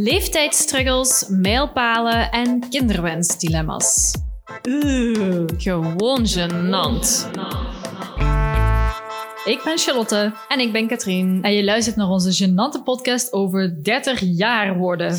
Leeftijdsstruggles, 0.00 1.26
mijlpalen 1.28 2.30
en 2.30 2.68
kinderwensdilemma's. 2.70 4.14
Gewoon 5.56 6.26
gênant. 6.26 7.30
Ik 9.44 9.60
ben 9.64 9.78
Charlotte 9.78 10.32
En 10.48 10.60
ik 10.60 10.72
ben 10.72 10.86
Katrien. 10.86 11.42
en 11.42 11.52
je 11.52 11.64
luistert 11.64 11.96
naar 11.96 12.08
onze 12.08 12.44
gênante 12.44 12.82
podcast 12.84 13.32
over 13.32 13.82
30 13.82 14.20
jaar 14.20 14.76
worden. 14.76 15.18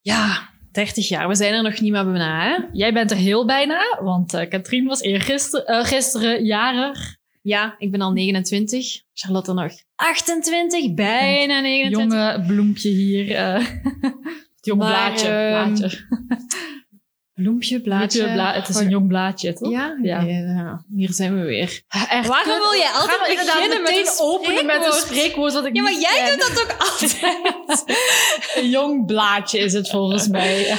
Ja, 0.00 0.50
30 0.72 1.08
jaar. 1.08 1.28
We 1.28 1.34
zijn 1.34 1.54
er 1.54 1.62
nog 1.62 1.80
niet 1.80 1.92
meer 1.92 2.04
bijna, 2.04 2.42
hè? 2.42 2.64
Jij 2.72 2.92
bent 2.92 3.10
er 3.10 3.16
heel 3.16 3.46
bijna, 3.46 4.00
want 4.02 4.34
eh 4.34 4.48
Katrien 4.48 4.86
was 4.86 5.00
eergisteren 5.00 5.78
uh, 5.78 5.84
gisteren 5.84 6.44
jarig. 6.44 7.16
Ja, 7.44 7.74
ik 7.78 7.90
ben 7.90 8.00
al 8.00 8.12
29. 8.12 9.02
Charlotte 9.12 9.52
nog 9.52 9.72
28, 9.94 10.94
bijna 10.94 11.60
29. 11.60 12.18
Jonge 12.18 12.44
bloempje 12.46 12.88
hier. 12.88 13.34
eh 13.34 13.54
het 14.56 14.60
jong 14.60 14.80
Maar, 14.80 14.88
blaadje. 14.88 15.28
ehm, 15.28 15.74
blaadje. 15.74 16.06
Bloempje, 17.34 17.80
blaadje. 17.80 18.18
Bloempje, 18.18 18.34
bla- 18.40 18.52
het 18.54 18.68
is 18.68 18.76
een 18.76 18.88
jong 18.88 19.08
blaadje, 19.08 19.52
toch? 19.52 19.70
Ja? 19.70 19.98
Ja. 20.02 20.20
Ja. 20.20 20.36
ja, 20.38 20.84
hier 20.96 21.12
zijn 21.12 21.34
we 21.38 21.44
weer. 21.44 21.82
Echt, 22.08 22.28
Waarom 22.28 22.58
wil 22.58 22.74
jij 22.80 22.90
altijd 22.90 23.18
Gaan 23.20 23.30
inderdaad 23.30 23.54
beginnen 23.54 23.82
met 23.82 23.90
meteen 23.90 24.06
een 24.06 24.20
openen 24.20 24.66
met 24.66 24.86
een 24.86 24.92
spreekwoord? 24.92 25.52
wat 25.52 25.64
ik 25.66 25.76
Ja, 25.76 25.82
maar 25.82 25.92
niet 25.92 26.00
jij 26.00 26.22
ken. 26.24 26.38
doet 26.38 26.48
dat 26.48 26.62
ook 26.62 26.76
altijd. 26.90 27.84
Een 28.54 28.68
jong 28.70 29.06
blaadje 29.06 29.58
is 29.58 29.72
het 29.72 29.90
volgens 29.90 30.28
mij. 30.28 30.66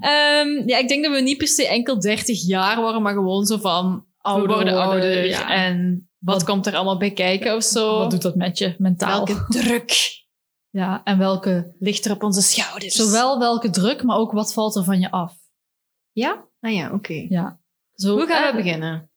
Ehm, 0.00 0.68
ja, 0.68 0.78
ik 0.78 0.88
denk 0.88 1.04
dat 1.04 1.12
we 1.12 1.20
niet 1.20 1.36
per 1.38 1.48
se 1.48 1.68
enkel 1.68 2.00
30 2.00 2.46
jaar 2.46 2.80
worden, 2.80 3.02
maar 3.02 3.12
gewoon 3.14 3.44
zo 3.46 3.56
van 3.58 4.04
Ouder 4.26 4.54
worden 4.54 4.74
worden, 4.74 4.90
ouder. 4.92 5.26
ja. 5.26 5.48
En 5.50 6.08
wat, 6.18 6.34
Wat- 6.34 6.44
komt 6.44 6.66
er 6.66 6.74
allemaal 6.74 6.98
bij 6.98 7.10
kijken 7.12 7.54
of 7.56 7.62
zo? 7.62 7.98
Wat 7.98 8.10
doet 8.10 8.22
dat 8.22 8.34
met 8.34 8.58
je 8.58 8.74
mentaal? 8.78 9.24
Welke 9.26 9.44
druk 9.62 9.92
Ja, 10.70 11.00
en 11.04 11.18
welke, 11.18 11.74
ligt 11.78 12.04
er 12.04 12.12
op 12.12 12.22
onze 12.22 12.42
schouders? 12.42 12.94
zowel 12.94 13.38
welke 13.38 13.70
druk, 13.70 14.02
maar 14.02 14.16
ook 14.16 14.32
wat 14.32 14.52
valt 14.52 14.76
er 14.76 14.84
van 14.84 15.00
je 15.00 15.10
af? 15.10 15.34
Ja? 16.12 16.44
Ah 16.60 16.72
ja, 16.74 16.92
oké. 16.92 17.26
Ja. 17.28 17.60
Zo, 17.94 18.12
Hoe 18.16 18.26
gaan 18.26 18.42
we 18.42 18.48
eh, 18.58 18.64
beginnen? 18.64 19.10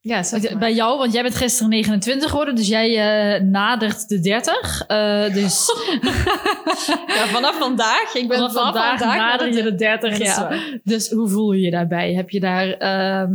Ja, 0.00 0.22
zeg. 0.22 0.58
Bij 0.58 0.74
jou, 0.74 0.98
want 0.98 1.12
jij 1.12 1.22
bent 1.22 1.34
gisteren 1.36 1.68
29 1.70 2.30
geworden, 2.30 2.54
dus 2.54 2.68
jij 2.68 2.88
eh, 3.34 3.42
nadert 3.42 4.08
de 4.08 4.20
30. 4.20 4.82
Eh, 4.86 5.32
dus 5.34 5.66
ja, 7.16 7.26
vanaf 7.26 7.58
vandaag. 7.58 8.14
Ik 8.14 8.28
ben 8.28 8.36
vanaf 8.36 8.52
vanaf 8.52 8.64
vandaag, 8.72 8.98
vandaag 8.98 9.16
nader 9.18 9.46
je 9.46 9.54
de- 9.54 9.62
de 9.62 9.74
30. 9.74 10.18
Ja. 10.18 10.58
Dus 10.82 11.10
hoe 11.10 11.28
voel 11.28 11.52
je 11.52 11.60
je 11.60 11.70
daarbij? 11.70 12.14
Heb 12.14 12.30
je 12.30 12.40
daar, 12.40 12.70
ehm, 12.72 13.32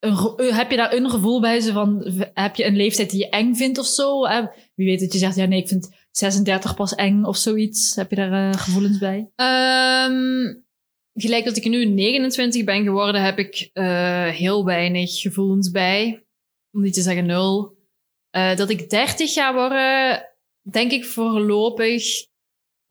eh, 0.00 0.56
heb 0.56 0.70
je 0.70 0.76
daar 0.76 0.92
een 0.92 1.10
gevoel 1.10 1.40
bij? 1.40 1.60
Zo 1.60 1.72
van, 1.72 2.12
heb 2.34 2.56
je 2.56 2.64
een 2.64 2.76
leeftijd 2.76 3.10
die 3.10 3.20
je 3.20 3.28
eng 3.28 3.54
vindt 3.54 3.78
of 3.78 3.86
zo? 3.86 4.24
Eh, 4.24 4.46
wie 4.74 4.86
weet 4.86 5.00
dat 5.00 5.12
je 5.12 5.18
zegt, 5.18 5.36
ja 5.36 5.44
nee, 5.44 5.60
ik 5.60 5.68
vind 5.68 5.90
36 6.10 6.74
pas 6.74 6.94
eng 6.94 7.24
of 7.24 7.36
zoiets. 7.36 7.94
Heb 7.94 8.10
je 8.10 8.16
daar 8.16 8.50
eh, 8.50 8.60
gevoelens 8.60 8.98
bij? 8.98 9.30
Ehm, 9.34 10.54
gelijk 11.14 11.44
dat 11.44 11.56
ik 11.56 11.64
nu 11.64 11.84
29 11.84 12.64
ben 12.64 12.84
geworden, 12.84 13.22
heb 13.22 13.38
ik 13.38 13.70
heel 14.34 14.64
weinig 14.64 15.20
gevoelens 15.20 15.70
bij. 15.70 16.24
Om 16.72 16.82
niet 16.82 16.94
te 16.94 17.02
zeggen 17.02 17.26
nul. 17.26 17.78
Dat 18.30 18.70
ik 18.70 18.90
30 18.90 19.32
ga 19.32 19.54
worden, 19.54 20.22
denk 20.62 20.92
ik 20.92 21.04
voorlopig 21.04 22.28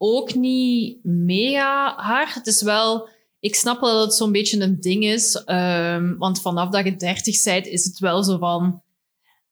ook 0.02 0.34
niet 0.34 1.04
mega 1.04 1.94
hard. 1.96 2.34
Het 2.34 2.46
is 2.46 2.62
wel, 2.62 3.08
ik 3.40 3.54
snap 3.54 3.80
wel 3.80 3.94
dat 3.94 4.04
het 4.04 4.14
zo'n 4.14 4.32
beetje 4.32 4.60
een 4.60 4.80
ding 4.80 5.04
is. 5.04 5.34
ehm, 5.44 6.16
want 6.16 6.40
vanaf 6.40 6.70
dat 6.70 6.84
je 6.84 6.96
30 6.96 7.42
bent, 7.42 7.66
is 7.66 7.84
het 7.84 7.98
wel 7.98 8.22
zo 8.22 8.38
van. 8.38 8.82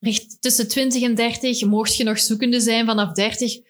Richt, 0.00 0.36
tussen 0.40 0.68
20 0.68 1.02
en 1.02 1.14
30 1.14 1.64
mocht 1.64 1.96
je 1.96 2.04
nog 2.04 2.18
zoekende 2.18 2.60
zijn. 2.60 2.86
Vanaf 2.86 3.12
30 3.12 3.60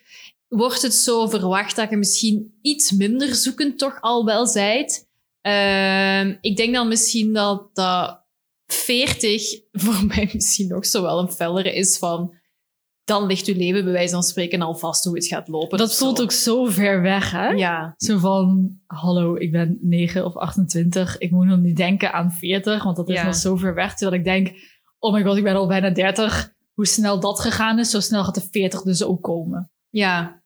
wordt 0.48 0.82
het 0.82 0.94
zo 0.94 1.26
verwacht 1.26 1.76
dat 1.76 1.90
je 1.90 1.96
misschien 1.96 2.58
iets 2.62 2.92
minder 2.92 3.34
zoekend 3.34 3.78
toch 3.78 4.00
al 4.00 4.24
wel 4.24 4.46
zijt. 4.46 5.08
Ehm, 5.40 6.36
ik 6.40 6.56
denk 6.56 6.74
dan 6.74 6.88
misschien 6.88 7.32
dat 7.32 7.74
dat 7.74 8.20
40 8.66 9.60
voor 9.72 10.04
mij 10.14 10.30
misschien 10.32 10.68
nog 10.68 10.86
zo 10.86 11.02
wel 11.02 11.18
een 11.18 11.32
fellere 11.32 11.74
is 11.74 11.98
van 11.98 12.37
dan 13.08 13.26
ligt 13.26 13.46
uw 13.46 13.54
leven 13.56 13.84
bij 13.84 13.92
wijze 13.92 14.12
van 14.12 14.22
spreken 14.22 14.62
al 14.62 14.74
vast 14.74 15.04
hoe 15.04 15.14
het 15.14 15.26
gaat 15.26 15.48
lopen. 15.48 15.78
Dat 15.78 15.96
voelt 15.96 16.16
zo. 16.16 16.22
ook 16.22 16.32
zo 16.32 16.64
ver 16.64 17.02
weg, 17.02 17.30
hè? 17.30 17.48
Ja, 17.48 17.94
Zo 17.96 18.18
van, 18.18 18.78
hallo, 18.86 19.36
ik 19.36 19.52
ben 19.52 19.78
9 19.80 20.24
of 20.24 20.36
28. 20.36 21.18
Ik 21.18 21.30
moet 21.30 21.46
nog 21.46 21.58
niet 21.58 21.76
denken 21.76 22.12
aan 22.12 22.32
40, 22.32 22.84
want 22.84 22.96
dat 22.96 23.08
is 23.08 23.14
Ja. 23.14 23.24
nog 23.24 23.34
zo 23.34 23.56
ver 23.56 23.74
weg. 23.74 23.94
Terwijl 23.94 24.18
ik 24.20 24.26
denk, 24.26 24.52
oh 24.98 25.12
my 25.12 25.22
god, 25.24 25.36
ik 25.36 25.42
ben 25.42 25.54
al 25.56 25.66
bijna 25.66 25.90
30. 25.90 26.52
Hoe 26.74 26.86
snel 26.86 27.20
dat 27.20 27.40
gegaan 27.40 27.78
is, 27.78 27.90
zo 27.90 28.00
snel 28.00 28.24
gaat 28.24 28.34
de 28.34 28.48
40 28.50 28.82
dus 28.82 29.02
ook 29.02 29.22
komen. 29.22 29.70
ja. 29.90 30.36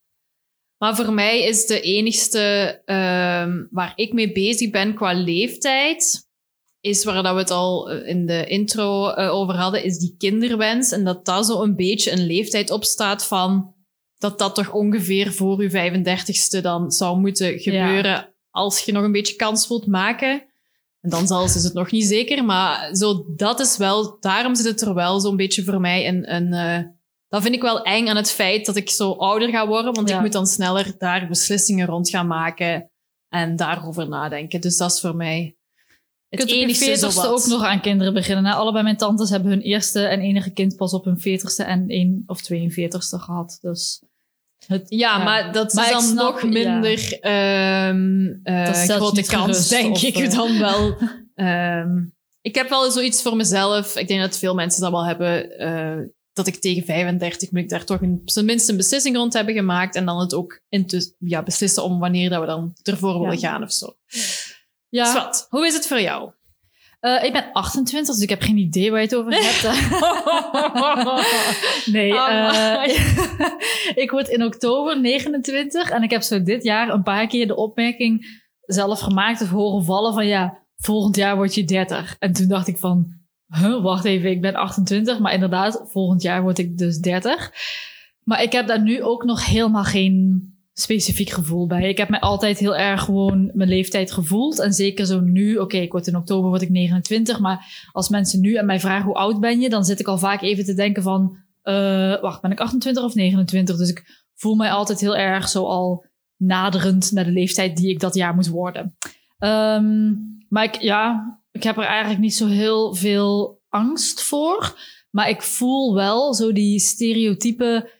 Maar 0.78 0.96
voor 0.96 1.12
mij 1.12 1.42
is 1.42 1.66
de 1.66 1.80
enigste 1.80 2.40
ehm, 2.84 3.64
waar 3.70 3.92
ik 3.94 4.12
mee 4.12 4.32
bezig 4.32 4.70
ben 4.70 4.94
qua 4.94 5.12
leeftijd, 5.12 6.28
is 6.82 7.04
waar 7.04 7.22
dat 7.22 7.32
we 7.32 7.38
het 7.38 7.50
al 7.50 7.91
eh, 7.91 8.09
in 8.09 8.26
de 8.26 8.47
intro 8.47 9.09
eh, 9.09 9.34
over 9.34 9.54
hadden, 9.54 9.84
is 9.84 9.98
die 9.98 10.15
kinderwens. 10.19 10.93
En 10.93 11.04
dat 11.04 11.25
dat 11.25 11.47
zo 11.47 11.62
een 11.62 11.76
beetje 11.76 12.10
een 12.12 12.26
leeftijd 12.26 12.70
opstaat 12.70 13.25
van 13.26 13.75
dat 14.19 14.38
dat 14.38 14.54
toch 14.54 14.72
ongeveer 14.72 15.32
voor 15.32 15.62
je 15.62 15.71
35ste 15.71 16.60
dan 16.62 16.91
zou 16.91 17.19
moeten 17.19 17.59
gebeuren 17.59 18.34
als 18.50 18.81
je 18.81 18.92
nog 18.92 19.04
een 19.04 19.12
beetje 19.12 19.37
kans 19.37 19.69
wilt 19.69 19.87
maken. 19.87 20.31
En 21.00 21.10
dan 21.10 21.26
zelfs 21.26 21.56
is 21.56 21.65
het 21.65 21.72
nog 21.75 21.91
niet 21.91 22.04
zeker, 22.04 22.44
maar 22.44 22.94
zo, 22.94 23.25
dat 23.37 23.60
is 23.60 23.76
wel, 23.76 24.16
daarom 24.21 24.54
zit 24.54 24.66
het 24.66 24.81
er 24.81 24.94
wel 24.94 25.21
zo'n 25.21 25.37
beetje 25.37 25.65
voor 25.65 25.81
mij 25.81 26.09
een, 26.09 26.34
een 26.34 26.53
eh, 26.53 26.84
dat 27.28 27.42
vind 27.42 27.54
ik 27.54 27.62
wel 27.62 27.82
eng 27.82 28.09
aan 28.09 28.16
het 28.16 28.31
feit 28.31 28.66
dat 28.66 28.76
ik 28.76 28.91
zo 28.91 29.12
ouder 29.12 29.48
ga 29.48 29.66
worden, 29.66 29.94
want 29.94 30.09
Ja. 30.09 30.15
ik 30.16 30.21
moet 30.21 30.32
dan 30.32 30.47
sneller 30.47 30.94
daar 30.98 31.28
beslissingen 31.28 31.87
rond 31.87 32.10
gaan 32.10 32.26
maken 32.26 32.91
en 33.28 33.56
daarover 33.56 34.09
nadenken. 34.09 34.60
Dus 34.60 34.76
dat 34.76 34.92
is 34.92 35.00
voor 35.00 35.16
mij 35.16 35.56
het 36.37 36.41
kunt 36.41 36.50
op 36.50 36.56
je 36.56 36.62
enigste 36.62 36.91
40ste 36.91 37.12
zowat. 37.12 37.26
ook 37.26 37.47
nog 37.47 37.62
aan 37.65 37.81
kinderen 37.81 38.15
beginnen. 38.15 38.44
Hè? 38.44 38.53
Allebei 38.53 38.84
mijn 38.84 38.97
tantes 38.97 39.31
hebben 39.31 39.50
hun 39.50 39.60
eerste 39.60 40.00
en 40.06 40.20
enige 40.20 40.50
kind 40.50 40.76
pas 40.76 40.93
op 40.93 41.04
hun 41.04 41.19
40ste 41.20 41.66
en 41.66 41.84
1 41.88 42.22
of 42.26 42.41
42ste 42.53 43.19
gehad. 43.19 43.59
Dus 43.60 44.03
het, 44.66 44.84
Ja, 44.88 45.16
Ja. 45.19 45.25
maar 45.25 45.53
dat 45.53 45.72
Maar 45.72 45.84
is 45.84 45.91
dan 45.91 46.03
snap- 46.03 46.42
nog 46.42 46.42
minder 46.53 47.19
ehm, 47.21 48.26
eh, 48.42 48.87
je 48.87 48.92
grote 48.92 49.22
kans, 49.22 49.69
denk 49.69 49.94
of, 49.94 50.03
ik 50.03 50.16
eh, 50.16 50.31
dan 50.34 50.59
wel. 50.59 50.97
Ehm, 51.34 52.04
ik 52.41 52.54
heb 52.54 52.69
wel 52.69 52.91
zoiets 52.91 53.22
voor 53.22 53.37
mezelf. 53.37 53.97
Ik 53.97 54.09
denk 54.09 54.21
dat 54.21 54.38
veel 54.38 54.54
mensen 54.54 54.81
dat 54.81 54.91
wel 54.91 55.04
hebben. 55.06 55.59
eh, 55.59 55.98
dat 56.32 56.47
ik 56.47 56.56
tegen 56.56 56.84
35 56.84 57.50
moet 57.50 57.60
ik 57.60 57.69
daar 57.69 57.84
toch 57.84 58.00
een, 58.00 58.22
zijn 58.25 58.44
minst 58.44 58.69
een 58.69 58.76
beslissing 58.76 59.16
rond 59.16 59.32
hebben 59.32 59.54
gemaakt. 59.54 59.94
En 59.94 60.04
dan 60.04 60.21
het 60.21 60.34
ook 60.34 60.60
in 60.69 60.87
te, 60.87 61.15
ja, 61.19 61.42
beslissen 61.42 61.84
om 61.84 61.98
wanneer 61.98 62.31
dat 62.31 62.41
we 62.41 62.47
dan 62.47 62.72
ervoor 62.82 63.21
willen 63.21 63.38
gaan 63.38 63.62
of 63.62 63.72
zo. 63.72 63.87
ja. 64.06 64.21
Swat, 64.92 65.47
hoe 65.50 65.66
is 65.66 65.75
het 65.75 65.86
voor 65.86 66.00
jou? 66.00 66.32
Eh, 67.00 67.25
ik 67.25 67.32
ben 67.32 67.53
28, 67.53 68.14
dus 68.14 68.22
ik 68.22 68.28
heb 68.28 68.42
geen 68.42 68.56
idee 68.56 68.91
waar 68.91 69.00
je 69.00 69.06
het 69.06 69.14
over 69.14 69.32
hebt. 69.32 69.62
nee, 71.94 72.14
Amai. 72.14 72.91
eh, 72.91 73.48
ik 74.04 74.10
word 74.10 74.28
in 74.28 74.44
oktober 74.44 75.00
29 75.00 75.91
en 75.91 76.03
ik 76.03 76.10
heb 76.10 76.22
zo 76.22 76.42
dit 76.42 76.62
jaar 76.64 76.88
een 76.88 77.03
paar 77.03 77.26
keer 77.26 77.47
de 77.47 77.56
opmerking 77.56 78.41
zelf 78.60 79.00
gemaakt 79.00 79.42
of 79.42 79.48
horen 79.50 79.84
vallen 79.84 80.12
van 80.12 80.26
ja, 80.26 80.58
volgend 80.76 81.16
jaar 81.16 81.36
word 81.36 81.54
je 81.54 81.64
30. 81.64 82.16
En 82.19 82.32
toen 82.32 82.48
dacht 82.48 82.69
ik 82.69 82.78
van, 82.78 83.06
huh, 83.47 83.82
wacht 83.82 84.04
even, 84.04 84.30
ik 84.30 84.41
ben 84.41 84.54
28, 84.54 85.19
maar 85.19 85.32
inderdaad, 85.32 85.82
volgend 85.84 86.22
jaar 86.22 86.42
word 86.42 86.59
ik 86.59 86.78
dus 86.78 86.98
30. 86.98 87.53
Maar 88.22 88.42
ik 88.42 88.53
heb 88.53 88.66
daar 88.66 88.82
nu 88.82 89.03
ook 89.03 89.24
nog 89.24 89.47
helemaal 89.47 89.84
geen 89.84 90.50
specifiek 90.75 91.31
gevoel 91.31 91.66
bij. 91.66 91.88
Ik 91.88 91.99
heb 91.99 92.09
mij 92.09 92.21
altijd 92.21 92.59
heel 92.59 92.77
erg 92.77 93.03
gewoon 93.03 93.50
mijn 93.55 93.69
leeftijd 93.69 94.12
gevoeld. 94.12 94.59
En 94.59 94.72
zeker 94.72 95.06
zo 95.06 95.21
nu, 95.21 95.56
oké, 95.56 95.77
ik 95.77 95.93
word 95.93 96.06
in 96.06 96.16
oktober 96.16 96.49
word 96.49 96.62
ik 96.62 96.71
29. 96.71 97.38
Maar 97.38 97.88
als 97.93 98.09
mensen 98.09 98.41
nu 98.41 98.55
aan 98.56 98.66
mij 98.66 98.81
vragen 98.81 99.05
hoe 99.05 99.15
oud 99.15 99.41
ben 99.41 99.60
je, 99.60 99.69
dan 99.69 99.84
zit 99.84 100.00
ik 100.00 100.06
al 100.06 100.19
vaak 100.19 100.43
even 100.43 100.65
te 100.65 100.75
denken 100.75 101.03
van, 101.03 101.37
eh, 101.62 102.21
wacht, 102.21 102.41
ben 102.41 102.50
ik 102.50 102.60
28 102.60 103.03
of 103.05 103.15
29? 103.15 103.77
Dus 103.77 103.91
ik 103.91 104.27
voel 104.34 104.55
mij 104.55 104.71
altijd 104.71 105.00
heel 105.00 105.16
erg 105.16 105.49
zo 105.49 105.65
al 105.65 106.06
naderend 106.37 107.13
naar 107.13 107.25
de 107.25 107.30
leeftijd 107.30 107.77
die 107.77 107.91
ik 107.91 108.01
dat 108.01 108.15
jaar 108.15 108.34
moet 108.34 108.48
worden. 108.48 108.97
Ehm, 109.39 110.13
maar 110.48 110.65
ik, 110.65 110.80
ja, 110.80 111.33
ik 111.51 111.63
heb 111.63 111.77
er 111.77 111.84
eigenlijk 111.84 112.21
niet 112.21 112.34
zo 112.34 112.47
heel 112.47 112.95
veel 112.95 113.60
angst 113.68 114.22
voor. 114.22 114.78
Maar 115.10 115.28
ik 115.28 115.42
voel 115.42 115.95
wel 115.95 116.34
zo 116.34 116.53
die 116.53 116.78
stereotype 116.78 117.91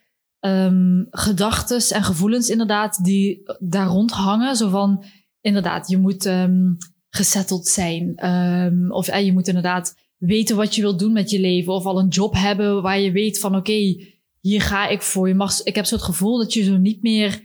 ehm 0.43 1.03
gedachtes 1.09 1.91
en 1.91 2.03
gevoelens 2.03 2.49
inderdaad 2.49 3.03
die 3.03 3.41
daar 3.59 3.87
rond 3.87 4.11
hangen. 4.11 4.55
Zo 4.55 4.69
van, 4.69 5.03
inderdaad, 5.41 5.89
je 5.89 5.97
moet 5.97 6.25
ehm 6.25 6.71
gesetteld 7.09 7.67
zijn. 7.67 8.15
Ehm, 8.15 8.91
of 8.91 9.07
eh, 9.07 9.25
je 9.25 9.33
moet 9.33 9.47
inderdaad 9.47 9.95
weten 10.17 10.55
wat 10.55 10.75
je 10.75 10.81
wilt 10.81 10.99
doen 10.99 11.13
met 11.13 11.29
je 11.29 11.39
leven. 11.39 11.73
Of 11.73 11.85
al 11.85 11.99
een 11.99 12.07
job 12.07 12.33
hebben 12.35 12.81
waar 12.81 12.99
je 12.99 13.11
weet 13.11 13.39
van, 13.39 13.55
oké, 13.55 13.95
hier 14.39 14.61
ga 14.61 14.87
ik 14.87 15.01
voor. 15.01 15.27
Je 15.27 15.35
mag, 15.35 15.63
ik 15.63 15.75
heb 15.75 15.85
zo 15.85 15.95
het 15.95 16.03
gevoel 16.03 16.37
dat 16.37 16.53
je 16.53 16.63
zo 16.63 16.77
niet 16.77 17.01
meer 17.01 17.41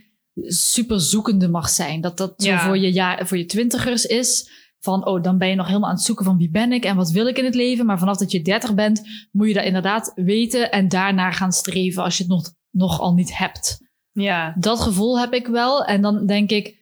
super 0.47 1.01
zoekende 1.01 1.49
mag 1.49 1.69
zijn. 1.69 2.01
Dat 2.01 2.17
dat 2.17 2.35
zo 2.37 2.57
voor 2.57 2.79
je, 2.79 2.95
ja, 2.95 3.27
voor 3.27 3.39
je 3.39 3.47
twintigers 3.47 4.05
is. 4.05 4.51
Van, 4.81 5.07
oh, 5.07 5.23
dan 5.23 5.39
ben 5.39 5.49
je 5.49 5.55
nog 5.55 5.67
helemaal 5.67 5.89
aan 5.89 5.95
het 5.95 6.05
zoeken 6.05 6.25
van 6.25 6.37
wie 6.37 6.51
ben 6.51 6.73
ik 6.73 6.85
en 6.85 6.97
wat 6.97 7.11
wil 7.11 7.27
ik 7.27 7.39
in 7.39 7.45
het 7.45 7.55
leven. 7.55 7.87
Maar 7.87 7.99
vanaf 7.99 8.17
dat 8.17 8.33
je 8.33 8.43
dertig 8.43 8.75
bent, 8.75 9.03
moet 9.33 9.49
je 9.49 9.55
dat 9.55 9.65
inderdaad 9.65 10.13
weten 10.15 10.71
en 10.71 10.89
daarna 10.89 11.31
gaan 11.31 11.53
streven 11.53 12.03
als 12.03 12.17
je 12.17 12.23
het 12.23 12.33
nog, 12.33 12.53
nog 12.71 13.01
al 13.01 13.13
niet 13.15 13.39
hebt. 13.39 13.79
Ja. 14.13 14.55
Dat 14.59 14.81
gevoel 14.81 15.21
heb 15.21 15.33
ik 15.33 15.47
wel. 15.47 15.85
En 15.85 16.03
dan 16.03 16.27
denk 16.27 16.51
ik, 16.51 16.77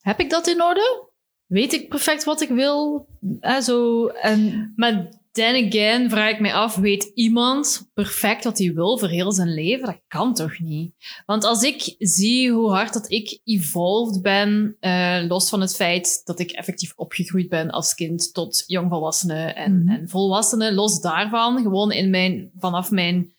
heb 0.00 0.20
ik 0.20 0.30
dat 0.30 0.46
in 0.46 0.62
orde? 0.62 1.04
Weet 1.46 1.72
ik 1.72 1.88
perfect 1.88 2.24
wat 2.24 2.40
ik 2.40 2.48
wil? 2.48 3.06
En 3.40 3.62
zo, 3.62 4.06
en 4.06 4.72
Maar 4.76 5.08
then 5.32 5.66
again 5.66 6.10
vraag 6.10 6.30
ik 6.30 6.40
mij 6.40 6.54
af, 6.54 6.76
weet 6.76 7.10
iemand 7.14 7.90
perfect 7.94 8.44
wat 8.44 8.58
hij 8.58 8.74
wil 8.74 8.98
voor 8.98 9.08
heel 9.08 9.32
zijn 9.32 9.54
leven? 9.54 9.86
Dat 9.86 10.00
kan 10.08 10.34
toch 10.34 10.58
niet? 10.58 10.94
Want 11.26 11.44
als 11.44 11.62
ik 11.62 11.94
zie 11.98 12.50
hoe 12.50 12.70
hard 12.70 12.92
dat 12.92 13.10
ik 13.10 13.40
evolved 13.44 14.22
ben, 14.22 14.76
eh, 14.80 15.18
los 15.28 15.48
van 15.48 15.60
het 15.60 15.76
feit 15.76 16.20
dat 16.24 16.38
ik 16.38 16.50
effectief 16.50 16.92
opgegroeid 16.96 17.48
ben 17.48 17.70
als 17.70 17.94
kind 17.94 18.34
tot 18.34 18.64
jongvolwassene 18.66 19.44
en, 19.44 19.82
Mhm. 19.82 19.88
en 19.94 20.08
volwassene, 20.08 20.74
los 20.74 21.00
daarvan, 21.00 21.62
gewoon 21.62 21.92
in 21.92 22.10
mijn, 22.10 22.50
vanaf 22.58 22.90
mijn 22.90 23.34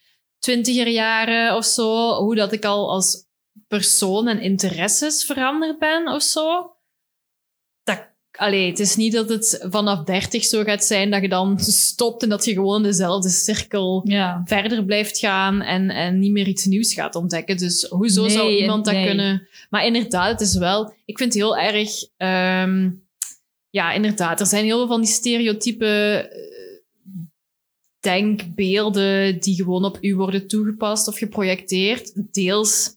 twintiger 0.47 0.87
jaren 0.87 1.55
of 1.55 1.65
zo, 1.65 2.13
hoe 2.15 2.35
dat 2.35 2.51
ik 2.51 2.65
al 2.65 2.89
als 2.91 3.25
persoon 3.67 4.27
en 4.27 4.41
interesses 4.41 5.23
veranderd 5.25 5.79
ben 5.79 6.07
of 6.07 6.21
zo. 6.21 6.71
Dat, 7.83 8.07
allee, 8.31 8.69
het 8.69 8.79
is 8.79 8.95
niet 8.95 9.13
dat 9.13 9.29
het 9.29 9.65
vanaf 9.69 10.03
30 10.03 10.43
zo 10.45 10.63
gaat 10.63 10.83
zijn 10.83 11.11
dat 11.11 11.21
je 11.21 11.29
dan 11.29 11.59
stopt 11.59 12.23
en 12.23 12.29
dat 12.29 12.45
je 12.45 12.53
gewoon 12.53 12.83
dezelfde 12.83 13.29
cirkel 13.29 14.01
ja. 14.05 14.41
verder 14.45 14.85
blijft 14.85 15.17
gaan 15.17 15.61
en, 15.61 15.89
en 15.89 16.19
niet 16.19 16.31
meer 16.31 16.47
iets 16.47 16.65
nieuws 16.65 16.93
gaat 16.93 17.15
ontdekken. 17.15 17.57
Dus 17.57 17.83
hoezo 17.83 18.21
Nee, 18.21 18.31
zou 18.31 18.51
iemand 18.51 18.85
dat 18.85 18.93
nee. 18.93 19.05
kunnen... 19.05 19.47
Maar 19.69 19.85
inderdaad, 19.85 20.31
het 20.31 20.41
is 20.41 20.55
wel... 20.55 20.93
Ik 21.05 21.17
vind 21.17 21.33
het 21.33 21.43
heel 21.43 21.57
erg... 21.57 22.03
ehm, 22.17 22.89
ja, 23.69 23.91
inderdaad. 23.91 24.39
Er 24.39 24.45
zijn 24.45 24.65
heel 24.65 24.77
veel 24.77 24.87
van 24.87 25.01
die 25.01 25.09
stereotype 25.09 25.85
eh, 25.85 26.56
denkbeelden 27.99 29.39
die 29.39 29.55
gewoon 29.55 29.85
op 29.85 29.97
u 30.01 30.15
worden 30.15 30.47
toegepast 30.47 31.07
of 31.07 31.17
geprojecteerd. 31.17 32.33
Deels 32.33 32.95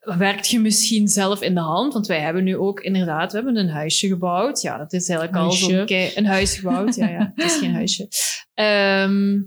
werkt 0.00 0.48
je 0.48 0.60
misschien 0.60 1.08
zelf 1.08 1.42
in 1.42 1.54
de 1.54 1.60
hand, 1.60 1.92
want 1.92 2.06
wij 2.06 2.20
hebben 2.20 2.44
nu 2.44 2.56
ook 2.56 2.80
inderdaad, 2.80 3.30
we 3.32 3.36
hebben 3.36 3.56
een 3.56 3.68
huisje 3.68 4.06
gebouwd. 4.08 4.60
Ja, 4.60 4.78
dat 4.78 4.92
is 4.92 5.08
eigenlijk 5.08 5.38
al 5.38 5.52
zo'n 5.52 5.84
kei- 5.86 6.12
een 6.14 6.26
huis 6.26 6.56
gebouwd. 6.58 6.94
Ja, 6.94 7.08
ja, 7.08 7.32
het 7.34 7.44
is 7.46 7.56
geen 7.56 7.74
huisje. 7.74 8.08
Ehm, 8.54 9.42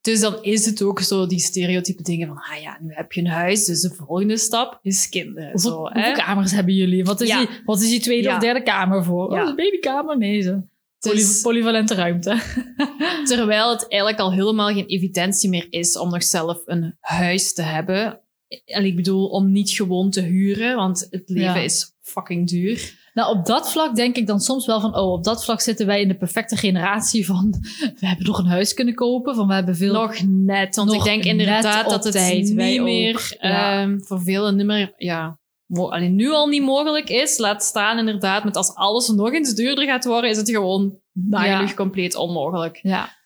dus 0.00 0.20
dan 0.20 0.42
is 0.42 0.66
het 0.66 0.82
ook 0.82 1.00
zo 1.00 1.26
die 1.26 1.38
stereotype 1.38 2.02
dingen 2.02 2.28
van, 2.28 2.36
ah 2.36 2.62
ja, 2.62 2.78
nu 2.80 2.92
heb 2.94 3.12
je 3.12 3.20
een 3.20 3.26
huis, 3.26 3.64
dus 3.64 3.80
de 3.80 3.90
volgende 3.94 4.36
stap 4.36 4.78
is 4.82 5.08
kinderen. 5.08 5.50
Hoeveel, 5.50 5.70
Zo, 5.70 5.76
hoeveel 5.78 6.02
hè? 6.02 6.12
kamers 6.12 6.52
hebben 6.52 6.74
jullie? 6.74 7.04
Wat 7.04 7.20
is, 7.20 7.28
Ja. 7.28 7.38
die, 7.38 7.48
wat 7.64 7.80
is 7.80 7.88
die 7.88 8.00
tweede 8.00 8.28
Ja. 8.28 8.34
of 8.34 8.40
derde 8.42 8.62
kamer 8.62 9.04
voor? 9.04 9.34
Ja. 9.34 9.42
Oh, 9.48 9.56
babykamer? 9.56 10.18
Nee, 10.18 10.40
zo. 10.42 10.62
Dus- 11.00 11.40
polyvalente 11.40 11.94
ruimte. 11.94 12.40
Terwijl 13.24 13.70
het 13.70 13.88
eigenlijk 13.88 14.20
al 14.22 14.32
helemaal 14.32 14.68
geen 14.72 14.86
evidentie 14.86 15.48
meer 15.50 15.66
is 15.70 15.98
om 15.98 16.10
nog 16.10 16.22
zelf 16.24 16.62
een 16.64 16.96
huis 17.00 17.54
te 17.54 17.62
hebben. 17.62 18.20
En 18.64 18.84
ik 18.84 18.96
bedoel, 18.96 19.26
om 19.28 19.52
niet 19.52 19.70
gewoon 19.70 20.10
te 20.10 20.20
huren, 20.20 20.76
want 20.76 21.06
het 21.10 21.22
leven 21.28 21.54
Ja. 21.54 21.60
is 21.60 21.92
fucking 22.02 22.48
duur. 22.48 22.98
Nou, 23.14 23.38
op 23.38 23.46
dat 23.46 23.72
vlak 23.72 23.94
denk 23.96 24.16
ik 24.16 24.26
dan 24.26 24.40
soms 24.40 24.66
wel 24.66 24.80
van, 24.80 24.96
oh, 24.96 25.12
op 25.12 25.24
dat 25.24 25.44
vlak 25.44 25.60
zitten 25.60 25.86
wij 25.86 26.00
in 26.00 26.08
de 26.08 26.16
perfecte 26.16 26.56
generatie 26.56 27.26
van, 27.26 27.50
we 28.00 28.06
hebben 28.06 28.26
nog 28.26 28.38
een 28.38 28.46
huis 28.46 28.74
kunnen 28.74 28.94
kopen, 28.94 29.34
van 29.34 29.46
we 29.46 29.54
hebben 29.54 29.76
veel... 29.76 29.92
Nog 29.92 30.16
net, 30.26 30.76
want 30.76 30.88
Nog 30.88 30.98
ik 30.98 31.04
denk 31.04 31.24
inderdaad 31.24 31.90
dat 31.90 32.04
het 32.04 32.12
tijd, 32.12 32.42
niet 32.44 32.54
wij 32.54 32.80
meer 32.80 33.36
Ja. 33.40 33.82
ehm, 33.82 33.98
voor 34.00 34.22
velen 34.22 34.56
niet 34.56 34.66
meer, 34.66 34.92
ja, 34.96 35.38
mo- 35.70 35.88
allee, 35.90 36.08
nu 36.08 36.30
al 36.30 36.46
niet 36.46 36.62
mogelijk 36.62 37.08
is. 37.08 37.38
Laat 37.38 37.62
staan 37.62 37.98
inderdaad, 37.98 38.44
met 38.44 38.56
als 38.56 38.74
alles 38.74 39.08
nog 39.08 39.32
eens 39.32 39.54
duurder 39.54 39.84
gaat 39.84 40.04
worden, 40.04 40.30
is 40.30 40.36
het 40.36 40.50
gewoon 40.50 40.98
nagenoeg 41.12 41.68
Ja. 41.68 41.74
compleet 41.74 42.14
onmogelijk. 42.14 42.78
Ja. 42.82 43.18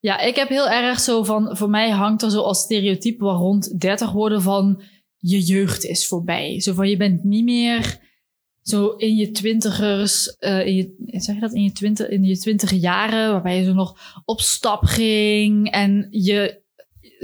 Ja, 0.00 0.18
ik 0.20 0.36
heb 0.36 0.48
heel 0.48 0.68
erg 0.68 1.00
zo 1.00 1.22
van, 1.22 1.56
voor 1.56 1.70
mij 1.70 1.90
hangt 1.90 2.22
er 2.22 2.30
zo 2.30 2.40
als 2.40 2.58
stereotype 2.60 3.24
waar 3.24 3.36
rond 3.36 3.80
30 3.80 4.12
worden 4.12 4.42
van, 4.42 4.82
je 5.16 5.40
jeugd 5.40 5.84
is 5.84 6.06
voorbij. 6.06 6.60
Zo 6.60 6.72
van, 6.72 6.88
je 6.88 6.96
bent 6.96 7.24
niet 7.24 7.44
meer 7.44 7.98
zo 8.62 8.88
in 8.88 9.16
je 9.16 9.30
twintigers, 9.30 10.36
eh 10.36 10.66
in 10.66 10.74
je, 10.74 10.94
zeg 11.06 11.34
je 11.34 11.40
dat, 11.40 11.52
in 11.52 11.62
je, 11.62 11.72
twintig, 11.72 12.08
in 12.08 12.24
je 12.24 12.38
twintige 12.38 12.78
jaren, 12.78 13.30
waarbij 13.32 13.58
je 13.58 13.64
zo 13.64 13.72
nog 13.72 14.22
op 14.24 14.40
stap 14.40 14.82
ging 14.84 15.70
en 15.70 16.06
je 16.10 16.61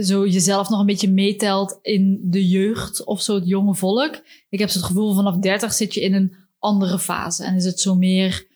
zo 0.05 0.27
jezelf 0.27 0.69
nog 0.69 0.81
een 0.81 0.87
beetje 0.87 1.11
meetelt 1.11 1.79
in 1.83 2.21
de 2.23 2.49
jeugd 2.49 3.05
of 3.05 3.23
zo 3.23 3.35
het 3.35 3.47
jonge 3.49 3.75
volk. 3.75 4.21
Ik 4.49 4.59
heb 4.59 4.69
zo 4.69 4.79
het 4.79 4.87
gevoel 4.87 5.15
vanaf 5.15 5.37
30 5.37 5.73
zit 5.73 5.95
je 5.95 6.01
in 6.01 6.15
een 6.15 6.35
andere 6.59 6.99
fase 6.99 7.45
en 7.45 7.55
is 7.55 7.65
het 7.65 7.81
zo 7.81 7.95
meer 7.95 8.47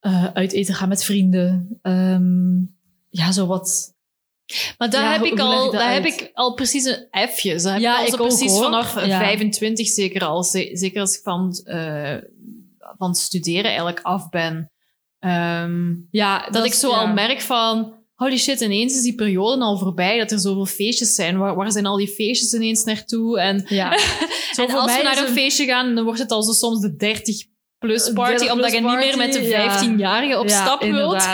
eh 0.00 0.24
uit 0.32 0.52
eten 0.52 0.74
gaan 0.74 0.88
met 0.88 1.04
vrienden. 1.04 1.78
Ehm, 1.82 2.56
ja, 3.08 3.32
zo 3.32 3.46
wat. 3.46 3.94
Maar 4.78 4.90
daar, 4.90 5.02
Ja, 5.02 5.12
heb, 5.12 5.22
ik 5.24 5.38
al, 5.40 5.70
daar 5.70 5.92
heb 5.92 6.04
ik 6.04 6.30
al 6.34 6.54
precies 6.54 6.84
een 6.84 7.28
F'je. 7.28 7.50
Heb 7.50 7.80
Ja, 7.80 8.00
ik, 8.00 8.06
al 8.06 8.14
ik 8.14 8.20
ook, 8.20 8.28
precies 8.28 8.52
hoor. 8.52 8.62
vanaf 8.62 9.06
Ja. 9.06 9.18
25 9.18 9.86
zeker 9.86 10.24
al. 10.24 10.44
Zeker 10.44 11.00
als 11.00 11.16
ik 11.16 11.22
van, 11.22 11.52
eh, 11.64 12.16
van 12.98 13.14
studeren 13.14 13.64
eigenlijk 13.64 14.00
af 14.00 14.28
ben. 14.28 14.70
Ehm, 15.18 15.94
Ja, 16.10 16.50
dat, 16.50 16.64
ik 16.64 16.72
zo 16.72 16.90
ja. 16.90 16.96
al 16.96 17.06
merk 17.12 17.40
van... 17.40 17.94
Holy 18.16 18.38
shit, 18.38 18.60
ineens 18.60 18.94
is 18.94 19.02
die 19.02 19.14
periode 19.14 19.62
al 19.62 19.78
voorbij. 19.78 20.18
Dat 20.18 20.30
er 20.30 20.38
zoveel 20.38 20.66
feestjes 20.66 21.14
zijn. 21.14 21.38
Waar, 21.38 21.54
waar 21.54 21.72
zijn 21.72 21.86
al 21.86 21.96
die 21.96 22.08
feestjes 22.08 22.54
ineens 22.54 22.84
naartoe? 22.84 23.40
En, 23.40 23.64
Ja. 23.68 23.92
En 24.56 24.70
als 24.70 24.96
we 24.96 25.02
naar 25.02 25.18
een 25.18 25.32
feestje 25.32 25.64
gaan, 25.64 25.94
dan 25.94 26.04
wordt 26.04 26.20
het 26.20 26.30
al 26.30 26.42
zo 26.42 26.52
soms 26.52 26.80
de 26.80 26.96
30 26.96 27.46
plus 27.78 28.12
party. 28.12 28.30
30 28.30 28.52
omdat 28.52 28.72
je 28.72 28.80
niet 28.80 28.98
meer 28.98 29.16
met 29.16 29.32
de 29.32 29.38
party, 29.38 29.50
ja. 29.50 29.84
15-jarige 29.84 30.38
op 30.38 30.48
Ja, 30.48 30.64
stap 30.64 30.82
wilt. 30.82 31.28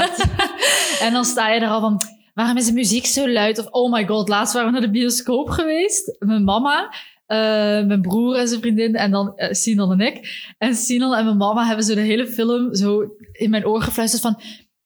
en 1.06 1.12
dan 1.12 1.24
sta 1.24 1.48
je 1.52 1.60
er 1.60 1.68
al 1.68 1.80
van, 1.80 2.00
waarom 2.34 2.56
is 2.56 2.66
de 2.66 2.72
muziek 2.72 3.06
zo 3.06 3.28
luid? 3.28 3.58
Of, 3.58 3.66
oh 3.70 3.92
my 3.92 4.06
god, 4.06 4.28
laatst 4.28 4.54
waren 4.54 4.72
we 4.72 4.78
naar 4.78 4.86
de 4.86 4.98
bioscoop 4.98 5.48
geweest. 5.48 6.16
Mijn 6.18 6.44
mama, 6.44 6.94
eh, 7.26 7.38
mijn 7.86 8.00
broer 8.00 8.36
en 8.36 8.48
zijn 8.48 8.60
vriendin 8.60 8.94
en 8.94 9.10
dan 9.10 9.32
Sinan 9.36 9.92
en 9.92 10.06
ik. 10.06 10.50
En 10.58 10.74
Sinan 10.74 11.14
en 11.14 11.24
mijn 11.24 11.36
mama 11.36 11.66
hebben 11.66 11.84
zo 11.84 11.94
de 11.94 12.00
hele 12.00 12.26
film 12.26 12.74
zo 12.74 13.04
in 13.32 13.50
mijn 13.50 13.66
oor 13.66 13.82
gefluisterd 13.82 14.22
van... 14.22 14.40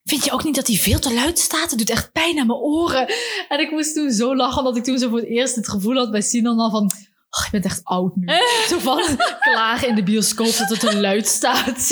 Vind 0.06 0.24
je 0.24 0.32
ook 0.32 0.44
niet 0.44 0.54
dat 0.54 0.66
hij 0.66 0.76
veel 0.76 0.98
te 0.98 1.14
luid 1.14 1.38
staat? 1.38 1.70
Het 1.70 1.78
doet 1.78 1.90
echt 1.90 2.12
pijn 2.12 2.38
aan 2.38 2.46
mijn 2.46 2.58
oren. 2.58 3.08
En 3.48 3.60
ik 3.60 3.70
moest 3.70 3.94
toen 3.94 4.10
zo 4.10 4.36
lachen, 4.36 4.58
omdat 4.58 4.76
ik 4.76 4.84
toen 4.84 4.98
zo 4.98 5.08
voor 5.08 5.18
het 5.18 5.28
eerst 5.28 5.54
het 5.54 5.68
gevoel 5.68 5.96
had 5.96 6.10
bij 6.10 6.20
Sinan 6.20 6.58
al 6.58 6.70
van... 6.70 6.90
Oh, 7.30 7.44
je 7.44 7.50
bent 7.50 7.64
echt 7.64 7.80
oud 7.84 8.16
nu. 8.16 8.26
Zo 8.68 8.78
van 8.78 9.02
klagen 9.40 9.88
in 9.88 9.94
de 9.94 10.02
bioscoop 10.02 10.56
dat 10.56 10.68
het 10.68 10.80
te 10.80 10.96
luid 10.96 11.26
staat. 11.26 11.90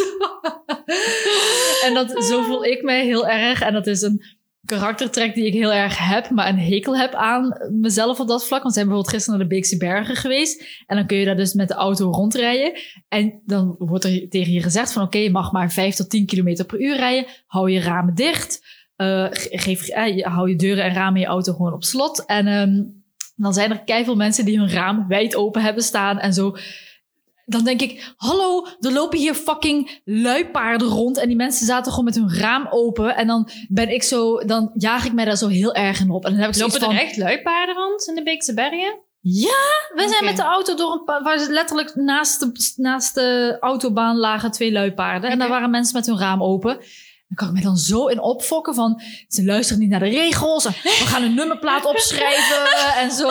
en 1.85 1.95
dat, 1.95 2.25
zo 2.25 2.43
voel 2.43 2.65
ik 2.65 2.83
mij 2.83 3.05
heel 3.05 3.29
erg. 3.29 3.61
En 3.61 3.73
dat 3.73 3.87
is 3.87 4.03
een 4.03 4.23
karaktertrek 4.65 5.35
die 5.35 5.47
ik 5.47 5.53
heel 5.53 5.73
erg 5.73 5.99
heb, 5.99 6.31
maar 6.31 6.49
een 6.49 6.59
hekel 6.59 6.97
heb 6.97 7.15
aan 7.15 7.57
mezelf 7.81 8.21
op 8.21 8.29
dat 8.29 8.47
vlak. 8.47 8.63
Want 8.63 8.75
we 8.75 8.81
zijn 8.81 8.87
bijvoorbeeld 8.87 9.15
gisteren 9.15 9.39
naar 9.39 9.49
de 9.49 9.55
Beekse 9.55 9.77
Bergen 9.77 10.17
geweest. 10.17 10.65
En 10.87 10.97
dan 10.97 11.07
kun 11.07 11.17
je 11.17 11.25
daar 11.25 11.37
dus 11.37 11.53
met 11.55 11.69
de 11.69 11.75
auto 11.75 12.11
rondrijden. 12.11 12.73
En 13.09 13.41
dan 13.47 13.75
wordt 13.79 14.05
er 14.05 14.29
tegen 14.29 14.53
je 14.53 14.63
gezegd 14.63 14.93
van 14.93 15.03
oké, 15.03 15.19
je 15.19 15.31
mag 15.31 15.53
maar 15.53 15.73
5 15.73 15.95
tot 15.95 16.11
10 16.11 16.27
kilometer 16.27 16.65
per 16.65 16.81
uur 16.81 16.97
rijden. 16.97 17.31
Hou 17.47 17.71
je 17.71 17.81
ramen 17.81 18.15
dicht. 18.15 18.67
Eh, 18.97 19.27
ge- 19.31 19.49
geef, 19.59 19.89
eh, 19.89 20.25
hou 20.27 20.49
je 20.49 20.57
deuren 20.57 20.85
en 20.85 20.95
ramen 20.95 21.15
in 21.15 21.21
je 21.21 21.27
auto 21.27 21.53
gewoon 21.53 21.73
op 21.73 21.85
slot. 21.85 22.25
En 22.27 22.47
ehm, 22.47 22.83
dan 23.37 23.53
zijn 23.55 23.71
er 23.71 23.85
keiveel 23.85 24.17
mensen 24.17 24.45
die 24.45 24.59
hun 24.59 24.71
raam 24.71 25.09
wijd 25.09 25.37
open 25.37 25.63
hebben 25.63 25.83
staan 25.83 26.19
en 26.19 26.33
zo. 26.33 26.57
Dan 27.47 27.65
denk 27.65 27.81
ik, 27.81 28.15
hallo, 28.17 28.67
er 28.81 28.93
lopen 28.93 29.19
hier 29.19 29.35
fucking 29.35 30.01
luipaarden 30.05 30.89
rond. 30.89 31.19
En 31.19 31.27
die 31.27 31.37
mensen 31.37 31.67
zaten 31.67 31.91
gewoon 31.91 32.05
met 32.05 32.15
hun 32.15 32.35
raam 32.35 32.67
open. 32.71 33.17
En 33.17 33.27
dan 33.27 33.49
ben 33.69 33.89
ik 33.89 34.03
zo, 34.03 34.39
dan 34.39 34.71
jaag 34.75 35.05
ik 35.05 35.13
mij 35.13 35.25
daar 35.25 35.37
zo 35.37 35.49
heel 35.49 35.75
erg 35.75 36.01
in 36.01 36.11
op. 36.11 36.25
En 36.25 36.31
dan 36.31 36.41
heb 36.41 36.51
ik 36.51 36.61
Lopen 36.61 36.75
er 36.75 36.81
van, 36.81 36.95
echt 36.97 37.17
luipaarden 37.17 37.75
rond 37.75 38.09
in 38.09 38.15
de 38.15 38.23
Beekse 38.23 38.55
Bergen? 38.55 38.99
we 39.95 40.09
zijn 40.09 40.25
met 40.25 40.37
de 40.37 40.43
auto 40.43 40.75
door 40.75 40.93
een 40.93 41.05
paar, 41.05 41.23
waar 41.23 41.39
ze 41.39 41.53
letterlijk 41.53 41.95
naast 41.95 42.41
de, 42.41 42.73
naast 42.77 43.15
de 43.15 43.57
autobaan 43.61 44.17
lagen 44.17 44.51
twee 44.51 44.73
luipaarden. 44.73 45.31
En 45.31 45.39
daar 45.39 45.49
waren 45.49 45.71
mensen 45.71 45.97
met 45.97 46.07
hun 46.07 46.19
raam 46.19 46.43
open. 46.43 46.79
Dan 47.35 47.47
kan 47.47 47.57
ik 47.57 47.63
me 47.63 47.69
dan 47.69 47.77
zo 47.77 48.07
in 48.07 48.21
opfokken 48.21 48.75
van, 48.75 49.03
ze 49.29 49.45
luisteren 49.45 49.81
niet 49.83 49.91
naar 49.91 50.01
de 50.01 50.09
regels. 50.09 50.65
En 50.65 50.73
we 50.73 51.05
gaan 51.07 51.23
een 51.23 51.35
nummerplaat 51.35 51.85
opschrijven. 51.85 52.67
en 53.03 53.11
zo, 53.11 53.29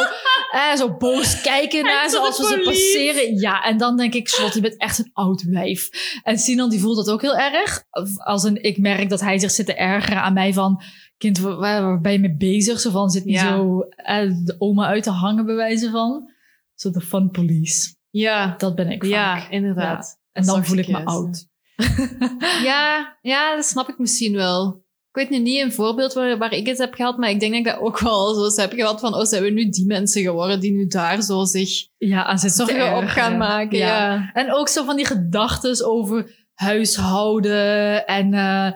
en 0.52 0.78
zo 0.78 0.98
boos 0.98 1.42
kijken 1.42 1.84
naar 1.84 2.10
ze 2.10 2.20
als 2.20 2.38
we 2.38 2.46
ze 2.46 2.62
passeren. 2.64 3.40
Ja, 3.40 3.64
en 3.64 3.78
dan 3.78 3.98
denk 3.98 4.14
ik, 4.14 4.28
Slot, 4.28 4.54
je 4.54 4.62
bent 4.62 4.78
echt 4.78 5.00
een 5.00 5.10
oud 5.14 5.44
wijf. 5.44 5.90
En 6.24 6.38
Sinan 6.38 6.70
die 6.70 6.80
voelt 6.80 6.96
dat 6.96 7.10
ook 7.10 7.22
heel 7.22 7.38
erg. 7.38 7.84
Als 8.24 8.44
een, 8.44 8.64
ik 8.64 8.78
merk 8.78 9.10
dat 9.10 9.22
hij 9.22 9.40
zich 9.40 9.52
zit 9.52 9.66
te 9.66 9.74
ergeren 9.76 10.22
aan 10.22 10.34
mij 10.34 10.54
van... 10.54 10.82
Kind, 11.18 11.40
waar, 11.40 11.58
waar 11.58 12.02
ben 12.02 12.12
je 12.12 12.20
mee 12.20 12.36
bezig? 12.36 12.80
Zo 12.80 12.92
van, 12.92 13.10
zit 13.10 13.26
niet 13.26 13.36
Ja. 13.36 13.56
zo 13.56 13.80
eh, 13.82 14.32
de 14.44 14.56
oma 14.58 14.88
uit 14.88 15.04
te 15.04 15.10
hangen, 15.10 15.46
bij 15.46 15.56
wijze 15.56 15.90
van. 15.90 16.30
Zo 16.76 16.90
de 16.90 17.02
fun 17.02 17.30
police. 17.32 17.96
Ja, 18.10 18.56
Dat 18.58 18.76
ben 18.76 18.92
ik 18.92 19.04
ja 19.06 19.50
inderdaad. 19.50 20.20
En 20.32 20.46
dan 20.46 20.66
voel 20.66 20.78
ik 20.78 20.88
me 20.88 21.06
oud. 21.06 21.48
Ja, 22.64 23.18
ja, 23.22 23.56
dat 23.56 23.66
snap 23.66 23.90
ik 23.90 23.98
misschien 23.98 24.36
wel. 24.36 24.82
Ik 25.10 25.20
weet 25.20 25.30
nu 25.30 25.40
niet 25.40 25.62
een 25.62 25.72
voorbeeld 25.72 26.14
waar, 26.14 26.38
waar 26.38 26.54
ik 26.54 26.68
het 26.68 26.78
heb 26.78 26.94
gehad, 26.94 27.18
maar 27.18 27.30
ik 27.30 27.40
denk 27.40 27.52
dat 27.52 27.62
ik 27.62 27.68
dat 27.68 27.88
ook 27.88 28.00
wel 28.00 28.34
zo 28.34 28.44
eens 28.44 28.56
heb 28.56 28.74
gehad 28.74 29.00
van, 29.00 29.16
oh, 29.16 29.24
zijn 29.24 29.44
we 29.44 29.50
nu 29.50 29.70
die 29.70 29.86
mensen 29.86 30.22
geworden 30.22 30.60
die 30.60 30.72
nu 30.72 30.88
daar 30.88 31.22
zo 31.22 31.44
zich 31.44 31.88
Ja, 31.98 32.26
aan 32.26 32.40
zorgen 32.40 32.98
op 32.98 33.08
gaan 33.08 33.38
maken? 33.38 33.78
Ja. 33.78 34.30
En 34.34 34.54
ook 34.54 34.68
zo 34.68 34.84
van 34.84 34.96
die 34.96 35.06
gedachtes 35.06 35.84
over 35.84 36.48
huishouden 36.54 38.08
en 38.08 38.34
eh, 38.34 38.72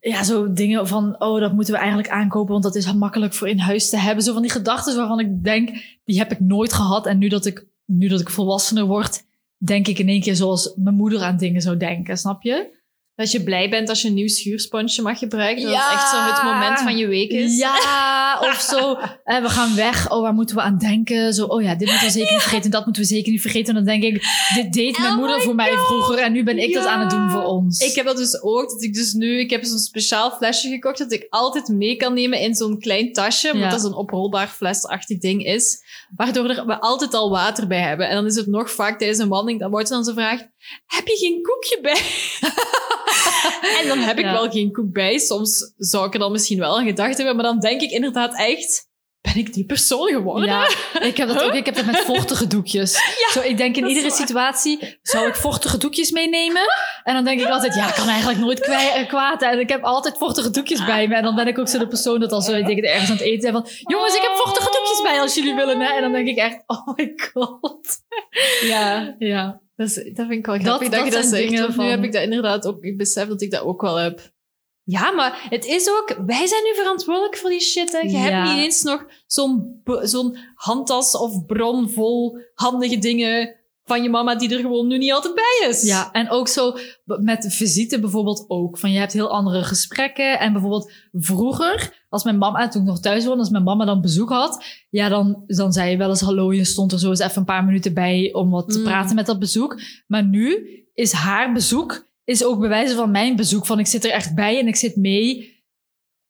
ja, 0.00 0.22
zo 0.22 0.52
dingen 0.52 0.88
van, 0.88 1.20
oh, 1.20 1.40
dat 1.40 1.52
moeten 1.52 1.74
we 1.74 1.80
eigenlijk 1.80 2.10
aankopen, 2.10 2.52
want 2.52 2.62
dat 2.62 2.74
is 2.74 2.92
makkelijk 2.92 3.34
voor 3.34 3.48
in 3.48 3.58
huis 3.58 3.88
te 3.88 3.96
hebben. 3.96 4.24
Zo 4.24 4.32
van 4.32 4.42
die 4.42 4.50
gedachten 4.50 4.96
waarvan 4.96 5.20
ik 5.20 5.44
denk, 5.44 5.70
die 6.04 6.18
heb 6.18 6.32
ik 6.32 6.40
nooit 6.40 6.72
gehad. 6.72 7.06
En 7.06 7.18
nu 7.18 7.28
dat 7.28 7.46
ik, 7.46 7.66
nu 7.84 8.08
dat 8.08 8.20
ik 8.20 8.30
volwassener 8.30 8.84
word, 8.84 9.24
denk 9.64 9.88
ik 9.88 9.98
in 9.98 10.08
één 10.08 10.20
keer 10.20 10.34
zoals 10.36 10.74
mijn 10.76 10.96
moeder 10.96 11.22
aan 11.22 11.36
dingen 11.36 11.60
zou 11.60 11.76
denken, 11.76 12.18
snap 12.18 12.42
je? 12.42 12.82
Dat 13.16 13.30
je 13.30 13.42
blij 13.42 13.70
bent 13.70 13.88
als 13.88 14.02
je 14.02 14.08
een 14.08 14.14
nieuw 14.14 14.28
schuursponsje 14.28 15.02
mag 15.02 15.18
gebruiken. 15.18 15.62
Dat 15.62 15.72
Ja. 15.72 15.84
het 15.84 15.92
echt 15.92 16.08
zo 16.10 16.16
het 16.16 16.42
moment 16.42 16.78
van 16.80 16.96
je 16.96 17.06
week 17.06 17.30
is. 17.30 17.58
Ja, 17.58 18.38
of 18.40 18.60
zo. 18.60 18.94
eh, 19.24 19.42
we 19.42 19.48
gaan 19.48 19.74
weg. 19.74 20.10
Oh, 20.10 20.20
waar 20.20 20.32
moeten 20.34 20.56
we 20.56 20.62
aan 20.62 20.78
denken? 20.78 21.34
Zo, 21.34 21.44
oh 21.46 21.62
ja, 21.62 21.74
dit 21.74 21.88
moeten 21.88 22.06
we 22.06 22.12
zeker 22.12 22.32
niet 22.32 22.42
vergeten. 22.42 22.70
Dat 22.70 22.84
moeten 22.84 23.02
we 23.02 23.08
zeker 23.08 23.32
niet 23.32 23.40
vergeten. 23.40 23.68
En 23.68 23.84
dan 23.84 24.00
denk 24.00 24.14
ik, 24.14 24.24
dit 24.54 24.72
deed 24.72 24.98
mijn 24.98 25.12
Oh 25.12 25.18
moeder 25.18 25.40
voor 25.40 25.54
mij 25.54 25.72
vroeger. 25.76 26.18
En 26.18 26.32
nu 26.32 26.42
ben 26.44 26.58
ik 26.58 26.74
dat 26.74 26.86
aan 26.86 27.00
het 27.00 27.10
doen 27.10 27.30
voor 27.30 27.42
ons. 27.42 27.80
Ik 27.80 27.94
heb 27.94 28.06
dat 28.06 28.16
dus 28.16 28.42
ook. 28.42 28.70
Dat 28.70 28.82
ik 28.82 28.94
dus 28.94 29.12
nu, 29.12 29.38
ik 29.38 29.50
heb 29.50 29.64
zo'n 29.64 29.78
speciaal 29.78 30.30
flesje 30.30 30.68
gekocht 30.68 30.98
dat 30.98 31.12
ik 31.12 31.26
altijd 31.30 31.68
mee 31.68 31.96
kan 31.96 32.14
nemen 32.14 32.40
in 32.40 32.54
zo'n 32.54 32.78
klein 32.80 33.12
tasje. 33.12 33.52
Omdat 33.52 33.70
dat 33.70 33.80
zo'n 33.80 33.94
oprolbaar 33.94 34.48
flesachtig 34.48 35.18
ding 35.18 35.44
is. 35.44 35.82
Waardoor 36.16 36.48
er, 36.50 36.66
we 36.66 36.80
altijd 36.80 37.14
al 37.14 37.30
water 37.30 37.66
bij 37.66 37.80
hebben. 37.80 38.08
En 38.08 38.14
dan 38.14 38.26
is 38.26 38.36
het 38.36 38.46
nog 38.46 38.70
vaak 38.70 38.98
tijdens 38.98 39.18
een 39.20 39.28
wandeling 39.28 39.60
dat 39.60 39.70
wordt 39.70 39.88
dan 39.88 40.04
zo 40.04 40.12
vraagt, 40.12 40.48
heb 40.86 41.06
je 41.06 41.16
geen 41.16 41.42
koekje 41.42 41.78
bij? 41.82 42.00
en 43.80 43.88
dan 43.88 43.98
heb 43.98 44.18
ik 44.18 44.24
Ja. 44.24 44.32
wel 44.32 44.50
geen 44.50 44.72
koek 44.72 44.92
bij. 44.92 45.18
Soms 45.18 45.72
zou 45.76 46.06
ik 46.06 46.12
er 46.12 46.18
dan 46.18 46.32
misschien 46.32 46.58
wel 46.58 46.78
aan 46.78 46.86
gedacht 46.86 47.16
hebben. 47.16 47.36
Maar 47.36 47.44
dan 47.44 47.60
denk 47.60 47.80
ik 47.80 47.90
inderdaad 47.90 48.38
echt, 48.38 48.92
ben 49.20 49.36
ik 49.36 49.52
die 49.52 49.64
persoon 49.64 50.08
geworden? 50.08 50.48
Ja, 50.48 50.68
ik 51.00 51.16
heb 51.16 51.28
dat 51.28 51.42
ook. 51.42 51.52
Ik 51.54 51.64
heb 51.64 51.74
dat 51.74 51.84
met 51.84 51.96
vochtige 51.96 52.46
doekjes. 52.46 52.92
Zo, 53.32 53.40
ik 53.40 53.56
denk 53.56 53.76
in 53.76 53.86
iedere 53.86 54.10
situatie, 54.10 54.98
zou 55.02 55.26
ik 55.28 55.34
vochtige 55.34 55.78
doekjes 55.78 56.10
meenemen? 56.10 56.62
En 57.04 57.14
dan 57.14 57.24
denk 57.24 57.40
ik 57.40 57.48
altijd, 57.48 57.74
ja, 57.74 57.90
kan 57.90 58.08
eigenlijk 58.08 58.38
nooit 58.40 58.60
eh, 58.60 59.08
kwaad. 59.08 59.42
En 59.42 59.60
ik 59.60 59.68
heb 59.68 59.82
altijd 59.84 60.18
vochtige 60.18 60.50
doekjes 60.50 60.84
bij 60.84 61.08
me. 61.08 61.14
En 61.14 61.22
dan 61.22 61.34
ben 61.34 61.46
ik 61.46 61.58
ook 61.58 61.68
zo 61.68 61.78
de 61.78 61.86
persoon 61.86 62.20
dat 62.20 62.32
als 62.32 62.46
denk 62.46 62.68
ik, 62.68 62.84
ergens 62.84 63.10
aan 63.10 63.16
het 63.16 63.24
eten 63.24 63.40
zijn 63.40 63.52
van, 63.52 63.66
jongens, 63.78 64.14
ik 64.14 64.22
heb 64.22 64.32
vochtige 64.34 64.70
doekjes 64.70 65.02
bij 65.02 65.20
als 65.20 65.34
jullie 65.34 65.54
willen. 65.54 65.80
Hè? 65.80 65.92
En 65.94 66.02
dan 66.02 66.12
denk 66.12 66.28
ik 66.28 66.36
echt, 66.36 66.62
oh 66.66 66.86
my 66.96 67.12
god. 67.32 67.86
ja. 68.60 69.14
Ja. 69.18 69.62
Dat, 69.76 69.92
vind 69.92 70.30
ik 70.30 70.46
wel 70.46 70.58
grappig 70.58 70.88
dat, 70.88 70.98
dat 70.98 71.04
je 71.08 71.14
dat 71.14 71.24
zegt. 71.24 71.76
nu 71.76 71.84
heb 71.84 72.04
ik 72.04 72.12
dat 72.12 72.22
inderdaad 72.22 72.66
ook... 72.66 72.84
Ik 72.84 72.96
besef 72.96 73.28
dat 73.28 73.42
ik 73.42 73.50
dat 73.50 73.62
ook 73.62 73.80
wel 73.80 73.96
heb. 73.96 74.32
Ja, 74.82 75.10
maar 75.10 75.46
het 75.48 75.64
is 75.64 75.88
ook... 75.90 76.16
Wij 76.26 76.46
zijn 76.46 76.62
nu 76.64 76.74
verantwoordelijk 76.74 77.36
voor 77.36 77.50
die 77.50 77.60
shit. 77.60 77.92
Hè. 77.92 77.98
Je 77.98 78.10
Ja. 78.10 78.18
hebt 78.18 78.50
niet 78.52 78.64
eens 78.64 78.82
nog 78.82 79.06
zo'n 79.26 79.82
zo'n 80.02 80.36
handtas 80.54 81.16
of 81.16 81.44
bron 81.46 81.90
vol 81.90 82.38
handige 82.54 82.98
dingen 82.98 83.56
van 83.84 84.02
je 84.02 84.08
mama 84.10 84.36
die 84.36 84.54
er 84.54 84.60
gewoon 84.60 84.86
nu 84.86 84.98
niet 84.98 85.12
altijd 85.12 85.34
bij 85.34 85.68
is. 85.68 85.82
Ja, 85.82 86.12
en 86.12 86.30
ook 86.30 86.48
zo 86.48 86.76
met 87.04 87.46
visite 87.54 88.00
bijvoorbeeld 88.00 88.44
ook. 88.48 88.78
Van 88.78 88.92
je 88.92 88.98
hebt 88.98 89.12
heel 89.12 89.30
andere 89.30 89.62
gesprekken. 89.64 90.38
En 90.38 90.52
bijvoorbeeld 90.52 90.92
vroeger, 91.12 92.04
als 92.08 92.24
mijn 92.24 92.38
mama, 92.38 92.68
toen 92.68 92.82
ik 92.82 92.88
nog 92.88 93.00
thuis 93.00 93.24
woonde, 93.24 93.40
als 93.40 93.50
mijn 93.50 93.64
mama 93.64 93.84
dan 93.84 94.00
bezoek 94.00 94.28
had, 94.28 94.64
ja, 94.90 95.08
dan, 95.08 95.42
dan 95.46 95.72
zei 95.72 95.90
je 95.90 95.96
wel 95.96 96.08
eens 96.08 96.20
hallo, 96.20 96.52
je 96.52 96.64
stond 96.64 96.92
er 96.92 96.98
zo 96.98 97.08
eens 97.10 97.20
even 97.20 97.38
een 97.38 97.44
paar 97.44 97.64
minuten 97.64 97.94
bij 97.94 98.32
om 98.32 98.50
wat 98.50 98.68
te 98.72 98.78
Mm. 98.78 98.84
praten 98.84 99.14
met 99.14 99.26
dat 99.26 99.38
bezoek. 99.38 99.80
Maar 100.06 100.24
nu 100.24 100.68
is 100.94 101.12
haar 101.12 101.52
bezoek, 101.52 102.06
is 102.24 102.44
ook 102.44 102.60
bewijzen 102.60 102.96
van 102.96 103.10
mijn 103.10 103.36
bezoek. 103.36 103.66
Van 103.66 103.78
ik 103.78 103.86
zit 103.86 104.04
er 104.04 104.10
echt 104.10 104.34
bij 104.34 104.58
en 104.58 104.66
ik 104.66 104.76
zit 104.76 104.96
mee 104.96 105.52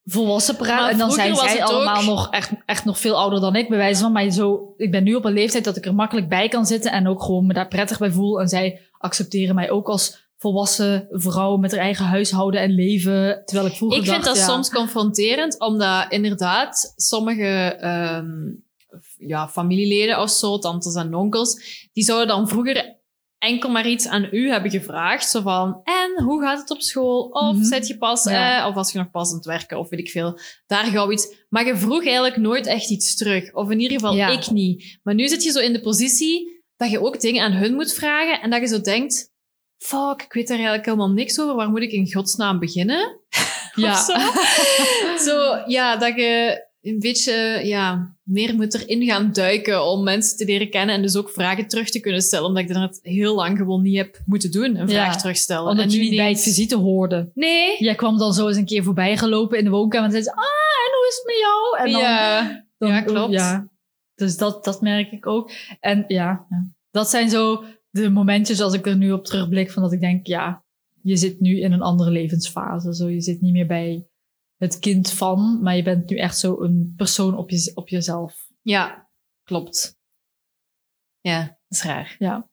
volwassen 0.04 0.56
praten. 0.56 0.82
Maar 0.82 0.90
En 0.90 0.98
dan 0.98 1.10
zijn 1.10 1.36
zij 1.36 1.64
allemaal 1.64 1.96
ook- 1.96 2.04
nog 2.04 2.30
echt, 2.30 2.50
echt 2.66 2.84
nog 2.84 2.98
veel 2.98 3.18
ouder 3.18 3.40
dan 3.40 3.56
ik, 3.56 3.68
bij 3.68 3.78
wijze 3.78 4.00
van. 4.02 4.12
Maar 4.12 4.30
zo, 4.30 4.74
ik 4.76 4.90
ben 4.90 5.04
nu 5.04 5.14
op 5.14 5.24
een 5.24 5.32
leeftijd 5.32 5.64
dat 5.64 5.76
ik 5.76 5.86
er 5.86 5.94
makkelijk 5.94 6.28
bij 6.28 6.48
kan 6.48 6.66
zitten 6.66 6.92
en 6.92 7.08
ook 7.08 7.22
gewoon 7.22 7.46
me 7.46 7.52
daar 7.52 7.68
prettig 7.68 7.98
bij 7.98 8.10
voel. 8.10 8.40
En 8.40 8.48
zij 8.48 8.80
accepteren 8.98 9.54
mij 9.54 9.70
ook 9.70 9.88
als 9.88 10.22
volwassen 10.36 11.08
vrouw 11.10 11.56
met 11.56 11.70
haar 11.70 11.80
eigen 11.80 12.04
huishouden 12.04 12.60
en 12.60 12.70
leven. 12.70 13.42
Terwijl 13.44 13.68
ik 13.68 13.76
vroeger 13.76 13.98
Ik 13.98 14.04
vind 14.04 14.24
dat 14.24 14.36
ja, 14.36 14.44
soms 14.44 14.70
confronterend, 14.70 15.60
omdat 15.60 16.06
inderdaad 16.08 16.92
sommige 16.96 17.76
ehm, 17.80 18.26
ja, 19.16 19.48
familieleden 19.48 20.20
of 20.20 20.30
zo, 20.30 20.58
tantes 20.58 20.94
en 20.94 21.14
onkels, 21.14 21.60
die 21.92 22.04
zouden 22.04 22.28
dan 22.28 22.48
vroeger 22.48 22.96
enkel 23.44 23.70
maar 23.70 23.86
iets 23.86 24.06
aan 24.08 24.28
u 24.30 24.50
hebben 24.50 24.70
gevraagd. 24.70 25.28
Zo 25.28 25.40
van, 25.40 25.80
en 25.84 26.22
hoe 26.24 26.42
gaat 26.42 26.58
het 26.60 26.70
op 26.70 26.80
school? 26.82 27.22
Of 27.24 27.54
Mhm. 27.54 27.64
zit 27.64 27.86
je 27.86 27.98
pas, 27.98 28.24
Ja. 28.24 28.60
eh, 28.60 28.66
of 28.66 28.74
was 28.74 28.92
je 28.92 28.98
nog 28.98 29.10
pas 29.10 29.28
aan 29.30 29.36
het 29.36 29.44
werken, 29.44 29.78
of 29.78 29.88
weet 29.88 30.00
ik 30.00 30.10
veel. 30.10 30.38
Daar 30.66 30.84
gauw 30.84 31.10
iets. 31.10 31.34
Maar 31.48 31.66
je 31.66 31.76
vroeg 31.76 32.04
eigenlijk 32.04 32.36
nooit 32.36 32.66
echt 32.66 32.90
iets 32.90 33.16
terug. 33.16 33.52
Of 33.54 33.70
in 33.70 33.80
ieder 33.80 33.98
geval 34.00 34.14
Ja. 34.14 34.28
ik 34.28 34.50
niet. 34.50 34.98
Maar 35.02 35.14
nu 35.14 35.28
zit 35.28 35.42
je 35.42 35.50
zo 35.50 35.58
in 35.60 35.72
de 35.72 35.80
positie 35.80 36.62
dat 36.76 36.90
je 36.90 37.00
ook 37.00 37.20
dingen 37.20 37.44
aan 37.44 37.52
hun 37.52 37.74
moet 37.74 37.92
vragen 37.92 38.40
en 38.40 38.50
dat 38.50 38.60
je 38.60 38.66
zo 38.66 38.80
denkt, 38.80 39.32
fuck, 39.78 40.22
ik 40.22 40.32
weet 40.32 40.46
daar 40.48 40.56
eigenlijk 40.56 40.86
helemaal 40.86 41.10
niks 41.12 41.40
over. 41.40 41.54
Waar 41.54 41.70
moet 41.70 41.82
ik 41.82 41.92
in 41.92 42.12
godsnaam 42.12 42.58
beginnen? 42.58 43.18
Ja. 43.74 43.94
zo. 44.02 44.12
zo, 45.30 45.62
ja, 45.66 45.96
dat 45.96 46.14
je 46.16 46.62
een 46.84 46.98
beetje 46.98 47.60
ja, 47.64 48.14
meer 48.22 48.54
moet 48.54 48.74
erin 48.74 49.04
gaan 49.04 49.32
duiken 49.32 49.84
om 49.84 50.02
mensen 50.02 50.36
te 50.36 50.44
leren 50.44 50.70
kennen 50.70 50.94
en 50.94 51.02
dus 51.02 51.16
ook 51.16 51.30
vragen 51.30 51.68
terug 51.68 51.90
te 51.90 52.00
kunnen 52.00 52.22
stellen, 52.22 52.46
omdat 52.46 52.62
ik 52.62 52.74
dat 52.74 52.98
heel 53.02 53.34
lang 53.34 53.58
gewoon 53.58 53.82
niet 53.82 53.96
heb 53.96 54.20
moeten 54.26 54.50
doen, 54.50 54.76
een 54.76 54.88
vraag 54.88 55.12
Ja, 55.14 55.18
terugstellen. 55.18 55.70
Omdat 55.70 55.84
en 55.84 55.90
je 55.90 55.98
niet 55.98 56.16
bij 56.16 56.28
het 56.28 56.42
visite 56.42 56.76
hoorde. 56.76 57.30
Nee. 57.34 57.76
Jij 57.78 57.94
kwam 57.94 58.18
dan 58.18 58.32
zo 58.32 58.48
eens 58.48 58.56
een 58.56 58.64
keer 58.64 58.82
voorbij 58.82 59.16
gelopen 59.16 59.58
in 59.58 59.64
de 59.64 59.70
woonkamer 59.70 60.04
en 60.06 60.10
zei 60.12 60.22
ze, 60.22 60.30
ah, 60.30 60.36
en 60.86 60.92
hoe 60.96 61.06
is 61.08 61.16
het 61.16 61.26
met 61.26 61.38
jou? 61.38 61.86
En 61.86 61.92
dan, 61.92 62.00
ja. 62.00 62.64
dan- 62.78 62.88
Ja, 62.90 63.00
klopt. 63.00 63.32
Ja. 63.32 63.68
Dus 64.14 64.36
dat, 64.36 64.64
dat 64.64 64.80
merk 64.80 65.12
ik 65.12 65.26
ook. 65.26 65.50
En 65.80 66.04
ja, 66.08 66.46
ja, 66.48 66.68
dat 66.90 67.10
zijn 67.10 67.30
zo 67.30 67.64
de 67.90 68.08
momentjes 68.10 68.60
als 68.60 68.74
ik 68.74 68.86
er 68.86 68.96
nu 68.96 69.12
op 69.12 69.24
terugblik 69.24 69.70
van 69.70 69.82
dat 69.82 69.92
ik 69.92 70.00
denk, 70.00 70.26
ja, 70.26 70.64
je 71.02 71.16
zit 71.16 71.40
nu 71.40 71.60
in 71.60 71.72
een 71.72 71.82
andere 71.82 72.10
levensfase. 72.10 72.94
Zo, 72.94 73.08
je 73.08 73.20
zit 73.20 73.40
niet 73.40 73.52
meer 73.52 73.66
bij 73.66 74.06
het 74.64 74.78
kind 74.78 75.10
van, 75.10 75.62
maar 75.62 75.76
je 75.76 75.82
bent 75.82 76.10
nu 76.10 76.16
echt 76.16 76.38
zo 76.38 76.60
een 76.60 76.94
persoon 76.96 77.36
op, 77.36 77.50
je, 77.50 77.72
op 77.74 77.88
jezelf. 77.88 78.48
ja, 78.62 79.08
klopt. 79.42 79.98
Ja, 81.20 81.40
dat 81.44 81.56
is 81.68 81.82
raar. 81.82 82.16
Ja. 82.18 82.48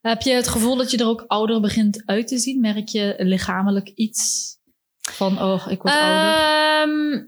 Heb 0.00 0.22
je 0.22 0.32
het 0.32 0.48
gevoel 0.48 0.76
dat 0.76 0.90
je 0.90 0.96
er 0.96 1.06
ook 1.06 1.24
ouder 1.26 1.60
begint 1.60 2.02
uit 2.06 2.28
te 2.28 2.38
zien? 2.38 2.60
Merk 2.60 2.88
je 2.88 3.14
lichamelijk 3.18 3.88
iets 3.88 4.52
van, 5.00 5.42
oh, 5.42 5.66
ik 5.68 5.82
word 5.82 5.94
ouder? 5.94 6.32
Ehm, 6.82 7.24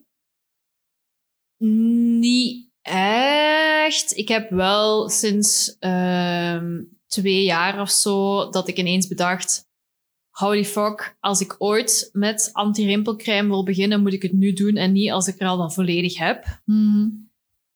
niet 2.18 2.70
echt. 2.82 4.16
Ik 4.16 4.28
heb 4.28 4.50
wel 4.50 5.08
sinds 5.08 5.76
ehm, 5.78 6.82
twee 7.06 7.42
jaar 7.42 7.80
of 7.80 7.90
zo 7.90 8.48
dat 8.50 8.68
ik 8.68 8.78
ineens 8.78 9.06
bedacht. 9.06 9.65
Holy 10.38 10.64
fuck, 10.64 11.16
als 11.20 11.40
ik 11.40 11.54
ooit 11.58 12.08
met 12.12 12.50
anti-rimpelcrème 12.52 13.48
wil 13.48 13.64
beginnen, 13.64 14.02
moet 14.02 14.12
ik 14.12 14.22
het 14.22 14.32
nu 14.32 14.52
doen 14.52 14.76
en 14.76 14.92
niet 14.92 15.10
als 15.10 15.26
ik 15.26 15.40
er 15.40 15.46
al 15.46 15.56
dan 15.56 15.72
volledig 15.72 16.18
heb. 16.18 16.60
Mhm. 16.64 17.08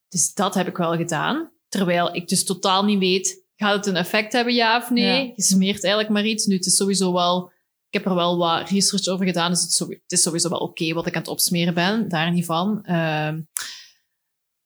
Dus 0.08 0.34
dat 0.34 0.54
heb 0.54 0.68
ik 0.68 0.76
wel 0.76 0.96
gedaan. 0.96 1.50
Terwijl 1.68 2.14
ik 2.14 2.28
dus 2.28 2.44
totaal 2.44 2.84
niet 2.84 2.98
weet, 2.98 3.44
gaat 3.56 3.76
het 3.76 3.86
een 3.86 3.96
effect 3.96 4.32
hebben, 4.32 4.54
ja 4.54 4.76
of 4.76 4.90
nee? 4.90 5.26
Ja. 5.26 5.32
Je 5.36 5.42
smeert 5.42 5.82
eigenlijk 5.84 6.12
maar 6.12 6.26
iets. 6.26 6.46
Nu, 6.46 6.54
het 6.54 6.66
is 6.66 6.76
sowieso 6.76 7.12
wel... 7.12 7.52
Ik 7.88 8.02
heb 8.02 8.06
er 8.06 8.14
wel 8.14 8.36
wat 8.36 8.68
research 8.68 9.06
over 9.06 9.26
gedaan, 9.26 9.50
dus 9.50 9.60
het, 9.60 9.70
is 9.70 9.76
sowie- 9.76 10.00
het 10.02 10.12
is 10.12 10.22
sowieso 10.22 10.48
wel 10.48 10.58
oké 10.58 10.92
wat 10.92 11.06
ik 11.06 11.14
aan 11.14 11.20
het 11.20 11.30
opsmeren 11.30 11.74
ben. 11.74 12.08
Daar 12.08 12.32
niet 12.32 12.44
van. 12.44 12.84
Ehm, 12.84 13.40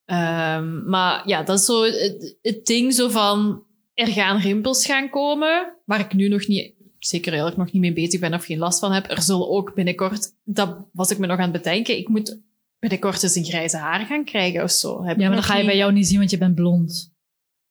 ehm, 0.04 0.88
maar 0.88 1.28
ja, 1.28 1.42
dat 1.42 1.58
is 1.58 1.64
zo 1.64 1.82
het, 1.82 2.36
het 2.42 2.66
ding 2.66 2.94
zo 2.94 3.08
van... 3.08 3.62
Er 3.94 4.06
gaan 4.06 4.38
rimpels 4.38 4.86
gaan 4.86 5.10
komen, 5.10 5.76
waar 5.84 6.00
ik 6.00 6.12
nu 6.12 6.28
nog 6.28 6.46
niet... 6.46 6.73
Zeker 7.06 7.32
eigenlijk 7.32 7.62
nog 7.62 7.72
niet 7.72 7.82
mee 7.82 7.92
bezig 7.92 8.20
ben 8.20 8.34
of 8.34 8.44
geen 8.44 8.58
last 8.58 8.78
van 8.78 8.92
heb. 8.92 9.10
Er 9.10 9.22
zullen 9.22 9.48
ook 9.48 9.74
binnenkort... 9.74 10.32
Dat 10.44 10.76
was 10.92 11.10
ik 11.10 11.18
me 11.18 11.26
nog 11.26 11.38
aan 11.38 11.52
het 11.52 11.62
bedenken. 11.62 11.96
Ik 11.98 12.08
moet 12.08 12.40
binnenkort 12.78 13.22
eens 13.22 13.34
een 13.34 13.44
grijze 13.44 13.76
haar 13.76 14.06
gaan 14.06 14.24
krijgen 14.24 14.62
of 14.62 14.70
zo. 14.70 15.04
Heb 15.04 15.16
Ja, 15.16 15.22
maar 15.22 15.26
dan 15.26 15.34
nog 15.34 15.44
ga 15.46 15.52
je 15.52 15.58
niet. 15.58 15.66
bij 15.66 15.76
jou 15.76 15.92
niet 15.92 16.06
zien, 16.06 16.18
want 16.18 16.30
je 16.30 16.38
bent 16.38 16.54
blond. 16.54 17.12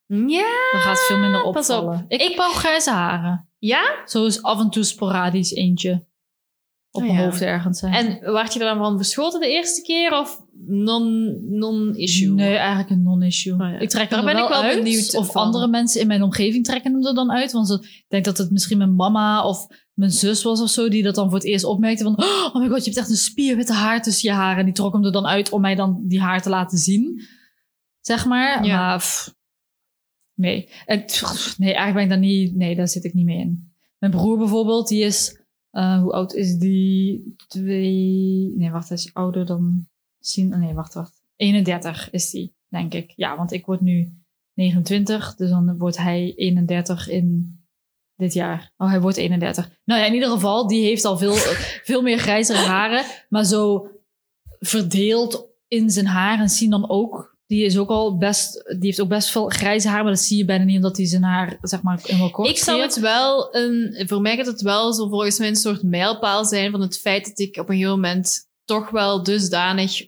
Ja, 0.07 0.69
Dan 0.71 0.81
gaat 0.81 0.97
het 0.97 1.05
veel 1.07 1.17
minder 1.17 1.51
pas 1.51 1.69
op. 1.69 1.75
opvallen. 1.77 2.05
Ik, 2.07 2.21
ik 2.21 2.37
wou 2.37 2.53
grijze 2.53 2.91
haren. 2.91 3.49
ja? 3.57 4.01
Zo 4.05 4.25
is 4.25 4.41
af 4.43 4.59
en 4.59 4.69
toe 4.69 4.83
sporadisch 4.83 5.53
eentje 5.53 6.05
op 6.93 7.01
Oh 7.01 7.07
mijn 7.07 7.19
ja. 7.19 7.25
hoofd 7.25 7.41
ergens 7.41 7.79
zijn. 7.79 7.93
En 7.93 8.33
werd 8.33 8.53
je 8.53 8.59
er 8.59 8.65
dan 8.65 8.77
van 8.77 8.97
verschoten 8.97 9.39
de 9.39 9.47
eerste 9.47 9.81
keer 9.81 10.19
of 10.19 10.41
non- 10.67 11.57
non-issue? 11.57 12.33
Nee, 12.33 12.55
eigenlijk 12.55 12.89
een 12.89 13.03
non-issue. 13.03 13.53
Oh 13.53 13.59
ja. 13.59 13.79
Ik 13.79 13.89
trek 13.89 14.09
Daar 14.09 14.19
er 14.19 14.25
ben 14.25 14.43
ik 14.43 14.49
wel 14.49 14.61
uit, 14.61 14.83
benieuwd 14.83 15.15
Of 15.15 15.31
van. 15.31 15.41
andere 15.41 15.67
mensen 15.67 16.01
in 16.01 16.07
mijn 16.07 16.21
omgeving 16.23 16.65
trekken 16.65 16.93
hem 16.93 17.05
er 17.05 17.13
dan 17.13 17.31
uit. 17.31 17.51
Want 17.51 17.71
ik 17.71 18.05
denk 18.07 18.25
dat 18.25 18.37
het 18.37 18.51
misschien 18.51 18.77
mijn 18.77 18.95
mama 18.95 19.47
of 19.47 19.67
mijn 19.93 20.11
zus 20.11 20.43
was 20.43 20.61
of 20.61 20.69
zo... 20.69 20.89
die 20.89 21.03
dat 21.03 21.15
dan 21.15 21.25
voor 21.29 21.37
het 21.37 21.47
eerst 21.47 21.65
opmerkte 21.65 22.03
van... 22.03 22.17
Oh 22.17 22.55
my 22.55 22.67
god, 22.67 22.77
je 22.77 22.83
hebt 22.83 22.97
echt 22.97 23.09
een 23.09 23.15
spierwitte 23.15 23.73
haar 23.73 24.01
tussen 24.01 24.29
je 24.29 24.35
haren. 24.35 24.59
En 24.59 24.65
die 24.65 24.73
trok 24.73 24.93
hem 24.93 25.05
er 25.05 25.11
dan 25.11 25.25
uit 25.25 25.49
om 25.49 25.61
mij 25.61 25.75
dan 25.75 26.01
die 26.07 26.21
haar 26.21 26.41
te 26.41 26.49
laten 26.49 26.77
zien. 26.77 27.21
Zeg 28.01 28.25
maar. 28.25 28.65
Ja. 28.65 28.77
Maar 28.77 28.97
pff, 28.97 29.33
nee. 30.33 30.69
En, 30.85 31.05
pff, 31.05 31.59
nee, 31.59 31.73
eigenlijk 31.73 31.93
ben 31.95 32.03
ik 32.03 32.09
daar 32.09 32.31
niet... 32.31 32.55
Nee, 32.55 32.75
daar 32.75 32.87
zit 32.87 33.03
ik 33.03 33.13
niet 33.13 33.25
mee 33.25 33.39
in. 33.39 33.73
Mijn 33.97 34.11
broer 34.11 34.37
bijvoorbeeld, 34.37 34.87
die 34.87 35.03
is... 35.03 35.41
eh, 35.73 36.01
hoe 36.01 36.11
oud 36.11 36.33
is 36.33 36.57
die? 36.57 37.33
Twee... 37.47 38.53
Nee, 38.55 38.71
wacht, 38.71 38.89
hij 38.89 38.97
is 38.97 39.13
ouder 39.13 39.45
dan... 39.45 39.87
Zien, 40.19 40.59
nee, 40.59 40.73
wacht, 40.73 40.93
wacht. 40.93 41.21
31 41.35 42.09
is 42.11 42.29
die, 42.29 42.55
denk 42.67 42.93
ik. 42.93 43.13
Ja, 43.15 43.37
want 43.37 43.51
ik 43.51 43.65
word 43.65 43.81
nu 43.81 44.13
29, 44.53 45.35
dus 45.35 45.49
dan 45.49 45.77
wordt 45.77 45.97
hij 45.97 46.33
31 46.35 47.09
in 47.09 47.57
dit 48.15 48.33
jaar. 48.33 48.71
Oh, 48.77 48.89
hij 48.89 49.01
wordt 49.01 49.17
31. 49.17 49.69
Nou 49.85 49.99
ja, 49.99 50.05
in 50.05 50.13
ieder 50.13 50.29
geval, 50.29 50.67
die 50.67 50.83
heeft 50.83 51.05
al 51.05 51.17
veel, 51.17 51.33
veel 51.89 52.01
meer 52.01 52.17
grijzere 52.17 52.59
haren. 52.59 53.05
Maar 53.29 53.43
zo 53.43 53.87
verdeeld 54.59 55.47
in 55.67 55.89
zijn 55.89 56.05
haar. 56.05 56.39
En 56.39 56.49
zien 56.49 56.69
dan 56.69 56.89
ook. 56.89 57.32
Die 57.53 57.65
is 57.65 57.77
ook 57.77 57.89
al 57.89 58.17
best, 58.17 58.63
die 58.65 58.85
heeft 58.85 59.01
ook 59.01 59.07
best 59.07 59.29
veel 59.31 59.49
grijze 59.49 59.87
haar, 59.89 60.03
maar 60.03 60.11
dat 60.11 60.21
zie 60.21 60.37
je 60.37 60.45
bijna 60.45 60.63
niet 60.63 60.75
omdat 60.75 60.97
hij 60.97 61.05
zijn 61.05 61.23
haar, 61.23 61.57
zeg 61.61 61.81
maar, 61.81 61.99
helemaal 62.03 62.31
kort 62.31 62.49
Ik 62.49 62.57
zou 62.57 62.81
het 62.81 62.99
wel, 62.99 63.55
een, 63.55 64.03
voor 64.07 64.21
mij 64.21 64.35
gaat 64.35 64.45
het 64.45 64.61
wel 64.61 64.93
zo 64.93 65.07
volgens 65.07 65.39
mij 65.39 65.47
een 65.47 65.55
soort 65.55 65.83
mijlpaal 65.83 66.45
zijn 66.45 66.71
van 66.71 66.81
het 66.81 66.99
feit 66.99 67.25
dat 67.25 67.39
ik 67.39 67.57
op 67.57 67.69
een 67.69 67.75
gegeven 67.75 67.95
moment 67.95 68.49
toch 68.65 68.89
wel 68.89 69.23
dusdanig 69.23 70.07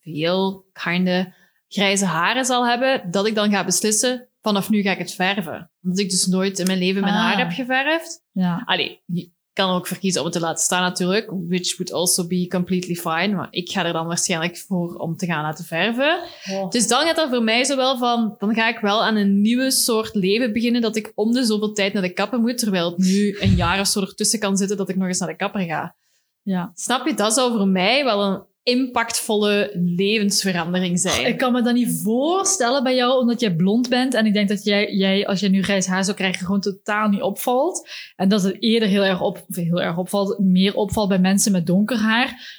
veel 0.00 0.66
kinda 0.72 1.34
grijze 1.68 2.04
haren 2.04 2.44
zal 2.44 2.66
hebben, 2.66 3.10
dat 3.10 3.26
ik 3.26 3.34
dan 3.34 3.50
ga 3.50 3.64
beslissen, 3.64 4.28
vanaf 4.40 4.70
nu 4.70 4.82
ga 4.82 4.90
ik 4.90 4.98
het 4.98 5.14
verven. 5.14 5.70
Omdat 5.82 5.98
ik 5.98 6.10
dus 6.10 6.26
nooit 6.26 6.58
in 6.58 6.66
mijn 6.66 6.78
leven 6.78 7.00
mijn 7.00 7.14
Ah. 7.14 7.20
haar 7.20 7.38
heb 7.38 7.50
geverfd. 7.52 8.22
Ja. 8.32 8.62
Allee, 8.64 9.02
kan 9.58 9.74
ook 9.74 9.86
verkiezen 9.86 10.20
om 10.20 10.26
het 10.26 10.36
te 10.36 10.42
laten 10.42 10.64
staan 10.64 10.82
natuurlijk, 10.82 11.30
which 11.48 11.76
would 11.76 11.92
also 11.92 12.26
be 12.26 12.46
completely 12.48 12.94
fine. 12.94 13.28
Maar 13.28 13.48
ik 13.50 13.70
ga 13.70 13.84
er 13.84 13.92
dan 13.92 14.06
waarschijnlijk 14.06 14.56
voor 14.58 14.94
om 14.94 15.16
te 15.16 15.26
gaan 15.26 15.42
laten 15.42 15.64
verven. 15.64 16.20
Dus 16.70 16.88
dan 16.88 17.06
gaat 17.06 17.18
er 17.18 17.28
voor 17.28 17.42
mij 17.42 17.64
zo 17.64 17.76
wel 17.76 17.98
van, 17.98 18.34
dan 18.38 18.54
ga 18.54 18.68
ik 18.68 18.78
wel 18.78 19.04
aan 19.04 19.16
een 19.16 19.40
nieuwe 19.40 19.70
soort 19.70 20.14
leven 20.14 20.52
beginnen, 20.52 20.80
dat 20.80 20.96
ik 20.96 21.12
om 21.14 21.32
de 21.32 21.44
zoveel 21.44 21.72
tijd 21.72 21.92
naar 21.92 22.02
de 22.02 22.12
kapper 22.12 22.40
moet, 22.40 22.58
terwijl 22.58 22.90
het 22.90 22.98
nu 22.98 23.36
een 23.40 23.54
jaar 23.54 23.80
of 23.80 23.86
zo 23.86 24.00
ertussen 24.00 24.38
kan 24.38 24.56
zitten 24.56 24.76
dat 24.76 24.88
ik 24.88 24.96
nog 24.96 25.08
eens 25.08 25.18
naar 25.18 25.28
de 25.28 25.36
kapper 25.36 25.60
ga. 25.60 25.94
ja. 26.42 26.72
Snap 26.74 27.06
je? 27.06 27.14
Dat 27.14 27.34
zou 27.34 27.52
voor 27.56 27.68
mij 27.68 28.04
wel 28.04 28.22
een 28.22 28.42
impactvolle 28.68 29.70
levensverandering 29.96 31.00
zijn. 31.00 31.26
Ik 31.26 31.38
kan 31.38 31.52
me 31.52 31.62
dat 31.62 31.74
niet 31.74 32.00
voorstellen 32.02 32.82
bij 32.82 32.94
jou, 32.94 33.20
omdat 33.20 33.40
jij 33.40 33.54
blond 33.56 33.88
bent. 33.88 34.14
En 34.14 34.26
ik 34.26 34.32
denk 34.32 34.48
dat 34.48 34.64
jij, 34.64 34.94
jij 34.94 35.26
als 35.26 35.40
je 35.40 35.48
nu 35.48 35.62
grijs 35.62 35.86
haar 35.86 36.04
zou 36.04 36.16
krijgen, 36.16 36.46
gewoon 36.46 36.60
totaal 36.60 37.08
niet 37.08 37.22
opvalt. 37.22 37.88
En 38.16 38.28
dat 38.28 38.42
het 38.42 38.56
eerder 38.62 38.88
heel 38.88 39.04
erg, 39.04 39.20
op, 39.20 39.44
heel 39.46 39.82
erg 39.82 39.96
opvalt, 39.96 40.38
meer 40.38 40.74
opvalt 40.74 41.08
bij 41.08 41.18
mensen 41.18 41.52
met 41.52 41.66
donker 41.66 41.96
haar 41.96 42.56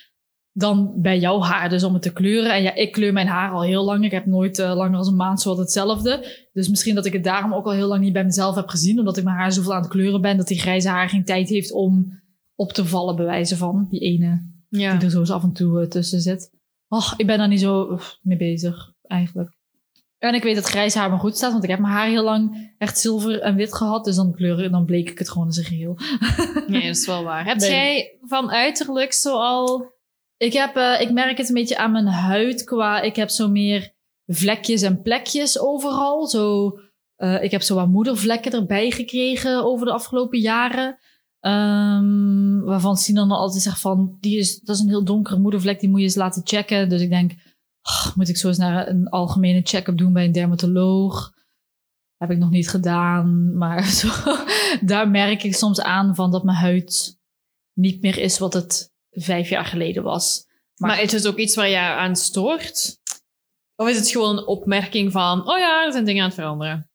dan 0.53 0.93
bij 0.95 1.19
jouw 1.19 1.41
haar. 1.41 1.69
Dus 1.69 1.83
om 1.83 1.93
het 1.93 2.01
te 2.01 2.13
kleuren. 2.13 2.53
En 2.53 2.61
ja, 2.61 2.75
ik 2.75 2.91
kleur 2.91 3.13
mijn 3.13 3.27
haar 3.27 3.51
al 3.51 3.63
heel 3.63 3.83
lang. 3.83 4.05
Ik 4.05 4.11
heb 4.11 4.25
nooit 4.25 4.59
eh, 4.59 4.75
langer 4.75 4.97
dan 4.97 5.07
een 5.07 5.15
maand 5.15 5.41
zo 5.41 5.57
hetzelfde. 5.57 6.47
Dus 6.53 6.69
misschien 6.69 6.95
dat 6.95 7.05
ik 7.05 7.13
het 7.13 7.23
daarom 7.23 7.53
ook 7.53 7.65
al 7.65 7.71
heel 7.71 7.87
lang 7.87 8.01
niet 8.01 8.13
bij 8.13 8.25
mezelf 8.25 8.55
heb 8.55 8.67
gezien. 8.67 8.99
Omdat 8.99 9.17
ik 9.17 9.23
mijn 9.23 9.37
haar 9.37 9.51
zoveel 9.51 9.73
aan 9.73 9.81
het 9.81 9.89
kleuren 9.89 10.21
ben, 10.21 10.37
dat 10.37 10.47
die 10.47 10.59
grijze 10.59 10.89
haar 10.89 11.09
geen 11.09 11.25
tijd 11.25 11.49
heeft 11.49 11.71
om 11.71 12.21
op 12.55 12.73
te 12.73 12.85
vallen, 12.85 13.15
bij 13.15 13.25
wijze 13.25 13.57
van. 13.57 13.87
Die 13.89 13.99
ene 13.99 14.57
ja. 14.69 14.93
die 14.95 15.05
er 15.05 15.11
zo 15.11 15.19
eens 15.19 15.31
af 15.31 15.43
en 15.43 15.53
toe 15.53 15.81
eh, 15.81 15.87
tussen 15.87 16.21
zit. 16.21 16.51
Och, 16.87 17.13
ik 17.17 17.25
ben 17.25 17.37
daar 17.37 17.47
niet 17.47 17.59
zo 17.59 17.99
mee 18.21 18.37
bezig, 18.37 18.93
eigenlijk. 19.01 19.57
En 20.17 20.33
ik 20.33 20.43
weet 20.43 20.55
dat 20.55 20.65
grijs 20.65 20.93
haar 20.93 21.09
me 21.09 21.17
goed 21.17 21.37
staat, 21.37 21.51
want 21.51 21.63
ik 21.63 21.69
heb 21.69 21.79
mijn 21.79 21.93
haar 21.93 22.07
heel 22.07 22.23
lang 22.23 22.73
echt 22.77 22.99
zilver 22.99 23.41
en 23.41 23.55
wit 23.55 23.75
gehad. 23.75 24.05
Dus 24.05 24.15
dan 24.15 24.33
kleuren, 24.33 24.71
dan 24.71 24.85
bleek 24.85 25.09
ik 25.09 25.19
het 25.19 25.29
gewoon 25.29 25.47
in 25.47 25.53
zijn 25.53 25.65
geheel. 25.65 25.97
Nee, 26.67 26.87
dat 26.87 26.95
is 26.95 27.05
wel 27.05 27.23
waar. 27.23 27.45
Heb 27.45 27.57
Nee. 27.57 27.69
jij 27.69 28.17
van 28.21 28.51
uiterlijk 28.51 29.13
zoal... 29.13 29.97
Ik, 30.37 30.53
heb, 30.53 30.75
eh, 30.75 31.01
ik 31.01 31.11
merk 31.11 31.37
het 31.37 31.47
een 31.47 31.53
beetje 31.53 31.77
aan 31.77 31.91
mijn 31.91 32.07
huid 32.07 32.63
qua... 32.63 33.01
Ik 33.01 33.15
heb 33.15 33.29
zo 33.29 33.47
meer 33.49 33.91
vlekjes 34.25 34.81
en 34.81 35.01
plekjes 35.01 35.59
overal. 35.59 36.27
Zo, 36.27 36.73
eh, 37.15 37.43
ik 37.43 37.51
heb 37.51 37.61
zo 37.61 37.75
wat 37.75 37.87
moedervlekken 37.87 38.51
erbij 38.51 38.91
gekregen 38.91 39.63
over 39.63 39.85
de 39.85 39.91
afgelopen 39.91 40.39
jaren. 40.39 40.97
Ehm, 41.39 42.59
waarvan 42.59 42.97
Sinan 42.97 43.31
altijd 43.31 43.61
zegt 43.63 43.79
van... 43.79 44.17
Die 44.19 44.37
is, 44.37 44.59
dat 44.59 44.75
is 44.75 44.81
een 44.81 44.87
heel 44.89 45.03
donkere 45.03 45.39
moedervlek, 45.39 45.79
die 45.79 45.89
moet 45.89 45.99
je 45.99 46.05
eens 46.05 46.15
laten 46.15 46.41
checken. 46.45 46.89
Dus 46.89 47.01
ik 47.01 47.09
denk, 47.09 47.31
"Ah, 47.81 48.15
moet 48.15 48.29
ik 48.29 48.37
zo 48.37 48.47
eens 48.47 48.57
naar 48.57 48.87
een 48.87 49.07
algemene 49.09 49.61
check-up 49.63 49.97
doen 49.97 50.13
bij 50.13 50.25
een 50.25 50.31
dermatoloog? 50.31 51.33
Heb 52.17 52.31
ik 52.31 52.37
nog 52.37 52.49
niet 52.49 52.69
gedaan. 52.69 53.57
Maar 53.57 53.83
zo, 53.99 54.07
daar 54.81 55.09
merk 55.09 55.43
ik 55.43 55.55
soms 55.55 55.81
aan 55.81 56.15
van 56.15 56.31
dat 56.31 56.43
mijn 56.43 56.57
huid 56.57 57.17
niet 57.73 58.01
meer 58.01 58.17
is 58.17 58.37
wat 58.39 58.53
het 58.53 58.91
vijf 59.11 59.49
jaar 59.49 59.65
geleden 59.65 60.03
was. 60.03 60.45
Maar, 60.75 60.89
Maar- 60.89 61.01
is 61.01 61.11
het 61.11 61.27
ook 61.27 61.37
iets 61.37 61.55
waar 61.55 61.69
je 61.69 61.77
aan 61.77 62.15
stoort? 62.15 62.97
Of 63.75 63.87
is 63.89 63.97
het 63.97 64.09
gewoon 64.09 64.37
een 64.37 64.47
opmerking 64.47 65.11
van, 65.11 65.47
oh 65.49 65.57
ja, 65.57 65.85
er 65.85 65.91
zijn 65.91 66.05
dingen 66.05 66.21
aan 66.21 66.29
het 66.29 66.37
veranderen? 66.39 66.88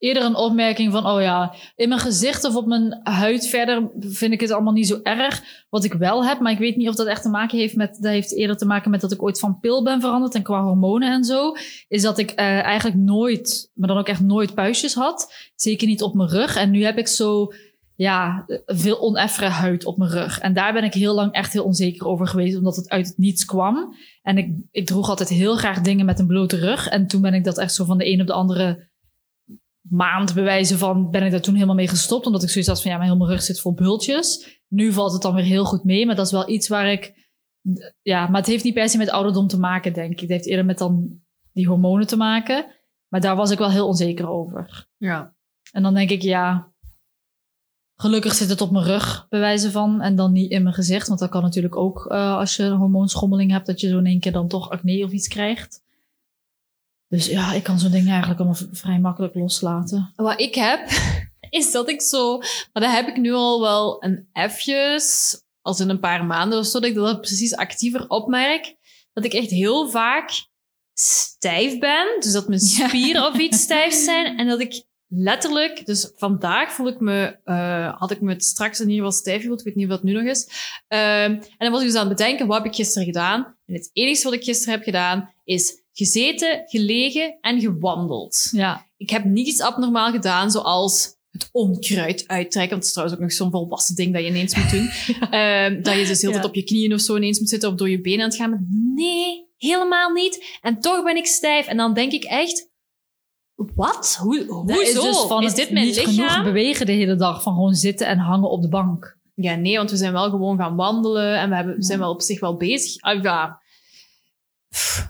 Eerder 0.00 0.22
een 0.22 0.36
opmerking 0.36 0.92
van, 0.92 1.06
oh 1.06 1.20
ja, 1.20 1.54
in 1.76 1.88
mijn 1.88 2.00
gezicht 2.00 2.44
of 2.44 2.56
op 2.56 2.66
mijn 2.66 3.00
huid 3.02 3.46
verder 3.46 3.90
vind 4.00 4.32
ik 4.32 4.40
het 4.40 4.50
allemaal 4.50 4.72
niet 4.72 4.86
zo 4.86 5.00
erg. 5.02 5.42
Wat 5.68 5.84
ik 5.84 5.92
wel 5.92 6.24
heb, 6.24 6.40
maar 6.40 6.52
ik 6.52 6.58
weet 6.58 6.76
niet 6.76 6.88
of 6.88 6.94
dat 6.94 7.06
echt 7.06 7.22
te 7.22 7.28
maken 7.28 7.58
heeft 7.58 7.76
met, 7.76 7.98
dat 8.00 8.12
heeft 8.12 8.36
eerder 8.36 8.56
te 8.56 8.66
maken 8.66 8.90
met 8.90 9.00
dat 9.00 9.12
ik 9.12 9.22
ooit 9.22 9.38
van 9.38 9.58
pil 9.60 9.82
ben 9.82 10.00
veranderd 10.00 10.34
en 10.34 10.42
qua 10.42 10.62
hormonen 10.62 11.12
en 11.12 11.24
zo. 11.24 11.52
Is 11.88 12.02
dat 12.02 12.18
ik 12.18 12.30
eh, 12.30 12.46
eigenlijk 12.46 12.96
nooit, 12.96 13.70
maar 13.74 13.88
dan 13.88 13.98
ook 13.98 14.08
echt 14.08 14.20
nooit 14.20 14.54
puistjes 14.54 14.94
had. 14.94 15.50
Zeker 15.54 15.86
niet 15.86 16.02
op 16.02 16.14
mijn 16.14 16.28
rug. 16.28 16.56
En 16.56 16.70
nu 16.70 16.84
heb 16.84 16.98
ik 16.98 17.08
zo, 17.08 17.52
ja, 17.94 18.44
veel 18.66 19.00
oneffere 19.00 19.48
huid 19.48 19.84
op 19.84 19.96
mijn 19.96 20.10
rug. 20.10 20.38
En 20.38 20.54
daar 20.54 20.72
ben 20.72 20.84
ik 20.84 20.94
heel 20.94 21.14
lang 21.14 21.32
echt 21.32 21.52
heel 21.52 21.64
onzeker 21.64 22.06
over 22.06 22.26
geweest, 22.26 22.56
omdat 22.56 22.76
het 22.76 22.88
uit 22.88 23.06
het 23.06 23.18
niets 23.18 23.44
kwam. 23.44 23.94
En 24.22 24.38
ik, 24.38 24.54
ik 24.70 24.86
droeg 24.86 25.08
altijd 25.08 25.28
heel 25.28 25.56
graag 25.56 25.80
dingen 25.80 26.06
met 26.06 26.18
een 26.18 26.26
blote 26.26 26.56
rug. 26.56 26.88
En 26.88 27.06
toen 27.06 27.20
ben 27.20 27.34
ik 27.34 27.44
dat 27.44 27.58
echt 27.58 27.74
zo 27.74 27.84
van 27.84 27.98
de 27.98 28.12
een 28.12 28.20
op 28.20 28.26
de 28.26 28.32
andere 28.32 28.88
maand 29.90 30.34
bewijzen 30.34 30.78
van 30.78 31.10
ben 31.10 31.22
ik 31.22 31.30
daar 31.30 31.40
toen 31.40 31.54
helemaal 31.54 31.74
mee 31.74 31.88
gestopt. 31.88 32.26
Omdat 32.26 32.42
ik 32.42 32.48
zoiets 32.48 32.70
had 32.70 32.82
van 32.82 32.90
ja, 32.90 32.96
mijn 32.96 33.10
hele 33.10 33.26
rug 33.26 33.42
zit 33.42 33.60
vol 33.60 33.74
bultjes. 33.74 34.60
Nu 34.68 34.92
valt 34.92 35.12
het 35.12 35.22
dan 35.22 35.34
weer 35.34 35.44
heel 35.44 35.64
goed 35.64 35.84
mee. 35.84 36.06
Maar 36.06 36.16
dat 36.16 36.26
is 36.26 36.32
wel 36.32 36.48
iets 36.48 36.68
waar 36.68 36.92
ik... 36.92 37.28
Ja, 38.02 38.26
maar 38.26 38.40
het 38.40 38.50
heeft 38.50 38.64
niet 38.64 38.74
per 38.74 38.88
se 38.88 38.98
met 38.98 39.10
ouderdom 39.10 39.46
te 39.46 39.58
maken, 39.58 39.92
denk 39.92 40.12
ik. 40.12 40.20
Het 40.20 40.30
heeft 40.30 40.46
eerder 40.46 40.64
met 40.64 40.78
dan 40.78 41.20
die 41.52 41.66
hormonen 41.66 42.06
te 42.06 42.16
maken. 42.16 42.66
Maar 43.08 43.20
daar 43.20 43.36
was 43.36 43.50
ik 43.50 43.58
wel 43.58 43.70
heel 43.70 43.86
onzeker 43.86 44.28
over. 44.28 44.86
Ja. 44.96 45.34
En 45.72 45.82
dan 45.82 45.94
denk 45.94 46.10
ik, 46.10 46.22
ja... 46.22 46.68
Gelukkig 47.96 48.34
zit 48.34 48.48
het 48.48 48.60
op 48.60 48.70
mijn 48.70 48.84
rug, 48.84 49.26
bewijzen 49.28 49.70
van. 49.70 50.00
En 50.00 50.16
dan 50.16 50.32
niet 50.32 50.50
in 50.50 50.62
mijn 50.62 50.74
gezicht. 50.74 51.08
Want 51.08 51.20
dat 51.20 51.28
kan 51.28 51.42
natuurlijk 51.42 51.76
ook 51.76 52.06
eh, 52.06 52.36
als 52.36 52.56
je 52.56 52.62
een 52.62 52.76
hormoonschommeling 52.76 53.50
hebt... 53.50 53.66
dat 53.66 53.80
je 53.80 53.88
zo 53.88 53.98
in 53.98 54.06
één 54.06 54.20
keer 54.20 54.32
dan 54.32 54.48
toch 54.48 54.70
acne 54.70 55.04
of 55.04 55.10
iets 55.10 55.28
krijgt. 55.28 55.82
Dus 57.10 57.26
ja, 57.26 57.52
ik 57.52 57.62
kan 57.62 57.78
zo'n 57.78 57.90
ding 57.90 58.08
eigenlijk 58.08 58.40
allemaal 58.40 58.60
vrij 58.72 58.98
makkelijk 58.98 59.34
loslaten. 59.34 60.12
Wat 60.16 60.40
ik 60.40 60.54
heb, 60.54 60.88
is 61.60 61.72
dat 61.72 61.88
ik 61.88 62.00
zo... 62.00 62.38
Maar 62.38 62.82
dat 62.82 62.92
heb 62.92 63.08
ik 63.08 63.16
nu 63.16 63.32
al 63.32 63.60
wel 63.60 64.04
een 64.04 64.28
effjes, 64.32 65.36
als 65.60 65.80
in 65.80 65.88
een 65.88 66.00
paar 66.00 66.24
maanden 66.24 66.58
of 66.58 66.66
zo, 66.66 66.80
dat 66.80 66.88
ik 66.88 66.94
dat 66.94 67.20
precies 67.20 67.54
actiever 67.56 68.08
opmerk. 68.08 68.74
Dat 69.12 69.24
ik 69.24 69.32
echt 69.32 69.50
heel 69.50 69.90
vaak 69.90 70.30
stijf 70.94 71.78
ben. 71.78 72.06
Dus 72.20 72.32
dat 72.32 72.48
mijn 72.48 72.60
Ja. 72.76 72.88
spieren 72.88 73.26
of 73.26 73.38
iets 73.38 73.60
stijf 73.62 73.94
zijn. 73.94 74.38
En 74.38 74.46
dat 74.46 74.60
ik 74.60 74.84
letterlijk... 75.08 75.86
Dus 75.86 76.12
vandaag 76.16 76.72
voel 76.72 76.88
ik 76.88 77.00
me... 77.00 77.38
eh, 77.44 77.98
had 77.98 78.10
ik 78.10 78.20
me 78.20 78.32
het 78.32 78.44
straks 78.44 78.80
in 78.80 78.88
ieder 78.88 79.04
geval 79.04 79.18
stijf 79.20 79.40
gevoeld. 79.40 79.58
Ik 79.58 79.64
weet 79.64 79.74
niet 79.74 79.84
of 79.86 79.90
dat 79.90 80.02
nu 80.02 80.12
nog 80.12 80.24
is. 80.24 80.48
Ehm, 80.88 81.32
en 81.32 81.42
dan 81.58 81.70
was 81.70 81.80
ik 81.80 81.86
dus 81.86 81.96
aan 81.96 82.08
het 82.08 82.16
bedenken, 82.16 82.46
wat 82.46 82.56
heb 82.56 82.66
ik 82.66 82.74
gisteren 82.74 83.06
gedaan? 83.06 83.56
En 83.66 83.74
het 83.74 83.90
enige 83.92 84.24
wat 84.24 84.32
ik 84.32 84.44
gisteren 84.44 84.74
heb 84.74 84.82
gedaan, 84.84 85.32
is 85.44 85.82
gezeten, 85.92 86.62
gelegen 86.66 87.38
en 87.40 87.60
gewandeld. 87.60 88.48
Ja, 88.52 88.86
Ik 88.96 89.10
heb 89.10 89.24
niet 89.24 89.46
iets 89.46 89.60
abnormaal 89.60 90.10
gedaan, 90.10 90.50
zoals 90.50 91.18
het 91.30 91.48
onkruid 91.52 92.24
uittrekken. 92.28 92.70
Want 92.70 92.70
het 92.70 92.84
is 92.84 92.92
trouwens 92.92 93.18
ook 93.18 93.24
nog 93.24 93.32
zo'n 93.32 93.50
volwassen 93.50 93.94
ding 93.94 94.12
dat 94.12 94.22
je 94.22 94.28
ineens 94.28 94.54
moet 94.56 94.70
doen. 94.70 94.88
Ehm, 95.40 95.82
dat 95.82 95.94
je 95.94 96.04
dus 96.06 96.20
heel 96.20 96.30
Ja. 96.30 96.36
tijd 96.36 96.48
op 96.48 96.54
je 96.54 96.64
knieën 96.64 96.92
of 96.94 97.00
zo 97.00 97.16
ineens 97.16 97.38
moet 97.38 97.48
zitten 97.48 97.68
of 97.70 97.74
door 97.74 97.90
je 97.90 98.00
benen 98.00 98.20
aan 98.20 98.28
het 98.28 98.36
gaan. 98.38 98.50
Maar 98.50 98.64
nee, 98.94 99.48
helemaal 99.56 100.10
niet. 100.10 100.58
En 100.60 100.80
toch 100.80 101.04
ben 101.04 101.16
ik 101.16 101.26
stijf. 101.26 101.66
En 101.66 101.76
dan 101.76 101.94
denk 101.94 102.12
ik 102.12 102.24
echt, 102.24 102.68
wat? 103.54 104.16
Hoe, 104.20 104.38
Dat 104.38 104.76
hoezo? 104.76 104.80
is 104.80 104.92
dus 105.02 105.16
van 105.18 105.44
is 105.44 105.54
dit 105.54 105.70
mijn 105.70 105.86
niet 105.86 105.98
genoeg 105.98 106.42
bewegen 106.42 106.86
de 106.86 106.92
hele 106.92 107.16
dag. 107.16 107.42
Van 107.42 107.52
gewoon 107.54 107.74
zitten 107.74 108.06
en 108.06 108.18
hangen 108.18 108.50
op 108.50 108.62
de 108.62 108.68
bank. 108.68 109.18
Ja, 109.34 109.54
nee, 109.54 109.76
want 109.76 109.90
we 109.90 109.96
zijn 109.96 110.12
wel 110.12 110.30
gewoon 110.30 110.58
gaan 110.58 110.76
wandelen 110.76 111.38
en 111.38 111.48
we, 111.48 111.54
hebben, 111.56 111.76
we 111.76 111.82
zijn 111.82 111.98
wel 111.98 112.10
op 112.10 112.22
zich 112.22 112.40
wel 112.40 112.56
bezig. 112.56 113.00
Ah, 113.02 113.22
ja. 113.22 113.60
Pff. 114.68 115.08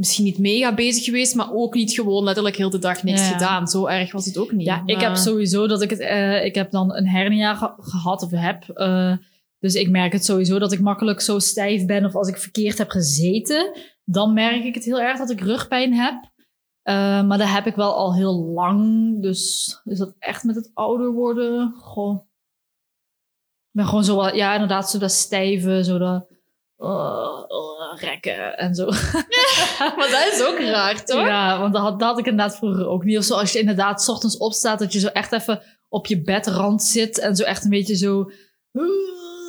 Misschien 0.00 0.24
niet 0.24 0.38
mega 0.38 0.74
bezig 0.74 1.04
geweest, 1.04 1.34
maar 1.34 1.52
ook 1.52 1.74
niet 1.74 1.92
gewoon 1.92 2.24
letterlijk 2.24 2.56
heel 2.56 2.70
de 2.70 2.78
dag 2.78 3.02
niks 3.02 3.20
Ja. 3.20 3.26
gedaan. 3.32 3.68
Zo 3.68 3.86
erg 3.86 4.12
was 4.12 4.24
het 4.26 4.38
ook 4.38 4.52
niet. 4.52 4.66
Ja, 4.66 4.82
ik 4.86 5.00
heb 5.00 5.16
sowieso 5.16 5.66
dat 5.66 5.82
ik 5.82 5.90
het... 5.90 5.98
eh, 5.98 6.44
ik 6.44 6.54
heb 6.54 6.70
dan 6.70 6.94
een 6.94 7.08
hernia 7.08 7.54
ge- 7.54 7.74
gehad 7.78 8.22
of 8.22 8.30
heb. 8.30 8.68
eh, 8.68 9.16
dus 9.58 9.74
ik 9.74 9.88
merk 9.90 10.12
het 10.12 10.24
sowieso 10.24 10.58
dat 10.58 10.72
ik 10.72 10.80
makkelijk 10.80 11.20
zo 11.20 11.38
stijf 11.38 11.86
ben. 11.86 12.04
Of 12.04 12.14
als 12.14 12.28
ik 12.28 12.36
verkeerd 12.36 12.78
heb 12.78 12.90
gezeten, 12.90 13.72
dan 14.04 14.32
merk 14.32 14.64
ik 14.64 14.74
het 14.74 14.84
heel 14.84 15.00
erg 15.00 15.18
dat 15.18 15.30
ik 15.30 15.40
rugpijn 15.40 15.94
heb. 15.94 16.30
Eh, 16.82 16.94
maar 17.26 17.38
dat 17.38 17.48
heb 17.48 17.66
ik 17.66 17.74
wel 17.74 17.94
al 17.94 18.14
heel 18.14 18.34
lang. 18.44 19.12
Dus 19.22 19.80
is 19.84 19.98
dat 19.98 20.14
echt 20.18 20.44
met 20.44 20.54
het 20.56 20.70
ouder 20.74 21.12
worden? 21.12 21.74
Goh. 21.76 22.14
Ik 23.72 23.76
ben 23.76 23.86
gewoon 23.86 24.04
zo 24.04 24.16
wat... 24.16 24.34
Ja, 24.34 24.52
inderdaad, 24.52 24.90
zo 24.90 24.98
dat 24.98 25.12
stijve, 25.12 25.84
zo 25.84 25.98
dat... 25.98 26.26
eh, 26.80 27.44
eh, 27.48 28.00
rekken 28.00 28.58
en 28.58 28.74
zo. 28.74 28.84
Maar 29.96 30.08
dat 30.10 30.32
is 30.32 30.42
ook 30.42 30.58
raar, 30.58 31.04
toch? 31.04 31.26
Ja, 31.26 31.60
want 31.60 31.72
dat 31.72 31.82
had, 31.82 31.98
dat 31.98 32.08
had 32.08 32.18
ik 32.18 32.26
inderdaad 32.26 32.56
vroeger 32.56 32.86
ook 32.88 33.04
niet. 33.04 33.18
Of 33.18 33.24
zo 33.24 33.34
als 33.34 33.52
je 33.52 33.58
inderdaad 33.58 34.02
's 34.02 34.08
ochtends 34.08 34.36
opstaat, 34.36 34.78
dat 34.78 34.92
je 34.92 34.98
zo 34.98 35.06
echt 35.06 35.32
even 35.32 35.62
op 35.88 36.06
je 36.06 36.22
bedrand 36.22 36.82
zit 36.82 37.18
en 37.18 37.36
zo 37.36 37.42
echt 37.44 37.64
een 37.64 37.70
beetje 37.70 37.96
zo... 37.96 38.30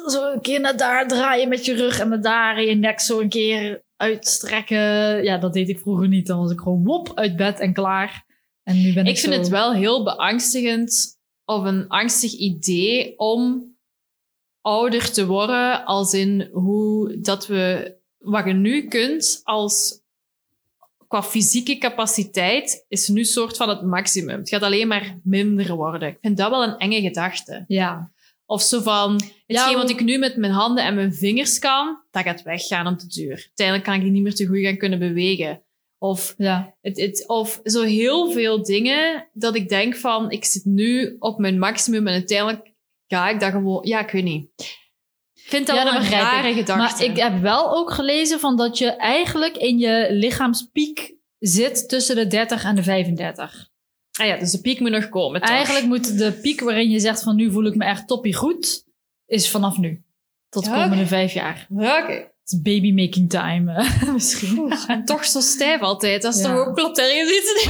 Zo 0.07 0.31
een 0.31 0.41
keer 0.41 0.59
naar 0.59 0.77
daar 0.77 1.07
draaien 1.07 1.49
met 1.49 1.65
je 1.65 1.73
rug 1.73 1.99
en 1.99 2.09
naar 2.09 2.21
daar 2.21 2.57
en 2.57 2.65
je 2.65 2.75
nek 2.75 2.99
zo 2.99 3.19
een 3.19 3.29
keer 3.29 3.83
uitstrekken. 3.95 5.23
Ja, 5.23 5.37
dat 5.37 5.53
deed 5.53 5.69
ik 5.69 5.79
vroeger 5.79 6.07
niet. 6.07 6.27
Dan 6.27 6.39
was 6.39 6.51
ik 6.51 6.59
gewoon 6.59 6.83
wop 6.83 7.11
uit 7.15 7.35
bed 7.35 7.59
en 7.59 7.73
klaar. 7.73 8.25
En 8.63 8.81
nu 8.81 8.93
ben 8.93 9.05
ik, 9.05 9.09
Ik 9.15 9.19
vind 9.19 9.33
zo- 9.33 9.39
het 9.39 9.49
wel 9.49 9.73
heel 9.73 10.03
beangstigend 10.03 11.17
of 11.45 11.63
een 11.63 11.87
angstig 11.87 12.31
idee 12.31 13.17
om 13.19 13.69
ouder 14.61 15.11
te 15.11 15.25
worden, 15.25 15.85
als 15.85 16.13
in 16.13 16.49
hoe 16.51 17.19
dat 17.19 17.47
we 17.47 17.95
wat 18.17 18.45
je 18.45 18.53
nu 18.53 18.87
kunt 18.87 19.41
als 19.43 19.99
qua 21.07 21.23
fysieke 21.23 21.77
capaciteit 21.77 22.85
is 22.87 23.07
nu 23.07 23.23
soort 23.23 23.57
van 23.57 23.69
het 23.69 23.81
maximum. 23.81 24.39
Het 24.39 24.49
gaat 24.49 24.61
alleen 24.61 24.87
maar 24.87 25.19
minder 25.23 25.75
worden. 25.75 26.09
Ik 26.09 26.17
vind 26.21 26.37
dat 26.37 26.49
wel 26.49 26.63
een 26.63 26.77
enge 26.77 27.01
gedachte. 27.01 27.63
Ja. 27.67 28.11
Of 28.45 28.61
zo 28.61 28.81
van, 28.81 29.21
hetgeen 29.47 29.75
wat 29.77 29.89
ik 29.89 30.03
nu 30.03 30.17
met 30.17 30.37
mijn 30.37 30.51
handen 30.51 30.83
en 30.83 30.95
mijn 30.95 31.13
vingers 31.13 31.59
kan, 31.59 32.01
dat 32.11 32.23
gaat 32.23 32.41
weggaan 32.41 32.87
om 32.87 32.97
de 32.97 33.07
duur. 33.07 33.45
Uiteindelijk 33.47 33.87
kan 33.87 33.95
ik 33.95 34.11
niet 34.11 34.23
meer 34.23 34.35
te 34.35 34.45
goed 34.45 34.59
gaan 34.59 34.77
kunnen 34.77 34.99
bewegen. 34.99 35.63
Of 35.97 36.33
Ja. 36.37 36.75
het, 36.81 36.99
het, 36.99 37.27
of 37.27 37.59
zo 37.63 37.83
heel 37.83 38.31
veel 38.31 38.63
dingen 38.63 39.27
dat 39.33 39.55
ik 39.55 39.69
denk 39.69 39.95
van, 39.95 40.31
ik 40.31 40.45
zit 40.45 40.65
nu 40.65 41.15
op 41.19 41.39
mijn 41.39 41.59
maximum 41.59 42.07
en 42.07 42.13
uiteindelijk 42.13 42.70
ga 43.17 43.29
ik 43.29 43.39
dat 43.39 43.51
gewoon... 43.51 43.85
Ja, 43.87 43.99
ik 43.99 44.11
weet 44.11 44.23
niet. 44.23 44.49
Ik 45.33 45.47
vind 45.49 45.67
dat 45.67 45.75
Ja, 45.75 45.83
dat 45.83 45.93
een 45.93 46.09
rare 46.09 46.53
gedachte. 46.53 47.03
Maar 47.03 47.09
ik 47.11 47.17
heb 47.17 47.41
wel 47.41 47.77
ook 47.77 47.91
gelezen 47.91 48.39
van 48.39 48.57
dat 48.57 48.77
je 48.77 48.91
eigenlijk 48.91 49.57
in 49.57 49.79
je 49.79 50.07
lichaamspiek 50.09 51.13
zit 51.39 51.89
tussen 51.89 52.15
de 52.15 52.27
30 52.27 52.63
en 52.63 52.75
de 52.75 52.83
35. 52.83 53.69
Ah 54.19 54.25
ja, 54.27 54.37
dus 54.37 54.51
de 54.51 54.61
piek 54.61 54.79
moet 54.79 54.91
nog 54.91 55.09
komen, 55.09 55.41
toch? 55.41 55.49
Eigenlijk 55.49 55.85
moet 55.85 56.17
de 56.17 56.31
piek 56.31 56.61
waarin 56.61 56.89
je 56.89 56.99
zegt 56.99 57.23
van 57.23 57.35
nu 57.35 57.51
voel 57.51 57.65
ik 57.65 57.75
me 57.75 57.85
echt 57.85 58.07
toppie 58.07 58.35
goed, 58.35 58.85
is 59.25 59.49
vanaf 59.49 59.77
nu. 59.77 60.03
Tot 60.49 60.63
de 60.63 60.69
Ja, 60.69 60.83
komende 60.83 61.07
vijf 61.07 61.33
jaar. 61.33 61.67
Ja, 61.77 62.01
Oké. 62.03 62.30
Baby 62.61 62.91
making 62.93 63.29
time 63.29 63.71
eh, 63.73 64.13
misschien. 64.13 64.73
En 64.87 65.05
toch 65.05 65.25
zo 65.25 65.39
stijf 65.39 65.81
altijd. 65.81 66.21
Dat 66.21 66.33
is 66.35 66.41
Ja. 66.41 66.47
toch 66.55 66.67
ook 66.67 66.75
klopt 66.75 66.99
ergens 66.99 67.31
iets? 67.31 67.67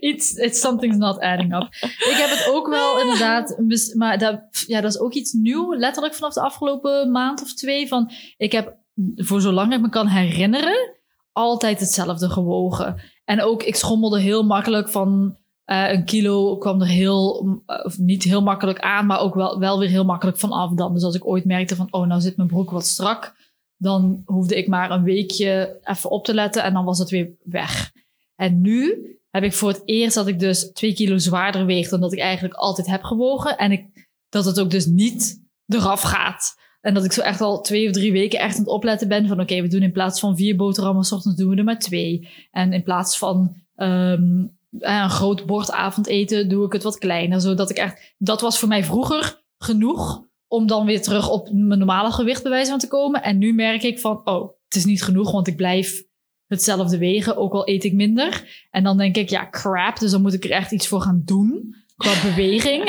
Iets, 0.00 0.32
it's 0.32 0.60
something's 0.60 0.96
not 0.96 1.18
adding 1.20 1.54
up. 1.54 1.68
Ik 1.80 2.16
heb 2.16 2.30
het 2.30 2.48
ook 2.50 2.68
wel 2.68 3.00
inderdaad, 3.00 3.54
mis- 3.58 3.94
maar 3.94 4.18
dat, 4.18 4.40
ja, 4.66 4.80
dat 4.80 4.90
is 4.94 5.00
ook 5.00 5.12
iets 5.12 5.32
nieuw, 5.32 5.74
letterlijk 5.74 6.14
vanaf 6.14 6.34
de 6.34 6.40
afgelopen 6.40 7.10
maand 7.10 7.42
of 7.42 7.54
twee. 7.54 7.88
Van, 7.88 8.10
ik 8.36 8.52
heb 8.52 8.76
voor 9.16 9.40
zolang 9.40 9.72
ik 9.74 9.80
me 9.80 9.88
kan 9.88 10.06
herinneren, 10.06 10.94
altijd 11.32 11.80
hetzelfde 11.80 12.30
gewogen. 12.30 13.00
En 13.24 13.42
ook, 13.42 13.62
ik 13.62 13.76
schommelde 13.76 14.20
heel 14.20 14.42
makkelijk 14.42 14.88
van 14.88 15.36
eh, 15.64 15.92
een 15.92 16.04
kilo, 16.04 16.56
kwam 16.56 16.80
er 16.80 16.86
heel, 16.86 17.46
of 17.84 17.98
niet 17.98 18.22
heel 18.22 18.42
makkelijk 18.42 18.80
aan, 18.80 19.06
maar 19.06 19.20
ook 19.20 19.34
wel, 19.34 19.58
wel 19.58 19.78
weer 19.78 19.88
heel 19.88 20.04
makkelijk 20.04 20.38
van 20.38 20.50
af 20.52 20.72
dan. 20.74 20.94
Dus 20.94 21.02
als 21.02 21.14
ik 21.14 21.26
ooit 21.26 21.44
merkte 21.44 21.76
van, 21.76 21.86
oh, 21.90 22.06
nou 22.06 22.20
zit 22.20 22.36
mijn 22.36 22.48
broek 22.48 22.70
wat 22.70 22.86
strak, 22.86 23.34
dan 23.80 24.22
hoefde 24.24 24.56
ik 24.56 24.68
maar 24.68 24.90
een 24.90 25.02
weekje 25.02 25.80
even 25.84 26.10
op 26.10 26.24
te 26.24 26.34
letten 26.34 26.62
en 26.62 26.72
dan 26.72 26.84
was 26.84 26.98
het 26.98 27.10
weer 27.10 27.30
weg. 27.42 27.92
En 28.36 28.60
nu 28.60 29.04
heb 29.30 29.42
ik 29.42 29.52
voor 29.52 29.68
het 29.68 29.82
eerst 29.84 30.14
dat 30.14 30.26
ik 30.26 30.38
dus 30.38 30.72
twee 30.72 30.94
kilo 30.94 31.18
zwaarder 31.18 31.66
weeg 31.66 31.88
dan 31.88 32.00
dat 32.00 32.12
ik 32.12 32.18
eigenlijk 32.18 32.54
altijd 32.54 32.86
heb 32.86 33.02
gewogen. 33.02 33.56
En 33.56 33.72
ik, 33.72 34.08
dat 34.28 34.44
het 34.44 34.60
ook 34.60 34.70
dus 34.70 34.86
niet 34.86 35.42
eraf 35.66 36.02
gaat. 36.02 36.54
En 36.80 36.94
dat 36.94 37.04
ik 37.04 37.12
zo 37.12 37.20
echt 37.20 37.40
al 37.40 37.60
twee 37.60 37.86
of 37.86 37.92
drie 37.92 38.12
weken 38.12 38.38
echt 38.38 38.54
aan 38.54 38.60
het 38.60 38.70
opletten 38.70 39.08
ben 39.08 39.28
van 39.28 39.40
oké, 39.40 39.62
we 39.62 39.68
doen 39.68 39.82
in 39.82 39.92
plaats 39.92 40.20
van 40.20 40.36
vier 40.36 40.56
boterhammen, 40.56 41.04
s 41.04 41.12
ochtends 41.12 41.38
doen 41.38 41.50
we 41.50 41.56
er 41.56 41.64
maar 41.64 41.78
twee. 41.78 42.28
En 42.50 42.72
in 42.72 42.82
plaats 42.82 43.18
van 43.18 43.56
ehm, 43.74 44.46
een 44.78 45.10
groot 45.10 45.46
bord 45.46 45.70
avondeten 45.70 46.48
doe 46.48 46.66
ik 46.66 46.72
het 46.72 46.82
wat 46.82 46.98
kleiner. 46.98 47.40
Zodat 47.40 47.70
ik 47.70 47.76
echt, 47.76 48.14
dat 48.18 48.40
was 48.40 48.58
voor 48.58 48.68
mij 48.68 48.84
vroeger 48.84 49.42
genoeg 49.58 50.28
om 50.50 50.66
dan 50.66 50.86
weer 50.86 51.02
terug 51.02 51.30
op 51.30 51.48
mijn 51.52 51.78
normale 51.78 52.10
gewicht 52.12 52.42
bij 52.42 52.50
wijze 52.50 52.70
van 52.70 52.78
te 52.78 52.88
komen. 52.88 53.22
En 53.22 53.38
nu 53.38 53.54
merk 53.54 53.82
ik 53.82 53.98
van, 53.98 54.20
oh, 54.24 54.50
het 54.64 54.76
is 54.76 54.84
niet 54.84 55.02
genoeg, 55.02 55.30
want 55.30 55.46
ik 55.46 55.56
blijf 55.56 56.02
hetzelfde 56.46 56.98
wegen, 56.98 57.36
ook 57.36 57.52
al 57.52 57.68
eet 57.68 57.84
ik 57.84 57.92
minder. 57.92 58.66
En 58.70 58.82
dan 58.82 58.96
denk 58.96 59.16
ik, 59.16 59.28
ja, 59.28 59.48
crap, 59.50 59.98
dus 59.98 60.10
dan 60.10 60.22
moet 60.22 60.34
ik 60.34 60.44
er 60.44 60.50
echt 60.50 60.72
iets 60.72 60.86
voor 60.86 61.00
gaan 61.00 61.22
doen 61.24 61.74
qua 61.96 62.22
beweging. 62.28 62.82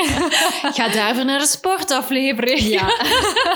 Ga 0.62 0.88
daarvoor 0.88 1.24
naar 1.24 1.38
de 1.38 1.46
sportaflevering. 1.46 2.60
Ja. 2.60 2.88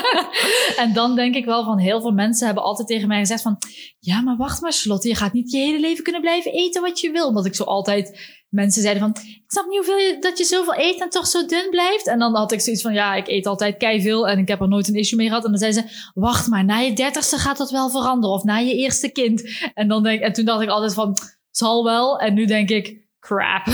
en 0.83 0.93
dan 0.93 1.15
denk 1.15 1.35
ik 1.35 1.45
wel 1.45 1.63
van 1.63 1.77
heel 1.77 2.01
veel 2.01 2.11
mensen 2.11 2.45
hebben 2.45 2.63
altijd 2.63 2.87
tegen 2.87 3.07
mij 3.07 3.19
gezegd 3.19 3.41
van 3.41 3.57
ja, 3.99 4.21
maar 4.21 4.37
wacht 4.37 4.61
maar 4.61 4.73
Charlotte, 4.73 5.07
je 5.07 5.15
gaat 5.15 5.33
niet 5.33 5.51
je 5.51 5.57
hele 5.57 5.79
leven 5.79 6.03
kunnen 6.03 6.21
blijven 6.21 6.51
eten 6.51 6.81
wat 6.81 6.99
je 6.99 7.11
wil. 7.11 7.27
Omdat 7.27 7.45
ik 7.45 7.55
zo 7.55 7.63
altijd 7.63 8.36
mensen 8.49 8.81
zeiden 8.81 9.01
van 9.03 9.23
ik 9.23 9.43
snap 9.47 9.65
niet 9.67 9.75
hoeveel 9.77 9.97
je, 9.97 10.17
dat 10.19 10.37
je 10.37 10.43
zoveel 10.43 10.77
eet 10.77 11.01
en 11.01 11.09
toch 11.09 11.27
zo 11.27 11.45
dun 11.45 11.67
blijft. 11.69 12.07
En 12.07 12.19
dan 12.19 12.35
had 12.35 12.51
ik 12.51 12.59
zoiets 12.61 12.81
van 12.81 12.93
ja, 12.93 13.15
ik 13.15 13.27
eet 13.27 13.45
altijd 13.45 13.77
kei 13.77 14.01
veel 14.01 14.27
en 14.27 14.39
ik 14.39 14.47
heb 14.47 14.61
er 14.61 14.67
nooit 14.67 14.87
een 14.87 14.95
issue 14.95 15.17
mee 15.17 15.27
gehad. 15.27 15.43
En 15.43 15.49
dan 15.49 15.59
zeiden 15.59 15.83
ze 15.83 16.11
wacht 16.13 16.47
maar, 16.47 16.65
na 16.65 16.77
je 16.77 16.93
dertigste 16.93 17.37
gaat 17.37 17.57
dat 17.57 17.71
wel 17.71 17.89
veranderen 17.89 18.35
of 18.35 18.43
na 18.43 18.57
je 18.57 18.75
eerste 18.75 19.09
kind. 19.09 19.43
En 19.73 19.87
dan 19.87 20.03
denk 20.03 20.21
en 20.21 20.33
toen 20.33 20.45
dacht 20.45 20.61
ik 20.61 20.69
altijd 20.69 20.93
van 20.93 21.17
zal 21.51 21.83
wel. 21.83 22.19
En 22.19 22.33
nu 22.33 22.45
denk 22.45 22.69
ik 22.69 23.05
crap. 23.19 23.65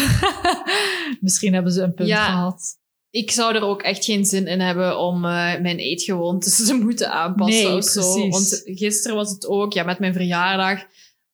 Misschien 1.22 1.54
hebben 1.54 1.72
ze 1.72 1.82
een 1.82 1.94
punt 1.94 2.08
Ja. 2.10 2.26
gehad. 2.26 2.62
Ik 3.10 3.32
zou 3.32 3.56
er 3.56 3.62
ook 3.64 3.82
echt 3.82 4.06
geen 4.06 4.26
zin 4.26 4.48
in 4.48 4.60
hebben 4.60 5.00
om 5.00 5.16
eh, 5.16 5.32
mijn 5.62 5.78
eetgewoontes 5.78 6.56
te 6.68 6.74
moeten 6.74 7.12
aanpassen 7.12 7.64
Nee, 7.68 7.78
of 7.78 7.84
zo. 7.84 8.30
Want 8.30 8.62
gisteren 8.66 9.18
was 9.18 9.32
het 9.32 9.48
ook, 9.48 9.74
ja, 9.74 9.84
met 9.84 10.00
mijn 10.00 10.14
verjaardag, 10.14 10.84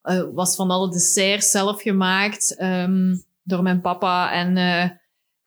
eh, 0.01 0.23
was 0.33 0.55
van 0.55 0.69
alle 0.71 0.91
desserts 0.91 1.51
zelf 1.51 1.81
gemaakt 1.81 2.55
ehm, 2.55 3.15
door 3.49 3.61
mijn 3.63 3.81
papa. 3.81 4.31
En 4.31 4.57
eh, 4.57 4.89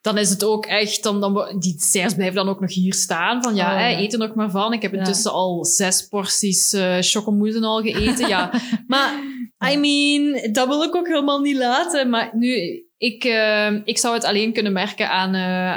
dan 0.01 0.19
is 0.19 0.31
het 0.31 0.45
ook 0.45 0.67
echt, 0.67 1.03
dan, 1.03 1.21
dan, 1.21 1.57
die 1.59 1.73
desserts 1.77 2.15
blijven 2.15 2.37
dan 2.37 2.49
ook 2.49 2.61
nog 2.61 2.75
hier 2.75 2.95
staan. 2.95 3.43
Van 3.43 3.55
ja, 3.55 3.73
Oh, 3.73 3.79
hè, 3.79 3.87
ja. 3.89 3.99
eet 3.99 4.13
er 4.13 4.19
nog 4.19 4.35
maar 4.35 4.51
van. 4.51 4.73
Ik 4.73 4.83
heb 4.83 4.93
Ja. 4.93 4.99
intussen 4.99 5.33
al 5.33 5.65
zes 5.65 6.07
porties 6.09 6.77
chocomousse 7.01 7.61
al 7.61 7.83
gegeten. 7.83 8.29
ja, 8.29 8.53
maar 8.87 9.23
I 9.73 9.77
mean, 9.77 10.53
dat 10.53 10.69
wil 10.69 10.83
ik 10.83 10.95
ook 10.97 11.07
helemaal 11.07 11.41
niet 11.41 11.57
laten. 11.57 12.11
Maar 12.11 12.31
nu, 12.37 12.83
ik, 12.97 13.25
eh, 13.25 13.73
ik 13.85 13.99
zou 13.99 14.15
het 14.15 14.25
alleen 14.25 14.53
kunnen 14.53 14.73
merken 14.73 15.11
aan, 15.11 15.35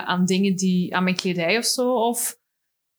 aan 0.08 0.26
dingen 0.26 0.56
die, 0.56 0.96
aan 0.96 1.04
mijn 1.04 1.16
kledij 1.16 1.58
of 1.58 1.66
zo. 1.66 1.94
Of 1.94 2.36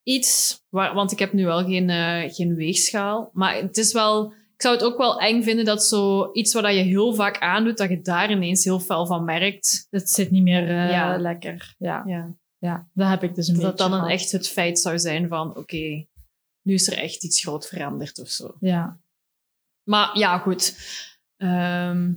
iets, 0.03 0.61
waar, 0.69 0.95
want 0.95 1.13
ik 1.13 1.19
heb 1.19 1.33
nu 1.33 1.45
wel 1.45 1.65
geen, 1.65 1.91
geen 2.33 2.55
weegschaal. 2.55 3.31
Maar 3.33 3.55
het 3.57 3.77
is 3.77 3.93
wel, 3.93 4.33
ik 4.57 4.63
zou 4.63 4.75
het 4.75 4.85
ook 4.85 4.99
wel 4.99 5.21
eng 5.21 5.43
vinden 5.43 5.65
dat 5.65 5.85
zo 5.85 6.31
iets 6.33 6.53
wat 6.53 6.65
je 6.65 6.71
heel 6.81 7.15
vaak 7.15 7.39
aandoet, 7.39 7.77
dat 7.79 7.89
je 7.89 8.01
daar 8.01 8.31
ineens 8.31 8.65
heel 8.65 8.81
fel 8.81 9.07
van 9.07 9.25
merkt. 9.25 9.87
Het 9.91 10.11
zit 10.11 10.31
niet 10.31 10.43
meer 10.43 10.69
eh, 10.69 10.91
Ja. 10.91 11.17
lekker. 11.19 11.75
Ja. 11.79 12.03
Ja. 12.07 12.35
ja, 12.59 12.89
daar 12.95 13.11
heb 13.11 13.23
ik 13.23 13.35
dus 13.35 13.49
een 13.49 13.55
Dat 13.55 13.63
beetje 13.63 13.79
dat 13.79 13.91
dan 13.91 14.01
van. 14.01 14.09
echt 14.09 14.33
het 14.33 14.49
feit 14.49 14.79
zou 14.79 14.99
zijn 14.99 15.29
van, 15.29 15.57
oké, 15.57 16.07
nu 16.63 16.75
is 16.75 16.87
er 16.89 16.99
echt 16.99 17.25
iets 17.25 17.41
groot 17.41 17.67
veranderd 17.69 18.19
of 18.21 18.29
zo. 18.29 18.55
Ja. 18.61 19.01
Maar 19.83 20.19
ja, 20.19 20.39
goed. 20.39 20.77
Ehm, 21.37 22.13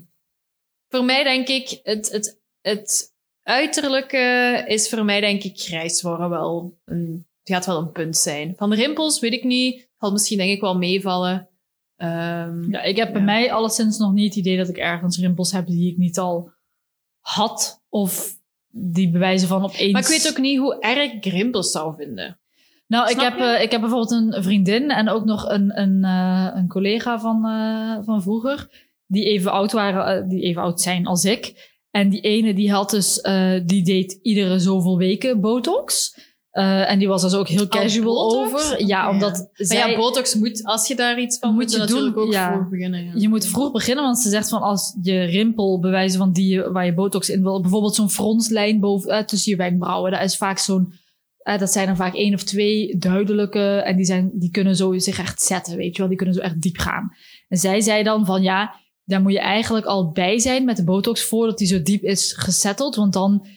voor 0.87 1.03
mij 1.05 1.23
denk 1.23 1.47
ik, 1.47 1.79
het, 1.83 2.11
het, 2.11 2.41
het 2.61 3.13
uiterlijke 3.41 4.63
is 4.67 4.89
voor 4.89 5.05
mij 5.05 5.21
denk 5.21 5.43
ik 5.43 5.59
grijs 5.59 6.01
worden 6.01 6.29
wel 6.29 6.79
een, 6.85 7.27
het 7.43 7.55
gaat 7.55 7.65
wel 7.65 7.77
een 7.77 7.91
punt 7.91 8.17
zijn. 8.17 8.53
Van 8.57 8.69
de 8.69 8.75
rimpels 8.75 9.19
weet 9.19 9.33
ik 9.33 9.43
niet. 9.43 9.87
Zal 9.97 10.11
misschien 10.11 10.37
denk 10.37 10.51
ik 10.51 10.61
wel 10.61 10.77
meevallen. 10.77 11.48
Ehm, 11.99 12.71
ja, 12.71 12.81
ik 12.81 12.97
heb 12.97 13.13
bij 13.13 13.21
mij 13.21 13.51
alleszins 13.51 13.97
nog 13.97 14.13
niet 14.13 14.27
het 14.27 14.35
idee 14.35 14.57
dat 14.57 14.69
ik 14.69 14.77
ergens 14.77 15.19
rimpels 15.19 15.51
heb 15.51 15.67
die 15.67 15.91
ik 15.91 15.97
niet 15.97 16.19
al 16.19 16.51
had. 17.19 17.83
Of 17.89 18.37
die 18.71 19.09
bewijzen 19.09 19.47
van 19.47 19.63
opeens... 19.63 19.91
Maar 19.91 20.01
ik 20.01 20.07
weet 20.07 20.29
ook 20.29 20.37
niet 20.37 20.59
hoe 20.59 20.79
erg 20.79 21.11
ik 21.11 21.25
rimpels 21.25 21.71
zou 21.71 21.95
vinden. 21.95 22.39
Nou, 22.87 23.09
ik 23.09 23.19
heb, 23.19 23.37
eh, 23.37 23.61
ik 23.61 23.71
heb 23.71 23.81
bijvoorbeeld 23.81 24.11
een 24.11 24.43
vriendin 24.43 24.89
en 24.89 25.09
ook 25.09 25.25
nog 25.25 25.49
een, 25.49 25.79
een, 25.79 26.03
eh, 26.03 26.47
een 26.53 26.67
collega 26.67 27.19
van, 27.19 27.45
eh, 27.45 28.05
van 28.05 28.21
vroeger. 28.21 28.87
Die 29.07 29.25
even 29.25 29.51
oud 29.51 29.71
waren, 29.71 30.29
die 30.29 30.41
even 30.41 30.61
oud 30.61 30.81
zijn 30.81 31.05
als 31.05 31.25
ik. 31.25 31.77
En 31.91 32.09
die 32.09 32.21
ene 32.21 32.53
die 32.53 32.71
had 32.71 32.89
dus, 32.89 33.21
die 33.65 33.83
deed 33.83 34.19
iedere 34.21 34.59
zoveel 34.59 34.97
weken 34.97 35.41
botox. 35.41 36.17
Eh, 36.49 36.91
en 36.91 36.99
die 36.99 37.07
was 37.07 37.21
dus 37.21 37.33
ook 37.33 37.47
heel 37.47 37.67
casual 37.67 38.37
over. 38.37 38.85
Ja, 38.85 39.09
omdat 39.09 39.37
Maar 39.37 39.49
zij... 39.53 39.89
ja, 39.89 39.97
botox 39.97 40.35
moet, 40.35 40.63
als 40.63 40.87
je 40.87 40.95
daar 40.95 41.19
iets 41.19 41.39
van 41.39 41.49
Moet 41.49 41.61
moet, 41.61 41.71
je 41.71 41.77
je 41.77 41.83
natuurlijk 41.83 42.15
doen, 42.15 42.23
ook 42.23 42.31
ja. 42.31 42.53
vroeg 42.53 42.69
beginnen. 42.69 43.05
Ja. 43.05 43.11
Je 43.15 43.29
moet 43.29 43.45
vroeg 43.45 43.71
beginnen, 43.71 44.03
want 44.03 44.19
ze 44.19 44.29
zegt 44.29 44.49
van 44.49 44.61
als 44.61 44.97
je 45.01 45.23
rimpel 45.23 45.79
bewijzen 45.79 46.19
van 46.19 46.31
die 46.31 46.61
waar 46.61 46.85
je 46.85 46.93
botox 46.93 47.29
in 47.29 47.41
wil, 47.41 47.61
bijvoorbeeld 47.61 47.95
zo'n 47.95 48.09
fronslijn 48.09 48.79
boven, 48.79 49.09
eh, 49.09 49.23
tussen 49.23 49.51
je 49.51 49.57
wenkbrauwen, 49.57 50.11
dat 50.11 50.21
is 50.21 50.37
vaak 50.37 50.57
zo'n, 50.57 50.93
eh, 51.37 51.57
dat 51.57 51.71
zijn 51.71 51.87
er 51.87 51.95
vaak 51.95 52.15
één 52.15 52.33
of 52.33 52.43
twee 52.43 52.97
duidelijke 52.97 53.75
en 53.75 53.95
die, 53.95 54.05
zijn, 54.05 54.31
die 54.33 54.51
kunnen 54.51 54.75
zo 54.75 54.97
zich 54.97 55.19
echt 55.19 55.41
zetten, 55.41 55.77
weet 55.77 55.91
je 55.93 55.99
wel, 55.99 56.07
die 56.07 56.17
kunnen 56.17 56.35
zo 56.35 56.41
echt 56.41 56.61
diep 56.61 56.77
gaan. 56.77 57.11
En 57.47 57.57
zij 57.57 57.81
zei 57.81 58.03
dan 58.03 58.25
van 58.25 58.41
ja, 58.41 58.75
daar 59.03 59.21
moet 59.21 59.33
je 59.33 59.39
eigenlijk 59.39 59.85
al 59.85 60.11
bij 60.11 60.39
zijn 60.39 60.65
met 60.65 60.77
de 60.77 60.83
botox 60.83 61.23
voordat 61.23 61.57
die 61.57 61.67
zo 61.67 61.81
diep 61.81 62.03
is 62.03 62.33
gesetteld, 62.37 62.95
want 62.95 63.13
dan 63.13 63.47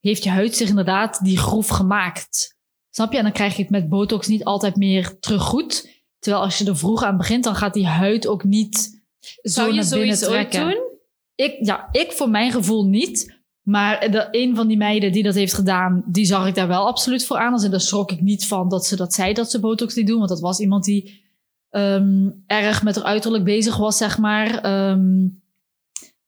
heeft 0.00 0.24
je 0.24 0.30
huid 0.30 0.56
zich 0.56 0.68
inderdaad 0.68 1.24
die 1.24 1.38
groef 1.38 1.68
gemaakt. 1.68 2.58
Snap 2.90 3.12
je? 3.12 3.18
En 3.18 3.24
dan 3.24 3.32
krijg 3.32 3.56
je 3.56 3.62
het 3.62 3.70
met 3.70 3.88
botox 3.88 4.26
niet 4.26 4.44
altijd 4.44 4.76
meer 4.76 5.18
terug 5.20 5.42
goed. 5.42 5.88
Terwijl 6.18 6.44
als 6.44 6.58
je 6.58 6.64
er 6.64 6.76
vroeg 6.76 7.02
aan 7.02 7.16
begint, 7.16 7.44
dan 7.44 7.54
gaat 7.54 7.74
die 7.74 7.86
huid 7.86 8.26
ook 8.26 8.44
niet 8.44 8.76
zo 9.20 9.30
Zou 9.42 9.68
je 9.68 9.80
naar 9.80 9.88
binnen 9.88 10.16
zoiets 10.16 10.24
ooit 10.24 10.50
trekken. 10.50 10.70
doen? 10.70 10.88
Ik, 11.34 11.56
ja, 11.60 11.88
ik 11.92 12.12
voor 12.12 12.30
mijn 12.30 12.52
gevoel 12.52 12.86
niet. 12.86 13.38
Maar 13.62 14.10
de, 14.10 14.28
een 14.30 14.56
van 14.56 14.68
die 14.68 14.76
meiden 14.76 15.12
die 15.12 15.22
dat 15.22 15.34
heeft 15.34 15.54
gedaan, 15.54 16.02
die 16.06 16.24
zag 16.24 16.46
ik 16.46 16.54
daar 16.54 16.68
wel 16.68 16.86
absoluut 16.86 17.26
voor 17.26 17.36
aan. 17.36 17.52
Dus 17.52 17.68
daar 17.68 17.80
schrok 17.80 18.10
ik 18.10 18.20
niet 18.20 18.46
van 18.46 18.68
dat 18.68 18.86
ze 18.86 18.96
dat 18.96 19.14
zei 19.14 19.32
dat 19.32 19.50
ze 19.50 19.60
botox 19.60 19.94
niet 19.94 20.06
doen. 20.06 20.18
Want 20.18 20.28
dat 20.28 20.40
was 20.40 20.60
iemand 20.60 20.84
die 20.84 21.22
ehm, 21.70 22.30
erg 22.46 22.82
met 22.82 22.94
haar 22.94 23.04
uiterlijk 23.04 23.44
bezig 23.44 23.76
was, 23.76 23.96
zeg 23.96 24.18
maar. 24.18 24.58
Ehm, 24.62 25.26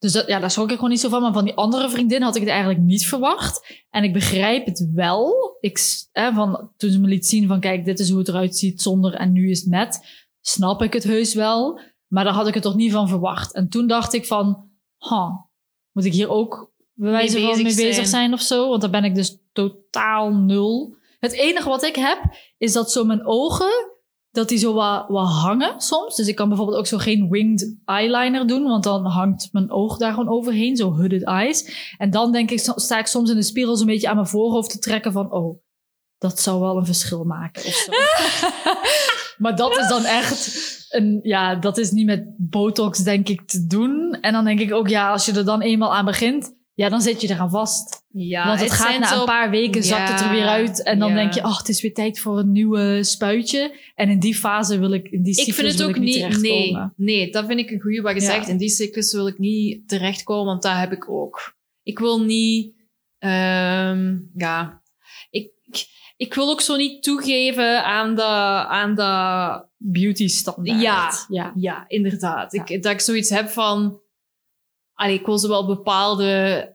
Dus 0.02 0.12
dat, 0.12 0.26
ja, 0.26 0.38
daar 0.38 0.50
schrok 0.50 0.68
ik 0.68 0.74
gewoon 0.74 0.90
niet 0.90 1.00
zo 1.00 1.08
van. 1.08 1.22
Maar 1.22 1.32
van 1.32 1.44
die 1.44 1.54
andere 1.54 1.90
vriendin 1.90 2.22
had 2.22 2.34
ik 2.34 2.40
het 2.40 2.50
eigenlijk 2.50 2.80
niet 2.80 3.06
verwacht. 3.06 3.82
En 3.90 4.04
ik 4.04 4.12
begrijp 4.12 4.66
het 4.66 4.90
wel. 4.94 5.56
Ik, 5.60 5.78
van, 6.12 6.70
toen 6.76 6.90
ze 6.90 7.00
me 7.00 7.08
liet 7.08 7.26
zien 7.26 7.48
van 7.48 7.60
kijk, 7.60 7.84
dit 7.84 7.98
is 7.98 8.08
hoe 8.08 8.18
het 8.18 8.28
eruit 8.28 8.56
ziet 8.56 8.82
zonder 8.82 9.14
en 9.14 9.32
nu 9.32 9.50
is 9.50 9.60
het 9.60 9.68
met. 9.68 10.00
Snap 10.40 10.82
ik 10.82 10.92
het 10.92 11.02
heus 11.02 11.34
wel. 11.34 11.80
Maar 12.06 12.24
daar 12.24 12.32
had 12.32 12.46
ik 12.46 12.54
het 12.54 12.62
toch 12.62 12.74
niet 12.74 12.92
van 12.92 13.08
verwacht. 13.08 13.54
En 13.54 13.68
toen 13.68 13.86
dacht 13.86 14.12
ik 14.12 14.26
van, 14.26 14.70
huh, 14.98 15.30
moet 15.92 16.04
ik 16.04 16.12
hier 16.12 16.28
ook 16.28 16.72
bij 16.94 17.10
wijze 17.10 17.40
van 17.40 17.62
mee 17.62 17.64
bezig 17.64 17.94
zijn. 17.94 18.06
zijn 18.06 18.32
of 18.32 18.40
zo? 18.40 18.68
Want 18.68 18.80
daar 18.80 18.90
ben 18.90 19.04
ik 19.04 19.14
dus 19.14 19.38
totaal 19.52 20.32
nul. 20.34 20.96
Het 21.18 21.32
enige 21.32 21.68
wat 21.68 21.82
ik 21.82 21.96
heb, 21.96 22.22
is 22.58 22.72
dat 22.72 22.92
zo 22.92 23.04
mijn 23.04 23.26
ogen, 23.26 23.91
dat 24.32 24.48
die 24.48 24.58
zo 24.58 24.72
wat, 24.72 25.04
wat 25.08 25.28
hangen 25.28 25.80
soms. 25.80 26.16
Dus 26.16 26.26
ik 26.26 26.34
kan 26.34 26.48
bijvoorbeeld 26.48 26.78
ook 26.78 26.86
zo 26.86 26.98
geen 26.98 27.28
winged 27.30 27.76
eyeliner 27.84 28.46
doen, 28.46 28.62
want 28.62 28.84
dan 28.84 29.06
hangt 29.06 29.48
mijn 29.52 29.70
oog 29.70 29.96
daar 29.96 30.12
gewoon 30.12 30.28
overheen, 30.28 30.76
zo 30.76 30.92
hooded 30.94 31.24
eyes. 31.24 31.92
En 31.98 32.10
dan 32.10 32.32
denk 32.32 32.50
ik, 32.50 32.58
sta 32.58 32.98
ik 32.98 33.06
soms 33.06 33.30
in 33.30 33.36
de 33.36 33.42
spiegel 33.42 33.76
zo'n 33.76 33.86
beetje 33.86 34.08
aan 34.08 34.14
mijn 34.14 34.26
voorhoofd 34.26 34.70
te 34.70 34.78
trekken 34.78 35.12
van, 35.12 35.32
oh, 35.32 35.60
dat 36.18 36.40
zou 36.40 36.60
wel 36.60 36.76
een 36.76 36.86
verschil 36.86 37.24
maken 37.24 37.64
of 37.64 37.74
zo. 37.74 37.90
maar 39.42 39.56
dat 39.56 39.78
is 39.78 39.88
dan 39.88 40.04
echt 40.04 40.70
een, 40.88 41.20
ja, 41.22 41.54
dat 41.54 41.78
is 41.78 41.90
niet 41.90 42.06
met 42.06 42.24
botox 42.36 42.98
denk 42.98 43.28
ik 43.28 43.46
te 43.46 43.66
doen. 43.66 44.18
En 44.20 44.32
dan 44.32 44.44
denk 44.44 44.60
ik 44.60 44.72
ook, 44.72 44.88
ja, 44.88 45.10
als 45.10 45.24
je 45.24 45.32
er 45.32 45.44
dan 45.44 45.60
eenmaal 45.60 45.94
aan 45.94 46.04
begint, 46.04 46.54
ja, 46.74 46.88
dan 46.88 47.00
zit 47.00 47.20
je 47.20 47.30
eraan 47.30 47.50
vast. 47.50 48.04
Ja, 48.08 48.46
Want 48.46 48.60
het, 48.60 48.70
gaat 48.70 48.98
na 48.98 49.18
een 49.18 49.24
paar 49.24 49.50
weken, 49.50 49.82
zakt 49.82 50.08
het 50.08 50.20
er 50.20 50.30
weer 50.30 50.46
uit. 50.46 50.82
En 50.82 50.98
dan 50.98 51.08
ja. 51.08 51.14
denk 51.14 51.32
je, 51.32 51.42
ach, 51.42 51.58
het 51.58 51.68
is 51.68 51.82
weer 51.82 51.94
tijd 51.94 52.20
voor 52.20 52.38
een 52.38 52.52
nieuwe 52.52 53.04
spuitje. 53.04 53.76
En 53.94 54.08
in 54.08 54.18
die 54.18 54.34
fase 54.34 54.78
wil 54.78 54.92
ik, 54.92 55.08
in 55.08 55.22
die 55.22 55.32
Ik 55.32 55.38
cyclus 55.38 55.56
vind 55.56 55.78
het 55.78 55.82
ook 55.82 55.96
ik 55.96 56.02
niet, 56.02 56.28
niet. 56.28 56.40
Nee, 56.40 56.76
nee, 56.96 57.30
dat 57.30 57.46
vind 57.46 57.58
ik 57.58 57.70
een 57.70 57.80
goede 57.80 58.00
wat 58.00 58.14
je 58.14 58.20
zegt. 58.20 58.48
In 58.48 58.56
die 58.56 58.68
cyclus 58.68 59.12
wil 59.12 59.26
ik 59.26 59.38
niet 59.38 59.88
terechtkomen, 59.88 60.46
want 60.46 60.62
dat 60.62 60.76
heb 60.76 60.92
ik 60.92 61.10
ook. 61.10 61.56
Ik 61.82 61.98
wil 61.98 62.20
niet. 62.20 62.74
ehm, 63.18 64.18
ja, 64.34 64.82
ik, 65.30 65.50
ik, 65.62 65.86
ik 66.16 66.34
wil 66.34 66.50
ook 66.50 66.60
zo 66.60 66.76
niet 66.76 67.02
toegeven 67.02 67.84
aan 67.84 68.14
de. 68.14 68.22
Aan 68.68 68.94
de 68.94 69.70
Beauty 69.76 70.28
standaard. 70.28 70.80
Ja. 70.80 71.10
ja. 71.28 71.52
ja, 71.56 71.84
inderdaad. 71.88 72.52
Ik, 72.52 72.82
dat 72.82 72.92
ik 72.92 73.00
zoiets 73.00 73.30
heb 73.30 73.48
van. 73.48 74.00
Allee, 75.02 75.18
ik 75.18 75.26
wil 75.26 75.38
zo 75.38 75.48
wel 75.48 75.66
bepaalde 75.66 76.70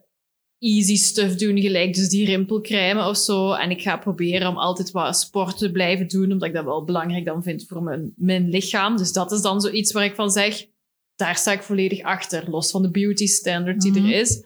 easy 0.58 0.96
stuff 0.96 1.34
doen, 1.34 1.60
gelijk 1.60 1.94
dus 1.94 2.08
die 2.08 2.26
rimpelcrème 2.26 3.08
of 3.08 3.16
zo. 3.16 3.52
En 3.52 3.70
ik 3.70 3.82
ga 3.82 3.96
proberen 3.96 4.48
om 4.48 4.56
altijd 4.56 4.90
wat 4.90 5.16
sport 5.20 5.58
te 5.58 5.70
blijven 5.70 6.08
doen, 6.08 6.32
omdat 6.32 6.48
ik 6.48 6.54
dat 6.54 6.64
wel 6.64 6.84
belangrijk 6.84 7.24
dan 7.24 7.42
vind 7.42 7.66
voor 7.68 7.82
mijn, 7.82 8.12
mijn 8.16 8.48
lichaam. 8.48 8.96
Dus 8.96 9.12
dat 9.12 9.32
is 9.32 9.40
dan 9.40 9.60
zoiets 9.60 9.92
waar 9.92 10.04
ik 10.04 10.14
van 10.14 10.30
zeg, 10.30 10.66
daar 11.16 11.36
sta 11.36 11.52
ik 11.52 11.62
volledig 11.62 12.02
achter, 12.02 12.50
los 12.50 12.70
van 12.70 12.82
de 12.82 12.90
beauty 12.90 13.26
standard 13.26 13.80
die 13.80 13.92
Mhm. 13.92 14.04
er 14.04 14.20
is. 14.20 14.44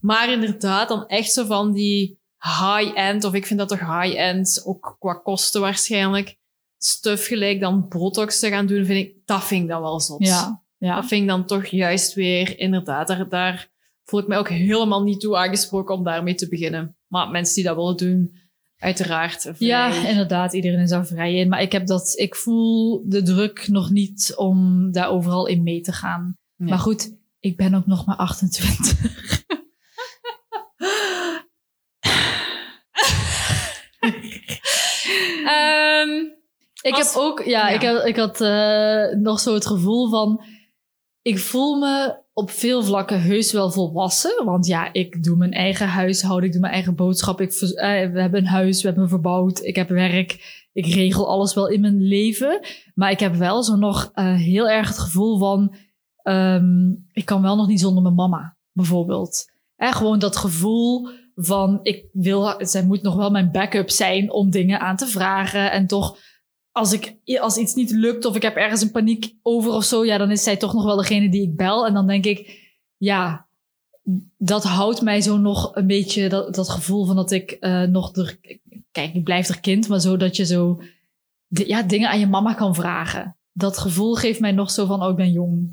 Maar 0.00 0.32
inderdaad, 0.32 0.88
dan 0.88 1.06
echt 1.06 1.32
zo 1.32 1.44
van 1.44 1.72
die 1.72 2.18
high-end, 2.38 3.24
of 3.24 3.34
ik 3.34 3.46
vind 3.46 3.58
dat 3.58 3.68
toch 3.68 4.02
high-end, 4.02 4.62
ook 4.64 4.96
qua 4.98 5.14
kosten 5.14 5.60
waarschijnlijk, 5.60 6.36
stuff 6.78 7.26
gelijk 7.26 7.60
dan 7.60 7.88
botox 7.88 8.38
te 8.38 8.48
gaan 8.48 8.66
doen, 8.66 8.84
vind 8.84 9.06
ik, 9.06 9.16
dat 9.24 9.44
vind 9.44 9.62
ik 9.62 9.68
dan 9.68 9.80
wel 9.80 10.00
zot. 10.00 10.26
Ja. 10.26 10.63
Ja. 10.84 10.94
Dat 10.94 11.06
vind 11.06 11.22
ik 11.22 11.28
dan 11.28 11.44
toch 11.46 11.66
juist 11.66 12.14
weer, 12.14 12.58
inderdaad, 12.58 13.08
daar, 13.08 13.28
daar 13.28 13.68
voel 14.04 14.20
ik 14.20 14.26
mij 14.26 14.38
ook 14.38 14.48
helemaal 14.48 15.02
niet 15.02 15.20
toe 15.20 15.36
aangesproken 15.36 15.94
om 15.94 16.04
daarmee 16.04 16.34
te 16.34 16.48
beginnen. 16.48 16.96
Maar 17.06 17.28
mensen 17.30 17.54
die 17.54 17.64
dat 17.64 17.76
willen 17.76 17.96
doen, 17.96 18.34
uiteraard. 18.78 19.40
vrij. 19.40 19.54
Ja, 19.58 19.94
inderdaad. 20.08 20.52
Iedereen 20.52 20.78
is 20.80 20.90
daar 20.90 21.06
vrij 21.06 21.34
in. 21.34 21.48
Maar 21.48 21.62
ik, 21.62 21.72
heb 21.72 21.86
dat, 21.86 22.12
ik 22.16 22.34
voel 22.34 23.02
de 23.08 23.22
druk 23.22 23.68
nog 23.68 23.90
niet 23.90 24.32
om 24.36 24.88
daar 24.92 25.08
overal 25.08 25.46
in 25.46 25.62
mee 25.62 25.80
te 25.80 25.92
gaan. 25.92 26.36
Nee. 26.56 26.68
Maar 26.68 26.78
goed, 26.78 27.16
ik 27.40 27.56
ben 27.56 27.74
ook 27.74 27.86
nog 27.86 28.06
maar 28.06 28.16
28. 28.16 29.02
Ehm, 35.46 36.32
Ik 36.82 36.94
Als- 36.94 37.12
heb 37.14 37.22
ook, 37.22 37.42
ja, 37.44 37.68
Ja. 37.68 37.74
ik, 37.74 37.80
heb, 37.80 38.04
ik 38.04 38.16
had 38.16 38.40
eh, 38.40 39.08
nog 39.16 39.40
zo 39.40 39.54
het 39.54 39.66
gevoel 39.66 40.08
van, 40.10 40.44
ik 41.24 41.38
voel 41.38 41.78
me 41.78 42.22
op 42.32 42.50
veel 42.50 42.82
vlakken 42.82 43.22
heus 43.22 43.52
wel 43.52 43.70
volwassen. 43.70 44.44
Want 44.44 44.66
ja, 44.66 44.92
ik 44.92 45.22
doe 45.22 45.36
mijn 45.36 45.52
eigen 45.52 45.88
huishouden, 45.88 46.46
ik 46.46 46.52
doe 46.52 46.60
mijn 46.60 46.72
eigen 46.72 46.94
boodschap. 46.94 47.40
Ik, 47.40 47.52
eh, 47.52 48.12
we 48.12 48.20
hebben 48.20 48.40
een 48.40 48.46
huis, 48.46 48.82
we 48.82 48.88
hebben 48.88 49.08
verbouwd, 49.08 49.62
ik 49.62 49.76
heb 49.76 49.88
werk. 49.88 50.62
Ik 50.72 50.86
regel 50.86 51.28
alles 51.28 51.54
wel 51.54 51.68
in 51.68 51.80
mijn 51.80 52.02
leven. 52.02 52.60
Maar 52.94 53.10
ik 53.10 53.20
heb 53.20 53.34
wel 53.34 53.62
zo 53.62 53.76
nog 53.76 54.10
eh, 54.14 54.34
heel 54.34 54.68
erg 54.68 54.88
het 54.88 54.98
gevoel 54.98 55.38
van, 55.38 55.74
ehm, 56.22 56.90
ik 57.12 57.24
kan 57.24 57.42
wel 57.42 57.56
nog 57.56 57.66
niet 57.66 57.80
zonder 57.80 58.02
mijn 58.02 58.14
mama, 58.14 58.56
bijvoorbeeld. 58.72 59.52
En 59.76 59.92
gewoon 59.92 60.18
dat 60.18 60.36
gevoel 60.36 61.08
van, 61.34 61.80
ik 61.82 62.04
wil, 62.12 62.54
zij 62.58 62.84
moet 62.84 63.02
nog 63.02 63.14
wel 63.14 63.30
mijn 63.30 63.50
backup 63.50 63.90
zijn 63.90 64.32
om 64.32 64.50
dingen 64.50 64.80
aan 64.80 64.96
te 64.96 65.06
vragen. 65.06 65.72
En 65.72 65.86
toch 65.86 66.18
als, 66.74 66.92
ik, 66.92 67.16
als 67.40 67.56
iets 67.56 67.74
niet 67.74 67.90
lukt 67.90 68.24
of 68.24 68.36
ik 68.36 68.42
heb 68.42 68.56
ergens 68.56 68.80
een 68.80 68.90
paniek 68.90 69.34
over 69.42 69.72
of 69.72 69.84
zo, 69.84 70.04
ja, 70.04 70.18
dan 70.18 70.30
is 70.30 70.42
zij 70.42 70.56
toch 70.56 70.72
nog 70.72 70.84
wel 70.84 70.96
degene 70.96 71.28
die 71.28 71.42
ik 71.42 71.56
bel. 71.56 71.86
En 71.86 71.94
dan 71.94 72.06
denk 72.06 72.24
ik, 72.24 72.60
ja, 72.96 73.46
dat 74.38 74.64
houdt 74.64 75.02
mij 75.02 75.20
zo 75.20 75.36
nog 75.36 75.76
een 75.76 75.86
beetje 75.86 76.28
dat, 76.28 76.54
dat 76.54 76.68
gevoel 76.68 77.04
van 77.04 77.16
dat 77.16 77.30
ik 77.30 77.50
eh, 77.50 77.82
nog 77.82 78.16
er, 78.16 78.38
kijk, 78.92 79.14
ik 79.14 79.24
blijf 79.24 79.48
er 79.48 79.60
kind, 79.60 79.88
maar 79.88 80.00
zo 80.00 80.16
dat 80.16 80.36
je 80.36 80.44
zo 80.44 80.82
ja, 81.48 81.82
dingen 81.82 82.08
aan 82.08 82.18
je 82.18 82.26
mama 82.26 82.54
kan 82.54 82.74
vragen. 82.74 83.36
Dat 83.52 83.78
gevoel 83.78 84.14
geeft 84.14 84.40
mij 84.40 84.52
nog 84.52 84.70
zo 84.70 84.86
van, 84.86 85.02
oh, 85.02 85.10
ik 85.10 85.16
ben 85.16 85.32
jong. 85.32 85.72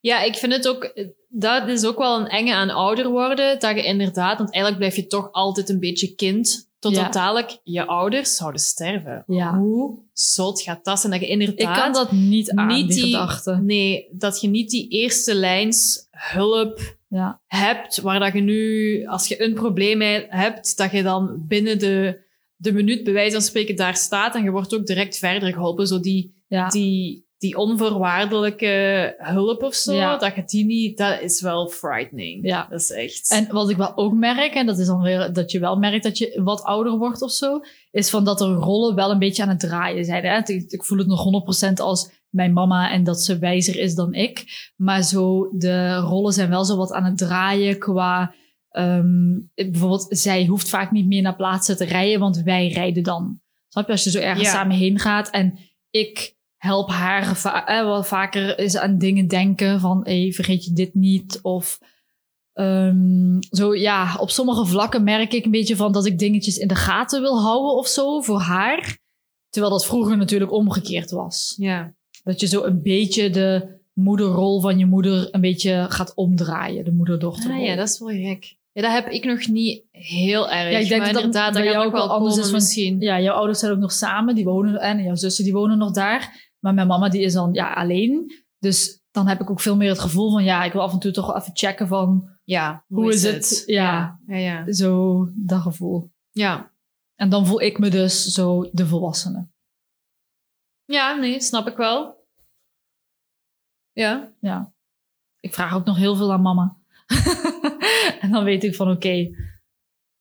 ja, 0.00 0.22
ik 0.22 0.34
vind 0.34 0.52
het 0.52 0.68
ook, 0.68 0.92
dat 1.28 1.68
is 1.68 1.84
ook 1.84 1.98
wel 1.98 2.20
een 2.20 2.28
enge 2.28 2.54
aan 2.54 2.70
ouder 2.70 3.08
worden. 3.08 3.60
Dat 3.60 3.76
je 3.76 3.84
inderdaad, 3.84 4.38
want 4.38 4.52
eigenlijk 4.52 4.76
blijf 4.76 4.96
je 4.96 5.06
toch 5.06 5.32
altijd 5.32 5.68
een 5.68 5.80
beetje 5.80 6.14
kind. 6.14 6.70
Totdat 6.82 7.02
Ja. 7.04 7.10
dadelijk 7.10 7.58
je 7.62 7.86
ouders 7.86 8.36
zouden 8.36 8.60
sterven. 8.60 9.24
Ja. 9.26 9.54
Hoe 9.58 9.98
zot 10.12 10.62
gaat 10.62 10.84
dat 10.84 11.00
zijn? 11.00 11.12
Dat 11.12 11.20
je 11.20 11.26
Ik 11.26 11.32
inderdaad... 11.40 11.78
kan 11.78 11.92
dat 11.92 12.12
niet 12.12 12.50
aan, 12.50 12.66
niet 12.66 12.88
die, 12.88 13.02
die- 13.02 13.04
gedachte. 13.12 13.54
Nee, 13.62 14.08
dat 14.12 14.40
je 14.40 14.48
niet 14.48 14.70
die 14.70 14.88
eerste 14.88 15.34
lijns 15.34 16.08
hulp 16.10 16.96
Ja. 17.08 17.40
hebt, 17.46 18.00
waar 18.00 18.20
dat 18.20 18.32
je 18.32 18.40
nu, 18.40 19.06
als 19.06 19.28
je 19.28 19.42
een 19.42 19.54
probleem 19.54 20.00
he- 20.00 20.26
hebt, 20.28 20.76
dat 20.76 20.90
je 20.92 21.02
dan 21.02 21.44
binnen 21.46 21.78
de, 21.78 22.20
de 22.56 22.72
minuut, 22.72 23.04
bij 23.04 23.12
wijze 23.12 23.32
van 23.32 23.42
spreken, 23.42 23.76
daar 23.76 23.96
staat 23.96 24.34
en 24.34 24.42
je 24.42 24.50
wordt 24.50 24.74
ook 24.74 24.86
direct 24.86 25.18
verder 25.18 25.52
geholpen. 25.52 25.86
Zo 25.86 26.00
die, 26.00 26.34
die, 26.68 27.26
die 27.42 27.56
onvoorwaardelijke 27.56 29.14
hulp 29.18 29.62
of 29.62 29.74
zo, 29.74 29.92
Ja. 29.92 30.16
dat 30.16 30.34
je 30.34 30.42
die 30.46 30.64
niet, 30.64 30.98
dat 30.98 31.20
is 31.20 31.40
wel 31.40 31.68
frightening. 31.68 32.46
Ja. 32.46 32.66
Dat 32.70 32.80
is 32.80 32.90
echt... 32.90 33.30
En 33.30 33.46
wat 33.52 33.70
ik 33.70 33.76
wel 33.76 33.96
ook 33.96 34.12
merk, 34.12 34.54
en 34.54 34.66
dat 34.66 34.78
is 34.78 34.86
dan 34.86 35.02
weer 35.02 35.32
dat 35.32 35.50
je 35.50 35.58
wel 35.58 35.76
merkt 35.76 36.02
dat 36.04 36.18
je 36.18 36.40
wat 36.44 36.62
ouder 36.62 36.98
wordt 36.98 37.22
of 37.22 37.30
zo, 37.30 37.60
is 37.90 38.10
van 38.10 38.24
dat 38.24 38.38
de 38.38 38.44
rollen 38.54 38.94
wel 38.94 39.10
een 39.10 39.18
beetje 39.18 39.42
aan 39.42 39.48
het 39.48 39.60
draaien 39.60 40.04
zijn. 40.04 40.24
Hè? 40.24 40.38
Ik, 40.44 40.70
ik 40.70 40.84
voel 40.84 40.98
het 40.98 41.06
nog 41.06 41.24
100% 41.68 41.72
als 41.74 42.10
mijn 42.28 42.52
mama 42.52 42.90
en 42.90 43.04
dat 43.04 43.20
ze 43.22 43.38
wijzer 43.38 43.78
is 43.78 43.94
dan 43.94 44.14
ik. 44.14 44.44
Maar 44.76 45.02
zo, 45.02 45.48
de 45.52 45.96
rollen 45.96 46.32
zijn 46.32 46.48
wel 46.50 46.64
zo 46.64 46.76
wat 46.76 46.92
aan 46.92 47.04
het 47.04 47.18
draaien 47.18 47.78
qua. 47.78 48.34
ehm, 48.68 49.38
bijvoorbeeld, 49.54 50.06
zij 50.08 50.46
hoeft 50.46 50.68
vaak 50.68 50.90
niet 50.90 51.06
meer 51.06 51.22
naar 51.22 51.36
plaatsen 51.36 51.76
te 51.76 51.84
rijden, 51.84 52.20
want 52.20 52.42
wij 52.42 52.68
rijden 52.68 53.02
dan. 53.02 53.40
Snap 53.68 53.86
je? 53.86 53.92
Als 53.92 54.04
je 54.04 54.10
zo 54.10 54.18
ergens 54.18 54.46
Ja. 54.46 54.52
samen 54.52 54.76
heen 54.76 54.98
gaat 54.98 55.30
en 55.30 55.58
ik 55.90 56.36
help 56.62 56.90
haar 56.90 57.36
va- 57.36 57.66
eh, 57.66 57.84
wel 57.84 58.02
vaker 58.04 58.58
eens 58.58 58.76
aan 58.76 58.98
dingen 58.98 59.26
denken 59.28 59.80
van, 59.80 60.00
hey, 60.04 60.32
vergeet 60.32 60.64
je 60.64 60.72
dit 60.72 60.94
niet? 60.94 61.38
Of 61.42 61.78
Ehm, 62.52 63.36
zo 63.50 63.74
ja, 63.74 64.16
op 64.18 64.30
sommige 64.30 64.64
vlakken 64.66 65.04
merk 65.04 65.32
ik 65.32 65.44
een 65.44 65.50
beetje 65.50 65.76
van 65.76 65.92
dat 65.92 66.06
ik 66.06 66.18
dingetjes 66.18 66.56
in 66.56 66.68
de 66.68 66.74
gaten 66.74 67.20
wil 67.20 67.40
houden 67.40 67.76
of 67.76 67.86
zo 67.86 68.20
voor 68.20 68.38
haar. 68.40 68.98
Terwijl 69.48 69.72
dat 69.72 69.86
vroeger 69.86 70.16
natuurlijk 70.16 70.52
omgekeerd 70.52 71.10
was. 71.10 71.54
ja. 71.58 71.94
Dat 72.24 72.40
je 72.40 72.46
zo 72.46 72.62
een 72.64 72.82
beetje 72.82 73.30
de 73.30 73.78
moederrol 73.92 74.60
van 74.60 74.78
je 74.78 74.86
moeder 74.86 75.28
een 75.34 75.40
beetje 75.40 75.86
gaat 75.88 76.14
omdraaien. 76.14 76.84
De 76.84 76.92
moeder-dochterrol. 76.92 77.60
Ah, 77.60 77.66
ja, 77.66 77.76
dat 77.76 77.88
is 77.88 77.98
wel 77.98 78.08
gek. 78.08 78.56
Ja, 78.72 78.82
dat 78.82 78.92
heb 78.92 79.08
ik 79.08 79.24
nog 79.24 79.46
niet 79.46 79.84
heel 79.90 80.50
erg. 80.50 80.72
Ja, 80.72 80.78
ik 80.78 80.88
denk 80.88 81.00
maar 81.02 81.12
dat 81.12 81.14
dat 81.14 81.24
inderdaad, 81.24 81.52
bij 81.52 81.62
dat 81.64 81.72
jou 81.72 81.86
ook 81.86 81.92
wel 81.92 82.08
anders 82.10 82.36
is, 82.36 82.50
misschien. 82.50 83.00
Ja, 83.00 83.20
jouw 83.20 83.34
ouders 83.34 83.58
zijn 83.58 83.72
ook 83.72 83.78
nog 83.78 83.92
samen. 83.92 84.34
Die 84.34 84.44
wonen, 84.44 84.80
en 84.80 85.02
jouw 85.02 85.14
zussen 85.14 85.44
die 85.44 85.52
wonen 85.52 85.78
nog 85.78 85.92
daar. 85.92 86.50
Maar 86.62 86.74
mijn 86.74 86.86
mama 86.86 87.08
die 87.08 87.22
is 87.22 87.32
dan 87.32 87.52
ja, 87.52 87.72
alleen. 87.72 88.44
Dus 88.58 89.02
dan 89.10 89.28
heb 89.28 89.40
ik 89.40 89.50
ook 89.50 89.60
veel 89.60 89.76
meer 89.76 89.88
het 89.88 89.98
gevoel 90.00 90.30
van... 90.30 90.44
Ja, 90.44 90.64
ik 90.64 90.72
wil 90.72 90.82
af 90.82 90.92
en 90.92 90.98
toe 90.98 91.12
toch 91.12 91.36
even 91.36 91.50
checken 91.56 91.88
van... 91.88 92.30
Ja, 92.44 92.84
Hoe 92.86 93.12
is 93.12 93.22
het? 93.22 93.62
Ja. 93.66 94.20
Ja, 94.26 94.36
ja. 94.36 94.72
Zo, 94.72 95.28
dat 95.34 95.60
gevoel. 95.60 96.10
ja. 96.30 96.70
En 97.14 97.28
dan 97.28 97.46
voel 97.46 97.60
ik 97.60 97.78
me 97.78 97.90
dus 97.90 98.24
zo 98.24 98.68
de 98.72 98.86
volwassene. 98.86 99.48
Ja, 100.84 101.14
nee, 101.14 101.40
snap 101.40 101.66
ik 101.66 101.76
wel. 101.76 102.26
Ja. 103.92 104.32
Ja. 104.40 104.72
Ik 105.40 105.54
vraag 105.54 105.74
ook 105.74 105.84
nog 105.84 105.96
heel 105.96 106.16
veel 106.16 106.32
aan 106.32 106.42
mama. 106.42 106.76
en 108.20 108.30
dan 108.30 108.44
weet 108.44 108.64
ik 108.64 108.74
van 108.74 108.90
oké, 108.90 109.30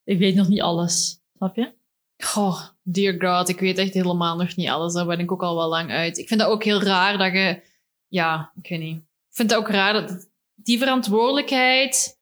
ik 0.04 0.18
weet 0.18 0.36
nog 0.36 0.48
niet 0.48 0.62
alles. 0.62 1.22
Snap 1.36 1.56
je? 1.56 1.74
Goh, 2.18 2.62
dear 2.92 3.16
God, 3.20 3.50
ik 3.50 3.60
weet 3.60 3.78
echt 3.78 3.94
helemaal 3.94 4.38
nog 4.38 4.56
niet 4.56 4.70
alles. 4.70 4.94
Daar 4.94 5.06
ben 5.06 5.20
ik 5.20 5.32
ook 5.32 5.44
al 5.44 5.56
wel 5.56 5.70
lang 5.70 5.92
uit. 5.92 6.18
Ik 6.18 6.28
vind 6.28 6.40
dat 6.40 6.50
ook 6.50 6.64
heel 6.64 6.82
raar 6.82 7.18
dat 7.18 7.34
je... 7.34 7.62
Ja, 8.08 8.52
ik 8.62 8.70
weet 8.70 8.80
niet. 8.80 8.98
Ik 8.98 9.36
vind 9.36 9.50
het 9.50 9.60
ook 9.60 9.70
raar 9.70 9.94
dat, 9.94 10.30
die 10.56 10.78
verantwoordelijkheid 10.78 12.20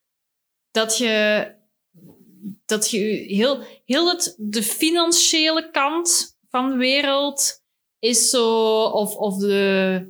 dat 0.72 0.98
je, 0.98 1.48
dat 2.66 2.90
je 2.90 2.98
heel, 3.28 3.64
heel 3.86 4.10
het, 4.10 4.36
de 4.38 4.64
financiële 4.64 5.70
kant 5.72 6.38
van 6.50 6.70
de 6.70 6.76
wereld 6.76 7.64
is 8.00 8.30
zo, 8.30 8.82
of, 8.84 9.16
of, 9.16 9.38
de, 9.38 10.06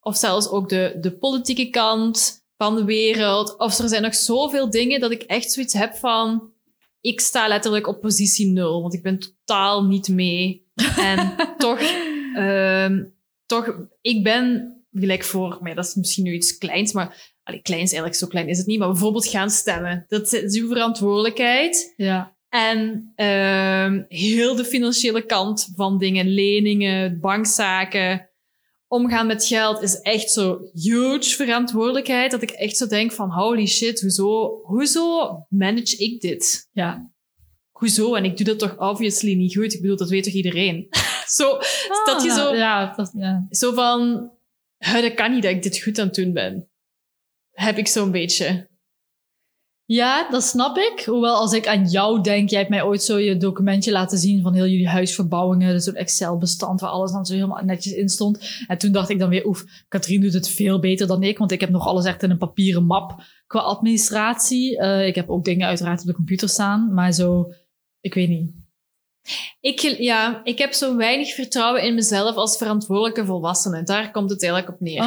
of 0.00 0.16
zelfs 0.16 0.48
ook 0.48 0.68
de, 0.68 0.96
de 1.00 1.16
politieke 1.16 1.70
kant 1.70 2.42
van 2.56 2.76
de 2.76 2.84
wereld. 2.84 3.58
Of 3.58 3.78
er 3.78 3.88
zijn 3.88 4.02
nog 4.02 4.14
zoveel 4.14 4.70
dingen 4.70 5.00
dat 5.00 5.10
ik 5.10 5.22
echt 5.22 5.52
zoiets 5.52 5.74
heb 5.74 5.94
van, 5.94 6.52
ik 7.04 7.20
sta 7.20 7.48
letterlijk 7.48 7.86
op 7.86 8.00
positie 8.00 8.46
nul, 8.46 8.80
want 8.80 8.94
ik 8.94 9.02
ben 9.02 9.18
totaal 9.18 9.84
niet 9.84 10.08
mee. 10.08 10.66
En 10.96 11.36
toch, 11.58 11.80
ehm, 12.34 13.04
toch, 13.46 13.76
ik 14.00 14.22
ben 14.22 14.74
gelijk 14.92 15.24
voor 15.24 15.58
mij, 15.60 15.74
dat 15.74 15.84
is 15.84 15.94
misschien 15.94 16.24
nu 16.24 16.32
iets 16.32 16.58
kleins, 16.58 16.92
maar 16.92 17.34
allee, 17.42 17.62
klein 17.62 17.82
is 17.82 17.92
eigenlijk 17.92 18.20
zo 18.20 18.26
klein 18.26 18.48
is 18.48 18.58
het 18.58 18.66
niet, 18.66 18.78
maar 18.78 18.88
bijvoorbeeld 18.88 19.26
gaan 19.26 19.50
stemmen. 19.50 20.04
Dat 20.08 20.32
is 20.32 20.60
uw 20.60 20.68
verantwoordelijkheid. 20.68 21.94
Ja. 21.96 22.36
En 22.48 23.12
ehm 23.14 24.02
heel 24.08 24.54
de 24.54 24.64
financiële 24.64 25.26
kant 25.26 25.72
van 25.76 25.98
dingen, 25.98 26.28
leningen, 26.28 27.20
bankzaken, 27.20 28.30
omgaan 28.88 29.26
met 29.26 29.46
geld 29.46 29.82
is 29.82 30.00
echt 30.00 30.30
zo 30.30 30.60
huge 30.72 31.34
verantwoordelijkheid. 31.36 32.30
Dat 32.30 32.42
ik 32.42 32.50
echt 32.50 32.76
zo 32.76 32.86
denk 32.86 33.12
van 33.12 33.30
holy 33.30 33.66
shit, 33.66 34.00
hoezo, 34.00 34.60
hoezo 34.62 35.38
manage 35.48 35.96
ik 35.96 36.20
dit? 36.20 36.68
Ja. 36.72 37.12
Hoezo? 37.70 38.14
En 38.14 38.24
ik 38.24 38.36
doe 38.36 38.46
dat 38.46 38.58
toch 38.58 38.78
obviously 38.78 39.34
niet 39.34 39.56
goed. 39.56 39.74
Ik 39.74 39.80
bedoel, 39.80 39.96
dat 39.96 40.08
weet 40.08 40.24
toch 40.24 40.32
iedereen? 40.32 40.88
zo, 41.36 41.50
dat 42.04 42.22
je 42.22 42.30
Ah, 42.30 42.36
zo, 42.36 42.54
Ja, 42.54 42.94
dat, 42.96 43.10
ja. 43.16 43.46
zo 43.50 43.72
van, 43.72 44.30
"Huh, 44.78 45.02
dat 45.02 45.14
kan 45.14 45.32
niet 45.32 45.42
dat 45.42 45.52
ik 45.52 45.62
dit 45.62 45.82
goed 45.82 45.98
aan 45.98 46.06
het 46.06 46.14
doen 46.14 46.32
ben. 46.32 46.68
Heb 47.50 47.78
ik 47.78 47.86
zo'n 47.86 48.10
beetje. 48.10 48.68
Ja, 49.86 50.30
dat 50.30 50.42
snap 50.42 50.76
ik. 50.76 51.02
Hoewel 51.06 51.34
als 51.34 51.52
ik 51.52 51.66
aan 51.66 51.86
jou 51.86 52.20
denk, 52.20 52.48
jij 52.48 52.58
hebt 52.58 52.70
mij 52.70 52.82
ooit 52.82 53.02
zo 53.02 53.18
je 53.18 53.36
documentje 53.36 53.92
laten 53.92 54.18
zien 54.18 54.42
van 54.42 54.54
heel 54.54 54.66
jullie 54.66 54.88
huisverbouwingen. 54.88 55.72
Dus 55.72 55.84
zo'n 55.84 55.94
Excel-bestand 55.94 56.80
waar 56.80 56.90
alles 56.90 57.12
dan 57.12 57.26
zo 57.26 57.34
helemaal 57.34 57.64
netjes 57.64 57.92
in 57.92 58.08
stond. 58.08 58.64
En 58.66 58.78
toen 58.78 58.92
dacht 58.92 59.08
ik 59.08 59.18
dan 59.18 59.28
weer, 59.28 59.46
oef, 59.46 59.64
Katrien 59.88 60.20
doet 60.20 60.32
het 60.32 60.48
veel 60.48 60.78
beter 60.78 61.06
dan 61.06 61.22
ik. 61.22 61.38
Want 61.38 61.52
ik 61.52 61.60
heb 61.60 61.70
nog 61.70 61.86
alles 61.86 62.04
echt 62.04 62.22
in 62.22 62.30
een 62.30 62.38
papieren 62.38 62.84
map 62.84 63.22
qua 63.46 63.60
administratie. 63.60 64.78
Eh, 64.78 65.06
ik 65.06 65.14
heb 65.14 65.30
ook 65.30 65.44
dingen 65.44 65.66
uiteraard 65.66 66.00
op 66.00 66.06
de 66.06 66.14
computer 66.14 66.48
staan. 66.48 66.94
Maar 66.94 67.12
zo, 67.12 67.52
ik 68.00 68.14
weet 68.14 68.28
niet. 68.28 68.63
Ik, 69.60 69.80
ja, 69.80 70.40
ik 70.44 70.58
heb 70.58 70.72
zo 70.72 70.96
weinig 70.96 71.34
vertrouwen 71.34 71.82
in 71.82 71.94
mezelf 71.94 72.36
als 72.36 72.56
verantwoordelijke 72.56 73.24
volwassene. 73.24 73.82
Daar 73.82 74.10
komt 74.10 74.30
het 74.30 74.42
eigenlijk 74.42 74.72
op 74.72 74.80
neer. 74.80 75.04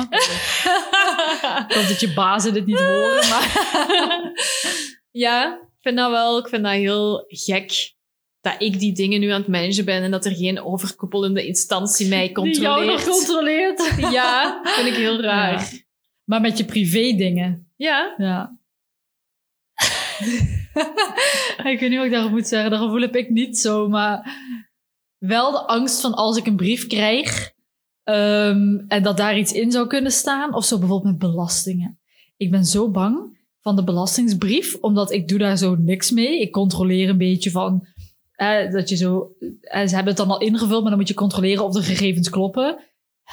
Ik 1.67 1.73
hoop 1.73 1.87
dat 1.87 1.99
je 1.99 2.13
bazen 2.13 2.53
dit 2.53 2.65
niet 2.65 2.79
horen, 2.79 3.29
maar... 3.29 3.51
ja, 5.25 5.53
ik 5.53 5.81
vind 5.81 5.97
dat 5.97 6.11
wel, 6.11 6.37
ik 6.37 6.47
vind 6.47 6.63
dat 6.63 6.71
heel 6.71 7.25
gek 7.27 7.95
dat 8.41 8.55
ik 8.57 8.79
die 8.79 8.93
dingen 8.93 9.19
nu 9.19 9.29
aan 9.29 9.41
het 9.41 9.49
managen 9.49 9.85
ben 9.85 10.03
en 10.03 10.11
dat 10.11 10.25
er 10.25 10.35
geen 10.35 10.63
overkoepelende 10.63 11.47
instantie 11.47 12.07
mij 12.07 12.33
Die 12.33 12.59
jou 12.59 12.85
nog 12.85 13.03
controleert. 13.03 13.77
controleert. 13.77 14.13
Ja, 14.13 14.61
vind 14.63 14.87
ik 14.87 14.93
heel 14.95 15.21
raar. 15.21 15.51
Ja. 15.51 15.67
Maar 16.23 16.41
met 16.41 16.57
je 16.57 16.65
privé 16.65 17.15
dingen. 17.15 17.71
Ja. 17.75 18.13
Ja. 18.17 18.56
ik 21.71 21.79
weet 21.79 21.89
niet 21.89 21.95
wat 21.95 22.05
ik 22.05 22.11
daarop 22.11 22.31
moet 22.31 22.47
zeggen. 22.47 22.69
Dat 22.69 22.79
gevoel 22.79 23.01
heb 23.01 23.15
ik 23.15 23.29
niet 23.29 23.57
zo. 23.57 23.87
Maar 23.89 24.39
wel 25.17 25.51
de 25.51 25.67
angst 25.67 26.01
van 26.01 26.13
als 26.13 26.37
ik 26.37 26.45
een 26.45 26.55
brief 26.55 26.87
krijg... 26.87 27.51
ehm, 28.03 28.77
en 28.87 29.03
dat 29.03 29.17
daar 29.17 29.37
iets 29.37 29.51
in 29.51 29.71
zou 29.71 29.87
kunnen 29.87 30.11
staan. 30.11 30.53
Of 30.53 30.65
zo 30.65 30.79
bijvoorbeeld 30.79 31.11
met 31.11 31.31
belastingen. 31.31 31.99
Ik 32.37 32.51
ben 32.51 32.65
zo 32.65 32.91
bang 32.91 33.37
van 33.61 33.75
de 33.75 33.83
belastingsbrief. 33.83 34.75
Omdat 34.75 35.11
ik 35.11 35.27
doe 35.27 35.37
daar 35.39 35.57
zo 35.57 35.75
niks 35.75 36.11
mee. 36.11 36.41
Ik 36.41 36.51
controleer 36.51 37.09
een 37.09 37.17
beetje 37.17 37.51
van... 37.51 37.87
eh, 38.31 38.71
dat 38.71 38.89
je 38.89 38.95
zo... 38.95 39.31
ze 39.61 39.77
hebben 39.77 40.05
het 40.05 40.17
dan 40.17 40.29
al 40.29 40.39
ingevuld, 40.41 40.81
maar 40.81 40.89
dan 40.89 40.99
moet 40.99 41.07
je 41.07 41.13
controleren 41.13 41.65
of 41.65 41.73
de 41.73 41.81
gegevens 41.81 42.29
kloppen. 42.29 42.79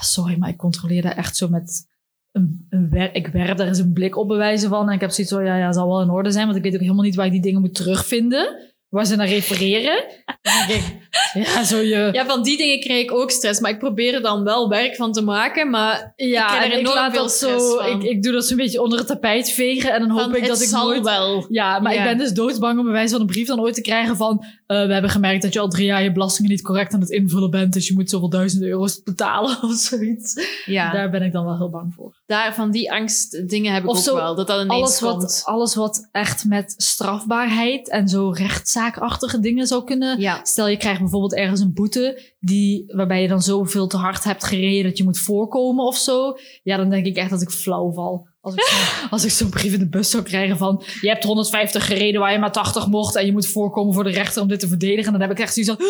Sorry, 0.00 0.38
maar 0.38 0.48
ik 0.48 0.56
controleer 0.56 1.02
daar 1.02 1.16
echt 1.16 1.36
zo 1.36 1.48
met 1.48 1.92
een, 2.34 2.66
een 2.70 2.88
wer 2.90 3.14
ik 3.14 3.26
werp 3.26 3.56
daar 3.56 3.66
eens 3.66 3.78
een 3.78 3.92
blik 3.92 4.16
op 4.16 4.28
bewijzen 4.28 4.68
van. 4.68 4.88
En 4.88 4.94
ik 4.94 5.00
heb 5.00 5.10
zoiets 5.10 5.32
van, 5.32 5.44
ja, 5.44 5.56
ja, 5.56 5.72
zal 5.72 5.88
wel 5.88 6.00
in 6.02 6.10
orde 6.10 6.30
zijn. 6.30 6.44
Want 6.44 6.56
ik 6.56 6.62
weet 6.62 6.74
ook 6.74 6.80
helemaal 6.80 7.04
niet 7.04 7.14
waar 7.14 7.26
ik 7.26 7.32
die 7.32 7.40
dingen 7.42 7.60
moet 7.60 7.74
terugvinden. 7.74 8.72
Waar 8.88 9.06
ze 9.06 9.16
naar 9.16 9.28
refereren. 9.28 10.04
Dan 10.42 10.52
denk 10.66 10.82
ik, 10.82 10.96
ja, 11.46 11.64
zo 11.64 11.76
je... 11.76 12.08
ja, 12.12 12.26
van 12.26 12.42
die 12.42 12.56
dingen 12.56 12.80
krijg 12.80 13.02
ik 13.02 13.12
ook 13.12 13.30
stress. 13.30 13.60
Maar 13.60 13.70
ik 13.70 13.78
probeer 13.78 14.14
er 14.14 14.22
dan 14.22 14.44
wel 14.44 14.68
werk 14.68 14.96
van 14.96 15.12
te 15.12 15.22
maken. 15.22 15.70
Maar 15.70 16.12
Ja, 16.16 16.46
krijg 16.46 16.72
er 16.72 16.78
ik 16.78 16.86
laat 16.86 17.12
veel 17.12 17.22
dat 17.22 17.32
zo... 17.32 17.78
Ik, 17.78 18.02
ik 18.02 18.22
doe 18.22 18.32
dat 18.32 18.44
zo'n 18.46 18.56
beetje 18.56 18.82
onder 18.82 18.98
het 18.98 19.06
tapijt 19.06 19.50
vegen. 19.50 19.92
En 19.92 20.00
dan 20.00 20.10
hoop 20.10 20.20
van, 20.20 20.34
ik 20.34 20.40
dat 20.40 20.50
het 20.50 20.60
ik 20.62 20.68
zal 20.68 20.86
nooit... 20.86 21.02
wel. 21.02 21.46
Ja, 21.48 21.78
maar 21.78 21.94
Ja. 21.94 21.98
ik 21.98 22.04
ben 22.04 22.18
dus 22.18 22.32
doodsbang 22.32 22.78
om 22.78 22.84
bewijs 22.84 23.10
van 23.10 23.20
een 23.20 23.26
brief 23.26 23.46
dan 23.46 23.60
ooit 23.60 23.74
te 23.74 23.80
krijgen 23.80 24.16
van... 24.16 24.44
eh, 24.66 24.86
we 24.86 24.92
hebben 24.92 25.10
gemerkt 25.10 25.42
dat 25.42 25.52
je 25.52 25.60
al 25.60 25.68
drie 25.68 25.86
jaar 25.86 26.02
je 26.02 26.12
belastingen 26.12 26.50
niet 26.50 26.62
correct 26.62 26.94
aan 26.94 27.00
het 27.00 27.10
invullen 27.10 27.50
bent. 27.50 27.72
Dus 27.72 27.88
je 27.88 27.94
moet 27.94 28.10
zoveel 28.10 28.28
duizend 28.30 28.62
euro's 28.62 29.02
betalen 29.02 29.62
of 29.62 29.72
zoiets. 29.74 30.34
Ja, 30.64 30.92
Daar 30.92 31.10
ben 31.10 31.22
ik 31.22 31.32
dan 31.32 31.44
wel 31.44 31.56
heel 31.56 31.70
bang 31.70 31.94
voor. 31.94 32.22
Daar 32.26 32.54
van 32.54 32.70
die 32.70 32.92
angst 32.92 33.48
dingen 33.48 33.72
heb 33.72 33.82
ik 33.82 33.88
Of 33.88 33.96
ook 33.96 34.02
zo, 34.02 34.14
wel. 34.14 34.34
Dat 34.34 34.46
dat 34.46 34.64
ineens 34.64 34.80
alles 34.80 34.98
komt. 34.98 35.22
wat, 35.22 35.42
alles 35.44 35.74
wat 35.74 36.08
echt 36.12 36.44
met 36.44 36.74
strafbaarheid 36.76 37.88
en 37.88 38.08
zo 38.08 38.30
rechtszaakachtige 38.30 39.40
dingen 39.40 39.66
zou 39.66 39.84
kunnen. 39.84 40.20
Ja. 40.20 40.40
Stel 40.44 40.68
je 40.68 40.76
krijgt 40.76 41.00
bijvoorbeeld 41.00 41.34
ergens 41.34 41.60
een 41.60 41.74
boete 41.74 42.32
die, 42.40 42.84
waarbij 42.86 43.22
je 43.22 43.28
dan 43.28 43.42
zoveel 43.42 43.86
te 43.86 43.96
hard 43.96 44.24
hebt 44.24 44.44
gereden 44.44 44.82
dat 44.84 44.98
je 44.98 45.04
moet 45.04 45.18
voorkomen 45.18 45.84
of 45.84 45.96
zo. 45.96 46.36
Ja, 46.62 46.76
dan 46.76 46.90
denk 46.90 47.06
ik 47.06 47.16
echt 47.16 47.30
dat 47.30 47.42
ik 47.42 47.50
flauw 47.50 47.92
val. 47.92 48.28
Als 48.40 48.54
ik, 48.54 48.62
zo, 48.62 48.76
als 49.10 49.24
ik 49.24 49.30
zo'n 49.30 49.50
brief 49.50 49.72
in 49.72 49.78
de 49.78 49.88
bus 49.88 50.10
zou 50.10 50.22
krijgen 50.22 50.56
van 50.56 50.82
je 51.00 51.08
hebt 51.08 51.24
150 51.24 51.86
gereden 51.86 52.20
waar 52.20 52.32
je 52.32 52.38
maar 52.38 52.52
80 52.52 52.86
mocht 52.86 53.16
en 53.16 53.26
je 53.26 53.32
moet 53.32 53.46
voorkomen 53.46 53.94
voor 53.94 54.04
de 54.04 54.10
rechter 54.10 54.42
om 54.42 54.48
dit 54.48 54.60
te 54.60 54.68
verdedigen. 54.68 55.12
Dan 55.12 55.20
heb 55.20 55.30
ik 55.30 55.38
echt 55.38 55.54
zoiets 55.54 55.72
van, 55.72 55.86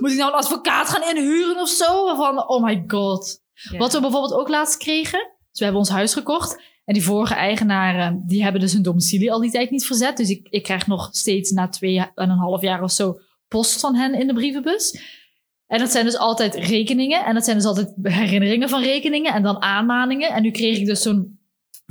moet 0.00 0.10
ik 0.10 0.18
nou 0.18 0.32
een 0.32 0.38
advocaat 0.38 0.88
gaan 0.88 1.16
inhuren 1.16 1.60
of 1.60 1.68
zo? 1.68 2.14
Van, 2.16 2.48
oh 2.48 2.64
my 2.64 2.84
god. 2.86 3.40
Ja. 3.70 3.78
Wat 3.78 3.92
we 3.92 4.00
bijvoorbeeld 4.00 4.32
ook 4.34 4.48
laatst 4.48 4.76
kregen. 4.76 5.36
We 5.58 5.64
hebben 5.64 5.82
ons 5.82 5.90
huis 5.90 6.12
gekocht. 6.12 6.62
En 6.84 6.94
die 6.94 7.02
vorige 7.02 7.34
eigenaren, 7.34 8.22
die 8.26 8.42
hebben 8.42 8.60
dus 8.60 8.72
hun 8.72 8.82
domicilie 8.82 9.32
al 9.32 9.40
die 9.40 9.50
tijd 9.50 9.70
niet 9.70 9.86
verzet. 9.86 10.16
Dus 10.16 10.30
ik, 10.30 10.46
ik 10.50 10.62
krijg 10.62 10.86
nog 10.86 11.08
steeds 11.12 11.50
na 11.50 11.68
twee 11.68 11.98
en 11.98 12.30
een 12.30 12.38
half 12.38 12.62
jaar 12.62 12.82
of 12.82 12.90
zo 12.90 13.20
post 13.48 13.80
van 13.80 13.94
hen 13.94 14.14
in 14.14 14.26
de 14.26 14.34
brievenbus. 14.34 15.00
En 15.66 15.78
dat 15.78 15.90
zijn 15.90 16.04
dus 16.04 16.16
altijd 16.16 16.54
rekeningen. 16.54 17.24
En 17.24 17.34
dat 17.34 17.44
zijn 17.44 17.56
dus 17.56 17.66
altijd 17.66 17.92
herinneringen 18.02 18.68
van 18.68 18.82
rekeningen. 18.82 19.34
En 19.34 19.42
dan 19.42 19.62
aanmaningen. 19.62 20.30
En 20.30 20.42
nu 20.42 20.50
kreeg 20.50 20.78
ik 20.78 20.86
dus 20.86 21.02
zo'n 21.02 21.38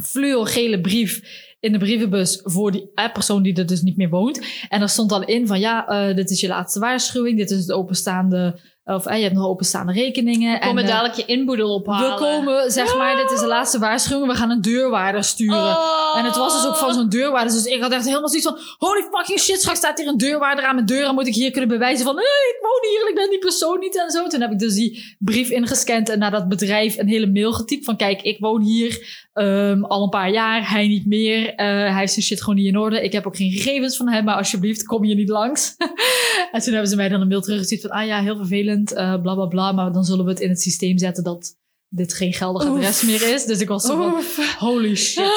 fluo-gele 0.04 0.82
brief 0.82 1.22
in 1.60 1.72
de 1.72 1.78
brievenbus 1.78 2.40
voor 2.44 2.72
die 2.72 2.92
eh, 2.94 3.12
persoon 3.14 3.44
die 3.44 3.56
er 3.56 3.66
dus 3.66 3.82
niet 3.82 3.98
meer 3.98 4.10
woont. 4.10 4.42
En 4.70 4.80
daar 4.80 4.90
stond 4.90 5.10
dan 5.10 5.26
in 5.26 5.48
van 5.48 5.60
ja, 5.60 5.88
eh, 5.88 6.16
dit 6.16 6.30
is 6.30 6.40
je 6.40 6.48
laatste 6.48 6.80
waarschuwing. 6.80 7.38
Dit 7.38 7.52
is 7.52 7.60
het 7.60 7.72
openstaande, 7.72 8.60
of 8.88 9.04
je 9.04 9.21
hebt 9.21 9.34
nog 9.34 9.45
openstaande 9.45 9.91
rekeningen. 9.91 10.54
We 10.54 10.60
komen 10.60 10.84
en, 10.84 10.89
eh, 10.89 10.95
dadelijk 10.95 11.15
je 11.15 11.26
inboedel 11.26 11.73
ophalen. 11.73 12.10
we 12.10 12.17
komen, 12.17 12.71
zeg 12.71 12.97
maar, 12.97 13.15
dit 13.15 13.32
is 13.32 13.39
de 13.39 13.47
laatste 13.47 13.80
waarschuwing. 13.80 14.32
We 14.32 14.38
gaan 14.38 14.50
een 14.50 14.62
deurwaarder 14.62 15.23
sturen. 15.23 15.58
Oh. 15.58 16.13
En 16.17 16.26
het 16.26 16.36
was 16.36 16.54
dus 16.54 16.67
ook 16.67 16.76
van 16.76 16.93
zo'n 16.93 17.10
deurwaarder. 17.10 17.54
Dus 17.54 17.65
ik 17.65 17.82
had 17.82 17.91
echt 17.91 18.06
helemaal 18.06 18.30
zoiets 18.30 18.47
van... 18.47 18.60
Holy 18.78 19.08
fucking 19.12 19.39
shit, 19.39 19.60
straks 19.60 19.78
staat 19.78 19.97
hier 19.97 20.08
een 20.08 20.17
deurwaarder 20.17 20.65
aan 20.65 20.76
mijn 20.76 20.88
deur. 20.88 21.06
En 21.06 21.13
moet 21.13 21.28
ik 21.28 21.34
hier 21.34 21.52
kunnen 21.52 21.69
bewijzen 21.69 22.06
van... 22.06 22.15
Hey, 22.15 22.23
ik 22.23 22.58
woon 22.62 22.91
hier 22.91 23.02
en 23.02 23.10
ik 23.10 23.15
ben 23.15 23.30
die 23.30 23.39
persoon 23.39 23.80
niet 23.80 23.97
en 23.97 24.10
zo. 24.10 24.28
Toen 24.28 24.41
heb 24.41 24.52
ik 24.52 24.60
dus 24.60 24.73
die 24.73 25.15
brief 25.19 25.50
ingescand 25.50 26.10
en 26.10 26.19
naar 26.19 26.32
dat 26.32 26.47
bedrijf 26.47 26.97
een 26.97 27.08
hele 27.08 27.28
mail 27.28 27.54
getypt. 27.54 27.86
Van 27.86 27.97
kijk, 27.97 28.21
ik 28.21 28.39
woon 28.39 28.62
hier 28.62 29.26
ehm, 29.34 29.84
al 29.84 30.04
een 30.04 30.10
paar 30.10 30.32
jaar. 30.32 30.69
Hij 30.69 30.88
niet 30.88 31.06
meer. 31.06 31.54
Eh, 31.56 31.65
hij 31.65 32.00
heeft 32.00 32.13
zijn 32.13 32.26
shit 32.26 32.39
gewoon 32.39 32.56
niet 32.56 32.67
in 32.67 32.78
orde. 32.78 33.04
Ik 33.04 33.12
heb 33.12 33.28
ook 33.28 33.36
geen 33.36 33.52
gegevens 33.52 33.97
van 33.97 34.10
hem. 34.10 34.23
Maar 34.23 34.36
alsjeblieft, 34.36 34.86
kom 34.86 35.04
hier 35.04 35.15
niet 35.15 35.30
langs. 35.30 35.76
en 36.52 36.62
toen 36.62 36.71
hebben 36.73 36.89
ze 36.89 36.95
mij 36.95 37.10
dan 37.10 37.21
een 37.21 37.28
mail 37.28 37.41
teruggestuurd 37.41 37.82
van... 37.82 37.89
Ah 37.89 38.06
ja, 38.06 38.21
heel 38.21 38.36
vervelend, 38.36 38.77
eh 38.86 39.22
bla 39.22 39.34
bla 39.36 39.46
bla. 39.46 39.72
Maar 39.72 39.92
dan 39.92 40.04
zullen 40.04 40.26
we 40.26 40.32
het 40.32 40.40
in 40.40 40.50
het 40.50 40.62
systeem 40.62 40.98
zetten 40.98 41.24
dat 41.24 41.56
dit 41.90 42.13
geen 42.13 42.34
geldig 42.34 42.66
Oef. 42.68 42.76
adres 42.76 43.02
meer 43.02 43.34
is. 43.34 43.46
Dus 43.46 43.60
ik 43.60 43.68
was 43.68 43.86
zo 43.86 43.96
van... 43.96 44.22
Holy 44.70 44.96
shit. 45.06 45.32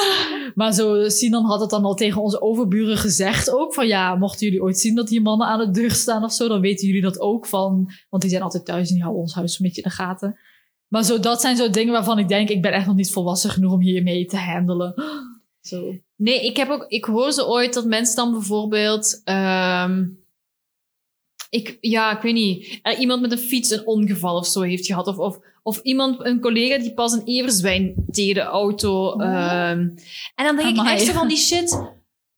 Maar 0.55 0.73
zo, 0.73 1.09
Sinan 1.09 1.45
had 1.45 1.59
het 1.59 1.69
dan 1.69 1.83
al 1.83 1.95
tegen 1.95 2.21
onze 2.21 2.41
overburen 2.41 2.97
gezegd 2.97 3.51
ook. 3.51 3.73
Van 3.73 3.87
ja, 3.87 4.15
mochten 4.15 4.45
jullie 4.45 4.61
ooit 4.61 4.77
zien 4.77 4.95
dat 4.95 5.09
hier 5.09 5.21
mannen 5.21 5.47
aan 5.47 5.59
de 5.59 5.71
deur 5.71 5.91
staan 5.91 6.23
of 6.23 6.33
zo, 6.33 6.47
dan 6.47 6.61
weten 6.61 6.87
jullie 6.87 7.01
dat 7.01 7.19
ook 7.19 7.45
van. 7.45 7.91
Want 8.09 8.21
die 8.21 8.31
zijn 8.31 8.43
altijd 8.43 8.65
thuis 8.65 8.87
en 8.87 8.93
die 8.93 9.03
houden 9.03 9.23
ons 9.23 9.33
huis 9.33 9.59
een 9.59 9.65
beetje 9.65 9.81
in 9.81 9.89
de 9.89 9.95
gaten. 9.95 10.39
Maar 10.87 11.03
zo, 11.03 11.19
dat 11.19 11.41
zijn 11.41 11.55
zo 11.55 11.69
dingen 11.69 11.93
waarvan 11.93 12.19
ik 12.19 12.27
denk, 12.27 12.49
ik 12.49 12.61
ben 12.61 12.73
echt 12.73 12.85
nog 12.85 12.95
niet 12.95 13.11
volwassen 13.11 13.49
genoeg 13.49 13.71
om 13.71 13.81
hiermee 13.81 14.25
te 14.25 14.37
handelen. 14.37 14.93
Zo. 15.61 15.93
Nee, 16.15 16.45
ik 16.45 16.57
heb 16.57 16.69
ook, 16.69 16.85
ik 16.87 17.05
hoor 17.05 17.31
ze 17.31 17.47
ooit 17.47 17.73
dat 17.73 17.85
mensen 17.85 18.15
dan 18.15 18.31
bijvoorbeeld, 18.31 19.21
ehm, 19.23 20.05
ik, 21.51 21.77
ja, 21.81 22.15
ik 22.15 22.21
weet 22.21 22.33
niet, 22.33 22.79
er 22.81 22.97
iemand 22.97 23.21
met 23.21 23.31
een 23.31 23.37
fiets 23.37 23.69
een 23.69 23.85
ongeval 23.85 24.35
of 24.37 24.47
zo 24.47 24.61
heeft 24.61 24.85
gehad. 24.85 25.07
Of, 25.07 25.17
of, 25.17 25.39
of 25.63 25.79
iemand, 25.83 26.25
een 26.25 26.39
collega 26.41 26.77
die 26.77 26.93
pas 26.93 27.11
een 27.13 27.23
everzwijn 27.25 27.93
tegen 28.11 28.33
de 28.33 28.41
auto. 28.41 29.19
ehm. 29.19 29.79
en 30.35 30.45
dan 30.45 30.55
denk 30.55 30.77
ik 30.77 30.85
echt 30.85 31.05
zo 31.05 31.11
van 31.13 31.27
die 31.27 31.37
shit. 31.37 31.89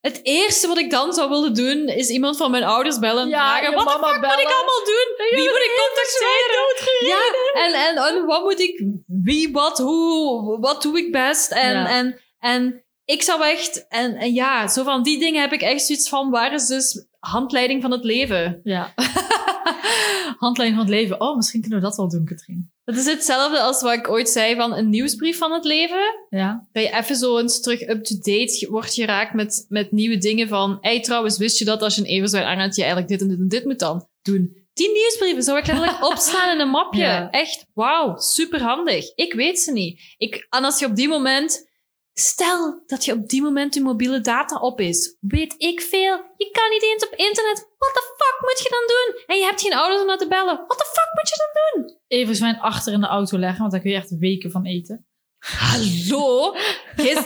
Het 0.01 0.19
eerste 0.23 0.67
wat 0.67 0.77
ik 0.77 0.89
dan 0.91 1.13
zou 1.13 1.29
willen 1.29 1.53
doen, 1.53 1.87
is 1.87 2.09
iemand 2.09 2.37
van 2.37 2.51
mijn 2.51 2.63
ouders 2.63 2.99
bellen 2.99 3.23
en 3.23 3.29
Ja, 3.29 3.57
vragen, 3.57 3.73
wat 3.75 3.85
mama 3.85 4.07
moet 4.07 4.39
ik 4.39 4.53
allemaal 4.53 4.83
doen? 4.85 5.07
Wie 5.29 5.49
moet 5.49 5.63
ik 5.69 5.81
contacteren? 5.85 7.07
Ja, 7.07 7.21
en, 7.65 7.73
en, 7.87 8.15
en 8.17 8.25
wat 8.25 8.43
moet 8.43 8.59
ik, 8.59 8.83
wie, 9.07 9.51
wat, 9.51 9.77
hoe, 9.77 10.59
wat 10.59 10.81
doe 10.81 10.97
ik 10.97 11.11
best? 11.11 11.51
En, 11.51 11.71
Ja. 11.73 11.89
en, 11.89 12.19
en 12.39 12.83
ik 13.05 13.21
zou 13.21 13.43
echt... 13.43 13.87
En, 13.87 14.15
en 14.15 14.33
ja, 14.33 14.67
zo 14.67 14.83
van 14.83 15.03
die 15.03 15.19
dingen 15.19 15.41
heb 15.41 15.53
ik 15.53 15.61
echt 15.61 15.85
zoiets 15.85 16.09
van... 16.09 16.29
Waar 16.29 16.53
is 16.53 16.65
dus 16.67 17.05
handleiding 17.23 17.81
van 17.81 17.91
het 17.91 18.03
leven? 18.03 18.59
Ja. 18.63 18.93
Handleiding 20.37 20.81
van 20.81 20.89
het 20.91 20.99
leven. 20.99 21.21
Oh, 21.21 21.35
misschien 21.35 21.61
kunnen 21.61 21.79
we 21.79 21.85
dat 21.85 21.95
wel 21.95 22.09
doen, 22.09 22.25
Katrien. 22.25 22.71
Dat 22.85 22.95
is 22.95 23.05
hetzelfde 23.05 23.59
als 23.59 23.81
wat 23.81 23.93
ik 23.93 24.09
ooit 24.09 24.29
zei 24.29 24.55
van 24.55 24.73
een 24.73 24.89
nieuwsbrief 24.89 25.37
van 25.37 25.51
het 25.51 25.65
leven. 25.65 26.25
Ja. 26.29 26.67
Dat 26.71 26.83
je 26.83 26.93
even 26.93 27.15
zo 27.15 27.37
eens 27.37 27.61
terug 27.61 27.81
up-to-date 27.81 28.67
wordt 28.69 28.93
geraakt 28.93 29.33
met, 29.33 29.65
met 29.69 29.91
nieuwe 29.91 30.17
dingen 30.17 30.47
van... 30.47 30.77
Hey, 30.81 31.01
trouwens, 31.01 31.37
wist 31.37 31.59
je 31.59 31.65
dat 31.65 31.81
als 31.81 31.95
je 31.95 32.01
een 32.01 32.07
everzwaar 32.07 32.43
aan 32.43 32.59
hebt, 32.59 32.75
je 32.75 32.83
eigenlijk 32.83 33.11
dit 33.11 33.21
en 33.21 33.27
dit 33.27 33.39
en 33.39 33.47
dit 33.47 33.65
moet 33.65 33.79
dan 33.79 34.07
doen? 34.21 34.57
Die 34.73 34.91
nieuwsbrieven 34.91 35.43
zou 35.43 35.57
ik 35.57 35.67
letterlijk 35.67 36.05
opslaan 36.11 36.53
in 36.53 36.59
een 36.59 36.69
mapje. 36.69 37.01
Ja. 37.01 37.29
Echt, 37.29 37.65
wauw, 37.73 38.17
superhandig. 38.17 39.15
Ik 39.15 39.33
weet 39.33 39.59
ze 39.59 39.71
niet. 39.71 40.01
Ik, 40.17 40.47
en 40.49 40.63
als 40.63 40.79
je 40.79 40.85
op 40.85 40.95
die 40.95 41.07
moment... 41.07 41.71
Stel 42.13 42.83
dat 42.85 43.05
je 43.05 43.11
op 43.13 43.27
die 43.29 43.41
moment 43.41 43.73
je 43.73 43.81
mobiele 43.81 44.21
data 44.21 44.55
op 44.59 44.79
is. 44.79 45.17
Weet 45.19 45.55
ik 45.57 45.81
veel. 45.81 46.21
Je 46.37 46.49
kan 46.51 46.69
niet 46.69 46.83
eens 46.83 47.05
op 47.05 47.11
internet. 47.15 47.67
What 47.77 47.93
the 47.93 48.13
fuck 48.17 48.37
moet 48.41 48.59
je 48.63 48.69
dan 48.69 48.83
doen? 48.87 49.23
En 49.25 49.37
je 49.37 49.45
hebt 49.45 49.61
geen 49.61 49.73
ouders 49.73 50.01
om 50.01 50.07
naar 50.07 50.17
te 50.17 50.27
bellen. 50.27 50.55
What 50.55 50.77
the 50.77 50.85
fuck 50.93 51.09
moet 51.13 51.29
je 51.29 51.35
dan 51.43 51.83
doen? 51.83 51.99
Even 52.07 52.35
zwijn 52.35 52.59
achter 52.59 52.93
in 52.93 52.99
de 53.01 53.07
auto 53.07 53.37
leggen, 53.37 53.59
want 53.59 53.71
daar 53.71 53.81
kun 53.81 53.89
je 53.91 53.97
echt 53.97 54.17
weken 54.17 54.51
van 54.51 54.65
eten. 54.65 55.07
Hallo? 55.39 56.55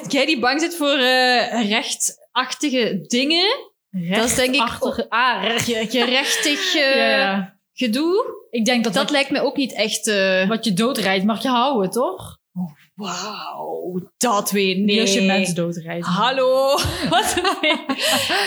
Jij, 0.10 0.26
die 0.26 0.40
bang 0.40 0.62
zit 0.62 0.76
voor 0.76 0.98
eh, 0.98 1.70
rechtachtige 1.70 3.00
dingen? 3.08 3.48
Dat 3.90 4.24
is 4.26 4.36
denk 4.36 4.56
ik 4.56 4.62
Ah, 5.10 5.44
recht. 5.44 5.64
Ge- 5.68 5.88
gerechtig 5.90 6.76
eh, 6.76 6.96
Ja, 6.96 7.60
gedoe. 7.74 8.46
Ik 8.50 8.66
denk 8.66 8.84
dat 8.84 8.94
Dat 8.94 9.04
dat 9.04 9.12
lijkt 9.12 9.30
me 9.30 9.40
ook 9.42 9.56
niet 9.58 9.74
echt... 9.74 10.08
eh, 10.08 10.48
wat 10.48 10.66
je 10.66 10.74
doodrijdt 10.74 11.26
mag 11.26 11.42
je 11.44 11.50
houden, 11.50 11.90
toch? 11.92 12.37
Wauw, 12.98 14.10
dat 14.18 14.52
weet 14.52 14.78
Niet 14.78 15.00
als 15.00 15.14
je 15.14 15.22
mensen 15.22 15.56
doodrijdt. 15.56 16.06
Hallo? 16.06 16.78
Wat? 17.10 17.42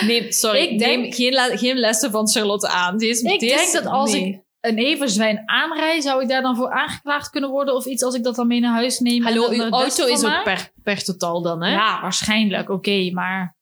Nee. 0.05 0.31
sorry. 0.31 0.59
Ik 0.59 0.79
denk- 0.79 1.01
neem 1.01 1.11
geen, 1.13 1.33
le- 1.33 1.57
geen 1.57 1.77
lessen 1.77 2.11
van 2.11 2.29
Charlotte 2.29 2.67
aan. 2.67 2.97
Deze, 2.97 3.31
Ik 3.33 3.39
deze- 3.39 3.55
denk 3.55 3.71
dat 3.73 3.85
als 3.85 4.11
nee. 4.11 4.25
ik 4.27 4.39
een 4.59 4.77
everzwijn 4.77 5.43
aanrijd, 5.45 6.03
zou 6.03 6.21
ik 6.21 6.29
daar 6.29 6.41
dan 6.41 6.55
voor 6.55 6.71
aangeklaagd 6.71 7.29
kunnen 7.29 7.49
worden 7.49 7.75
of 7.75 7.85
iets 7.85 8.03
als 8.03 8.15
ik 8.15 8.23
dat 8.23 8.35
dan 8.35 8.47
mee 8.47 8.59
naar 8.59 8.73
huis 8.73 8.99
neem. 8.99 9.23
Hallo, 9.23 9.49
uw 9.49 9.69
auto 9.69 10.05
is 10.05 10.23
ook 10.25 10.43
per, 10.43 10.71
per 10.83 11.03
totaal 11.03 11.41
dan, 11.41 11.63
hè? 11.63 11.71
Ja, 11.71 12.01
waarschijnlijk. 12.01 12.69
Oké, 12.69 13.11
maar 13.11 13.57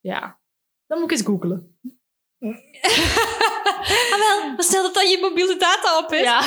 ja. 0.00 0.38
Dan 0.86 0.98
moet 1.00 1.10
ik 1.10 1.16
eens 1.16 1.26
googelen. 1.26 1.78
Ah, 4.10 4.18
wel, 4.18 4.50
maar 4.54 4.62
stel 4.64 4.82
dat 4.82 4.94
dan 4.94 5.08
je 5.08 5.18
mobiele 5.20 5.56
data 5.56 5.98
op 5.98 6.12
is. 6.12 6.20
Ja. 6.20 6.40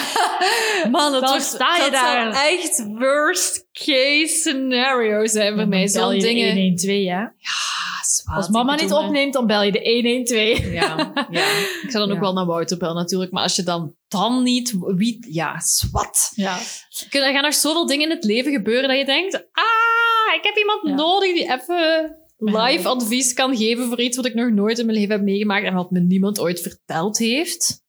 Man, 0.91 1.11
dat, 1.11 1.29
wordt, 1.29 1.43
sta 1.43 1.75
je 1.75 1.81
dat 1.81 1.91
daar. 1.91 2.33
zou 2.33 2.47
echt 2.47 2.83
worst 2.87 3.65
case 3.71 4.27
scenario 4.39 5.25
zijn 5.27 5.55
voor 5.55 5.67
mij. 5.67 5.87
Zo'n 5.87 6.19
dingen. 6.19 6.55
112, 6.55 7.05
hè? 7.05 7.21
Ah, 7.21 7.29
zwaar, 8.03 8.35
Als 8.35 8.47
mama 8.49 8.75
niet 8.75 8.91
opneemt, 8.93 9.33
dan 9.33 9.47
bel 9.47 9.63
je 9.63 9.71
de 9.71 9.91
112. 9.93 10.73
Ja, 10.73 11.11
ja. 11.39 11.47
Ik 11.83 11.87
zou 11.91 11.93
dan 12.07 12.09
ook 12.09 12.13
Ja. 12.15 12.19
wel 12.19 12.33
naar 12.33 12.45
Wouter 12.45 12.77
bellen 12.77 12.95
natuurlijk. 12.95 13.31
Maar 13.31 13.43
als 13.43 13.55
je 13.55 13.63
dan, 13.63 13.95
dan 14.07 14.43
niet... 14.43 14.75
Wie, 14.79 15.25
ja, 15.29 15.59
zwat. 15.59 16.31
Ja. 16.35 16.57
Er 17.09 17.31
gaan 17.33 17.43
nog 17.43 17.53
zoveel 17.53 17.85
dingen 17.85 18.09
in 18.09 18.15
het 18.15 18.23
leven 18.23 18.51
gebeuren 18.51 18.89
dat 18.89 18.97
je 18.97 19.05
denkt... 19.05 19.35
Ah, 19.35 20.35
ik 20.35 20.43
heb 20.43 20.57
iemand 20.57 20.79
Ja. 20.83 20.93
nodig 20.93 21.33
die 21.33 21.51
even 21.53 22.15
live 22.39 22.87
advies 22.87 23.33
kan 23.33 23.57
geven 23.57 23.85
voor 23.87 24.01
iets 24.01 24.15
wat 24.17 24.25
ik 24.25 24.33
nog 24.33 24.51
nooit 24.51 24.79
in 24.79 24.85
mijn 24.85 24.97
leven 24.97 25.15
heb 25.15 25.23
meegemaakt 25.23 25.65
en 25.65 25.73
wat 25.73 25.91
me 25.91 25.99
niemand 25.99 26.39
ooit 26.39 26.61
verteld 26.61 27.17
heeft. 27.17 27.83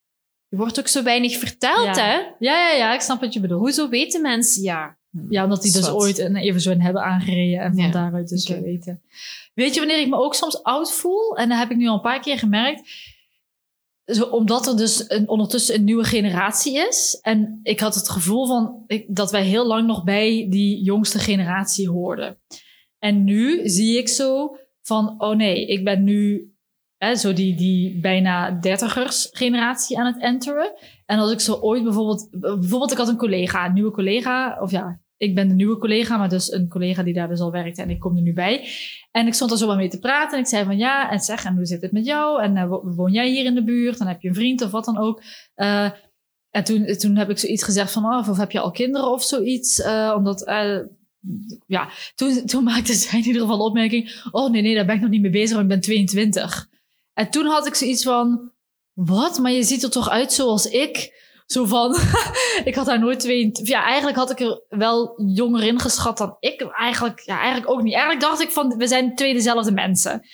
Je 0.49 0.57
wordt 0.57 0.79
ook 0.79 0.89
zo 0.89 1.03
weinig 1.03 1.37
verteld, 1.39 1.97
Ja. 1.97 2.05
hè? 2.05 2.13
Ja, 2.39 2.69
ja, 2.69 2.71
ja, 2.77 2.95
ik 2.95 3.01
snap 3.01 3.21
wat 3.21 3.33
je 3.33 3.41
bedoelt. 3.41 3.61
Hoezo 3.61 3.89
weten 3.89 4.23
mensen? 4.23 4.63
Ja. 4.63 4.99
Ja, 5.29 5.45
omdat 5.45 5.63
die 5.63 5.73
dus 5.73 5.89
ooit 5.89 6.19
een 6.19 6.37
everzwijn 6.37 6.81
hebben 6.81 7.03
aangereden 7.03 7.61
en 7.61 7.75
van 7.75 7.85
Ja. 7.85 7.91
daaruit 7.91 8.29
dus 8.29 8.49
weten. 8.49 9.03
Weet 9.55 9.75
je 9.75 9.81
wanneer 9.81 10.01
ik 10.01 10.09
me 10.09 10.17
ook 10.17 10.35
soms 10.35 10.63
oud 10.63 10.93
voel? 10.93 11.37
En 11.37 11.49
dat 11.49 11.59
heb 11.59 11.71
ik 11.71 11.77
nu 11.77 11.87
al 11.89 11.95
een 11.95 12.01
paar 12.01 12.21
keer 12.21 12.39
gemerkt. 12.39 12.83
Zo, 14.05 14.25
omdat 14.25 14.67
er 14.67 14.77
dus 14.77 15.05
een, 15.11 15.29
ondertussen 15.29 15.75
een 15.75 15.85
nieuwe 15.85 16.05
generatie 16.05 16.87
is. 16.89 17.19
En 17.23 17.61
ik 17.63 17.81
had 17.81 17.95
het 17.95 18.09
gevoel 18.09 18.47
van 18.47 18.85
ik, 18.87 19.05
dat 19.09 19.31
wij 19.31 19.45
heel 19.45 19.67
lang 19.67 19.87
nog 19.87 20.05
bij 20.05 20.47
die 20.51 20.83
jongste 20.83 21.19
generatie 21.19 21.89
hoorden. 21.89 22.39
En 23.01 23.25
nu 23.25 23.69
zie 23.69 23.99
ik 23.99 24.09
zo 24.09 24.57
van, 24.83 25.15
oh 25.19 25.37
nee, 25.37 25.67
ik 25.67 25.85
ben 25.85 26.05
nu 26.05 26.53
hè, 26.97 27.15
zo 27.17 27.33
die, 27.33 27.55
die 27.57 28.01
bijna 28.01 28.51
dertigers 28.51 29.29
generatie 29.33 29.99
aan 29.99 30.07
het 30.07 30.21
enteren. 30.23 30.73
En 31.07 31.19
als 31.19 31.33
ik 31.33 31.41
zo 31.41 31.55
ooit 31.55 31.85
bijvoorbeeld, 31.85 32.29
bijvoorbeeld 32.31 32.93
ik 32.93 32.99
had 32.99 33.09
een 33.09 33.17
collega, 33.17 33.67
een 33.67 33.73
nieuwe 33.75 33.91
collega, 33.91 34.59
of 34.61 34.71
ja, 34.71 35.01
ik 35.17 35.35
ben 35.35 35.49
de 35.49 35.55
nieuwe 35.55 35.79
collega, 35.79 36.17
maar 36.17 36.29
dus 36.29 36.53
een 36.53 36.69
collega 36.69 37.03
die 37.03 37.15
daar 37.15 37.29
dus 37.29 37.41
al 37.41 37.51
werkte 37.51 37.83
en 37.83 37.91
ik 37.91 37.99
kom 37.99 38.17
er 38.17 38.23
nu 38.23 38.33
bij. 38.33 38.69
En 39.11 39.27
ik 39.27 39.35
stond 39.35 39.51
er 39.51 39.59
zo 39.59 39.67
wat 39.67 39.77
mee 39.77 39.89
te 39.89 39.99
praten 39.99 40.33
en 40.37 40.43
ik 40.43 40.49
zei 40.49 40.65
van 40.65 40.77
ja, 40.77 41.11
en 41.11 41.21
zeg, 41.21 41.45
en 41.45 41.55
hoe 41.55 41.67
zit 41.67 41.83
het 41.83 41.93
met 41.93 42.05
jou? 42.05 42.43
En 42.43 42.57
eh, 42.57 42.69
wo- 42.69 42.95
woon 42.95 43.13
jij 43.13 43.31
hier 43.31 43.45
in 43.45 43.55
de 43.55 43.65
buurt? 43.65 43.99
Dan 43.99 44.07
heb 44.07 44.21
je 44.21 44.29
een 44.29 44.35
vriend 44.35 44.63
of 44.63 44.71
wat 44.71 44.85
dan 44.85 44.99
ook. 44.99 45.23
Eh, 45.55 45.91
en 46.51 46.65
toen, 46.65 46.87
toen 46.87 47.17
heb 47.17 47.31
ik 47.31 47.39
zoiets 47.39 47.65
gezegd 47.65 47.93
van, 47.93 48.05
oh, 48.05 48.29
of 48.29 48.37
heb 48.37 48.51
je 48.51 48.61
al 48.61 48.71
kinderen 48.71 49.13
of 49.13 49.23
zoiets? 49.23 49.81
Eh, 49.81 50.15
omdat, 50.17 50.45
ja, 51.67 51.91
toen, 52.15 52.47
toen 52.47 52.65
maakte 52.65 52.95
zij 52.95 53.19
in 53.19 53.25
ieder 53.25 53.43
geval 53.43 53.65
opmerking, 53.65 54.23
oh 54.31 54.51
nee, 54.51 54.63
nee, 54.63 54.75
daar 54.75 54.87
ben 54.87 54.95
ik 54.95 55.01
nog 55.01 55.11
niet 55.11 55.21
mee 55.21 55.31
bezig, 55.31 55.51
want 55.51 55.63
ik 55.63 55.69
ben 55.69 55.81
22. 55.81 56.69
En 57.15 57.31
toen 57.31 57.47
had 57.47 57.67
ik 57.67 57.75
zoiets 57.75 58.03
van, 58.03 58.53
wat? 58.93 59.39
Maar 59.39 59.53
je 59.53 59.63
ziet 59.63 59.83
er 59.83 59.91
toch 59.91 60.09
uit 60.09 60.33
zoals 60.33 60.67
ik? 60.67 61.19
Zo 61.47 61.65
van, 61.65 61.97
ik 62.65 62.75
had 62.75 62.87
haar 62.87 62.99
nooit 62.99 63.21
22... 63.21 63.69
Ja, 63.69 63.85
eigenlijk 63.85 64.17
had 64.17 64.31
ik 64.31 64.41
er 64.41 64.63
wel 64.69 65.23
jonger 65.35 65.63
in 65.63 65.81
geschat 65.81 66.19
dan 66.19 66.37
ik. 66.41 66.61
Eigenlijk, 66.61 67.21
ja, 67.21 67.41
eigenlijk 67.41 67.71
ook 67.71 67.83
niet. 67.83 67.93
Eigenlijk 67.93 68.23
dacht 68.23 68.41
ik 68.41 68.51
van, 68.51 68.77
we 68.77 68.87
zijn 68.87 69.15
twee 69.15 69.35
dezelfde 69.35 69.73
mensen. 69.73 70.27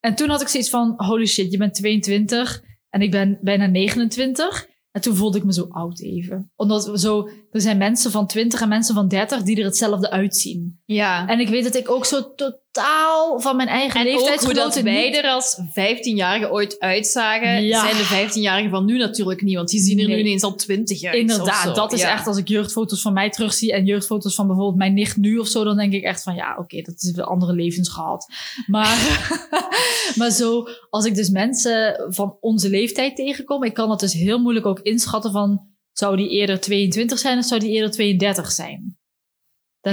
En 0.00 0.14
toen 0.14 0.28
had 0.28 0.40
ik 0.40 0.48
zoiets 0.48 0.70
van, 0.70 0.94
holy 0.96 1.26
shit, 1.26 1.52
je 1.52 1.58
bent 1.58 1.74
22 1.74 2.62
en 2.90 3.00
ik 3.00 3.10
ben 3.10 3.38
bijna 3.42 3.66
29. 3.66 4.66
En 4.90 5.00
toen 5.00 5.16
voelde 5.16 5.38
ik 5.38 5.44
me 5.44 5.52
zo 5.52 5.66
oud 5.70 6.00
even. 6.00 6.50
Omdat 6.56 7.00
zo, 7.00 7.28
er 7.50 7.60
zijn 7.60 7.78
mensen 7.78 8.10
van 8.10 8.26
20 8.26 8.60
en 8.60 8.68
mensen 8.68 8.94
van 8.94 9.08
30 9.08 9.42
die 9.42 9.56
er 9.56 9.64
hetzelfde 9.64 10.10
uitzien. 10.10 10.80
Ja. 10.84 11.28
En 11.28 11.40
ik 11.40 11.48
weet 11.48 11.64
dat 11.64 11.74
ik 11.74 11.90
ook 11.90 12.04
zo 12.04 12.34
totaal 12.78 13.40
van 13.40 13.56
mijn 13.56 13.68
eigen 13.68 14.00
En 14.00 14.06
ook 14.06 14.40
hoe 14.40 14.54
dat 14.54 14.80
wij 14.80 15.06
niet- 15.06 15.16
er 15.16 15.30
als 15.30 15.60
15-jarigen 15.70 16.50
ooit 16.52 16.78
uitzagen, 16.78 17.62
Ja. 17.64 17.80
zijn 17.80 17.96
de 17.96 18.04
15-jarigen 18.04 18.70
van 18.70 18.84
nu 18.84 18.98
natuurlijk 18.98 19.42
niet. 19.42 19.54
Want 19.56 19.68
die 19.68 19.80
zien 19.80 19.98
er 19.98 20.06
Nee. 20.06 20.14
nu 20.16 20.20
ineens 20.22 20.42
al 20.42 20.54
20 20.54 21.04
uit. 21.04 21.14
Inderdaad, 21.14 21.74
dat 21.74 21.92
is 21.92 22.00
Ja. 22.00 22.12
echt 22.12 22.26
als 22.26 22.36
ik 22.36 22.48
jeugdfoto's 22.48 23.02
van 23.02 23.12
mij 23.12 23.30
terugzie 23.30 23.72
en 23.72 23.84
jeugdfoto's 23.84 24.34
van 24.34 24.46
bijvoorbeeld 24.46 24.76
mijn 24.78 24.94
nicht 24.94 25.16
nu 25.16 25.38
of 25.38 25.46
zo, 25.48 25.64
dan 25.64 25.76
denk 25.76 25.92
ik 25.92 26.02
echt 26.02 26.22
van 26.22 26.34
ja, 26.34 26.56
oké, 26.58 26.82
dat 26.82 26.94
is 27.02 27.12
een 27.16 27.22
andere 27.24 27.52
levens 27.52 27.88
gehad. 27.88 28.26
Maar, 28.66 29.20
maar 30.18 30.30
zo, 30.30 30.64
als 30.90 31.04
ik 31.04 31.14
dus 31.14 31.28
mensen 31.28 32.06
van 32.08 32.36
onze 32.40 32.70
leeftijd 32.70 33.16
tegenkom, 33.16 33.62
ik 33.64 33.74
kan 33.74 33.88
dat 33.88 34.00
dus 34.00 34.12
heel 34.12 34.38
moeilijk 34.38 34.66
ook 34.66 34.80
inschatten 34.80 35.32
van, 35.32 35.66
zou 35.92 36.16
die 36.16 36.28
eerder 36.28 36.60
22 36.60 37.18
zijn 37.18 37.38
of 37.38 37.44
zou 37.44 37.60
die 37.60 37.70
eerder 37.70 37.90
32 37.90 38.52
zijn? 38.52 38.97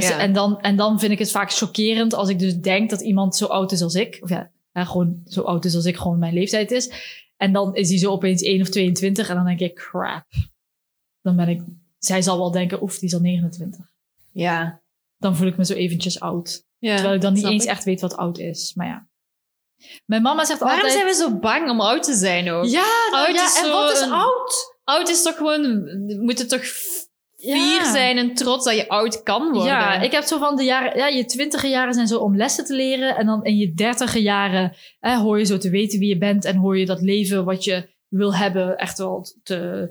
Ja. 0.04 0.20
en, 0.20 0.34
dan, 0.34 0.62
en 0.62 0.76
dan 0.76 1.00
vind 1.00 1.12
ik 1.12 1.20
het 1.20 1.32
vaak 1.32 1.52
chockerend 1.52 2.14
als 2.14 2.30
ik 2.30 2.40
dus 2.40 2.60
denk 2.60 2.90
dat 2.90 3.02
iemand 3.02 3.36
zo 3.36 3.46
oud 3.46 3.72
is 3.72 3.82
als 3.82 3.96
ik, 3.96 4.20
of 4.22 4.30
ja, 4.30 4.52
gewoon 4.74 5.22
zo 5.26 5.42
oud 5.42 5.66
is 5.66 5.76
als 5.76 5.86
ik 5.86 5.98
gewoon 5.98 6.20
mijn 6.20 6.34
leeftijd 6.34 6.72
is. 6.72 6.92
En 7.38 7.54
dan 7.54 7.76
is 7.76 7.88
die 7.88 7.98
zo 7.98 8.12
opeens 8.12 8.42
1 8.42 8.62
of 8.62 8.70
22 8.70 9.30
en 9.30 9.36
dan 9.36 9.46
denk 9.46 9.60
ik, 9.60 9.76
crap. 9.76 10.26
Dan 11.22 11.36
ben 11.36 11.48
ik, 11.48 11.62
zij 11.98 12.22
zal 12.22 12.38
wel 12.38 12.52
denken, 12.52 12.82
oef, 12.82 13.00
die 13.00 13.08
is 13.08 13.14
al 13.14 13.20
29. 13.20 13.86
Ja. 14.32 14.82
Dan 15.18 15.36
voel 15.36 15.48
ik 15.48 15.58
me 15.58 15.66
zo 15.66 15.74
eventjes 15.74 16.20
oud. 16.20 16.66
ja. 16.78 16.94
Terwijl 16.96 17.16
ik 17.16 17.22
dan 17.22 17.34
niet 17.34 17.46
eens 17.46 17.64
ik. 17.64 17.70
echt 17.70 17.84
weet 17.84 18.02
wat 18.02 18.18
oud 18.18 18.38
is. 18.38 18.74
Maar 18.76 18.88
ja. 18.88 19.08
Mijn 20.06 20.22
mama 20.22 20.46
zegt 20.46 20.60
Waarom 20.60 20.78
altijd... 20.78 20.98
zijn 20.98 21.06
we 21.06 21.14
zo 21.14 21.40
bang 21.40 21.70
om 21.70 21.82
oud 21.82 22.04
te 22.04 22.14
zijn 22.14 22.52
ook? 22.52 22.66
Ja, 22.66 23.10
nou 23.12 23.26
Oud 23.28 23.36
ja, 23.36 23.46
is 23.46 23.58
en 23.58 23.66
zo 23.66 23.72
wat 23.72 23.92
is 23.92 24.02
oud? 24.02 24.74
Oud 24.84 25.10
is 25.10 25.22
toch 25.22 25.36
gewoon, 25.36 25.62
we 25.84 26.20
moeten 26.22 26.48
toch 26.48 26.64
fier 27.38 27.56
Ja. 27.56 27.92
zijn 27.92 28.18
en 28.18 28.34
trots 28.34 28.66
dat 28.66 28.76
je 28.76 28.90
oud 28.90 29.24
kan 29.24 29.44
worden. 29.44 29.64
Ja, 29.64 30.02
ik 30.02 30.12
heb 30.12 30.24
zo 30.24 30.38
van 30.38 30.56
de 30.56 30.64
jaren... 30.64 30.98
Ja, 30.98 31.08
je 31.08 31.26
twintige 31.26 31.68
jaren 31.68 31.94
zijn 31.94 32.08
zo 32.08 32.18
om 32.18 32.38
lessen 32.38 32.66
te 32.66 32.76
leren. 32.76 33.16
En 33.16 33.26
dan 33.26 33.44
in 33.44 33.58
je 33.58 33.74
dertige 33.74 34.22
jaren 34.22 34.76
eh, 35.00 35.20
hoor 35.20 35.40
je 35.40 35.46
zo 35.46 35.58
te 35.58 35.70
weten 35.70 36.00
wie 36.00 36.10
je 36.10 36.18
bent. 36.18 36.46
En 36.46 36.56
hoor 36.56 36.78
je 36.78 36.86
dat 36.86 37.02
leven 37.02 37.46
wat 37.46 37.64
je 37.64 37.90
wil 38.08 38.36
hebben 38.36 38.78
echt 38.78 38.98
wel 38.98 39.26
te, 39.44 39.90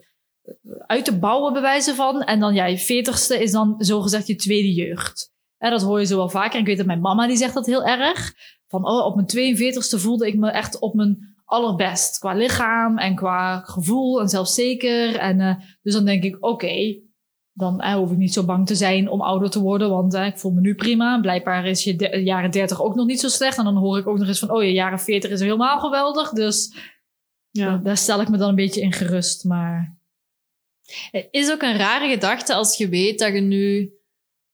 uit 0.87 1.05
te 1.05 1.19
bouwen 1.19 1.53
bewijzen 1.53 1.95
van. 1.95 2.23
En 2.23 2.41
dan 2.41 2.55
ja, 2.55 2.67
je 2.67 2.79
veertigste 2.79 3.43
is 3.43 3.51
dan 3.51 3.75
zogezegd 3.79 4.27
je 4.27 4.37
tweede 4.37 4.73
jeugd. 4.73 5.33
En 5.59 5.71
dat 5.71 5.83
hoor 5.83 6.01
je 6.01 6.07
zo 6.07 6.17
wel 6.17 6.29
vaker. 6.29 6.61
Ik 6.61 6.67
weet 6.67 6.77
dat 6.77 6.87
mijn 6.87 7.01
mama 7.01 7.27
die 7.27 7.37
zegt 7.37 7.55
dat 7.55 7.67
heel 7.67 7.85
erg. 7.85 8.35
Van 8.67 8.87
oh, 8.89 9.05
op 9.07 9.15
mijn 9.15 9.57
42ste 9.57 10.01
voelde 10.01 10.27
ik 10.27 10.37
me 10.37 10.51
echt 10.51 10.79
op 10.79 10.95
mijn 10.95 11.35
allerbest. 11.45 12.19
Qua 12.19 12.33
lichaam 12.33 12.99
en 12.99 13.15
qua 13.15 13.61
gevoel 13.61 14.21
en 14.21 14.29
zelfzeker. 14.29 15.17
En 15.17 15.41
eh, 15.41 15.55
dus 15.83 15.93
dan 15.93 16.05
denk 16.05 16.23
ik, 16.23 16.37
oké, 16.41 17.03
dan 17.57 17.81
eh, 17.81 17.95
hoef 17.95 18.11
ik 18.11 18.17
niet 18.17 18.33
zo 18.33 18.45
bang 18.45 18.67
te 18.67 18.75
zijn 18.75 19.09
om 19.09 19.21
ouder 19.21 19.51
te 19.51 19.61
worden. 19.61 19.91
Want 19.91 20.15
eh, 20.15 20.27
ik 20.27 20.39
voel 20.39 20.53
me 20.53 20.61
nu 20.61 20.75
prima. 20.75 21.21
Blijkbaar 21.21 21.67
is 21.67 21.85
je 21.85 21.97
de- 21.97 22.23
jaren 22.23 22.51
30 22.51 22.83
ook 22.83 22.95
nog 22.95 23.07
niet 23.07 23.21
zo 23.21 23.29
slecht. 23.29 23.59
En 23.59 23.65
dan 23.65 23.77
hoor 23.77 23.99
ik 23.99 24.07
ook 24.07 24.19
nog 24.19 24.29
eens 24.29 24.39
van, 24.39 24.51
oh 24.51 24.63
je 24.63 24.73
jaren 24.73 24.99
40 25.01 25.31
is 25.31 25.41
helemaal 25.41 25.81
geweldig. 25.81 26.31
Dus 26.31 26.75
Ja. 27.51 27.77
daar 27.77 27.97
stel 27.97 28.21
ik 28.21 28.29
me 28.29 28.37
dan 28.37 28.49
een 28.49 28.55
beetje 28.55 28.81
in 28.81 28.93
gerust. 28.93 29.45
Maar 29.45 29.99
Het 31.11 31.29
is 31.31 31.51
ook 31.51 31.63
een 31.63 31.77
rare 31.77 32.09
gedachte 32.09 32.55
als 32.55 32.77
je 32.77 32.89
weet 32.89 33.19
dat 33.19 33.33
je 33.35 33.41
nu 33.41 33.93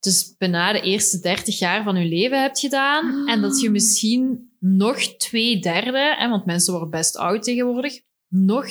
dus 0.00 0.34
bijna 0.38 0.72
de 0.72 0.80
eerste 0.80 1.20
30 1.20 1.58
jaar 1.58 1.82
van 1.84 1.96
je 1.96 2.08
leven 2.08 2.40
hebt 2.40 2.58
gedaan. 2.60 3.28
En 3.28 3.40
dat 3.40 3.60
je 3.60 3.70
misschien 3.70 4.52
nog 4.58 4.96
twee 5.00 5.58
derde, 5.60 6.14
hè, 6.18 6.28
want 6.28 6.44
mensen 6.44 6.72
worden 6.72 6.90
best 6.90 7.16
oud 7.16 7.42
tegenwoordig, 7.42 8.00
nog 8.28 8.66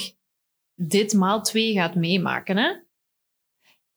dit 0.75 1.13
maal 1.13 1.41
twee 1.41 1.73
gaat 1.73 1.95
meemaken. 1.95 2.57
Hè? 2.57 2.69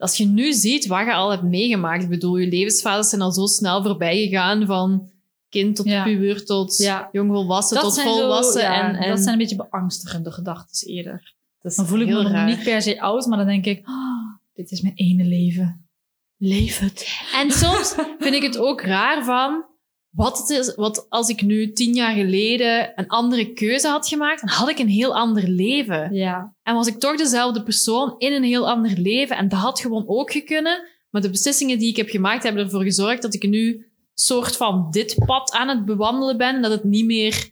Als 0.03 0.17
je 0.17 0.27
nu 0.27 0.53
ziet 0.53 0.87
wat 0.87 1.05
je 1.07 1.13
al 1.15 1.31
hebt 1.31 1.43
meegemaakt, 1.43 2.03
ik 2.03 2.09
bedoel, 2.09 2.37
je 2.37 2.49
levensfases 2.49 3.09
zijn 3.09 3.21
al 3.23 3.33
zo 3.33 3.47
snel 3.47 3.83
voorbij 3.83 4.17
gegaan 4.17 4.67
van 4.67 5.11
kind 5.49 5.77
tot 5.77 5.87
Ja. 5.87 6.03
puber 6.05 6.45
tot 6.45 6.77
Ja. 6.79 7.09
jongvolwassen 7.13 7.81
tot 7.81 7.95
zo- 7.95 8.03
volwassen. 8.03 8.61
ja, 8.63 8.89
en, 8.89 8.95
en 8.95 9.09
Dat 9.11 9.19
zijn 9.19 9.33
een 9.33 9.39
beetje 9.39 9.57
beangstigende 9.71 10.33
gedachten 10.33 10.89
eerder. 10.89 11.35
Dan 11.61 11.87
voel 11.87 12.01
ik 12.01 12.07
me 12.09 12.23
nog 12.23 12.45
niet 12.47 12.63
per 12.63 12.83
se 12.83 13.01
oud, 13.01 13.27
maar 13.27 13.39
dan 13.39 13.47
denk 13.47 13.65
ik, 13.65 13.87
"Ah, 13.87 13.95
dit 14.55 14.71
is 14.71 14.81
mijn 14.81 14.95
ene 14.97 15.25
leven. 15.25 15.87
Leef 16.37 16.79
het. 16.79 17.09
En 17.35 17.51
soms 17.51 17.95
vind 18.19 18.35
ik 18.35 18.43
het 18.43 18.59
ook 18.59 18.81
raar 18.81 19.25
van, 19.25 19.65
wat, 20.13 20.39
het 20.39 20.49
is, 20.51 20.75
wat 20.75 21.07
als 21.09 21.29
ik 21.29 21.43
nu 21.43 21.73
tien 21.73 21.95
jaar 21.95 22.15
geleden 22.15 22.93
een 22.95 23.09
andere 23.09 23.53
keuze 23.53 23.89
had 23.89 24.09
gemaakt, 24.09 24.41
dan 24.41 24.49
had 24.49 24.69
ik 24.69 24.79
een 24.79 24.89
heel 24.89 25.17
ander 25.17 25.49
leven. 25.49 26.15
Ja. 26.15 26.55
En 26.63 26.75
was 26.75 26.87
ik 26.87 26.99
toch 26.99 27.17
dezelfde 27.17 27.63
persoon 27.63 28.15
in 28.19 28.33
een 28.33 28.43
heel 28.43 28.69
ander 28.69 28.99
leven. 28.99 29.37
En 29.37 29.49
dat 29.49 29.59
had 29.59 29.81
gewoon 29.81 30.05
ook 30.07 30.33
gekunnen. 30.33 30.89
Maar 31.11 31.23
de 31.23 31.31
beslissingen 31.31 31.79
die 31.79 31.89
ik 31.89 31.97
heb 31.97 32.09
gemaakt, 32.09 32.43
hebben 32.43 32.65
ervoor 32.65 32.83
gezorgd 32.83 33.23
dat 33.23 33.35
ik 33.35 33.49
nu 33.49 33.91
soort 34.15 34.57
van 34.57 34.87
dit 34.91 35.17
pad 35.27 35.53
aan 35.53 35.69
het 35.69 35.85
bewandelen 35.85 36.37
ben. 36.37 36.55
En 36.55 36.63
dat 36.63 36.71
het 36.71 36.85
niet 36.85 37.07
meer 37.07 37.51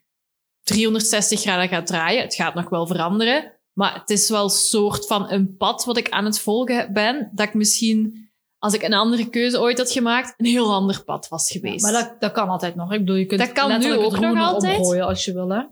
360 0.62 1.40
graden 1.40 1.68
gaat 1.68 1.86
draaien. 1.86 2.22
Het 2.22 2.34
gaat 2.34 2.54
nog 2.54 2.68
wel 2.68 2.86
veranderen. 2.86 3.52
Maar 3.72 3.94
het 3.94 4.11
is 4.11 4.28
wel 4.28 4.48
soort 4.48 5.06
van 5.06 5.30
een 5.30 5.56
pad 5.56 5.84
wat 5.84 5.96
ik 5.96 6.08
aan 6.08 6.24
het 6.24 6.40
volgen 6.40 6.92
ben. 6.92 7.30
Dat 7.34 7.46
ik 7.46 7.54
misschien, 7.54 8.30
als 8.61 8.74
ik 8.74 8.82
een 8.82 8.94
andere 8.94 9.28
keuze 9.28 9.61
ooit 9.61 9.78
had 9.78 9.90
gemaakt, 9.90 10.34
een 10.36 10.46
heel 10.46 10.74
ander 10.74 11.04
pad 11.04 11.28
was 11.28 11.50
geweest. 11.50 11.82
Maar 11.82 11.92
dat, 11.92 12.20
dat 12.20 12.32
kan 12.32 12.48
altijd 12.48 12.74
nog. 12.74 12.92
Ik 12.92 12.98
bedoel, 12.98 13.16
je 13.16 13.26
kunt 13.26 13.40
Dat 13.40 13.52
kan 13.52 13.80
nu 13.80 13.92
ook 13.92 14.12
het 14.12 14.20
nog 14.20 14.38
altijd. 14.38 14.78
omgooien 14.78 15.06
als 15.06 15.24
je 15.24 15.32
wil, 15.32 15.48
hè? 15.48 15.62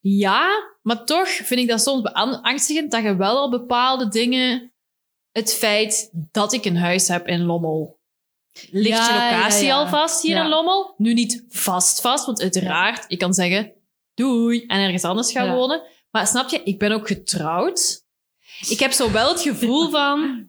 Ja, 0.00 0.48
maar 0.82 1.04
toch 1.04 1.28
vind 1.28 1.60
ik 1.60 1.68
dat 1.68 1.80
soms 1.80 2.02
beangstigend 2.02 2.90
dat 2.90 3.02
je 3.02 3.16
wel 3.16 3.36
al 3.36 3.50
bepaalde 3.50 4.08
dingen... 4.08 4.72
Het 5.30 5.54
feit 5.54 6.10
dat 6.12 6.52
ik 6.52 6.64
een 6.64 6.76
huis 6.76 7.08
heb 7.08 7.26
in 7.26 7.44
Lommel. 7.44 8.00
Ligt 8.70 8.98
Ja, 8.98 9.06
je 9.06 9.36
locatie 9.36 9.66
ja, 9.66 9.76
al 9.76 9.86
vast 9.88 10.22
hier 10.22 10.36
in 10.36 10.48
Lommel? 10.48 10.94
Nu 10.96 11.14
niet 11.14 11.44
vast 11.48 12.00
vast, 12.00 12.26
want 12.26 12.40
uiteraard, 12.40 13.04
ik 13.08 13.18
kan 13.18 13.34
zeggen 13.34 13.72
doei 14.14 14.64
en 14.66 14.80
ergens 14.80 15.04
anders 15.04 15.32
gaan 15.32 15.54
wonen. 15.54 15.82
Maar 16.10 16.26
snap 16.26 16.48
je, 16.48 16.62
ik 16.62 16.78
ben 16.78 16.92
ook 16.92 17.06
getrouwd. 17.06 18.04
Ik 18.68 18.78
heb 18.78 18.92
zo 18.92 19.10
wel 19.10 19.28
het 19.28 19.40
gevoel 19.40 19.90
van... 19.90 20.48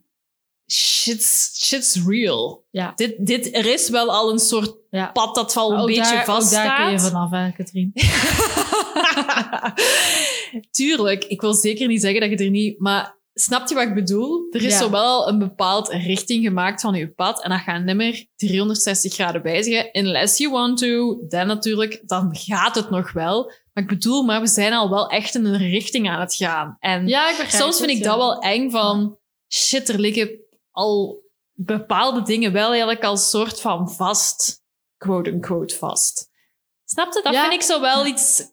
Shit's, 0.71 1.51
shit's 1.67 1.99
real. 2.07 2.63
Ja. 2.69 2.91
Dit, 2.95 3.15
dit, 3.25 3.55
er 3.55 3.65
is 3.65 3.89
wel 3.89 4.11
al 4.11 4.31
een 4.31 4.39
soort 4.39 4.75
Ja. 4.89 5.05
pad 5.11 5.35
dat 5.35 5.55
al 5.57 5.71
een 5.73 5.79
Ook 5.79 5.87
beetje 5.87 6.23
daar, 6.25 6.49
daar 6.49 6.81
kun 6.83 6.91
je 6.91 6.99
vanaf, 6.99 7.31
hè, 7.31 7.51
Katrien. 7.51 7.91
Tuurlijk, 10.71 11.23
ik 11.23 11.41
wil 11.41 11.53
zeker 11.53 11.87
niet 11.87 12.01
zeggen 12.01 12.19
dat 12.21 12.29
je 12.29 12.37
er 12.45 12.49
niet... 12.51 12.79
Maar 12.79 13.15
snap 13.33 13.67
je 13.69 13.75
wat 13.75 13.83
ik 13.87 13.93
bedoel? 13.93 14.47
Er 14.51 14.63
is 14.63 14.73
Ja. 14.73 14.79
zo 14.79 14.89
wel 14.89 15.27
een 15.27 15.39
bepaald 15.39 15.89
richting 15.89 16.43
gemaakt 16.43 16.81
van 16.81 16.93
je 16.93 17.09
pad 17.11 17.43
en 17.43 17.49
dat 17.49 17.59
gaat 17.59 17.83
niet 17.83 17.95
meer 17.95 18.25
360 18.35 19.13
graden 19.13 19.41
wijzigen. 19.41 19.89
Unless 19.91 20.37
you 20.37 20.51
want 20.51 20.77
to, 20.77 21.17
dan 21.27 21.47
natuurlijk, 21.47 22.01
dan 22.05 22.35
gaat 22.37 22.75
het 22.75 22.89
nog 22.89 23.11
wel. 23.11 23.43
Maar 23.73 23.83
ik 23.83 23.89
bedoel, 23.89 24.23
maar 24.23 24.41
we 24.41 24.47
zijn 24.47 24.73
al 24.73 24.89
wel 24.89 25.09
echt 25.09 25.35
in 25.35 25.45
een 25.45 25.57
richting 25.57 26.09
aan 26.09 26.19
het 26.19 26.35
gaan. 26.35 26.77
En 26.79 27.07
Ja, 27.07 27.29
ik 27.29 27.49
soms 27.49 27.77
vind 27.77 27.89
het, 27.89 27.99
ik 27.99 28.03
dat 28.03 28.17
wel 28.17 28.39
eng 28.39 28.69
van... 28.71 29.15
Shit, 29.53 29.89
er 29.89 29.99
liggen 29.99 30.29
al 30.71 31.21
bepaalde 31.53 32.21
dingen 32.21 32.53
wel 32.53 32.69
eigenlijk 32.69 33.03
al 33.03 33.17
soort 33.17 33.61
van 33.61 33.91
vast. 33.91 34.63
Quote-unquote 34.97 35.75
vast. 35.75 36.29
Snap 36.85 37.13
je? 37.13 37.21
Dat 37.23 37.33
Ja. 37.33 37.41
vind 37.41 37.53
ik 37.53 37.61
zo 37.61 37.81
wel 37.81 38.05
iets 38.05 38.43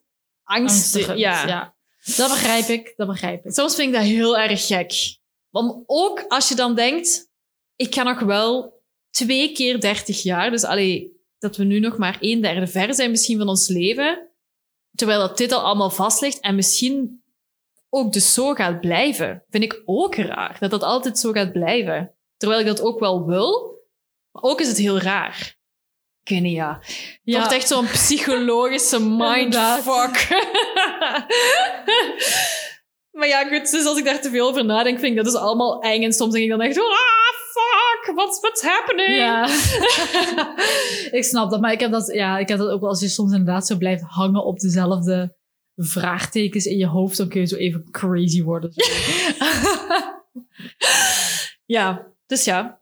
angstig. 0.43 1.15
Ja. 1.17 1.75
Dat 2.15 2.29
begrijp 2.29 2.65
ik, 2.67 2.93
dat 2.95 3.07
begrijp 3.07 3.45
ik. 3.45 3.53
Soms 3.53 3.75
vind 3.75 3.87
ik 3.87 3.93
dat 3.93 4.03
heel 4.03 4.37
erg 4.37 4.67
gek. 4.67 5.17
Want 5.49 5.83
ook 5.85 6.25
als 6.27 6.47
je 6.49 6.55
dan 6.55 6.75
denkt, 6.75 7.29
ik 7.75 7.93
ga 7.93 8.03
nog 8.03 8.19
wel 8.19 8.81
twee 9.09 9.51
keer 9.51 9.79
30 9.79 10.21
jaar, 10.23 10.51
dus 10.51 10.63
allee, 10.63 11.17
dat 11.39 11.55
we 11.57 11.63
nu 11.63 11.79
nog 11.79 11.97
maar 11.97 12.17
een 12.19 12.41
derde 12.41 12.67
ver 12.67 12.93
zijn 12.93 13.11
misschien 13.11 13.37
van 13.37 13.47
ons 13.49 13.67
leven, 13.67 14.29
terwijl 14.95 15.19
dat 15.19 15.37
dit 15.37 15.51
al 15.51 15.61
allemaal 15.61 15.89
vast 15.89 16.21
ligt 16.21 16.39
en 16.39 16.55
misschien 16.55 17.23
ook 17.89 18.13
dus 18.13 18.33
zo 18.33 18.53
gaat 18.53 18.79
blijven, 18.79 19.43
vind 19.49 19.63
ik 19.63 19.81
ook 19.85 20.15
raar 20.15 20.57
dat 20.59 20.71
dat 20.71 20.83
altijd 20.83 21.19
zo 21.19 21.31
gaat 21.31 21.51
blijven. 21.51 22.13
Terwijl 22.37 22.59
ik 22.61 22.67
dat 22.67 22.81
ook 22.81 22.99
wel 22.99 23.25
wil, 23.25 23.79
maar 24.31 24.43
ook 24.43 24.59
is 24.61 24.67
het 24.67 24.77
heel 24.77 24.99
raar. 24.99 25.57
Ik 26.23 26.29
weet 26.29 26.41
niet, 26.41 26.55
ja. 26.55 26.77
Het 26.81 27.19
Ja. 27.23 27.37
wordt 27.37 27.53
echt 27.53 27.67
zo'n 27.67 27.85
psychologische 27.85 28.99
mindfuck. 29.21 30.27
maar 33.11 33.27
ja, 33.27 33.43
goed, 33.47 33.71
dus 33.71 33.85
als 33.85 33.97
ik 33.97 34.05
daar 34.05 34.21
te 34.21 34.29
veel 34.29 34.47
over 34.47 34.65
nadenk, 34.65 34.99
vind 34.99 35.11
ik 35.11 35.15
dat 35.23 35.25
dus 35.33 35.41
allemaal 35.41 35.81
eng. 35.81 36.03
En 36.03 36.13
soms 36.13 36.31
denk 36.33 36.43
ik 36.43 36.49
dan 36.49 36.61
echt, 36.61 36.77
ah, 36.77 36.83
fuck, 37.53 38.15
what's, 38.15 38.39
what's 38.39 38.61
happening? 38.61 39.15
Ja. 39.15 39.43
ik 41.17 41.23
snap 41.23 41.49
dat, 41.51 41.61
maar 41.61 41.71
ik 41.71 41.79
heb 41.79 41.91
dat, 41.91 42.13
ja, 42.13 42.37
ik 42.37 42.47
heb 42.47 42.57
dat 42.57 42.69
ook 42.69 42.79
wel 42.79 42.89
als 42.89 42.99
je 43.01 43.07
soms 43.07 43.31
inderdaad 43.31 43.67
zo 43.67 43.77
blijft 43.77 44.03
hangen 44.03 44.43
op 44.45 44.59
dezelfde 44.59 45.37
vraagtekens 45.85 46.65
in 46.65 46.77
je 46.77 46.87
hoofd, 46.87 47.17
dan 47.17 47.27
kun 47.29 47.41
je 47.41 47.47
zo 47.47 47.55
even 47.55 47.87
crazy 47.91 48.43
worden. 48.43 48.71
Ja, 51.65 52.07
dus 52.25 52.43
ja. 52.43 52.81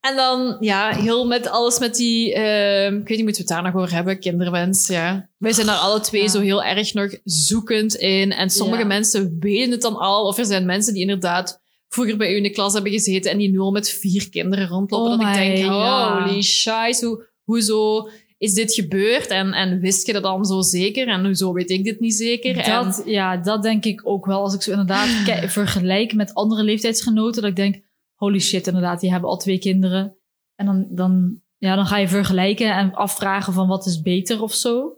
En 0.00 0.16
dan, 0.16 0.56
ja, 0.60 0.94
heel 0.94 1.26
met 1.26 1.46
alles 1.48 1.78
met 1.78 1.94
die, 1.96 2.34
ehm, 2.34 2.94
ik 2.96 3.08
weet 3.08 3.16
niet, 3.16 3.24
moeten 3.24 3.44
we 3.46 3.54
het 3.54 3.62
daar 3.62 3.62
nog 3.72 3.82
over 3.82 3.94
hebben, 3.94 4.18
kinderwens, 4.20 4.86
ja. 4.86 5.28
Wij 5.38 5.52
zijn 5.52 5.66
daar 5.66 5.76
alle 5.76 6.00
twee 6.00 6.22
Ja. 6.22 6.28
zo 6.28 6.40
heel 6.40 6.62
erg 6.64 6.94
nog 6.94 7.14
zoekend 7.24 7.94
in. 7.94 8.32
En 8.32 8.50
sommige 8.50 8.80
Ja. 8.80 8.86
mensen 8.86 9.36
weten 9.40 9.70
het 9.70 9.82
dan 9.82 9.96
al, 9.96 10.26
of 10.26 10.38
er 10.38 10.44
zijn 10.44 10.66
mensen 10.66 10.92
die 10.92 11.02
inderdaad 11.02 11.60
vroeger 11.88 12.16
bij 12.16 12.32
u 12.32 12.36
in 12.36 12.42
de 12.42 12.50
klas 12.50 12.72
hebben 12.72 12.92
gezeten 12.92 13.30
en 13.30 13.38
die 13.38 13.50
nu 13.50 13.58
al 13.58 13.70
met 13.70 13.88
vier 13.88 14.30
kinderen 14.30 14.68
rondlopen. 14.68 15.12
Oh 15.12 15.18
dat 15.18 15.28
ik 15.28 15.34
denk, 15.34 15.68
my, 15.68 15.74
ja. 15.74 16.22
holy 16.24 16.42
shit, 16.42 17.00
hoe, 17.00 17.26
hoezo 17.42 18.08
is 18.42 18.54
dit 18.54 18.74
gebeurd? 18.74 19.26
En, 19.26 19.52
en 19.52 19.80
wist 19.80 20.06
je 20.06 20.12
dat 20.12 20.22
dan 20.22 20.44
zo 20.44 20.60
zeker? 20.60 21.08
En 21.08 21.24
hoezo 21.24 21.52
weet 21.52 21.70
ik 21.70 21.84
dit 21.84 22.00
niet 22.00 22.14
zeker? 22.14 22.56
En- 22.56 22.84
Dat, 22.84 23.02
ja, 23.06 23.36
dat 23.36 23.62
denk 23.62 23.84
ik 23.84 24.00
ook 24.04 24.26
wel. 24.26 24.40
Als 24.42 24.54
ik 24.54 24.62
zo 24.62 24.70
inderdaad 24.70 25.08
vergelijk 25.58 26.14
met 26.14 26.34
andere 26.34 26.62
leeftijdsgenoten, 26.62 27.42
dat 27.42 27.50
ik 27.50 27.56
denk, 27.56 27.80
holy 28.14 28.38
shit, 28.38 28.66
inderdaad, 28.66 29.00
die 29.00 29.10
hebben 29.10 29.30
al 29.30 29.36
twee 29.36 29.58
kinderen. 29.58 30.16
En 30.54 30.66
dan, 30.66 30.86
dan, 30.90 31.40
ja, 31.58 31.74
dan 31.74 31.86
ga 31.86 31.96
je 31.98 32.08
vergelijken 32.08 32.74
en 32.74 32.94
afvragen 32.94 33.52
van 33.52 33.68
wat 33.68 33.86
is 33.86 34.00
beter 34.02 34.42
of 34.42 34.54
zo. 34.54 34.96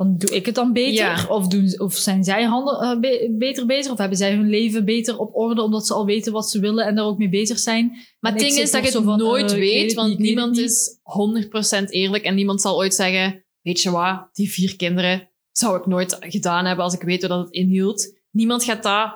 Van, 0.00 0.14
doe 0.18 0.30
ik 0.36 0.46
het 0.46 0.54
dan 0.54 0.72
beter? 0.72 0.92
Ja. 0.92 1.26
Of, 1.28 1.48
doen, 1.48 1.80
of 1.80 1.94
zijn 1.94 2.24
zij 2.24 2.44
handen, 2.44 2.80
eh, 2.80 2.98
be- 3.00 3.34
beter 3.38 3.66
bezig? 3.66 3.92
Of 3.92 3.98
hebben 3.98 4.16
zij 4.18 4.32
hun 4.34 4.48
leven 4.48 4.84
beter 4.84 5.18
op 5.18 5.36
orde 5.36 5.62
omdat 5.62 5.86
ze 5.86 5.94
al 5.94 6.04
weten 6.04 6.32
wat 6.32 6.50
ze 6.50 6.60
willen 6.60 6.86
en 6.86 6.94
daar 6.94 7.04
ook 7.04 7.18
mee 7.18 7.28
bezig 7.28 7.58
zijn? 7.58 7.96
Maar 8.20 8.32
het 8.32 8.40
ding 8.40 8.52
is 8.52 8.70
dat 8.70 8.80
je 8.86 8.98
het 8.98 9.04
van, 9.04 9.18
nooit 9.18 9.52
eh, 9.52 9.58
weet 9.58 9.94
want 9.94 10.18
niemand 10.18 10.58
is 10.58 10.98
100% 11.02 11.90
eerlijk 11.90 12.24
en 12.24 12.34
niemand 12.34 12.60
zal 12.60 12.76
ooit 12.76 12.94
zeggen, 12.94 13.44
weet 13.62 13.80
je 13.80 13.90
wat, 13.90 14.28
die 14.32 14.50
vier 14.50 14.76
kinderen 14.76 15.28
zou 15.52 15.78
ik 15.78 15.86
nooit 15.86 16.16
gedaan 16.20 16.64
hebben 16.64 16.84
als 16.84 16.94
ik 16.94 17.02
weet 17.02 17.26
wat 17.26 17.44
het 17.44 17.50
inhield. 17.54 18.18
Niemand 18.30 18.64
gaat 18.64 18.82
dat 18.82 19.14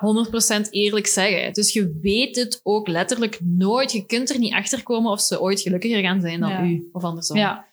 100% 0.67 0.69
eerlijk 0.69 1.07
zeggen. 1.07 1.53
Dus 1.53 1.73
je 1.73 1.99
weet 2.01 2.35
het 2.35 2.59
ook 2.63 2.87
letterlijk 2.87 3.39
nooit. 3.43 3.91
Je 3.91 4.05
kunt 4.05 4.29
er 4.29 4.39
niet 4.39 4.53
achter 4.53 4.83
komen 4.83 5.11
of 5.11 5.21
ze 5.21 5.41
ooit 5.41 5.61
gelukkiger 5.61 6.01
gaan 6.01 6.21
zijn 6.21 6.39
dan 6.39 6.49
Ja. 6.49 6.63
u 6.63 6.89
of 6.91 7.03
andersom. 7.03 7.37
Ja. 7.37 7.65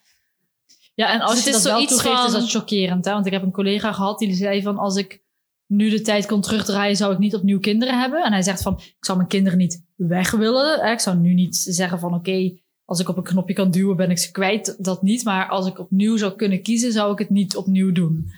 Ja, 0.93 1.13
en 1.13 1.21
als 1.21 1.35
Dus 1.35 1.43
je 1.43 1.51
dat 1.51 1.61
wel 1.61 1.85
toegeeft, 1.85 2.25
is 2.25 2.31
dat 2.31 2.49
chockerend. 2.49 3.05
Hè? 3.05 3.11
Want 3.11 3.25
ik 3.25 3.31
heb 3.31 3.43
een 3.43 3.51
collega 3.51 3.91
gehad 3.93 4.19
die 4.19 4.33
zei 4.33 4.61
van... 4.61 4.77
als 4.77 4.95
ik 4.95 5.23
nu 5.67 5.89
de 5.89 6.01
tijd 6.01 6.25
kon 6.25 6.41
terugdraaien, 6.41 6.95
zou 6.95 7.13
ik 7.13 7.19
niet 7.19 7.35
opnieuw 7.35 7.59
kinderen 7.59 7.99
hebben. 7.99 8.23
En 8.23 8.31
hij 8.31 8.41
zegt 8.41 8.61
van, 8.61 8.73
ik 8.79 9.05
zou 9.05 9.17
mijn 9.17 9.29
kinderen 9.29 9.57
niet 9.57 9.85
weg 9.95 10.31
willen. 10.31 10.79
Hè? 10.79 10.91
Ik 10.91 10.99
zou 10.99 11.17
nu 11.17 11.33
niet 11.33 11.55
zeggen 11.55 11.99
van, 11.99 12.13
oké, 12.13 12.57
als 12.85 12.99
ik 12.99 13.09
op 13.09 13.17
een 13.17 13.23
knopje 13.23 13.53
kan 13.53 13.71
duwen, 13.71 13.95
ben 13.95 14.09
ik 14.09 14.17
ze 14.17 14.31
kwijt. 14.31 14.75
Dat 14.79 15.01
niet. 15.01 15.23
Maar 15.23 15.47
als 15.47 15.67
ik 15.67 15.79
opnieuw 15.79 16.17
zou 16.17 16.35
kunnen 16.35 16.61
kiezen, 16.61 16.91
zou 16.91 17.11
ik 17.11 17.19
het 17.19 17.29
niet 17.29 17.55
opnieuw 17.55 17.91
doen. 17.91 18.31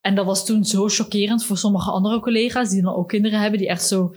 En 0.00 0.14
dat 0.14 0.26
was 0.26 0.46
toen 0.46 0.64
zo 0.64 0.88
chockerend 0.88 1.44
voor 1.44 1.58
sommige 1.58 1.90
andere 1.90 2.20
collega's... 2.20 2.70
die 2.70 2.82
dan 2.82 2.94
ook 2.94 3.08
kinderen 3.08 3.40
hebben, 3.40 3.58
die 3.58 3.68
echt 3.68 3.86
zo... 3.86 4.14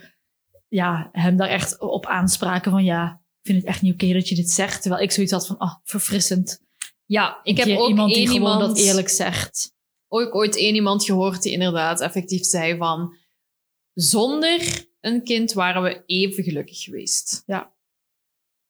Ja, 0.68 1.10
hem 1.12 1.38
daar 1.38 1.48
echt 1.48 1.80
op 1.80 2.06
aanspraken 2.06 2.72
van... 2.72 2.84
ja, 2.84 3.12
ik 3.12 3.52
vind 3.52 3.58
het 3.58 3.68
echt 3.68 3.82
niet 3.82 3.94
oké 3.94 4.14
dat 4.14 4.30
je 4.30 4.36
dit 4.36 4.50
zegt. 4.50 4.82
Terwijl 4.82 5.04
ik 5.04 5.12
zoiets 5.12 5.32
had 5.32 5.48
van, 5.48 5.58
ah, 5.58 5.76
verfrissend. 5.84 6.65
Ja, 7.06 7.40
ik 7.44 7.58
heb 7.58 7.78
ook 7.78 7.90
iemand 7.90 8.14
die 8.14 8.30
iemand, 8.32 8.60
dat 8.60 8.78
eerlijk 8.78 9.10
zegt. 9.10 9.74
ook 10.08 10.36
ooit 10.36 10.58
één 10.58 10.76
iemand 10.76 11.04
gehoord 11.06 11.42
die 11.42 11.52
inderdaad 11.52 12.02
effectief 12.02 12.44
zei 12.46 12.78
van, 12.78 13.16
zonder 13.94 14.86
een 15.02 15.24
kind 15.24 15.54
waren 15.54 15.84
we 15.84 16.04
even 16.06 16.44
gelukkig 16.44 16.82
geweest. 16.84 17.44
Ja. 17.46 17.74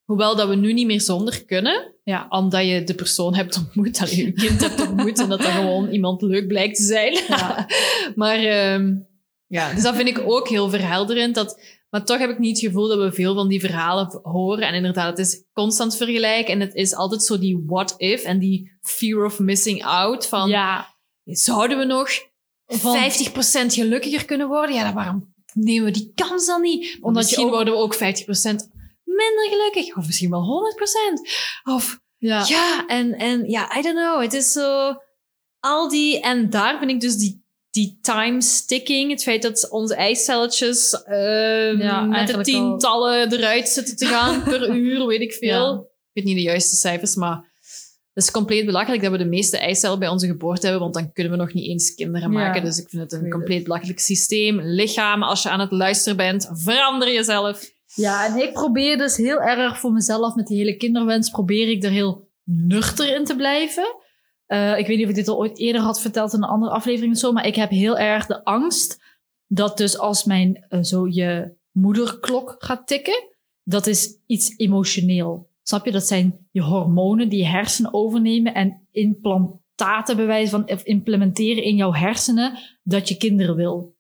Hoewel 0.04 0.36
dat 0.36 0.48
we 0.50 0.56
nu 0.56 0.74
niet 0.74 0.86
meer 0.86 1.02
zonder 1.02 1.46
kunnen, 1.46 1.94
Ja. 2.04 2.26
omdat 2.30 2.66
je 2.66 2.84
de 2.84 2.96
persoon 2.96 3.36
hebt 3.36 3.58
ontmoet, 3.58 4.00
dat 4.00 4.12
je 4.12 4.32
kind 4.32 4.62
hebt 4.62 4.82
ontmoet 4.88 5.20
en 5.20 5.30
dat 5.30 5.42
dat 5.42 5.52
gewoon 5.52 5.90
iemand 5.90 6.22
leuk 6.22 6.48
blijkt 6.48 6.76
te 6.76 6.84
zijn. 6.84 7.14
Ja. 7.28 7.68
maar 8.16 8.38
ehm, 8.38 8.96
ja, 9.48 9.74
dus 9.74 9.84
dat 9.84 9.96
vind 9.96 10.08
ik 10.08 10.20
ook 10.20 10.50
heel 10.50 10.70
verhelderend. 10.70 11.36
Dat, 11.36 11.60
Maar 11.96 12.06
toch 12.06 12.18
heb 12.18 12.30
ik 12.30 12.40
niet 12.40 12.56
het 12.62 12.66
gevoel 12.66 12.88
dat 12.88 12.98
we 12.98 13.12
veel 13.12 13.36
van 13.36 13.48
die 13.48 13.60
verhalen 13.60 14.20
horen. 14.24 14.68
En 14.68 14.74
inderdaad, 14.74 15.18
het 15.18 15.28
is 15.28 15.44
constant 15.54 15.96
vergelijken. 15.98 16.54
En 16.54 16.60
het 16.60 16.74
is 16.74 16.94
altijd 16.96 17.24
zo 17.24 17.40
die 17.40 17.64
what 17.66 17.94
if 17.98 18.24
en 18.24 18.40
die 18.40 18.78
fear 18.82 19.26
of 19.26 19.40
missing 19.40 19.84
out. 19.84 20.28
Van, 20.28 20.50
ja, 20.50 20.96
zouden 21.24 21.78
we 21.78 21.86
nog 21.86 22.10
Van- 22.66 22.96
50% 22.96 23.74
gelukkiger 23.74 24.26
kunnen 24.26 24.48
worden? 24.48 24.76
Ja, 24.76 24.84
dan 24.84 24.94
waarom 24.94 25.34
nemen 25.54 25.86
we 25.86 25.92
die 25.92 26.12
kans 26.16 26.46
dan 26.46 26.62
niet? 26.62 26.98
Omdat 27.02 27.24
misschien 27.24 27.46
ook- 27.46 27.52
worden 27.52 27.74
we 27.74 27.80
ook 27.80 27.96
50% 27.96 28.70
minder 29.04 29.48
gelukkig. 29.50 29.96
Of 29.96 30.06
misschien 30.06 30.30
wel 30.30 30.44
100%. 30.44 31.30
Of 31.64 32.00
ja. 32.18 32.46
ja, 32.48 32.88
en, 32.88 33.14
en 33.14 33.50
ja, 33.50 33.78
I 33.78 33.82
don't 33.82 33.98
know. 33.98 34.22
Het 34.22 34.34
is 34.34 34.52
zo... 34.52 34.96
Al 35.60 35.90
die... 35.90 36.20
En 36.20 36.50
daar 36.50 36.78
vind 36.80 36.92
ik 36.92 37.00
dus 37.00 37.16
die, 37.18 37.45
die 37.76 37.98
time 38.02 38.42
sticking. 38.42 39.12
Het 39.12 39.24
feit 39.24 39.42
dat 39.42 39.70
onze 39.70 39.96
eicelletjes 39.96 41.04
eh, 41.04 41.80
Ja, 41.80 42.02
met 42.02 42.28
de 42.28 42.42
tientallen 42.42 43.34
eruit 43.34 43.68
zitten 43.68 43.96
te 43.96 44.06
gaan 44.06 44.44
per 44.44 44.70
uur, 44.76 45.06
weet 45.06 45.22
ik 45.22 45.34
veel. 45.34 45.74
Ja. 45.74 45.80
Ik 45.80 46.12
weet 46.14 46.24
niet 46.24 46.36
de 46.36 46.42
juiste 46.42 46.76
cijfers, 46.76 47.16
maar... 47.16 47.54
Het 48.14 48.24
is 48.24 48.32
compleet 48.32 48.66
belachelijk 48.66 49.02
dat 49.04 49.12
we 49.12 49.18
de 49.18 49.26
meeste 49.26 49.58
eicellen 49.58 50.00
bij 50.00 50.08
onze 50.08 50.28
geboorte 50.28 50.62
hebben, 50.62 50.82
want 50.82 50.94
dan 50.94 51.12
kunnen 51.12 51.32
we 51.32 51.38
nog 51.38 51.54
niet 51.54 51.68
eens 51.68 51.96
kinderen 51.96 52.32
Ja, 52.32 52.38
maken. 52.38 52.64
Dus 52.64 52.78
ik 52.78 52.90
vind 52.90 53.02
het 53.02 53.22
een 53.22 53.30
compleet 53.30 53.64
belachelijk 53.64 54.00
systeem. 54.00 54.62
Lichaam, 54.62 55.24
als 55.24 55.44
je 55.44 55.50
aan 55.50 55.60
het 55.60 55.72
luisteren 55.72 56.18
bent, 56.18 56.50
verander 56.54 57.14
jezelf. 57.14 57.72
Ja, 57.96 58.26
en 58.26 58.42
ik 58.42 58.54
probeer 58.54 58.98
dus 58.98 59.18
heel 59.18 59.42
erg 59.42 59.80
voor 59.80 59.92
mezelf 59.92 60.36
met 60.36 60.48
die 60.48 60.58
hele 60.58 60.78
kinderwens, 60.78 61.30
probeer 61.30 61.70
ik 61.70 61.84
er 61.84 61.92
heel 61.92 62.30
nuchter 62.44 63.16
in 63.16 63.26
te 63.26 63.36
blijven. 63.36 63.96
Eh, 64.46 64.78
ik 64.78 64.88
weet 64.88 64.98
niet 64.98 65.06
of 65.06 65.10
ik 65.10 65.16
dit 65.16 65.28
al 65.28 65.38
ooit 65.38 65.58
eerder 65.58 65.82
had 65.82 66.02
verteld 66.02 66.34
in 66.34 66.44
een 66.44 66.50
andere 66.50 66.72
aflevering 66.72 67.14
of 67.14 67.20
zo, 67.20 67.32
maar 67.32 67.48
ik 67.48 67.56
heb 67.56 67.70
heel 67.70 67.98
erg 67.98 68.26
de 68.26 68.44
angst 68.44 69.04
dat 69.48 69.78
dus 69.78 69.98
als 69.98 70.24
mijn 70.24 70.66
eh, 70.70 70.82
zo 70.82 71.08
je 71.08 71.54
moederklok 71.72 72.56
gaat 72.58 72.88
tikken, 72.88 73.30
dat 73.64 73.88
is 73.88 74.20
iets 74.26 74.58
emotioneel. 74.58 75.50
Snap 75.64 75.86
je? 75.86 75.92
Dat 75.92 76.08
zijn 76.08 76.48
je 76.52 76.62
hormonen 76.62 77.30
die 77.30 77.40
je 77.40 77.46
hersenen 77.46 77.94
overnemen 77.94 78.54
en 78.54 78.88
implantaten 78.92 80.16
bewijzen 80.16 80.50
van 80.50 80.76
of 80.76 80.84
implementeren 80.84 81.64
in 81.64 81.76
jouw 81.76 81.94
hersenen 81.94 82.60
dat 82.84 83.10
je 83.10 83.18
kinderen 83.18 83.56
wil. 83.56 83.96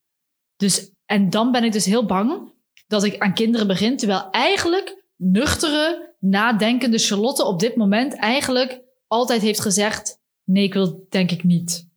Dus 0.56 0.92
en 1.06 1.30
dan 1.30 1.52
ben 1.52 1.64
ik 1.64 1.72
dus 1.72 1.86
heel 1.86 2.06
bang 2.06 2.54
dat 2.88 3.04
ik 3.04 3.18
aan 3.18 3.34
kinderen 3.34 3.68
begin, 3.68 3.98
terwijl 3.98 4.30
eigenlijk 4.30 5.04
nuchtere, 5.16 6.14
nadenkende 6.20 6.98
Charlotte 6.98 7.46
op 7.46 7.60
dit 7.60 7.76
moment 7.76 8.16
eigenlijk 8.16 8.82
altijd 9.08 9.42
heeft 9.42 9.62
gezegd: 9.62 10.20
nee, 10.46 10.64
ik 10.64 10.74
wil 10.74 11.06
denk 11.10 11.32
ik 11.32 11.44
niet. 11.44 11.88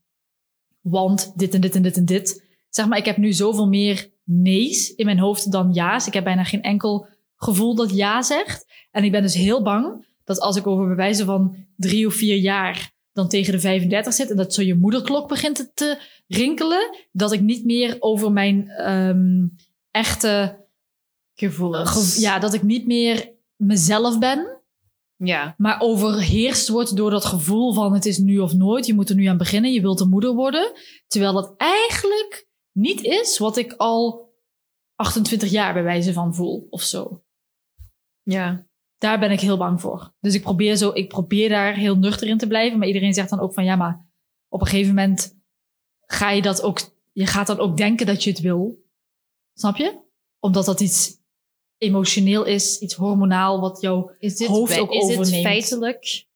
Want 0.81 1.33
dit 1.37 1.55
en 1.55 1.61
dit 1.61 1.75
en 1.75 1.83
dit 1.83 1.97
en 1.97 2.05
dit. 2.05 2.45
Zeg 2.69 2.87
maar, 2.89 2.99
ik 2.99 3.05
heb 3.05 3.17
nu 3.17 3.33
zoveel 3.33 3.69
meer 3.69 4.11
nee's 4.25 4.89
in 4.95 5.05
mijn 5.05 5.19
hoofd 5.19 5.53
dan 5.53 5.73
ja's. 5.73 6.07
Ik 6.07 6.13
heb 6.13 6.25
bijna 6.25 6.45
geen 6.45 6.63
enkel 6.63 7.07
gevoel 7.37 7.75
dat 7.75 7.95
ja 7.95 8.23
zegt. 8.23 8.67
En 8.91 9.05
ik 9.05 9.13
ben 9.13 9.23
dus 9.23 9.35
heel 9.35 9.63
bang 9.63 10.07
dat 10.25 10.41
als 10.41 10.57
ik 10.57 10.67
over 10.67 10.89
bewijzen 10.89 11.27
van 11.27 11.57
drie 11.77 12.07
of 12.07 12.15
vier 12.15 12.37
jaar 12.37 12.93
dan 13.13 13.29
tegen 13.29 13.53
de 13.53 13.61
35 13.61 14.13
zit 14.13 14.31
en 14.31 14.37
dat 14.37 14.55
zo 14.55 14.63
je 14.63 14.75
moederklok 14.75 15.29
begint 15.29 15.71
te, 15.75 15.99
rinkelen, 16.27 16.99
dat 17.13 17.33
ik 17.33 17.41
niet 17.41 17.65
meer 17.65 17.97
over 17.99 18.33
mijn 18.33 18.69
ehm, 18.69 19.47
echte 19.91 20.67
Gevoelens. 21.35 22.15
Ge- 22.15 22.21
ja, 22.21 22.39
dat 22.39 22.55
ik 22.55 22.63
niet 22.63 22.87
meer 22.87 23.33
mezelf 23.57 24.19
ben, 24.19 24.58
Ja. 25.25 25.55
maar 25.57 25.81
overheerst 25.81 26.69
wordt 26.69 26.97
door 26.97 27.11
dat 27.11 27.25
gevoel 27.25 27.73
van 27.73 27.95
het 27.95 28.07
is 28.07 28.19
nu 28.19 28.39
of 28.39 28.55
nooit. 28.55 28.87
Je 28.87 28.95
moet 28.95 29.09
er 29.09 29.15
nu 29.15 29.25
aan 29.25 29.37
beginnen, 29.37 29.73
je 29.73 29.81
wilt 29.81 30.01
een 30.01 30.09
moeder 30.09 30.35
worden. 30.35 30.73
Terwijl 31.07 31.33
dat 31.33 31.55
eigenlijk 31.57 32.49
niet 32.73 33.03
is 33.03 33.39
wat 33.39 33.57
ik 33.57 33.73
al 33.73 34.33
28 34.95 35.51
jaar 35.51 35.73
bij 35.73 35.83
wijze 35.83 36.13
van 36.13 36.35
voel 36.35 36.67
of 36.71 36.83
zo. 36.83 37.23
Ja. 38.23 38.67
Daar 38.99 39.19
ben 39.19 39.31
ik 39.31 39.41
heel 39.41 39.57
bang 39.57 39.81
voor. 39.81 40.15
Dus 40.21 40.35
ik 40.35 40.43
probeer, 40.43 40.77
zo, 40.77 40.91
ik 40.95 41.09
probeer 41.09 41.49
daar 41.49 41.75
heel 41.75 41.97
nuchter 41.97 42.29
in 42.29 42.39
te 42.39 42.47
blijven. 42.47 42.79
Maar 42.79 42.87
iedereen 42.87 43.15
zegt 43.15 43.31
dan 43.31 43.41
ook 43.41 43.55
van 43.55 43.65
ja, 43.65 43.77
maar 43.77 44.07
op 44.49 44.61
een 44.61 44.67
gegeven 44.67 44.95
moment 44.95 45.37
ga 46.01 46.31
je 46.31 46.43
dat 46.43 46.63
ook. 46.63 46.81
Je 47.13 47.27
gaat 47.27 47.47
dan 47.47 47.59
ook 47.59 47.77
denken 47.77 48.07
dat 48.07 48.25
je 48.25 48.31
het 48.31 48.41
wil. 48.41 48.85
Snap 49.55 49.77
je? 49.77 49.99
Omdat 50.39 50.65
dat 50.65 50.81
iets 50.81 51.18
emotioneel 51.79 52.45
is, 52.45 52.79
iets 52.79 52.95
hormonaal, 52.95 53.61
wat 53.61 53.81
jou 53.81 54.11
Is 54.19 54.37
dit, 54.37 54.49
hoofd 54.49 54.79
ook 54.79 54.93
is 54.93 55.07
dit 55.07 55.19
overneemt. 55.19 55.45
feitelijk? 55.47 56.27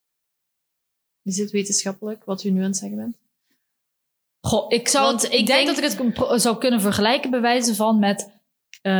Is 1.23 1.37
dit 1.37 1.51
wetenschappelijk, 1.51 2.25
wat 2.25 2.45
u 2.45 2.51
nu 2.51 2.59
aan 2.59 2.65
het 2.67 2.77
zeggen 2.77 2.97
bent? 2.97 3.17
Goh, 4.41 4.65
ik 4.69 4.89
zou 4.89 5.05
Want 5.07 5.23
het, 5.23 5.33
ik 5.33 5.47
denk, 5.47 5.47
denk- 5.47 5.67
dat 5.67 5.77
ik 6.17 6.19
het 6.29 6.43
zou 6.43 6.59
kunnen 6.59 6.81
vergelijken 6.81 7.31
bij 7.31 7.41
wijze 7.41 7.75
van 7.75 7.99
met 7.99 8.31
eh, 8.83 8.93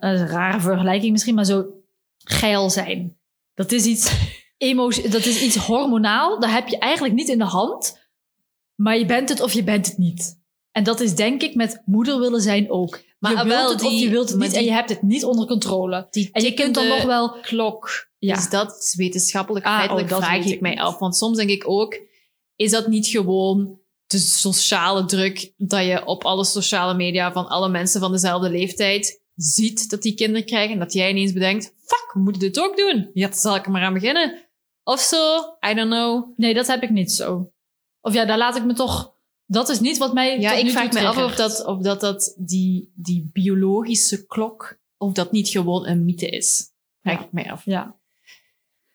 een 0.00 0.26
rare 0.26 0.60
vergelijking 0.60 1.12
misschien, 1.12 1.34
maar 1.34 1.44
zo 1.44 1.66
geil 2.18 2.70
zijn. 2.70 3.18
Dat 3.54 3.72
is 3.72 3.84
iets 3.84 4.12
emotie, 4.56 5.08
dat 5.08 5.24
is 5.24 5.42
iets 5.42 5.56
hormonaal. 5.56 6.40
Dat 6.40 6.50
heb 6.50 6.68
je 6.68 6.78
eigenlijk 6.78 7.14
niet 7.14 7.28
in 7.28 7.38
de 7.38 7.44
hand, 7.44 7.98
maar 8.74 8.98
je 8.98 9.06
bent 9.06 9.28
het 9.28 9.40
of 9.40 9.52
je 9.52 9.64
bent 9.64 9.86
het 9.86 9.98
niet. 9.98 10.37
En 10.78 10.84
dat 10.84 11.00
is 11.00 11.14
denk 11.14 11.42
ik 11.42 11.54
met 11.54 11.82
moeder 11.84 12.18
willen 12.20 12.40
zijn 12.40 12.70
ook. 12.70 13.00
Maar 13.18 13.36
je 13.36 13.44
wilt 13.44 13.70
het 13.72 13.82
of 13.82 13.88
die- 13.90 14.00
je 14.04 14.08
wilt 14.10 14.28
het 14.28 14.38
niet 14.38 14.52
en 14.52 14.64
je 14.64 14.72
hebt 14.72 14.88
het 14.88 15.02
niet 15.02 15.24
onder 15.24 15.46
controle. 15.46 16.06
Die 16.10 16.28
En 16.32 16.42
je 16.42 16.54
kunt 16.54 16.74
dan 16.74 16.88
nog 16.88 17.02
wel 17.02 17.30
klok. 17.40 18.08
Ja. 18.18 18.36
Is 18.36 18.50
dat 18.50 18.94
wetenschappelijk, 18.96 19.64
Ah, 19.66 19.74
feitelijk, 19.76 20.06
oh, 20.06 20.10
dat 20.12 20.24
vraag 20.24 20.44
ik 20.44 20.52
ik 20.52 20.60
mij 20.60 20.70
niet. 20.70 20.80
af. 20.80 20.98
Want 20.98 21.16
soms 21.16 21.36
denk 21.36 21.50
ik 21.50 21.68
ook, 21.68 22.00
is 22.56 22.70
dat 22.70 22.86
niet 22.88 23.06
gewoon 23.06 23.78
de 24.06 24.18
sociale 24.18 25.04
druk 25.04 25.52
dat 25.56 25.84
je 25.84 26.04
op 26.06 26.24
alle 26.24 26.44
sociale 26.44 26.94
media 26.94 27.32
van 27.32 27.48
alle 27.48 27.68
mensen 27.68 28.00
van 28.00 28.12
dezelfde 28.12 28.50
leeftijd 28.50 29.20
ziet 29.34 29.90
dat 29.90 30.02
die 30.02 30.14
kinderen 30.14 30.44
krijgen 30.46 30.72
en 30.72 30.78
dat 30.78 30.92
jij 30.92 31.10
ineens 31.10 31.32
bedenkt, 31.32 31.64
fuck, 31.84 32.10
we 32.12 32.20
moeten 32.20 32.40
dit 32.42 32.60
ook 32.60 32.76
doen. 32.76 33.10
Ja, 33.14 33.28
dan 33.28 33.38
zal 33.38 33.56
ik 33.56 33.64
er 33.64 33.70
maar 33.70 33.82
aan 33.82 33.92
beginnen. 33.92 34.48
Of 34.84 35.00
zo, 35.00 35.38
I 35.70 35.74
don't 35.74 35.90
know. 35.90 36.24
Nee, 36.36 36.54
dat 36.54 36.66
heb 36.66 36.82
ik 36.82 36.90
niet 36.90 37.12
zo. 37.12 37.52
Of 38.00 38.14
ja, 38.14 38.24
daar 38.24 38.38
laat 38.38 38.56
ik 38.56 38.64
me 38.64 38.72
toch. 38.72 39.16
Dat 39.50 39.68
is 39.68 39.80
niet 39.80 39.98
wat 39.98 40.12
mij. 40.12 40.40
Ja, 40.40 40.50
tot 40.50 40.58
ik 40.58 40.64
nu 40.64 40.70
vraag 40.70 40.88
toe 40.88 41.00
me 41.00 41.06
af 41.06 41.16
of 41.16 41.34
dat, 41.34 41.64
of 41.64 41.82
dat, 41.82 42.00
dat 42.00 42.34
die, 42.38 42.92
die 42.94 43.30
biologische 43.32 44.26
klok, 44.26 44.78
of 44.96 45.12
dat 45.12 45.32
niet 45.32 45.48
gewoon 45.48 45.86
een 45.86 46.04
mythe 46.04 46.28
is. 46.28 46.72
Vraag 47.02 47.18
Ja. 47.18 47.24
ik 47.24 47.32
mij 47.32 47.52
af. 47.52 47.64
Ja. 47.64 47.96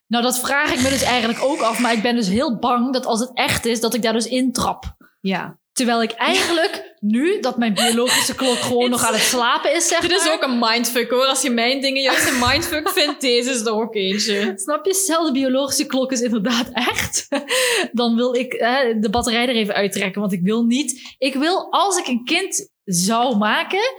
Nou, 0.07 0.23
dat 0.23 0.39
vraag 0.39 0.73
ik 0.73 0.81
me 0.81 0.89
dus 0.89 1.01
eigenlijk 1.01 1.41
ook 1.43 1.61
af. 1.61 1.79
Maar 1.79 1.93
ik 1.93 2.01
ben 2.01 2.15
dus 2.15 2.27
heel 2.27 2.59
bang 2.59 2.93
dat 2.93 3.05
als 3.05 3.19
het 3.19 3.31
echt 3.33 3.65
is, 3.65 3.79
dat 3.79 3.93
ik 3.93 4.01
daar 4.01 4.13
dus 4.13 4.27
intrap. 4.27 4.95
Ja. 5.21 5.59
Terwijl 5.71 6.03
ik 6.03 6.11
eigenlijk 6.11 6.92
nu, 7.03 7.39
dat 7.39 7.57
mijn 7.57 7.73
biologische 7.73 8.35
klok 8.35 8.57
gewoon 8.57 8.89
nog 8.95 9.03
aan 9.03 9.13
het 9.13 9.21
slapen 9.21 9.75
is, 9.75 9.87
zeg 9.87 9.99
Dit 9.99 10.11
is 10.11 10.25
maar. 10.25 10.33
ook 10.33 10.43
een 10.43 10.59
mindfuck 10.59 11.09
hoor. 11.09 11.25
Als 11.25 11.41
je 11.41 11.49
mijn 11.49 11.81
dingen 11.81 12.01
juist 12.01 12.29
een 12.29 12.39
mindfuck 12.39 12.89
vindt, 12.99 13.21
deze 13.21 13.49
is 13.49 13.65
er 13.65 13.73
ook 13.73 13.95
eentje. 13.95 14.53
Snap 14.55 14.85
je? 14.85 14.93
Stel, 14.93 15.25
de 15.25 15.31
biologische 15.31 15.85
klok 15.85 16.11
is 16.11 16.21
inderdaad 16.21 16.69
echt. 16.73 17.27
Dan 17.91 18.15
wil 18.15 18.35
ik 18.35 18.53
hè, 18.53 18.99
de 18.99 19.09
batterij 19.09 19.47
er 19.47 19.55
even 19.55 19.73
uittrekken. 19.73 20.21
Want 20.21 20.33
ik 20.33 20.41
wil 20.41 20.63
niet... 20.63 21.15
Ik 21.17 21.33
wil, 21.33 21.71
als 21.71 21.97
ik 21.97 22.07
een 22.07 22.23
kind 22.23 22.69
zou 22.83 23.37
maken, 23.37 23.93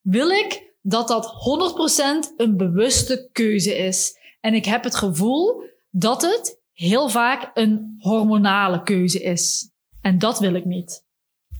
wil 0.00 0.30
ik 0.30 0.74
dat 0.82 1.08
dat 1.08 1.26
100% 2.30 2.36
een 2.36 2.56
bewuste 2.56 3.28
keuze 3.32 3.76
is. 3.76 4.18
En 4.40 4.54
ik 4.54 4.64
heb 4.64 4.84
het 4.84 4.94
gevoel 4.94 5.62
dat 5.90 6.22
het 6.22 6.60
heel 6.72 7.08
vaak 7.08 7.50
een 7.54 7.96
hormonale 7.98 8.82
keuze 8.82 9.22
is. 9.22 9.70
En 10.00 10.18
dat 10.18 10.38
wil 10.38 10.54
ik 10.54 10.64
niet. 10.64 11.08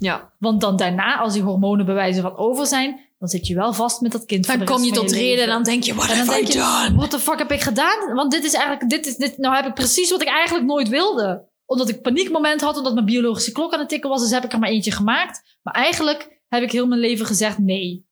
Ja. 0.01 0.32
Want 0.38 0.61
dan 0.61 0.76
daarna, 0.76 1.18
als 1.18 1.32
die 1.32 1.42
hormonen 1.42 1.86
bewijzen 1.86 2.22
van 2.22 2.36
over 2.36 2.66
zijn, 2.66 3.01
dan 3.18 3.28
zit 3.28 3.46
je 3.46 3.55
wel 3.55 3.72
vast 3.72 4.01
met 4.01 4.12
dat 4.12 4.24
kind. 4.24 4.46
voor 4.46 4.57
Dan 4.57 4.66
kom 4.66 4.84
je 4.84 4.92
tot 4.92 5.12
reden 5.12 5.44
en 5.44 5.51
dan 5.51 5.62
denk 5.62 5.82
je, 5.82 5.94
what 5.94 6.11
En 6.11 6.16
dan 6.16 6.26
have 6.26 6.40
I 6.40 6.44
denk 6.44 6.53
je, 6.53 6.59
done? 6.59 6.96
what 6.96 7.11
the 7.11 7.18
fuck 7.18 7.38
heb 7.38 7.51
ik 7.51 7.61
gedaan? 7.61 8.14
Want 8.14 8.30
dit 8.30 8.44
is 8.44 8.53
eigenlijk, 8.55 8.90
dit 8.90 9.07
is, 9.07 9.16
dit, 9.16 9.38
nou 9.38 9.55
heb 9.55 9.66
ik 9.66 9.74
precies 9.74 10.11
wat 10.11 10.22
ik 10.22 10.28
eigenlijk 10.28 10.66
nooit 10.66 10.88
wilde. 10.88 11.48
Omdat 11.64 11.88
ik 11.88 12.03
paniekmoment 12.03 12.61
had, 12.61 12.76
omdat 12.76 12.94
mijn 12.94 13.07
biologische 13.07 13.53
klok 13.53 13.72
aan 13.72 13.78
het 13.78 13.88
tikken 13.88 14.11
was, 14.11 14.20
dus 14.22 14.30
heb 14.30 14.44
ik 14.44 14.53
er 14.53 14.59
maar 14.59 14.68
eentje 14.68 14.92
gemaakt. 14.92 15.59
Maar 15.62 15.74
eigenlijk 15.74 16.40
heb 16.48 16.62
ik 16.62 16.72
heel 16.72 16.86
mijn 16.86 17.01
leven 17.01 17.26
gezegd 17.26 17.59
nee. 17.59 18.09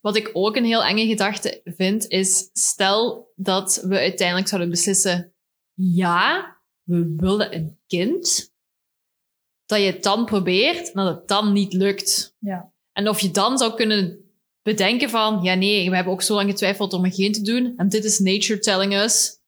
Wat 0.00 0.16
ik 0.16 0.30
ook 0.32 0.56
een 0.56 0.64
heel 0.64 0.84
enge 0.84 1.06
gedachte 1.06 1.60
vind, 1.64 2.08
is 2.08 2.50
stel 2.52 3.32
dat 3.36 3.80
we 3.88 3.98
uiteindelijk 3.98 4.48
zouden 4.48 4.70
beslissen, 4.70 5.34
ja, 5.74 6.56
we 6.82 7.14
willen 7.16 7.54
een 7.54 7.78
kind, 7.86 8.54
dat 9.66 9.78
je 9.78 9.84
het 9.84 10.02
dan 10.02 10.24
probeert 10.24 10.92
en 10.92 11.04
dat 11.04 11.14
het 11.16 11.28
dan 11.28 11.52
niet 11.52 11.72
lukt. 11.72 12.34
Ja. 12.38 12.72
En 12.92 13.08
of 13.08 13.20
je 13.20 13.30
dan 13.30 13.58
zou 13.58 13.74
kunnen 13.74 14.18
bedenken 14.62 15.10
van, 15.10 15.42
ja 15.42 15.54
nee, 15.54 15.88
we 15.90 15.94
hebben 15.94 16.12
ook 16.12 16.22
zo 16.22 16.34
lang 16.34 16.50
getwijfeld 16.50 16.92
om 16.92 17.04
een 17.04 17.12
geen 17.12 17.32
te 17.32 17.42
doen 17.42 17.72
en 17.76 17.88
dit 17.88 18.04
is 18.04 18.18
nature 18.18 18.58
telling 18.58 18.94
us, 18.94 19.38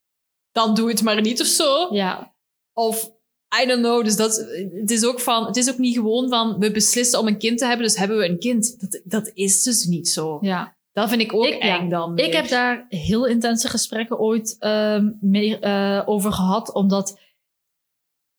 dan 0.52 0.74
doe 0.74 0.88
het 0.88 1.02
maar 1.02 1.20
niet 1.20 1.40
of 1.40 1.46
zo. 1.46 1.94
Ja, 1.94 2.34
Of 2.72 3.16
I 3.62 3.66
don't 3.66 3.80
know. 3.82 4.04
Dus 4.04 4.16
dat, 4.16 4.36
het 4.72 4.90
is 4.90 5.04
ook 5.04 5.20
van, 5.20 5.46
het 5.46 5.56
is 5.56 5.70
ook 5.70 5.78
niet 5.78 5.94
gewoon 5.94 6.28
van 6.28 6.58
we 6.58 6.70
beslissen 6.70 7.18
om 7.18 7.26
een 7.26 7.38
kind 7.38 7.58
te 7.58 7.66
hebben, 7.66 7.86
dus 7.86 7.96
hebben 7.96 8.18
we 8.18 8.28
een 8.28 8.38
kind. 8.38 8.80
Dat, 8.80 9.00
dat 9.04 9.30
is 9.34 9.62
dus 9.62 9.84
niet 9.84 10.08
zo. 10.08 10.38
ja. 10.40 10.76
Dat 10.92 11.08
vind 11.08 11.20
ik 11.20 11.34
ook 11.34 11.44
Ik- 11.46 11.58
eng 11.60 11.88
dan. 11.88 12.16
Ik 12.18 12.32
heb 12.32 12.48
daar 12.48 12.86
heel 12.88 13.26
intense 13.26 13.68
gesprekken 13.68 14.18
ooit 14.18 14.56
ehm, 14.58 15.10
mee, 15.20 15.58
eh, 15.58 16.02
over 16.06 16.32
gehad, 16.32 16.72
omdat, 16.74 17.18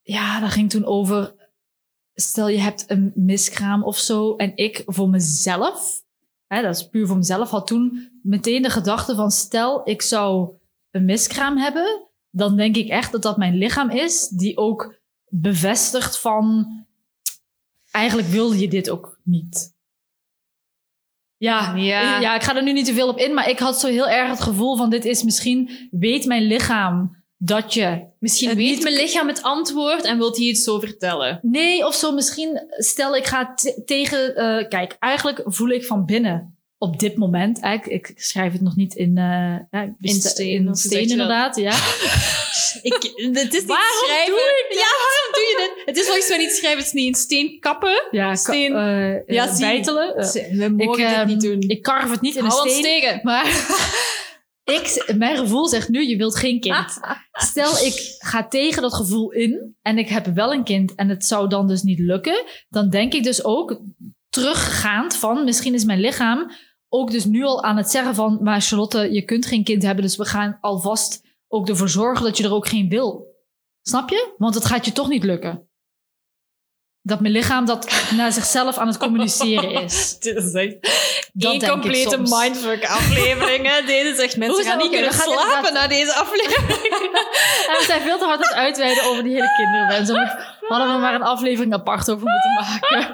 ja, 0.01 0.39
dat 0.39 0.49
ging 0.51 0.69
toen 0.69 0.85
over, 0.85 1.38
stel 2.21 2.47
je 2.47 2.59
hebt 2.59 2.85
een 2.87 3.11
miskraam 3.15 3.83
of 3.83 3.97
zo, 3.97 4.35
en 4.35 4.51
ik 4.55 4.83
voor 4.85 5.09
mezelf 5.09 6.03
hè, 6.49 6.61
dat 6.61 6.75
is 6.75 6.87
puur 6.87 7.07
voor 7.07 7.17
mezelf, 7.17 7.49
had 7.49 7.67
toen 7.67 8.09
meteen 8.23 8.61
de 8.61 8.69
gedachte 8.69 9.15
van 9.15 9.31
stel 9.31 9.81
ik 9.83 10.01
zou 10.01 10.49
een 10.91 11.05
miskraam 11.05 11.57
hebben, 11.57 12.07
dan 12.29 12.55
denk 12.55 12.75
ik 12.75 12.87
echt 12.87 13.11
dat 13.11 13.21
dat 13.21 13.37
mijn 13.37 13.57
lichaam 13.57 13.89
is 13.89 14.27
die 14.27 14.57
ook 14.57 14.99
bevestigt 15.25 16.19
van 16.19 16.67
eigenlijk 17.91 18.27
wilde 18.27 18.59
je 18.59 18.67
dit 18.67 18.89
ook 18.89 19.19
niet. 19.23 19.77
Ja, 21.37 21.75
Ja. 21.75 22.19
ja. 22.19 22.35
ik 22.35 22.43
ga 22.43 22.55
er 22.55 22.63
nu 22.63 22.73
niet 22.73 22.85
te 22.85 22.93
veel 22.93 23.07
op 23.07 23.17
in, 23.17 23.33
maar 23.33 23.49
ik 23.49 23.59
had 23.59 23.79
zo 23.79 23.87
heel 23.87 24.09
erg 24.09 24.29
het 24.29 24.41
gevoel 24.41 24.77
van 24.77 24.89
dit 24.89 25.05
is 25.05 25.23
misschien, 25.23 25.89
weet 25.91 26.25
mijn 26.25 26.43
lichaam 26.43 27.18
dat 27.41 27.73
je 27.73 28.07
Misschien 28.19 28.49
Het 28.49 28.57
weet 28.57 28.69
niet- 28.69 28.83
mijn 28.83 28.95
lichaam 28.95 29.27
het 29.27 29.41
antwoord 29.43 30.03
en 30.03 30.17
wilt 30.17 30.37
hij 30.37 30.45
iets 30.45 30.63
zo 30.63 30.79
vertellen. 30.79 31.39
Nee, 31.41 31.85
of 31.85 31.95
zo 31.95 32.11
misschien, 32.11 32.61
stel 32.69 33.15
ik 33.15 33.25
ga 33.25 33.53
tegen, 33.85 34.35
eh, 34.35 34.67
kijk, 34.67 34.95
eigenlijk 34.99 35.41
voel 35.45 35.69
ik 35.69 35.85
van 35.85 36.05
binnen 36.05 36.53
op 36.77 36.99
dit 36.99 37.17
moment, 37.17 37.59
eigenlijk, 37.59 38.09
ik 38.09 38.21
schrijf 38.21 38.51
het 38.51 38.61
nog 38.61 38.75
niet 38.75 38.93
in, 38.95 39.17
eh, 39.17 39.23
ja, 39.71 39.81
ik 39.81 39.91
In 40.01 40.13
steen, 40.21 40.67
in 40.67 40.75
steen 40.75 41.09
inderdaad, 41.09 41.55
ja. 41.55 41.71
Ik, 42.81 42.93
het 42.93 43.53
is 43.53 43.59
niet 43.59 43.65
Waarom 43.65 44.05
schrijven. 44.05 44.33
doe 44.33 44.65
ik 44.67 44.73
Ja, 44.73 44.79
waarom 44.79 45.31
doe 45.31 45.43
je 45.43 45.55
dit? 45.75 45.85
Het 45.85 45.97
is 45.97 46.05
volgens 46.05 46.27
mij 46.29 46.37
niet 46.37 46.51
schrijven, 46.51 46.77
het 46.77 46.87
is 46.87 46.93
niet 46.93 47.07
in 47.07 47.15
steen 47.15 47.59
kappen. 47.59 48.07
Ja, 48.11 48.35
Steen. 48.35 48.75
eh, 48.75 49.25
Ja, 49.35 49.57
bijtelen. 49.59 50.15
Eh, 50.17 50.31
We 50.51 50.69
mogen 50.69 50.93
ik, 51.03 51.07
dit 51.09 51.15
ehm, 51.17 51.27
niet 51.27 51.41
doen. 51.41 51.59
Ik 51.67 51.81
karf 51.81 52.11
het 52.11 52.21
niet 52.21 52.35
in 52.35 52.45
een 52.45 52.51
ons 52.51 52.69
steen. 52.71 52.81
tegen. 52.83 53.19
Maar 53.23 53.45
ik, 54.69 55.13
mijn 55.17 55.37
gevoel 55.37 55.67
zegt 55.67 55.89
nu, 55.89 56.07
je 56.07 56.17
wilt 56.17 56.35
geen 56.35 56.59
kind. 56.59 56.99
Stel, 57.31 57.85
ik 57.85 58.15
ga 58.17 58.47
tegen 58.47 58.81
dat 58.81 58.93
gevoel 58.93 59.31
in 59.31 59.75
en 59.81 59.97
ik 59.97 60.09
heb 60.09 60.25
wel 60.25 60.53
een 60.53 60.63
kind 60.63 60.95
en 60.95 61.09
het 61.09 61.25
zou 61.25 61.49
dan 61.49 61.67
dus 61.67 61.81
niet 61.81 61.99
lukken. 61.99 62.43
Dan 62.69 62.89
denk 62.89 63.13
ik 63.13 63.23
dus 63.23 63.43
ook 63.43 63.81
teruggaand 64.29 65.15
van, 65.15 65.43
misschien 65.43 65.73
is 65.73 65.85
mijn 65.85 65.99
lichaam 65.99 66.51
ook 66.89 67.11
dus 67.11 67.25
nu 67.25 67.43
al 67.43 67.63
aan 67.63 67.77
het 67.77 67.89
zeggen 67.89 68.15
van, 68.15 68.39
maar 68.41 68.61
Charlotte, 68.61 69.13
je 69.13 69.21
kunt 69.21 69.45
geen 69.45 69.63
kind 69.63 69.83
hebben, 69.83 70.03
dus 70.03 70.15
we 70.15 70.25
gaan 70.25 70.57
alvast 70.61 71.21
ook 71.47 71.69
ervoor 71.69 71.89
zorgen 71.89 72.25
dat 72.25 72.37
je 72.37 72.43
er 72.43 72.53
ook 72.53 72.67
geen 72.67 72.89
wil. 72.89 73.27
Snap 73.81 74.09
je? 74.09 74.33
Want 74.37 74.55
het 74.55 74.65
gaat 74.65 74.85
je 74.85 74.91
toch 74.91 75.07
niet 75.07 75.23
lukken. 75.23 75.68
Dat 77.01 77.19
mijn 77.19 77.33
lichaam 77.33 77.65
dat 77.65 77.91
naar 78.15 78.31
zichzelf 78.31 78.77
aan 78.77 78.87
het 78.87 78.97
communiceren 78.97 79.71
is. 79.83 80.15
Dit 80.19 80.35
is 80.35 80.53
echt 80.53 80.75
Dat 81.33 81.51
één 81.51 81.59
denk 81.59 81.61
ik 81.61 81.69
complete 81.81 82.17
mindfuck 82.17 82.85
aflevering. 82.85 83.67
hè. 83.67 83.81
Deze 83.85 84.15
zegt 84.15 84.37
mensen 84.37 84.63
gaan 84.65 84.77
niet 84.77 84.89
kunnen 84.89 85.09
we 85.09 85.15
slapen 85.15 85.41
inderdaad- 85.57 85.73
na 85.73 85.87
deze 85.87 86.13
aflevering. 86.13 86.87
En 87.69 87.75
we 87.77 87.83
zijn 87.87 88.01
veel 88.01 88.17
te 88.17 88.25
hard 88.25 88.41
aan 88.43 88.47
het 88.49 88.57
uitweiden 88.57 89.03
over 89.03 89.23
die 89.23 89.33
hele 89.33 89.53
kinderwens. 89.55 90.07
Daar 90.09 90.19
moet- 90.59 90.67
hadden 90.69 90.93
we 90.95 91.01
maar 91.01 91.13
een 91.13 91.21
aflevering 91.23 91.73
apart 91.73 92.09
over 92.11 92.27
moeten 92.27 92.51
maken. 92.53 93.13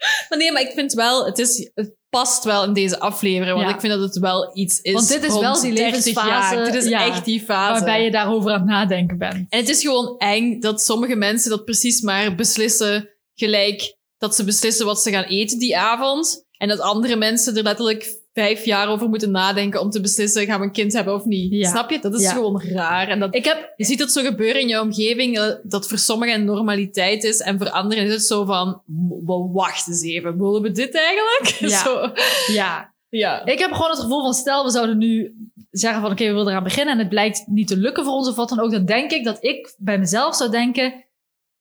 Maar 0.28 0.38
nee, 0.38 0.52
maar 0.52 0.62
ik 0.62 0.72
vind 0.74 0.92
wel, 0.92 1.26
het, 1.26 1.38
is, 1.38 1.70
het 1.74 1.94
past 2.08 2.44
wel 2.44 2.64
in 2.64 2.72
deze 2.72 2.98
aflevering. 2.98 3.56
Want 3.56 3.68
Ja. 3.68 3.74
ik 3.74 3.80
vind 3.80 3.92
dat 3.92 4.02
het 4.02 4.18
wel 4.18 4.50
iets 4.56 4.80
is 4.80 4.92
Want 4.92 5.08
dit 5.08 5.24
is 5.24 5.38
wel 5.38 5.60
die 5.60 5.74
30 5.74 6.04
levensfase, 6.04 6.54
jaar. 6.54 6.64
Dit 6.64 6.74
is 6.74 6.88
ja, 6.88 7.06
echt 7.06 7.24
die 7.24 7.40
fase. 7.40 7.72
Waarbij 7.72 8.04
je 8.04 8.10
daarover 8.10 8.50
aan 8.50 8.58
het 8.60 8.68
nadenken 8.68 9.18
bent. 9.18 9.46
En 9.48 9.58
het 9.58 9.68
is 9.68 9.80
gewoon 9.80 10.18
eng 10.18 10.60
dat 10.60 10.82
sommige 10.82 11.16
mensen 11.16 11.50
dat 11.50 11.64
precies 11.64 12.00
maar 12.00 12.34
beslissen 12.34 13.08
gelijk 13.34 13.96
dat 14.18 14.34
ze 14.34 14.44
beslissen 14.44 14.86
wat 14.86 15.02
ze 15.02 15.10
gaan 15.10 15.24
eten 15.24 15.58
die 15.58 15.78
avond. 15.78 16.44
En 16.56 16.68
dat 16.68 16.80
andere 16.80 17.16
mensen 17.16 17.56
er 17.56 17.62
letterlijk 17.62 18.19
vijf 18.32 18.64
jaar 18.64 18.88
over 18.88 19.08
moeten 19.08 19.30
nadenken 19.30 19.80
om 19.80 19.90
te 19.90 20.00
beslissen, 20.00 20.46
gaan 20.46 20.60
we 20.60 20.66
een 20.66 20.72
kind 20.72 20.92
hebben 20.92 21.14
of 21.14 21.24
niet. 21.24 21.52
Ja. 21.52 21.70
Snap 21.70 21.90
je? 21.90 21.98
Dat 22.00 22.14
is 22.14 22.22
Ja. 22.22 22.32
gewoon 22.32 22.62
raar. 22.62 23.08
En 23.08 23.18
dat, 23.20 23.34
Ik 23.34 23.44
heb, 23.44 23.72
je 23.76 23.84
ziet 23.84 23.98
het 24.00 24.12
zo 24.12 24.22
gebeuren 24.22 24.60
in 24.60 24.68
je 24.68 24.80
omgeving, 24.80 25.38
eh, 25.38 25.44
dat 25.62 25.88
voor 25.88 25.98
sommigen 25.98 26.34
een 26.34 26.44
normaliteit 26.44 27.24
is. 27.24 27.40
En 27.40 27.58
voor 27.58 27.70
anderen 27.70 28.04
is 28.04 28.12
het 28.12 28.22
zo 28.26 28.44
van, 28.44 28.82
"W- 29.24 29.52
wacht 29.54 29.88
eens 29.88 30.02
even, 30.02 30.38
willen 30.38 30.62
we 30.62 30.70
dit 30.70 30.94
eigenlijk? 30.94 31.56
Ja. 31.72 31.82
Zo. 31.84 32.12
ja, 32.52 32.94
ja. 33.08 33.44
ik 33.44 33.58
heb 33.58 33.72
gewoon 33.72 33.90
het 33.90 34.00
gevoel 34.00 34.22
van, 34.22 34.34
stel 34.34 34.64
we 34.64 34.70
zouden 34.70 34.98
nu 34.98 35.34
zeggen 35.70 36.00
van, 36.02 36.10
oké, 36.10 36.24
we 36.26 36.32
willen 36.32 36.48
eraan 36.48 36.62
beginnen 36.62 36.92
en 36.94 36.98
het 37.00 37.08
blijkt 37.08 37.42
niet 37.46 37.68
te 37.68 37.76
lukken 37.76 38.04
voor 38.04 38.12
ons 38.14 38.28
of 38.28 38.36
wat 38.36 38.48
dan 38.48 38.60
ook. 38.60 38.70
Dan 38.70 38.84
denk 38.84 39.10
ik 39.10 39.24
dat 39.24 39.44
ik 39.44 39.74
bij 39.78 39.98
mezelf 39.98 40.36
zou 40.36 40.50
denken, 40.50 41.04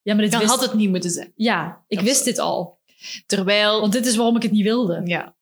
ja, 0.01 0.13
maar 0.13 0.23
dit 0.23 0.31
Dan 0.31 0.39
wist, 0.41 0.51
had 0.51 0.61
het 0.61 0.73
niet 0.73 0.89
moeten 0.89 1.09
zijn. 1.09 1.31
ja, 1.35 1.83
ik 1.87 1.97
Dat- 1.97 2.05
wist 2.07 2.23
dit 2.25 2.39
al. 2.39 2.77
Terwijl, 3.25 3.79
Want 3.81 3.93
dit 3.93 4.05
is 4.05 4.15
waarom 4.15 4.35
ik 4.35 4.41
het 4.43 4.51
niet 4.51 4.63
wilde. 4.63 5.01
ja. 5.05 5.37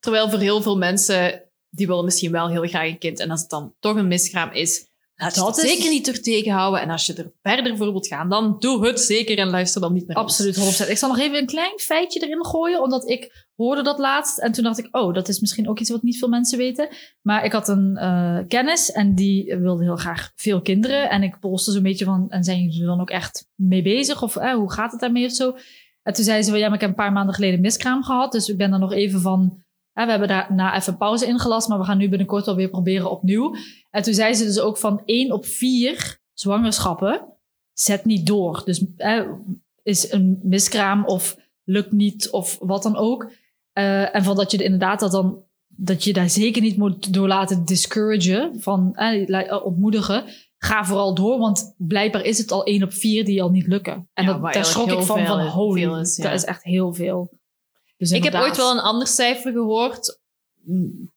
Terwijl 0.00 0.30
voor 0.30 0.38
heel 0.38 0.62
veel 0.62 0.76
mensen, 0.76 1.42
die 1.70 1.86
willen 1.86 2.04
misschien 2.04 2.32
wel 2.32 2.48
heel 2.48 2.66
graag 2.66 2.88
een 2.88 2.98
kind. 2.98 3.20
En 3.20 3.30
als 3.30 3.40
het 3.40 3.50
dan 3.50 3.74
toch 3.80 3.96
een 3.96 4.08
miskraam 4.08 4.52
is, 4.52 4.86
laat 5.14 5.34
je 5.34 5.40
Dat 5.40 5.58
is- 5.58 5.70
zeker 5.70 5.90
niet 5.90 6.08
er 6.08 6.22
tegenhouden. 6.22 6.80
En 6.80 6.90
als 6.90 7.06
je 7.06 7.14
er 7.14 7.32
verder 7.42 7.76
voor 7.76 7.90
wilt 7.92 8.06
gaan, 8.06 8.28
dan 8.28 8.56
doe 8.58 8.86
het 8.86 9.00
zeker 9.00 9.38
en 9.38 9.48
luister 9.50 9.80
dan 9.80 9.92
niet 9.92 10.06
naar 10.06 10.16
ons. 10.16 10.26
Absoluut, 10.26 10.56
100%. 10.56 10.88
Ik 10.90 10.98
zal 10.98 11.08
nog 11.08 11.18
even 11.18 11.38
een 11.38 11.46
klein 11.46 11.78
feitje 11.78 12.20
erin 12.20 12.44
gooien, 12.46 12.82
omdat 12.82 13.08
ik 13.08 13.46
hoorde 13.56 13.82
dat 13.82 13.98
laatst. 13.98 14.38
En 14.38 14.52
toen 14.52 14.64
dacht 14.64 14.78
ik, 14.78 14.88
oh, 14.90 15.14
dat 15.14 15.28
is 15.28 15.40
misschien 15.40 15.68
ook 15.68 15.78
iets 15.80 15.90
wat 15.90 16.02
niet 16.02 16.18
veel 16.18 16.28
mensen 16.28 16.58
weten. 16.58 16.88
Maar 17.22 17.44
ik 17.44 17.52
had 17.52 17.68
een 17.68 17.96
eh, 17.96 18.38
kennis 18.48 18.92
en 18.92 19.14
die 19.14 19.56
wilde 19.56 19.82
heel 19.82 19.96
graag 19.96 20.32
veel 20.34 20.60
kinderen. 20.62 21.10
En 21.10 21.22
ik 21.22 21.40
polste 21.40 21.70
zo'n 21.72 21.82
beetje 21.82 22.04
van, 22.04 22.26
en 22.28 22.44
zijn 22.44 22.60
jullie 22.62 22.80
er 22.80 22.86
dan 22.86 23.00
ook 23.00 23.10
echt 23.10 23.48
mee 23.54 23.82
bezig? 23.82 24.22
Of 24.22 24.36
eh, 24.36 24.54
hoe 24.54 24.72
gaat 24.72 24.90
het 24.90 25.00
daarmee 25.00 25.24
of 25.24 25.32
zo? 25.32 25.56
En 26.02 26.12
toen 26.12 26.24
zei 26.24 26.42
ze 26.42 26.50
van, 26.50 26.58
ja, 26.58 26.64
maar 26.66 26.74
ik 26.74 26.80
heb 26.80 26.90
een 26.90 26.96
paar 26.96 27.12
maanden 27.12 27.34
geleden 27.34 27.60
miskraam 27.60 28.02
gehad. 28.02 28.32
Dus 28.32 28.48
ik 28.48 28.56
ben 28.56 28.72
er 28.72 28.78
nog 28.78 28.92
even 28.92 29.20
van, 29.20 29.64
we 30.04 30.10
hebben 30.10 30.28
daarna 30.28 30.76
even 30.76 30.96
pauze 30.96 31.26
ingelast, 31.26 31.68
maar 31.68 31.78
we 31.78 31.84
gaan 31.84 31.98
nu 31.98 32.08
binnenkort 32.08 32.48
alweer 32.48 32.68
proberen 32.68 33.10
opnieuw. 33.10 33.54
En 33.90 34.02
toen 34.02 34.14
zei 34.14 34.34
ze 34.34 34.44
dus 34.44 34.60
ook 34.60 34.78
van, 34.78 35.02
één 35.04 35.32
op 35.32 35.46
vier 35.46 36.20
zwangerschappen 36.32 37.20
zet 37.72 38.04
niet 38.04 38.26
door. 38.26 38.62
Dus 38.64 38.84
is 39.82 40.12
een 40.12 40.40
miskraam 40.42 41.04
of 41.04 41.36
lukt 41.64 41.92
niet 41.92 42.30
of 42.30 42.58
wat 42.60 42.82
dan 42.82 42.96
ook. 42.96 43.32
Eh, 43.72 44.14
en 44.14 44.24
van 44.24 44.36
dat 44.36 44.50
je 44.50 44.58
er 44.58 44.64
inderdaad 44.64 45.00
dat 45.00 45.10
dan 45.10 45.44
dat 45.78 46.04
je 46.04 46.12
daar 46.12 46.30
zeker 46.30 46.62
niet 46.62 46.76
moet 46.76 47.12
door 47.12 47.28
laten 47.28 47.64
discouragen, 47.64 48.60
van 48.60 48.94
eh, 48.94 49.64
ontmoedigen. 49.64 50.24
Ga 50.58 50.84
vooral 50.84 51.14
door, 51.14 51.38
want 51.38 51.74
blijkbaar 51.78 52.22
is 52.22 52.38
het 52.38 52.50
al 52.50 52.64
één 52.64 52.82
op 52.82 52.92
vier 52.92 53.24
die 53.24 53.42
al 53.42 53.50
niet 53.50 53.66
lukken. 53.66 54.08
En 54.12 54.24
Ja, 54.24 54.38
dat, 54.38 54.52
daar 54.52 54.64
schrok 54.64 54.90
ik 54.90 55.02
van, 55.02 55.26
van 55.26 55.40
holy, 55.40 55.80
veel 55.80 55.98
is, 55.98 56.16
ja. 56.16 56.22
dat 56.22 56.32
is 56.32 56.44
echt 56.44 56.62
heel 56.62 56.94
veel. 56.94 57.30
Dus 57.96 58.10
Ik 58.10 58.24
heb 58.24 58.34
ooit 58.34 58.56
wel 58.56 58.70
een 58.72 58.78
ander 58.80 59.06
cijfer 59.06 59.52
gehoord. 59.52 60.20
mm, 60.64 61.12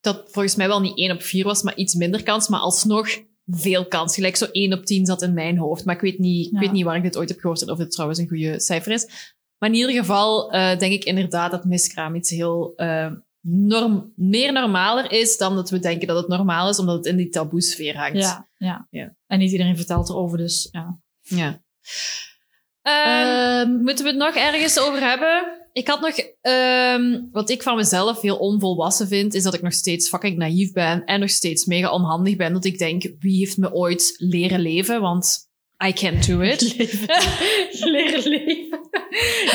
Dat 0.00 0.22
volgens 0.30 0.54
mij 0.56 0.68
wel 0.68 0.80
niet 0.80 0.98
1 0.98 1.10
op 1.12 1.22
4 1.22 1.44
was, 1.44 1.62
maar 1.62 1.76
iets 1.76 1.94
minder 1.94 2.22
kans. 2.22 2.48
Maar 2.48 2.60
alsnog 2.60 3.08
veel 3.46 3.86
kans. 3.86 4.14
Gelijk 4.14 4.36
zo 4.36 4.46
1 4.50 4.72
op 4.72 4.84
10 4.86 5.06
zat 5.06 5.22
in 5.22 5.34
mijn 5.34 5.58
hoofd. 5.58 5.84
Maar 5.84 5.94
ik 5.94 6.00
weet 6.00 6.18
niet, 6.18 6.52
ik 6.52 6.58
weet 6.58 6.72
niet 6.72 6.84
waar 6.84 6.96
ik 6.96 7.02
dit 7.02 7.16
ooit 7.16 7.28
heb 7.28 7.38
gehoord 7.40 7.62
en 7.62 7.70
of 7.70 7.78
dit 7.78 7.90
trouwens 7.90 8.18
een 8.20 8.28
goede 8.28 8.60
cijfer 8.60 8.92
is. 8.92 9.34
Maar 9.58 9.68
in 9.68 9.74
ieder 9.74 9.90
geval 9.94 10.52
eh, 10.52 10.78
denk 10.78 10.92
ik 10.92 11.04
inderdaad 11.04 11.50
dat 11.50 11.64
miskraam 11.64 12.14
iets 12.14 12.30
heel 12.30 12.72
eh, 12.76 13.12
norm, 13.40 14.12
meer 14.16 14.52
normaler 14.52 15.12
is 15.12 15.36
dan 15.36 15.54
dat 15.54 15.70
we 15.70 15.78
denken 15.78 16.06
dat 16.06 16.16
het 16.16 16.28
normaal 16.28 16.68
is, 16.68 16.78
omdat 16.78 16.96
het 16.96 17.06
in 17.06 17.16
die 17.16 17.28
taboesfeer 17.28 17.96
hangt. 17.96 18.18
Ja, 18.18 18.48
ja. 18.56 18.86
Ja. 18.90 19.14
En 19.26 19.38
niet 19.38 19.50
iedereen 19.52 19.76
vertelt 19.76 20.08
erover, 20.08 20.38
dus 20.38 20.68
ja. 20.72 20.98
Ja. 21.20 21.62
Ehm, 22.82 23.70
moeten 23.82 24.04
we 24.04 24.10
het 24.10 24.18
nog 24.18 24.34
ergens 24.34 24.78
over 24.80 25.00
hebben? 25.00 25.65
Ik 25.76 25.88
had 25.88 26.00
nog, 26.00 26.16
ehm, 26.40 27.20
wat 27.32 27.50
ik 27.50 27.62
van 27.62 27.76
mezelf 27.76 28.20
heel 28.20 28.36
onvolwassen 28.36 29.08
vind, 29.08 29.34
is 29.34 29.42
dat 29.42 29.54
ik 29.54 29.62
nog 29.62 29.72
steeds 29.72 30.08
fucking 30.08 30.36
naïef 30.36 30.72
ben 30.72 31.04
en 31.04 31.20
nog 31.20 31.30
steeds 31.30 31.64
mega 31.64 31.90
onhandig 31.92 32.36
ben. 32.36 32.52
Dat 32.52 32.64
ik 32.64 32.78
denk, 32.78 33.02
wie 33.18 33.38
heeft 33.38 33.56
me 33.56 33.72
ooit 33.72 34.14
leren 34.18 34.60
leven? 34.60 35.00
Want 35.00 35.48
I 35.86 35.92
can't 35.92 36.26
do 36.26 36.40
it. 36.40 36.60
Leren 37.92 38.28
leven. 38.28 38.88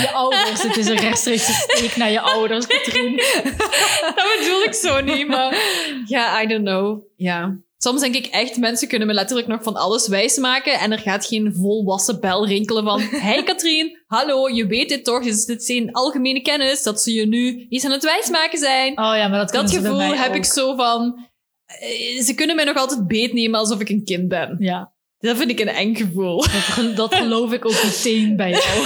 Je 0.01 0.09
ouders, 0.13 0.63
het 0.63 0.77
is 0.77 0.87
een 0.87 0.97
rechtstreekse 0.97 1.53
steek 1.53 1.95
naar 1.95 2.11
je 2.11 2.21
ouders, 2.21 2.67
Katrien. 2.67 3.15
dat 4.15 4.37
bedoel 4.39 4.63
ik 4.63 4.73
zo 4.73 5.01
niet, 5.01 5.27
maar 5.27 5.57
ja, 6.05 6.41
I 6.41 6.47
don't 6.47 6.65
know. 6.65 7.03
Ja. 7.15 7.59
Soms 7.83 8.01
denk 8.01 8.15
ik 8.15 8.25
echt, 8.25 8.57
mensen 8.57 8.87
kunnen 8.87 9.07
me 9.07 9.13
letterlijk 9.13 9.47
nog 9.47 9.63
van 9.63 9.75
alles 9.75 10.07
wijsmaken 10.07 10.73
en 10.73 10.91
er 10.91 10.99
gaat 10.99 11.25
geen 11.25 11.53
volwassen 11.55 12.19
bel 12.19 12.47
rinkelen 12.47 12.83
van 12.83 13.01
hey 13.27 13.43
Katrien, 13.43 13.99
hallo, 14.07 14.49
je 14.49 14.65
weet 14.67 14.89
dit 14.89 15.03
toch? 15.05 15.21
Is 15.23 15.45
dit 15.45 15.65
geen 15.65 15.91
algemene 15.91 16.41
kennis 16.41 16.83
dat 16.83 17.01
ze 17.01 17.13
je 17.13 17.27
nu 17.27 17.65
iets 17.69 17.85
aan 17.85 17.91
het 17.91 18.03
wijsmaken 18.03 18.59
zijn? 18.59 18.89
Oh 18.91 19.15
ja, 19.15 19.27
maar 19.27 19.39
dat, 19.39 19.51
Dat 19.51 19.71
gevoel 19.71 19.99
heb 19.99 20.29
ook. 20.29 20.35
ik 20.35 20.45
zo 20.45 20.75
van... 20.75 21.27
eh, 21.65 22.21
Ze 22.23 22.33
kunnen 22.35 22.55
mij 22.55 22.65
nog 22.65 22.75
altijd 22.77 23.07
beetnemen 23.07 23.59
alsof 23.59 23.79
ik 23.79 23.89
een 23.89 24.03
kind 24.05 24.27
ben. 24.27 24.55
Ja, 24.59 24.93
Dat 25.19 25.37
vind 25.37 25.49
ik 25.49 25.59
een 25.59 25.67
eng 25.67 25.95
gevoel. 25.95 26.37
dat, 26.75 26.95
dat 26.95 27.15
geloof 27.15 27.51
ik 27.53 27.65
ook 27.65 27.83
meteen 27.83 28.35
bij 28.35 28.49
jou. 28.49 28.83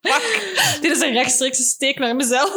Fuck. 0.00 0.52
Dit 0.80 0.90
is 0.96 1.00
een 1.00 1.12
rechtstreekse 1.12 1.62
steek 1.62 1.98
naar 1.98 2.16
mezelf. 2.16 2.54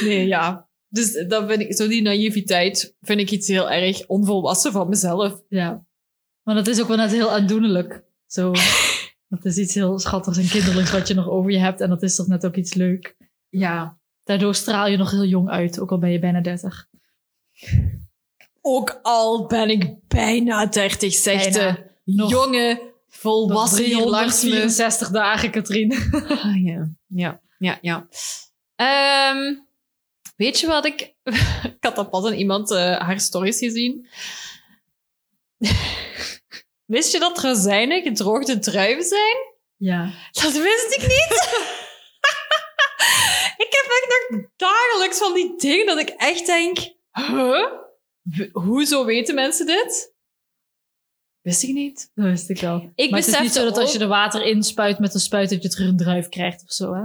nee, 0.00 0.26
ja. 0.26 0.68
Dus 0.92 1.24
dat 1.28 1.48
vind 1.48 1.60
ik, 1.60 1.74
zo 1.74 1.88
die 1.88 2.02
naïviteit 2.02 2.96
vind 3.00 3.20
ik 3.20 3.30
iets 3.30 3.48
heel 3.48 3.70
erg 3.70 4.06
onvolwassen 4.06 4.72
van 4.72 4.88
mezelf. 4.88 5.42
Ja. 5.48 5.84
Maar 6.42 6.54
dat 6.54 6.66
is 6.66 6.80
ook 6.80 6.88
wel 6.88 6.96
net 6.96 7.10
heel 7.10 7.30
aandoenlijk. 7.30 8.04
Zo, 8.26 8.52
dat 9.32 9.44
is 9.44 9.56
iets 9.58 9.74
heel 9.74 9.98
schattigs 9.98 10.38
en 10.38 10.48
kinderlijks 10.48 10.90
wat 10.92 11.08
je 11.08 11.14
nog 11.14 11.28
over 11.28 11.50
je 11.50 11.58
hebt. 11.58 11.80
En 11.80 11.88
dat 11.88 12.02
is 12.02 12.14
toch 12.14 12.26
net 12.26 12.46
ook 12.46 12.56
iets 12.56 12.74
leuk. 12.74 13.16
Ja. 13.48 13.98
Daardoor 14.24 14.54
straal 14.54 14.86
je 14.88 14.96
nog 14.96 15.10
heel 15.10 15.24
jong 15.24 15.48
uit, 15.48 15.80
ook 15.80 15.90
al 15.90 15.98
ben 15.98 16.10
je 16.10 16.18
bijna 16.18 16.40
30. 16.40 16.88
Ook 18.60 18.98
al 19.02 19.46
ben 19.46 19.70
ik 19.70 19.94
bijna 20.08 20.66
30, 20.66 21.12
zegt 21.14 21.52
Bijna. 21.52 21.72
de 22.04 22.14
Nog- 22.14 22.30
jonge 22.30 22.92
volwassen 23.08 23.84
hier 23.84 24.06
langs 24.06 24.42
me. 24.42 24.48
364 24.48 25.10
dagen, 25.10 25.50
Katrien. 25.50 25.92
Ah, 26.28 26.64
ja. 26.64 26.90
ja, 27.06 27.40
ja, 27.58 27.78
ja. 27.80 28.08
Ehm, 28.74 29.54
weet 30.42 30.60
je 30.60 30.66
wat 30.66 30.84
ik... 30.84 31.00
ik 31.76 31.76
had 31.80 31.96
dat 31.96 32.10
pas 32.10 32.24
aan 32.24 32.32
iemand 32.32 32.70
eh, 32.70 33.00
haar 33.00 33.20
stories 33.20 33.58
gezien. 33.58 34.08
Wist 36.94 37.12
je 37.12 37.18
dat 37.18 37.38
rozijnen 37.38 38.02
gedroogde 38.02 38.58
druiven 38.58 39.04
zijn? 39.04 39.36
Ja. 39.76 40.12
Dat 40.30 40.52
wist 40.52 40.94
ik 40.94 41.02
niet. 41.02 41.60
ik 43.64 43.70
heb 43.70 43.86
echt 43.88 44.26
nog 44.28 44.40
dagelijks 44.56 45.18
van 45.18 45.34
die 45.34 45.56
dingen 45.56 45.86
dat 45.86 45.98
ik 45.98 46.08
echt 46.08 46.46
denk... 46.46 46.78
Huh? 47.12 47.66
Hoezo 48.52 49.04
weten 49.04 49.34
mensen 49.34 49.66
dit? 49.66 50.14
Wist 51.40 51.62
ik 51.62 51.72
niet. 51.72 52.10
Dat 52.14 52.24
wist 52.24 52.50
ik 52.50 52.60
wel. 52.60 52.92
Ik 52.94 53.10
maar 53.10 53.20
het 53.20 53.28
is 53.28 53.40
niet 53.40 53.52
zo 53.52 53.64
dat 53.64 53.78
als 53.78 53.92
je 53.92 53.98
er 53.98 54.08
water 54.08 54.42
inspuit 54.42 54.98
met 54.98 55.14
een 55.14 55.20
spuit 55.20 55.50
dat 55.50 55.62
je 55.62 55.68
terug 55.68 55.88
een 55.88 55.96
druif 55.96 56.28
krijgt 56.28 56.62
of 56.62 56.72
zo, 56.72 56.94
hè? 56.94 57.02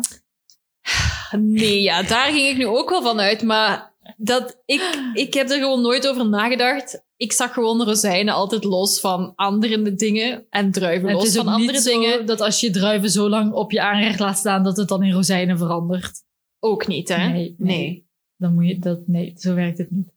Nee, 1.32 1.82
ja, 1.82 2.04
daar 2.04 2.32
ging 2.32 2.48
ik 2.48 2.58
nu 2.58 2.66
ook 2.66 2.90
wel 2.90 3.02
van 3.02 3.20
uit. 3.20 3.44
Maar 3.44 3.94
dat, 4.18 4.62
ik, 4.66 4.82
ik 5.14 5.34
heb 5.34 5.50
er 5.50 5.58
gewoon 5.58 5.82
nooit 5.82 6.08
over 6.08 6.30
nagedacht. 6.30 7.06
Ik 7.18 7.32
zag 7.32 7.54
gewoon 7.54 7.84
rozijnen 7.84 8.34
altijd 8.34 8.64
los 8.64 9.00
van 9.00 9.34
andere 9.36 9.94
dingen 9.94 10.46
en 10.50 10.72
druiven 10.72 11.10
En 11.10 11.16
los 11.16 11.26
is 11.26 11.36
van 11.36 11.48
ook 11.48 11.54
andere 11.54 11.72
niet 11.72 11.84
dingen. 11.84 12.12
zo 12.12 12.24
dat 12.24 12.42
als 12.42 12.60
je 12.60 12.70
druiven 12.70 13.10
zo 13.10 13.30
lang 13.30 13.54
op 13.54 13.72
je 13.72 13.82
aanrecht 13.82 14.20
laat 14.20 14.38
staan, 14.38 14.64
dat 14.64 14.78
het 14.78 14.88
dan 14.88 15.04
in 15.04 15.14
rozijnen 15.14 15.58
verandert. 15.58 16.24
Ook 16.60 16.88
niet, 16.88 17.10
hè? 17.10 17.28
Nee, 17.28 17.56
nee. 17.58 18.06
Dan 18.36 18.54
moet 18.54 18.68
je 18.68 18.80
dat, 18.80 19.00
nee, 19.08 19.34
zo 19.38 19.54
werkt 19.54 19.78
het 19.78 19.92
niet. 19.92 20.14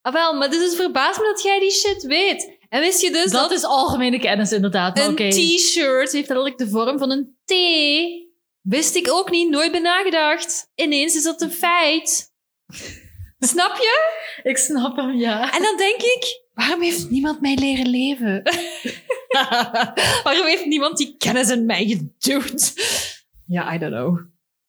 Ah, 0.00 0.12
wel, 0.12 0.34
maar 0.34 0.50
dit 0.50 0.60
is 0.60 0.74
verbaasd 0.74 1.18
me 1.18 1.24
dat 1.24 1.42
jij 1.42 1.60
die 1.60 1.70
shit 1.70 2.02
weet. 2.02 2.58
En 2.68 2.80
wist 2.80 3.00
je 3.00 3.10
dus 3.10 3.30
dat, 3.30 3.48
dat, 3.48 3.58
is 3.58 3.64
algemene 3.64 4.18
kennis 4.18 4.52
inderdaad. 4.52 4.98
Een 4.98 5.14
t-shirt 5.14 6.12
heeft 6.12 6.28
letterlijk 6.28 6.58
de 6.58 6.68
vorm 6.68 6.98
van 6.98 7.10
een 7.10 7.36
T? 7.44 7.52
Wist 8.62 8.94
ik 8.94 9.10
ook 9.10 9.30
niet, 9.30 9.50
nooit 9.50 9.70
bij 9.72 9.80
nagedacht. 9.80 10.70
Ineens 10.74 11.14
is 11.14 11.22
dat 11.22 11.40
een 11.42 11.50
feit. 11.50 12.32
Snap 13.38 13.76
je? 13.76 14.12
Ik 14.42 14.56
snap 14.56 14.96
hem, 14.96 15.16
ja. 15.16 15.52
En 15.54 15.62
dan 15.62 15.76
denk 15.76 16.00
ik, 16.02 16.42
waarom 16.54 16.80
heeft 16.82 17.10
niemand 17.10 17.40
mij 17.40 17.54
leren 17.56 17.88
leven? 17.90 18.42
waarom 20.24 20.46
heeft 20.46 20.64
niemand 20.66 20.96
die 20.96 21.14
kennis 21.18 21.50
in 21.50 21.66
mij 21.66 21.86
geduwd? 21.86 22.72
Ja, 23.46 23.74
I 23.74 23.78
don't 23.78 23.92
know. 23.92 24.18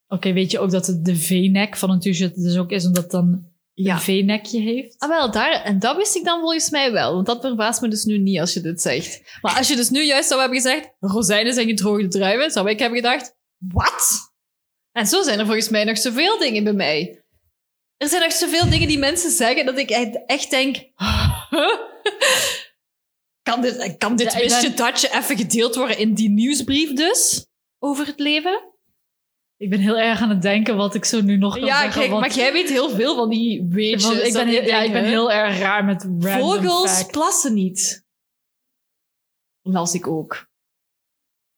Oké, 0.07 0.33
weet 0.33 0.51
je 0.51 0.59
ook 0.59 0.71
dat 0.71 0.87
het 0.87 1.05
de 1.05 1.15
V-nek 1.15 1.77
van 1.77 1.89
een 1.89 1.99
t-shirt 1.99 2.35
dus 2.35 2.57
ook 2.57 2.71
is, 2.71 2.85
omdat 2.85 3.03
het 3.03 3.11
dan 3.11 3.45
Ja. 3.73 3.93
een 3.93 4.01
V-nekje 4.01 4.59
heeft? 4.59 4.95
Ah, 4.99 5.09
wel, 5.09 5.31
daar, 5.31 5.51
en 5.63 5.79
dat 5.79 5.95
wist 5.97 6.15
ik 6.15 6.23
dan 6.23 6.39
volgens 6.39 6.69
mij 6.69 6.91
wel. 6.91 7.13
Want 7.13 7.25
dat 7.25 7.41
verbaast 7.41 7.81
me 7.81 7.87
dus 7.87 8.03
nu 8.03 8.17
niet 8.17 8.39
als 8.39 8.53
je 8.53 8.61
dit 8.61 8.81
zegt. 8.81 9.37
Maar 9.41 9.57
als 9.57 9.67
je 9.67 9.75
dus 9.75 9.89
nu 9.89 10.03
juist 10.03 10.27
zou 10.27 10.39
hebben 10.39 10.61
gezegd, 10.61 10.89
rozijnen 10.99 11.53
zijn 11.53 11.67
gedroogde 11.67 12.07
druiven, 12.07 12.51
zou 12.51 12.69
ik 12.69 12.79
hebben 12.79 12.97
gedacht, 12.99 13.35
wat? 13.67 14.31
En 14.91 15.07
zo 15.07 15.23
zijn 15.23 15.39
er 15.39 15.45
volgens 15.45 15.69
mij 15.69 15.83
nog 15.83 15.97
zoveel 15.97 16.37
dingen 16.39 16.63
bij 16.63 16.73
mij. 16.73 17.23
Er 17.97 18.07
zijn 18.07 18.21
nog 18.21 18.31
zoveel 18.31 18.69
dingen 18.69 18.87
die 18.87 18.97
mensen 18.97 19.31
zeggen 19.31 19.65
dat 19.65 19.77
ik 19.77 19.89
echt, 20.27 20.49
denk, 20.49 20.75
huh? 20.95 21.77
kan 23.41 23.61
dit, 23.61 23.97
kan 23.97 24.15
dit 24.15 24.33
Ja, 24.33 24.69
datje 24.69 25.09
even 25.13 25.37
gedeeld 25.37 25.75
worden 25.75 25.97
in 25.97 26.13
die 26.13 26.29
nieuwsbrief 26.29 26.93
dus? 26.93 27.45
Over 27.79 28.05
het 28.05 28.19
leven? 28.19 28.71
Ik 29.57 29.69
ben 29.69 29.79
heel 29.79 29.97
erg 29.97 30.21
aan 30.21 30.29
het 30.29 30.41
denken 30.41 30.75
wat 30.75 30.95
ik 30.95 31.05
zo 31.05 31.21
nu 31.21 31.37
nog 31.37 31.53
kan 31.53 31.65
Ja, 31.65 31.81
zeggen. 31.81 31.99
kijk, 31.99 32.11
want- 32.11 32.21
maar 32.21 32.35
jij 32.35 32.51
weet 32.51 32.69
heel 32.69 32.89
veel 32.89 33.15
van 33.15 33.29
die 33.29 33.65
weetjes. 33.69 34.03
want 34.03 34.23
ik 34.23 34.33
ben, 34.33 34.47
heel, 34.47 34.63
ja, 34.63 34.81
ik 34.81 34.91
ben 34.91 35.05
heel 35.05 35.31
erg 35.31 35.59
raar 35.59 35.85
met 35.85 36.07
Vogels 36.19 37.05
plassen 37.05 37.53
niet. 37.53 38.05
Las 39.61 39.93
ik 39.93 40.07
ook. 40.07 40.47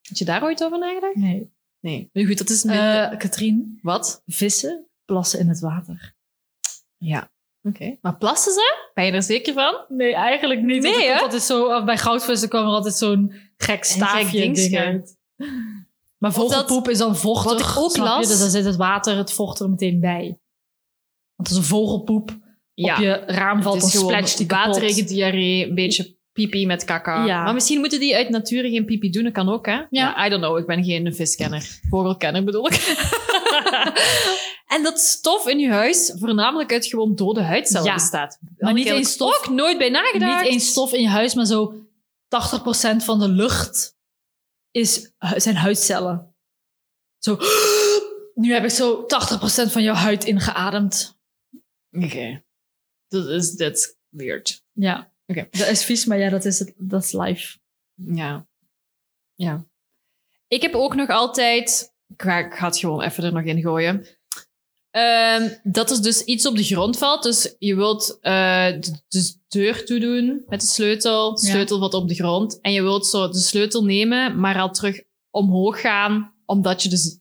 Had 0.07 0.17
je 0.17 0.25
daar 0.25 0.43
ooit 0.43 0.63
over 0.63 0.79
nagedacht? 0.79 1.15
Nee. 1.15 1.53
Nee. 1.85 2.09
Maar 2.13 2.25
goed, 2.25 2.37
dat 2.37 2.49
is 2.49 2.63
minder... 2.63 3.03
Eh 3.11 3.17
Katrien, 3.17 3.79
Wat? 3.81 4.21
vissen 4.25 4.85
plassen 5.05 5.39
in 5.39 5.47
het 5.47 5.59
water. 5.59 6.15
Ja. 6.97 7.31
Oké. 7.63 7.97
Maar 8.01 8.15
plassen 8.17 8.53
ze? 8.53 8.87
Ben 8.93 9.05
je 9.05 9.11
er 9.11 9.23
zeker 9.23 9.53
van? 9.53 9.85
Nee, 9.87 10.13
eigenlijk 10.15 10.61
niet. 10.61 10.81
Nee, 10.81 11.07
hè? 11.09 11.19
altijd 11.19 11.41
zo, 11.41 11.83
bij 11.83 11.97
goudvissen 11.97 12.49
kwam 12.49 12.61
er 12.65 12.69
altijd 12.71 12.95
zo'n 12.95 13.33
gek 13.57 13.83
staafje 13.83 14.51
ding 14.51 14.77
uit. 14.77 15.17
Maar 16.17 16.31
dat- 16.31 16.33
vogelpoep 16.33 16.89
is 16.89 16.97
dan 16.97 17.15
vochtig. 17.15 17.51
wat 17.51 17.59
ik 17.59 17.77
ook 17.77 17.91
snap 17.91 18.05
je? 18.05 18.11
las- 18.13 18.27
Dus 18.27 18.39
dan 18.39 18.49
zit 18.49 18.65
het 18.65 18.75
water, 18.75 19.17
het 19.17 19.31
vocht 19.31 19.59
er 19.59 19.69
meteen 19.69 19.99
bij. 19.99 20.39
Want 21.35 21.49
als 21.49 21.57
een 21.57 21.63
vogelpoep 21.63 22.29
op 22.75 22.95
je 22.97 23.23
raam 23.25 23.61
valt, 23.61 23.81
het 23.81 23.91
dan 23.91 24.01
is 24.01 24.07
splatcht 24.07 24.37
die 24.37 24.45
kapot. 24.47 24.65
waterige 24.65 25.03
diarree, 25.03 25.67
een 25.67 25.75
beetje 25.75 26.14
pipi 26.35 26.65
met 26.65 26.83
kaka. 26.83 27.25
Ja. 27.25 27.43
Maar 27.43 27.53
misschien 27.53 27.79
moeten 27.79 27.99
die 27.99 28.15
uit 28.15 28.29
nature 28.29 28.69
geen 28.69 28.85
pipi 28.85 29.09
doen. 29.09 29.23
Dat 29.23 29.33
kan 29.33 29.49
ook, 29.49 29.65
hè? 29.65 29.81
Ja. 29.89 30.25
I 30.25 30.29
don't 30.29 30.41
know. 30.43 30.57
Ik 30.57 30.65
ben 30.65 30.83
geen 30.83 31.15
viskenner. 31.15 31.79
Vogelkenner 31.89 32.43
bedoel 32.43 32.67
ik. 32.67 32.73
en 34.75 34.83
dat 34.83 34.99
stof 34.99 35.47
in 35.47 35.59
je 35.59 35.69
huis 35.69 36.13
voornamelijk 36.19 36.71
uit 36.71 36.85
gewoon 36.85 37.15
dode 37.15 37.41
huidcellen 37.41 37.87
Ja. 37.87 37.93
bestaat. 37.93 38.39
Maar 38.57 38.73
niet 38.73 38.87
eens 38.87 39.11
stof. 39.11 39.37
Ook 39.37 39.49
nooit 39.53 39.77
bij 39.77 39.89
nagedacht. 39.89 40.43
Niet 40.43 40.51
eens 40.51 40.67
stof 40.69 40.93
in 40.93 41.01
je 41.01 41.07
huis, 41.07 41.33
maar 41.33 41.45
zo 41.45 41.73
80% 41.73 43.03
van 43.03 43.19
de 43.19 43.27
lucht 43.29 43.95
is, 44.71 45.11
zijn 45.35 45.55
huidcellen. 45.55 46.35
Zo, 47.19 47.37
nu 48.33 48.53
heb 48.53 48.63
ik 48.63 48.69
zo 48.69 49.03
80% 49.03 49.05
van 49.71 49.83
jouw 49.83 49.95
huid 49.95 50.23
ingeademd. 50.23 51.17
Oké. 51.91 52.43
Dat 53.07 53.27
is 53.27 53.55
that's 53.55 53.95
weird. 54.09 54.63
Ja. 54.71 55.13
Oké. 55.27 55.47
Dat 55.51 55.67
is 55.67 55.83
vies, 55.85 56.05
maar 56.05 56.17
ja, 56.19 56.29
dat 56.29 56.45
is, 56.45 56.59
het, 56.59 56.73
dat 56.77 57.03
is 57.03 57.11
life. 57.11 57.57
Ja. 57.93 58.47
Ja. 59.35 59.65
Ik 60.47 60.61
heb 60.61 60.73
ook 60.73 60.95
nog 60.95 61.09
altijd... 61.09 61.93
Ik 62.07 62.21
ga, 62.21 62.37
ik 62.37 62.53
ga 62.53 62.65
het 62.65 62.77
gewoon 62.77 63.01
even 63.01 63.23
er 63.23 63.33
nog 63.33 63.43
in 63.43 63.61
gooien. 63.61 64.05
Ehm, 64.91 65.49
dat 65.63 65.91
er 65.91 66.01
dus 66.01 66.21
iets 66.23 66.45
op 66.47 66.55
de 66.55 66.63
grond 66.63 66.97
valt. 66.97 67.23
Dus 67.23 67.55
je 67.59 67.75
wilt 67.75 68.17
eh, 68.21 68.67
de, 68.67 69.01
de 69.07 69.35
deur 69.47 69.85
toedoen 69.85 70.43
met 70.47 70.61
de 70.61 70.67
sleutel. 70.67 71.35
De 71.35 71.45
Ja. 71.45 71.51
sleutel 71.51 71.79
valt 71.79 71.93
op 71.93 72.07
de 72.07 72.15
grond. 72.15 72.61
En 72.61 72.71
je 72.71 72.81
wilt 72.81 73.07
zo 73.07 73.27
de 73.29 73.37
sleutel 73.39 73.83
nemen, 73.85 74.39
maar 74.39 74.59
al 74.59 74.71
terug 74.71 75.01
omhoog 75.29 75.81
gaan. 75.81 76.33
Omdat 76.45 76.83
je 76.83 76.89
dus 76.89 77.19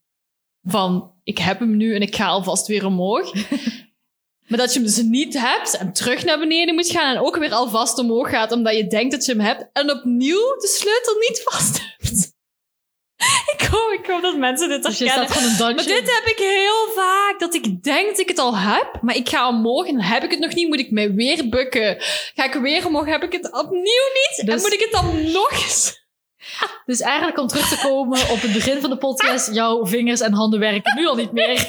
van, 0.63 1.13
ik 1.23 1.39
heb 1.39 1.59
hem 1.59 1.77
nu 1.77 1.95
en 1.95 2.01
ik 2.03 2.17
ga 2.17 2.27
alvast 2.27 2.67
weer 2.67 2.87
omhoog. 2.87 3.33
Maar 4.47 4.59
dat 4.59 4.73
je 4.73 4.79
hem 4.79 4.89
dus 4.89 5.03
niet 5.03 5.39
hebt 5.39 5.77
en 5.77 5.93
terug 5.93 6.25
naar 6.25 6.39
beneden 6.39 6.75
moet 6.75 6.91
gaan 6.91 7.15
en 7.17 7.23
ook 7.23 7.37
weer 7.37 7.53
alvast 7.53 7.99
omhoog 7.99 8.31
gaat 8.31 8.53
omdat 8.53 8.77
je 8.77 8.87
denkt 8.87 9.11
dat 9.13 9.25
je 9.25 9.33
hem 9.33 9.41
hebt 9.41 9.67
en 9.73 9.91
opnieuw 9.91 10.57
de 10.59 10.69
sleutel 10.69 11.15
niet 11.29 11.41
vast 11.45 11.81
hebt. 11.99 12.33
ik, 13.57 13.69
hoop, 13.71 13.93
ik 13.93 14.07
hoop 14.07 14.23
dat 14.23 14.37
mensen 14.37 14.69
dit 14.69 14.83
Dus 14.83 14.99
je 14.99 15.05
herkennen. 15.05 15.55
staat 15.55 15.69
een 15.69 15.75
Maar 15.75 15.85
dit 15.85 16.15
heb 16.15 16.25
ik 16.25 16.39
heel 16.39 16.93
vaak, 16.95 17.35
dat 17.39 17.55
ik 17.55 17.83
denk 17.83 18.09
dat 18.09 18.19
ik 18.19 18.29
het 18.29 18.39
al 18.39 18.57
heb, 18.57 18.99
maar 19.01 19.17
ik 19.17 19.29
ga 19.29 19.49
omhoog 19.49 19.87
en 19.87 20.01
heb 20.03 20.23
ik 20.23 20.31
het 20.31 20.41
nog 20.41 20.55
niet, 20.55 20.69
moet 20.69 20.79
ik 20.79 20.91
mij 20.91 21.15
weer 21.15 21.49
bukken. 21.49 21.97
Ga 22.35 22.45
ik 22.45 22.55
weer 22.55 22.87
omhoog, 22.87 23.07
heb 23.07 23.23
ik 23.23 23.33
het 23.33 23.53
opnieuw 23.53 23.83
niet 23.83 24.39
en 24.41 24.47
Dus- 24.47 24.63
moet 24.63 24.73
ik 24.73 24.81
het 24.81 24.93
dan 24.93 25.33
nog 25.33 25.51
eens... 25.51 26.03
Dus 26.87 27.01
eigenlijk 27.01 27.39
om 27.39 27.47
terug 27.47 27.69
te 27.69 27.87
komen 27.87 28.31
op 28.31 28.41
het 28.41 28.53
begin 28.53 28.81
van 28.81 28.91
de 28.91 28.97
podcast, 28.97 29.55
jouw 29.55 29.87
vingers 29.87 30.21
en 30.21 30.33
handen 30.33 30.61
werken 30.61 30.97
nu 30.97 31.07
al 31.07 31.17
niet 31.17 31.33
meer. 31.33 31.69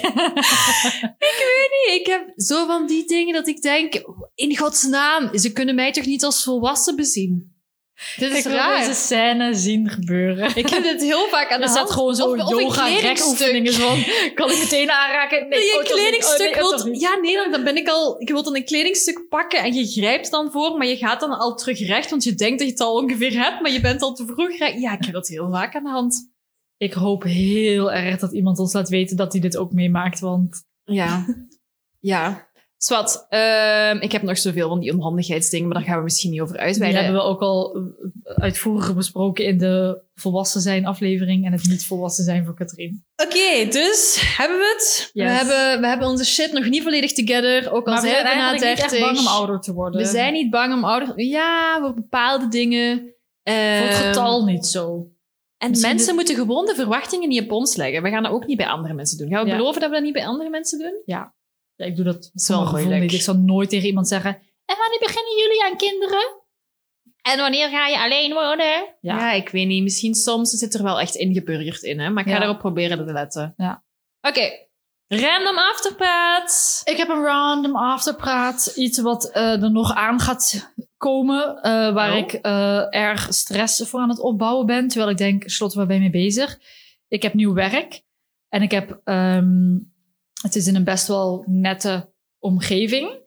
Nee, 1.86 2.00
ik 2.00 2.06
heb 2.06 2.32
zo 2.36 2.66
van 2.66 2.86
die 2.86 3.06
dingen 3.06 3.34
dat 3.34 3.46
ik 3.46 3.62
denk, 3.62 4.02
in 4.34 4.56
godsnaam, 4.56 5.38
ze 5.38 5.52
kunnen 5.52 5.74
mij 5.74 5.92
toch 5.92 6.06
niet 6.06 6.24
als 6.24 6.44
volwassen 6.44 6.96
bezien? 6.96 7.55
Dit 8.16 8.30
is 8.32 8.38
ik 8.38 8.44
wil 8.44 8.52
raar. 8.52 8.78
deze 8.78 8.94
scène 8.94 9.54
zien 9.54 9.88
gebeuren. 9.88 10.50
Ik 10.56 10.68
heb 10.68 10.82
dit 10.82 11.00
heel 11.00 11.28
vaak 11.28 11.50
aan 11.50 11.58
de 11.58 11.64
Er 11.64 11.68
staat 11.70 11.78
hand. 11.82 11.90
gewoon 11.92 12.14
zo 12.14 12.24
Of- 12.24 12.30
of 12.40 12.50
een 12.52 12.58
yoga 12.62 12.74
van, 12.74 14.04
kan 14.34 14.50
ik 14.50 14.58
meteen 14.58 14.90
aanraken? 14.90 15.48
Nee, 15.48 15.58
Nee, 15.58 15.72
oh, 15.74 15.78
niet. 15.82 15.90
kledingstuk 15.92 16.46
Oh, 16.48 16.54
nee, 16.54 16.64
oh, 16.72 16.82
wilt... 16.84 17.00
ja, 17.00 17.14
nee, 17.16 17.34
dan- 17.36 17.50
dan 17.50 17.64
ben 17.64 17.76
ik 17.76 17.88
al... 17.88 18.16
Je 18.24 18.32
wilt 18.32 18.44
dan 18.44 18.56
een 18.56 18.64
kledingstuk 18.64 19.28
pakken 19.28 19.58
en 19.62 19.74
je 19.74 19.86
grijpt 19.86 20.30
dan 20.30 20.52
voor, 20.52 20.76
maar 20.76 20.86
je 20.86 20.96
gaat 20.96 21.20
dan 21.20 21.38
al 21.38 21.54
terug 21.54 21.86
recht, 21.86 22.10
want 22.10 22.24
je 22.24 22.34
denkt 22.34 22.58
dat 22.58 22.66
je 22.66 22.72
het 22.72 22.82
al 22.82 22.94
ongeveer 22.94 23.42
hebt, 23.42 23.60
maar 23.60 23.70
je 23.72 23.80
bent 23.80 24.02
al 24.02 24.14
te 24.14 24.26
vroeg 24.26 24.58
recht. 24.58 24.80
Ja, 24.80 24.92
ik 24.92 25.04
heb 25.04 25.14
dat 25.14 25.28
heel 25.28 25.50
vaak 25.50 25.74
aan 25.74 25.84
de 25.84 25.90
hand. 25.90 26.30
Ik 26.76 26.92
hoop 26.92 27.22
heel 27.22 27.92
erg 27.92 28.18
dat 28.20 28.32
iemand 28.32 28.58
ons 28.58 28.72
laat 28.72 28.88
weten 28.88 29.16
dat 29.16 29.32
hij 29.32 29.40
dit 29.40 29.56
ook 29.56 29.72
meemaakt, 29.72 30.20
want 30.20 30.64
Ja. 30.84 31.24
ja. 32.00 32.45
Swat, 32.86 33.26
ehm, 33.28 33.96
ik 34.00 34.12
heb 34.12 34.22
nog 34.22 34.38
zoveel 34.38 34.68
van 34.68 34.80
die 34.80 34.92
onhandigheidsdingen, 34.92 35.68
maar 35.68 35.76
daar 35.78 35.86
gaan 35.86 35.96
we 35.98 36.02
misschien 36.04 36.30
niet 36.30 36.40
over 36.40 36.54
die 36.54 36.62
uitweiden. 36.62 37.02
hebben 37.04 37.20
we 37.22 37.28
ook 37.28 37.40
al 37.40 37.76
eh, 37.76 38.34
uitvoerig 38.36 38.94
besproken 38.94 39.44
in 39.44 39.58
de 39.58 40.02
volwassen 40.14 40.60
zijn 40.60 40.86
aflevering 40.86 41.46
en 41.46 41.52
het 41.52 41.68
niet 41.68 41.86
volwassen 41.86 42.24
zijn 42.24 42.44
voor 42.44 42.54
Katrien. 42.54 43.04
Oké, 43.16 43.70
dus 43.70 44.22
hebben 44.36 44.58
we 44.58 44.72
het. 44.76 45.10
We, 45.12 45.22
hebben, 45.22 45.80
we 45.80 45.86
hebben 45.86 46.08
onze 46.08 46.24
shit 46.24 46.52
nog 46.52 46.68
niet 46.68 46.82
volledig 46.82 47.12
together, 47.12 47.72
ook 47.72 47.86
al 47.86 47.94
we 47.94 48.00
zijn 48.00 48.12
zijn 48.12 48.22
we 48.26 48.28
na 48.34 48.34
eigenlijk 48.34 48.64
niet 48.80 48.90
30. 48.90 48.92
echt 48.98 49.00
bang 49.06 49.18
om 49.18 49.26
ouder 49.26 49.60
te 49.60 49.72
worden. 49.72 50.00
We 50.00 50.06
zijn 50.06 50.32
niet 50.32 50.50
bang 50.50 50.72
om 50.74 50.84
ouder... 50.84 51.20
Ja, 51.20 51.78
voor 51.80 51.94
bepaalde 51.94 52.48
dingen. 52.48 52.96
voor 52.96 53.54
het 53.54 53.92
Ehm, 53.94 54.02
getal 54.02 54.44
niet 54.44 54.66
zo. 54.66 55.08
En 55.58 55.70
Misschien 55.70 55.88
mensen 55.90 56.08
de- 56.08 56.14
moeten 56.14 56.34
gewoon 56.34 56.66
de 56.66 56.74
verwachtingen 56.74 57.28
niet 57.28 57.42
op 57.42 57.52
ons 57.52 57.76
leggen. 57.76 58.02
We 58.02 58.08
gaan 58.10 58.22
dat 58.22 58.32
ook 58.32 58.46
niet 58.46 58.56
bij 58.56 58.66
andere 58.66 58.94
mensen 58.94 59.18
doen. 59.18 59.28
Gaan 59.28 59.44
we 59.44 59.50
Ja. 59.50 59.56
beloven 59.56 59.80
dat 59.80 59.88
we 59.90 59.94
dat 59.96 60.04
niet 60.04 60.12
bij 60.12 60.26
andere 60.26 60.50
mensen 60.50 60.78
doen? 60.78 61.02
Ja, 61.04 61.34
ik 61.76 61.96
doe 61.96 62.04
dat 62.04 62.30
wel 62.46 62.70
moeilijk. 62.70 63.00
niet. 63.00 63.12
Ik 63.12 63.22
zal 63.22 63.34
nooit 63.36 63.68
tegen 63.68 63.86
iemand 63.86 64.08
zeggen, 64.08 64.30
en 64.64 64.76
wanneer 64.78 64.98
beginnen 64.98 65.36
jullie 65.38 65.64
aan 65.64 65.76
kinderen? 65.76 66.44
En 67.22 67.38
wanneer 67.38 67.68
ga 67.68 67.86
je 67.86 67.98
alleen 67.98 68.32
wonen? 68.32 68.66
Ja, 69.00 69.18
Ja. 69.18 69.32
ik 69.32 69.48
weet 69.48 69.66
niet. 69.66 69.82
Misschien 69.82 70.14
soms 70.14 70.50
zit 70.50 70.74
er 70.74 70.82
wel 70.82 71.00
echt 71.00 71.14
ingeburgerd 71.14 71.82
in, 71.82 72.00
hè? 72.00 72.10
maar 72.10 72.24
ik 72.26 72.32
ga 72.32 72.38
Ja. 72.38 72.44
erop 72.44 72.58
proberen 72.58 73.06
te 73.06 73.12
letten. 73.12 73.54
Ja. 73.56 73.84
Oké, 74.20 74.64
Random 75.08 75.56
afterpraat. 75.58 76.80
Ik 76.84 76.96
heb 76.96 77.08
een 77.08 77.24
random 77.24 77.76
afterpraat. 77.76 78.72
Iets 78.76 78.98
wat 79.00 79.30
eh, 79.30 79.62
er 79.62 79.70
nog 79.70 79.94
aan 79.94 80.20
gaat 80.20 80.72
komen. 80.96 81.56
eh, 81.62 81.92
waar 81.94 82.12
Oh. 82.12 82.18
ik 82.18 82.32
eh, 82.32 82.94
erg 82.94 83.26
stress 83.34 83.88
voor 83.88 84.00
aan 84.00 84.08
het 84.08 84.20
opbouwen 84.20 84.66
ben. 84.66 84.88
Terwijl 84.88 85.10
ik 85.10 85.16
denk, 85.16 85.48
slot, 85.50 85.74
waar 85.74 85.86
ben 85.86 85.96
je 85.96 86.02
mee 86.02 86.10
bezig? 86.24 86.58
Ik 87.08 87.22
heb 87.22 87.34
nieuw 87.34 87.52
werk. 87.54 88.02
En 88.48 88.62
ik 88.62 88.70
heb... 88.70 89.00
ehm, 89.04 89.76
het 90.46 90.56
is 90.56 90.66
in 90.66 90.74
een 90.74 90.84
best 90.84 91.06
wel 91.06 91.44
nette 91.46 92.12
omgeving. 92.38 93.24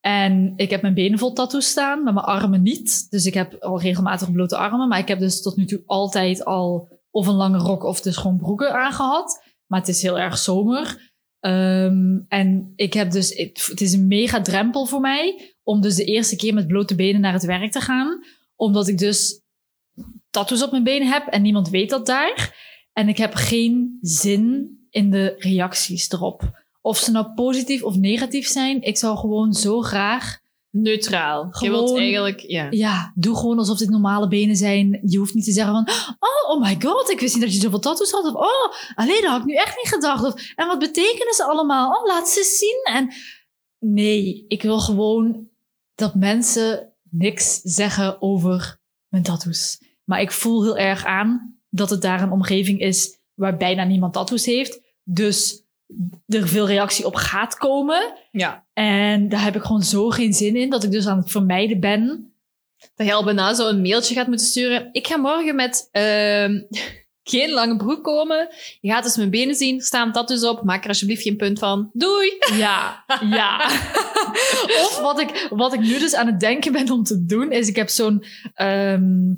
En 0.00 0.52
ik 0.56 0.70
heb 0.70 0.82
mijn 0.82 0.94
benen 0.94 1.18
vol 1.18 1.32
tattoos 1.32 1.68
staan, 1.68 2.02
maar 2.02 2.12
mijn 2.12 2.26
armen 2.26 2.62
niet. 2.62 3.10
Dus 3.10 3.26
ik 3.26 3.34
heb 3.34 3.54
al 3.54 3.80
regelmatig 3.80 4.32
blote 4.32 4.56
armen. 4.56 4.88
Maar 4.88 4.98
ik 4.98 5.08
heb 5.08 5.18
dus 5.18 5.42
tot 5.42 5.56
nu 5.56 5.64
toe 5.66 5.82
altijd 5.86 6.44
al 6.44 6.88
of 7.10 7.26
een 7.26 7.34
lange 7.34 7.58
rok 7.58 7.82
of 7.82 8.00
dus 8.00 8.16
gewoon 8.16 8.36
broeken 8.36 8.72
aangehad. 8.72 9.42
Maar 9.66 9.80
het 9.80 9.88
is 9.88 10.02
heel 10.02 10.18
erg 10.18 10.38
zomer. 10.38 11.12
Ehm, 11.40 12.18
en 12.28 12.72
ik 12.76 12.92
heb 12.92 13.10
dus, 13.10 13.34
het, 13.34 13.80
is 13.80 13.92
een 13.92 14.06
mega 14.06 14.40
drempel 14.40 14.86
voor 14.86 15.00
mij 15.00 15.54
om 15.62 15.80
dus 15.80 15.94
de 15.94 16.04
eerste 16.04 16.36
keer 16.36 16.54
met 16.54 16.66
blote 16.66 16.94
benen 16.94 17.20
naar 17.20 17.32
het 17.32 17.44
werk 17.44 17.72
te 17.72 17.80
gaan. 17.80 18.24
Omdat 18.56 18.88
ik 18.88 18.98
dus 18.98 19.42
tattoos 20.30 20.62
op 20.62 20.70
mijn 20.70 20.84
benen 20.84 21.08
heb 21.08 21.26
en 21.26 21.42
niemand 21.42 21.68
weet 21.68 21.90
dat 21.90 22.06
daar. 22.06 22.58
En 22.92 23.08
ik 23.08 23.16
heb 23.16 23.34
geen 23.34 23.98
zin 24.00 24.74
in 24.90 25.10
de 25.10 25.34
reacties 25.38 26.10
erop. 26.10 26.58
Of 26.80 26.98
ze 26.98 27.10
nou 27.10 27.34
positief 27.34 27.82
of 27.82 27.96
negatief 27.96 28.46
zijn, 28.46 28.82
ik 28.82 28.96
zou 28.98 29.18
gewoon 29.18 29.52
zo 29.52 29.80
graag 29.80 30.38
Neutraal. 30.72 31.48
Je 31.60 31.70
wilt 31.70 31.86
Gewoon- 31.86 32.00
eigenlijk, 32.02 32.40
ja. 32.40 32.66
ja, 32.70 33.12
doe 33.14 33.36
gewoon 33.36 33.58
alsof 33.58 33.78
dit 33.78 33.90
normale 33.90 34.28
benen 34.28 34.56
zijn. 34.56 35.00
Je 35.04 35.18
hoeft 35.18 35.34
niet 35.34 35.44
te 35.44 35.52
zeggen 35.52 35.72
van, 35.72 35.88
oh, 36.18 36.50
oh 36.50 36.60
my 36.60 36.76
god, 36.80 37.10
ik 37.10 37.20
wist 37.20 37.34
niet 37.34 37.42
dat 37.42 37.54
je 37.54 37.60
zoveel 37.60 37.78
tattoos 37.78 38.10
had. 38.10 38.24
Of, 38.24 38.34
oh, 38.34 38.72
alleen 38.94 39.20
dat 39.20 39.30
had 39.30 39.40
ik 39.40 39.46
nu 39.46 39.54
echt 39.54 39.76
niet 39.76 39.92
gedacht. 39.92 40.24
Of, 40.24 40.52
en 40.54 40.66
wat 40.66 40.78
betekenen 40.78 41.34
ze 41.34 41.44
allemaal? 41.44 41.90
Oh, 41.90 42.06
laat 42.06 42.28
ze 42.28 42.42
zien. 42.42 42.94
En 42.94 43.14
nee, 43.78 44.44
ik 44.48 44.62
wil 44.62 44.80
gewoon 44.80 45.48
dat 45.94 46.14
mensen 46.14 46.92
niks 47.10 47.60
zeggen 47.60 48.22
over 48.22 48.80
mijn 49.08 49.22
tattoos. 49.22 49.80
Maar 50.04 50.20
ik 50.20 50.32
voel 50.32 50.62
heel 50.62 50.76
erg 50.78 51.04
aan 51.04 51.58
dat 51.68 51.90
het 51.90 52.02
daar 52.02 52.22
een 52.22 52.32
omgeving 52.32 52.80
is 52.80 53.18
waar 53.40 53.56
bijna 53.56 53.84
niemand 53.84 54.12
tattoos 54.12 54.44
heeft. 54.44 54.80
Dus 55.02 55.64
er 56.26 56.48
veel 56.48 56.66
reactie 56.66 57.06
op 57.06 57.14
gaat 57.14 57.56
komen. 57.56 58.12
ja. 58.30 58.68
En 58.72 59.28
daar 59.28 59.42
heb 59.42 59.56
ik 59.56 59.62
gewoon 59.62 59.82
zo 59.82 60.08
geen 60.08 60.32
zin 60.32 60.56
in, 60.56 60.70
dat 60.70 60.84
ik 60.84 60.90
dus 60.90 61.06
aan 61.06 61.18
het 61.18 61.30
vermijden 61.30 61.80
ben. 61.80 62.32
Dat 62.94 63.06
je 63.06 63.12
al 63.12 63.24
bijna 63.24 63.54
zo 63.54 63.68
een 63.68 63.82
mailtje 63.82 64.14
gaat 64.14 64.26
moeten 64.26 64.46
sturen. 64.46 64.88
Ik 64.92 65.06
ga 65.06 65.16
morgen 65.16 65.54
met 65.54 65.88
ehm, 65.90 66.62
geen 67.32 67.50
lange 67.50 67.76
broek 67.76 68.04
komen. 68.04 68.48
Je 68.80 68.90
gaat 68.90 69.04
dus 69.04 69.16
mijn 69.16 69.30
benen 69.30 69.54
zien. 69.54 69.78
Er 69.78 69.84
staan 69.84 70.12
tattoos 70.12 70.44
op. 70.44 70.64
Maak 70.64 70.82
er 70.82 70.88
alsjeblieft 70.88 71.22
geen 71.22 71.36
punt 71.36 71.58
van. 71.58 71.90
Doei! 71.92 72.36
Ja, 72.52 73.04
ja. 73.20 73.64
of 74.84 74.98
wat 75.02 75.20
ik, 75.20 75.46
wat 75.50 75.72
ik 75.74 75.80
nu 75.80 75.98
dus 75.98 76.14
aan 76.14 76.26
het 76.26 76.40
denken 76.40 76.72
ben 76.72 76.90
om 76.90 77.02
te 77.02 77.24
doen, 77.24 77.52
is 77.52 77.68
ik 77.68 77.76
heb 77.76 77.88
zo'n 77.88 78.24
ehm, 78.54 79.32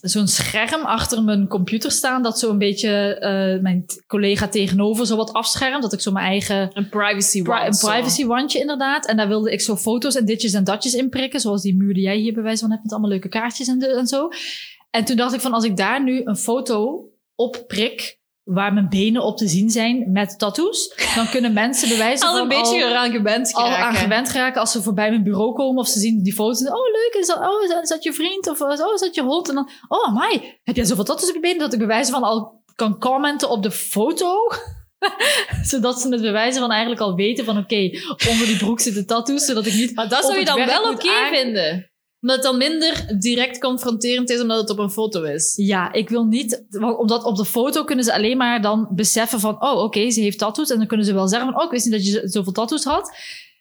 zo'n 0.00 0.28
scherm 0.28 0.84
achter 0.84 1.22
mijn 1.22 1.48
computer 1.48 1.90
staan, 1.90 2.22
dat 2.22 2.38
zo 2.38 2.50
een 2.50 2.58
beetje 2.58 2.88
eh, 3.18 3.62
mijn 3.62 3.84
collega 4.06 4.48
tegenover 4.48 5.06
zo 5.06 5.16
wat 5.16 5.32
afschermt, 5.32 5.82
dat 5.82 5.92
ik 5.92 6.00
zo 6.00 6.12
mijn 6.12 6.26
eigen 6.26 6.70
Een 6.72 6.88
privacy 6.88 7.42
pri- 7.42 7.52
wand, 7.52 7.82
een 7.82 7.90
privacy 7.90 8.24
wandje 8.26 8.58
inderdaad. 8.58 9.06
En 9.06 9.16
daar 9.16 9.28
wilde 9.28 9.52
ik 9.52 9.60
zo 9.60 9.76
foto's 9.76 10.14
en 10.14 10.24
ditjes 10.24 10.52
en 10.52 10.64
datjes 10.64 10.94
in 10.94 11.08
prikken, 11.08 11.40
zoals 11.40 11.62
die 11.62 11.76
muur 11.76 11.94
die 11.94 12.02
jij 12.02 12.16
hier 12.16 12.32
bij 12.32 12.42
wijze 12.42 12.60
van 12.60 12.70
hebt 12.70 12.82
met 12.82 12.92
allemaal 12.92 13.10
leuke 13.10 13.28
kaartjes 13.28 13.68
en, 13.68 13.78
de, 13.78 13.86
en 13.86 14.06
zo. 14.06 14.28
En 14.90 15.04
toen 15.04 15.16
dacht 15.16 15.34
ik 15.34 15.40
van, 15.40 15.52
als 15.52 15.64
ik 15.64 15.76
daar 15.76 16.02
nu 16.02 16.20
een 16.24 16.36
foto 16.36 17.08
op 17.34 17.64
prik, 17.66 18.18
waar 18.44 18.72
mijn 18.72 18.88
benen 18.88 19.22
op 19.22 19.36
te 19.36 19.48
zien 19.48 19.70
zijn 19.70 20.12
met 20.12 20.38
tattoos, 20.38 20.94
dan 21.14 21.28
kunnen 21.28 21.52
mensen 21.52 21.88
bewijzen 21.88 22.26
Al 22.28 22.32
van 22.32 22.42
een 22.42 22.48
beetje 22.48 22.84
al, 22.84 22.90
eraan 22.90 23.10
gewend 23.10 23.52
al 23.52 23.66
aan 23.66 23.94
gewend 23.94 24.28
geraken 24.28 24.60
als 24.60 24.72
ze 24.72 24.82
voorbij 24.82 25.10
mijn 25.10 25.22
bureau 25.22 25.54
komen 25.54 25.80
of 25.80 25.88
ze 25.88 25.98
zien 25.98 26.22
die 26.22 26.34
foto's. 26.34 26.60
en, 26.60 26.72
Oh, 26.72 26.92
leuk, 26.92 27.16
is 27.20 27.26
dat, 27.26 27.38
oh, 27.38 27.82
is 27.82 27.88
dat, 27.88 28.02
je 28.02 28.12
vriend? 28.12 28.48
Of 28.48 28.60
oh, 28.60 28.72
is 28.72 29.00
dat 29.00 29.14
je 29.14 29.22
hond? 29.22 29.48
En 29.48 29.54
dan, 29.54 29.70
oh, 29.88 30.14
my, 30.14 30.58
heb 30.62 30.76
jij 30.76 30.84
zoveel 30.84 31.04
tattoos 31.04 31.28
op 31.28 31.34
je 31.34 31.40
benen 31.40 31.58
dat 31.58 31.72
ik 31.72 31.78
bewijzen 31.78 32.12
van 32.12 32.22
al 32.22 32.62
kan 32.74 32.98
commenten 32.98 33.50
op 33.50 33.62
de 33.62 33.70
foto? 33.70 34.50
zodat 35.70 36.00
ze 36.00 36.08
het 36.08 36.20
bewijzen 36.20 36.60
van 36.60 36.70
eigenlijk 36.70 37.00
al 37.00 37.14
weten 37.14 37.44
van 37.44 37.58
oké, 37.58 37.90
onder 38.28 38.46
die 38.46 38.56
broek 38.56 38.80
zitten 38.80 39.06
tattoos, 39.06 39.44
zodat 39.44 39.66
ik 39.66 39.74
niet 39.74 39.94
Maar 39.94 40.08
dat 40.08 40.24
op 40.24 40.30
zou 40.30 40.38
je 40.38 40.44
dan 40.44 40.66
wel 40.66 40.92
oké 40.92 41.28
vinden. 41.32 41.92
Omdat 42.24 42.42
het 42.42 42.50
dan 42.50 42.58
minder 42.58 43.18
direct 43.18 43.58
confronterend 43.58 44.30
is 44.30 44.40
omdat 44.40 44.60
het 44.60 44.70
op 44.70 44.78
een 44.78 44.90
foto 44.90 45.22
is. 45.22 45.52
Ja, 45.56 45.92
ik 45.92 46.08
wil 46.08 46.24
niet, 46.24 46.64
want 46.70 46.98
omdat 46.98 47.24
op 47.24 47.36
de 47.36 47.44
foto 47.44 47.84
kunnen 47.84 48.04
ze 48.04 48.14
alleen 48.14 48.36
maar 48.36 48.62
dan 48.62 48.88
beseffen 48.90 49.40
van, 49.40 49.62
oh 49.62 49.82
oké, 49.82 50.10
ze 50.10 50.20
heeft 50.20 50.38
tattoos. 50.38 50.70
En 50.70 50.78
dan 50.78 50.86
kunnen 50.86 51.06
ze 51.06 51.14
wel 51.14 51.28
zeggen 51.28 51.50
van, 51.50 51.58
oh 51.58 51.64
ik 51.64 51.70
wist 51.70 51.84
niet 51.84 51.94
dat 51.94 52.06
je 52.06 52.22
zoveel 52.24 52.52
tattoos 52.52 52.84
had. 52.84 53.16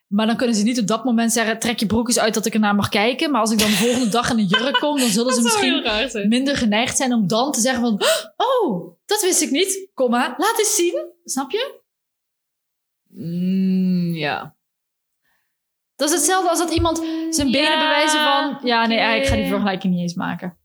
Maar 0.07 0.25
dan 0.25 0.35
kunnen 0.35 0.55
ze 0.55 0.63
niet 0.63 0.79
op 0.79 0.87
dat 0.87 1.03
moment 1.03 1.31
zeggen, 1.31 1.59
trek 1.59 1.79
je 1.79 1.85
broek 1.85 2.07
eens 2.07 2.19
uit 2.19 2.33
dat 2.33 2.45
ik 2.45 2.53
ernaar 2.53 2.75
mag 2.75 2.89
kijken. 2.89 3.31
Maar 3.31 3.41
als 3.41 3.51
ik 3.51 3.59
dan 3.59 3.69
de 3.69 3.75
volgende 3.75 4.09
dag 4.09 4.31
in 4.31 4.37
een 4.37 4.45
jurk 4.45 4.79
kom, 4.79 4.99
dan 4.99 5.09
zullen 5.09 5.33
ze 5.41 5.41
misschien 5.41 6.27
minder 6.29 6.57
geneigd 6.57 6.97
zijn 6.97 7.13
om 7.13 7.27
dan 7.27 7.51
te 7.51 7.59
zeggen 7.59 7.81
van, 7.81 8.01
oh, 8.37 8.95
dat 9.05 9.21
wist 9.21 9.41
ik 9.41 9.51
niet. 9.51 9.89
Kom 9.93 10.09
maar, 10.09 10.35
laat 10.37 10.59
eens 10.59 10.75
zien. 10.75 11.05
Snap 11.23 11.51
je? 11.51 11.79
Mm, 13.07 14.15
ja. 14.15 14.55
Dat 15.95 16.09
is 16.09 16.15
hetzelfde 16.15 16.49
als 16.49 16.59
dat 16.59 16.73
iemand 16.73 16.97
zijn 17.29 17.51
benen 17.51 17.71
Ja, 17.71 17.79
bewijzen 17.79 18.19
van, 18.23 18.67
ja 18.69 18.85
nee, 18.85 19.19
ik 19.21 19.27
ga 19.27 19.35
die 19.35 19.47
vergelijking 19.47 19.93
niet 19.93 20.01
eens 20.01 20.13
maken. 20.13 20.57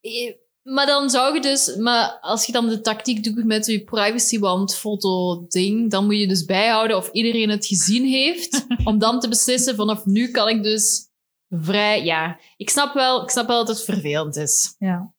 Eh, 0.00 0.34
Maar 0.62 0.86
dan 0.86 1.10
zou 1.10 1.34
je 1.34 1.40
dus, 1.40 1.76
maar 1.76 2.18
als 2.20 2.46
je 2.46 2.52
dan 2.52 2.68
de 2.68 2.80
tactiek 2.80 3.24
doet 3.24 3.44
met 3.44 3.66
je 3.66 3.84
privacywand 3.84 4.76
foto 4.76 5.44
ding, 5.48 5.90
dan 5.90 6.04
moet 6.04 6.18
je 6.18 6.28
dus 6.28 6.44
bijhouden 6.44 6.96
of 6.96 7.08
iedereen 7.10 7.48
het 7.48 7.66
gezien 7.66 8.04
heeft, 8.06 8.66
om 8.88 8.98
dan 8.98 9.20
te 9.20 9.28
beslissen 9.28 9.74
vanaf 9.76 10.04
nu 10.04 10.30
kan 10.30 10.48
ik 10.48 10.62
dus 10.62 11.08
vrij, 11.48 12.04
ja. 12.04 12.38
Ik 12.56 12.70
snap 12.70 12.94
wel, 12.94 13.22
ik 13.22 13.30
snap 13.30 13.46
wel 13.46 13.64
dat 13.64 13.76
het 13.76 13.84
vervelend 13.84 14.36
is. 14.36 14.74
Ja. 14.78 15.12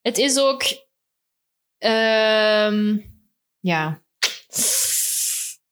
Het 0.00 0.18
is 0.18 0.38
ook, 0.38 0.62
ehm 1.78 2.98
ja. 3.60 4.02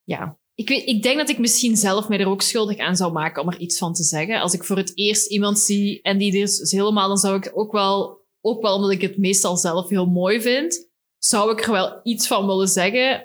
Ja. 0.05 0.38
Ik, 0.59 0.69
weet, 0.69 0.87
ik 0.87 1.03
denk 1.03 1.19
dat 1.19 1.29
ik 1.29 1.39
misschien 1.39 1.77
zelf 1.77 2.09
mij 2.09 2.19
er 2.19 2.29
ook 2.29 2.43
schuldig 2.43 2.79
aan 2.79 2.97
zou 2.97 3.13
maken 3.13 3.43
om 3.43 3.49
er 3.49 3.59
iets 3.59 3.79
van 3.79 3.93
te 3.93 4.03
zeggen. 4.03 4.41
Als 4.41 4.55
ik 4.55 4.65
voor 4.65 4.77
het 4.77 4.93
eerst 4.95 5.27
iemand 5.27 5.59
zie 5.59 6.03
en 6.03 6.19
die 6.19 6.39
is 6.39 6.71
helemaal, 6.71 7.09
dan 7.09 7.17
zou 7.17 7.37
ik 7.37 7.51
ook 7.55 7.73
wel, 7.73 8.27
ook 8.41 8.63
wel 8.63 8.75
omdat 8.75 8.91
ik 8.91 9.01
het 9.01 9.19
meestal 9.19 9.57
zelf 9.57 9.89
heel 9.89 10.07
mooi 10.07 10.41
vind, 10.41 10.89
zou 11.19 11.53
ik 11.53 11.65
er 11.65 11.73
wel 11.73 12.01
iets 12.03 12.27
van 12.27 12.47
willen 12.47 12.69
zeggen. 12.69 13.21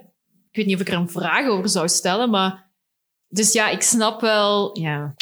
Ik 0.49 0.55
weet 0.55 0.65
niet 0.65 0.75
of 0.75 0.81
ik 0.81 0.87
er 0.87 0.93
een 0.93 1.09
vraag 1.09 1.47
over 1.47 1.69
zou 1.69 1.87
stellen, 1.87 2.29
maar 2.29 2.71
dus 3.27 3.51
ja, 3.51 3.69
ik 3.69 3.81
snap 3.81 4.21
wel, 4.21 4.79
ja. 4.79 5.13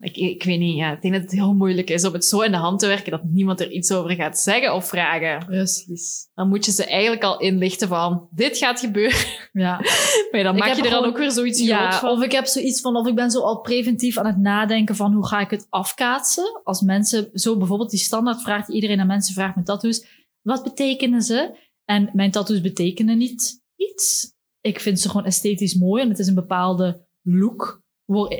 Ik, 0.00 0.16
ik 0.16 0.42
weet 0.42 0.58
niet, 0.58 0.76
ja, 0.76 0.92
ik 0.92 1.02
denk 1.02 1.14
dat 1.14 1.22
het 1.22 1.32
heel 1.32 1.54
moeilijk 1.54 1.90
is 1.90 2.04
om 2.04 2.12
het 2.12 2.24
zo 2.24 2.40
in 2.40 2.50
de 2.50 2.56
hand 2.56 2.78
te 2.78 2.86
werken 2.86 3.10
dat 3.10 3.24
niemand 3.24 3.60
er 3.60 3.70
iets 3.70 3.92
over 3.92 4.10
gaat 4.10 4.38
zeggen 4.38 4.74
of 4.74 4.88
vragen. 4.88 5.46
Precies. 5.46 6.28
Dan 6.34 6.48
moet 6.48 6.64
je 6.64 6.72
ze 6.72 6.84
eigenlijk 6.84 7.22
al 7.22 7.40
inlichten 7.40 7.88
van, 7.88 8.28
dit 8.30 8.58
gaat 8.58 8.80
gebeuren. 8.80 9.18
Ja. 9.52 9.80
Maar 10.30 10.42
dan 10.42 10.54
Ik 10.56 10.60
maak 10.60 10.74
je 10.76 10.82
er 10.82 10.90
dan 10.90 11.04
ook 11.04 11.18
weer 11.18 11.30
zoiets 11.30 11.60
Ja, 11.60 11.92
van. 11.92 12.10
of 12.10 12.22
ik 12.22 12.32
heb 12.32 12.46
zoiets 12.46 12.80
van, 12.80 12.96
of 12.96 13.06
ik 13.06 13.14
ben 13.14 13.30
zo 13.30 13.40
al 13.40 13.60
preventief 13.60 14.18
aan 14.18 14.26
het 14.26 14.38
nadenken 14.38 14.96
van 14.96 15.12
hoe 15.12 15.26
ga 15.26 15.40
ik 15.40 15.50
het 15.50 15.66
afkaatsen. 15.68 16.60
Als 16.64 16.80
mensen, 16.80 17.28
zo 17.32 17.56
bijvoorbeeld 17.56 17.90
die 17.90 17.98
standaardvraag 17.98 18.66
die 18.66 18.74
iedereen 18.74 19.00
aan 19.00 19.06
mensen 19.06 19.34
vraagt 19.34 19.56
met 19.56 19.66
tattoos. 19.66 20.06
Wat 20.42 20.62
betekenen 20.62 21.22
ze? 21.22 21.68
En 21.84 22.10
mijn 22.12 22.30
tattoos 22.30 22.60
betekenen 22.60 23.18
niet 23.18 23.62
iets. 23.76 24.34
Ik 24.60 24.80
vind 24.80 25.00
ze 25.00 25.08
gewoon 25.08 25.26
esthetisch 25.26 25.74
mooi 25.74 26.02
en 26.02 26.08
het 26.08 26.18
is 26.18 26.26
een 26.26 26.34
bepaalde 26.34 27.06
look 27.22 27.79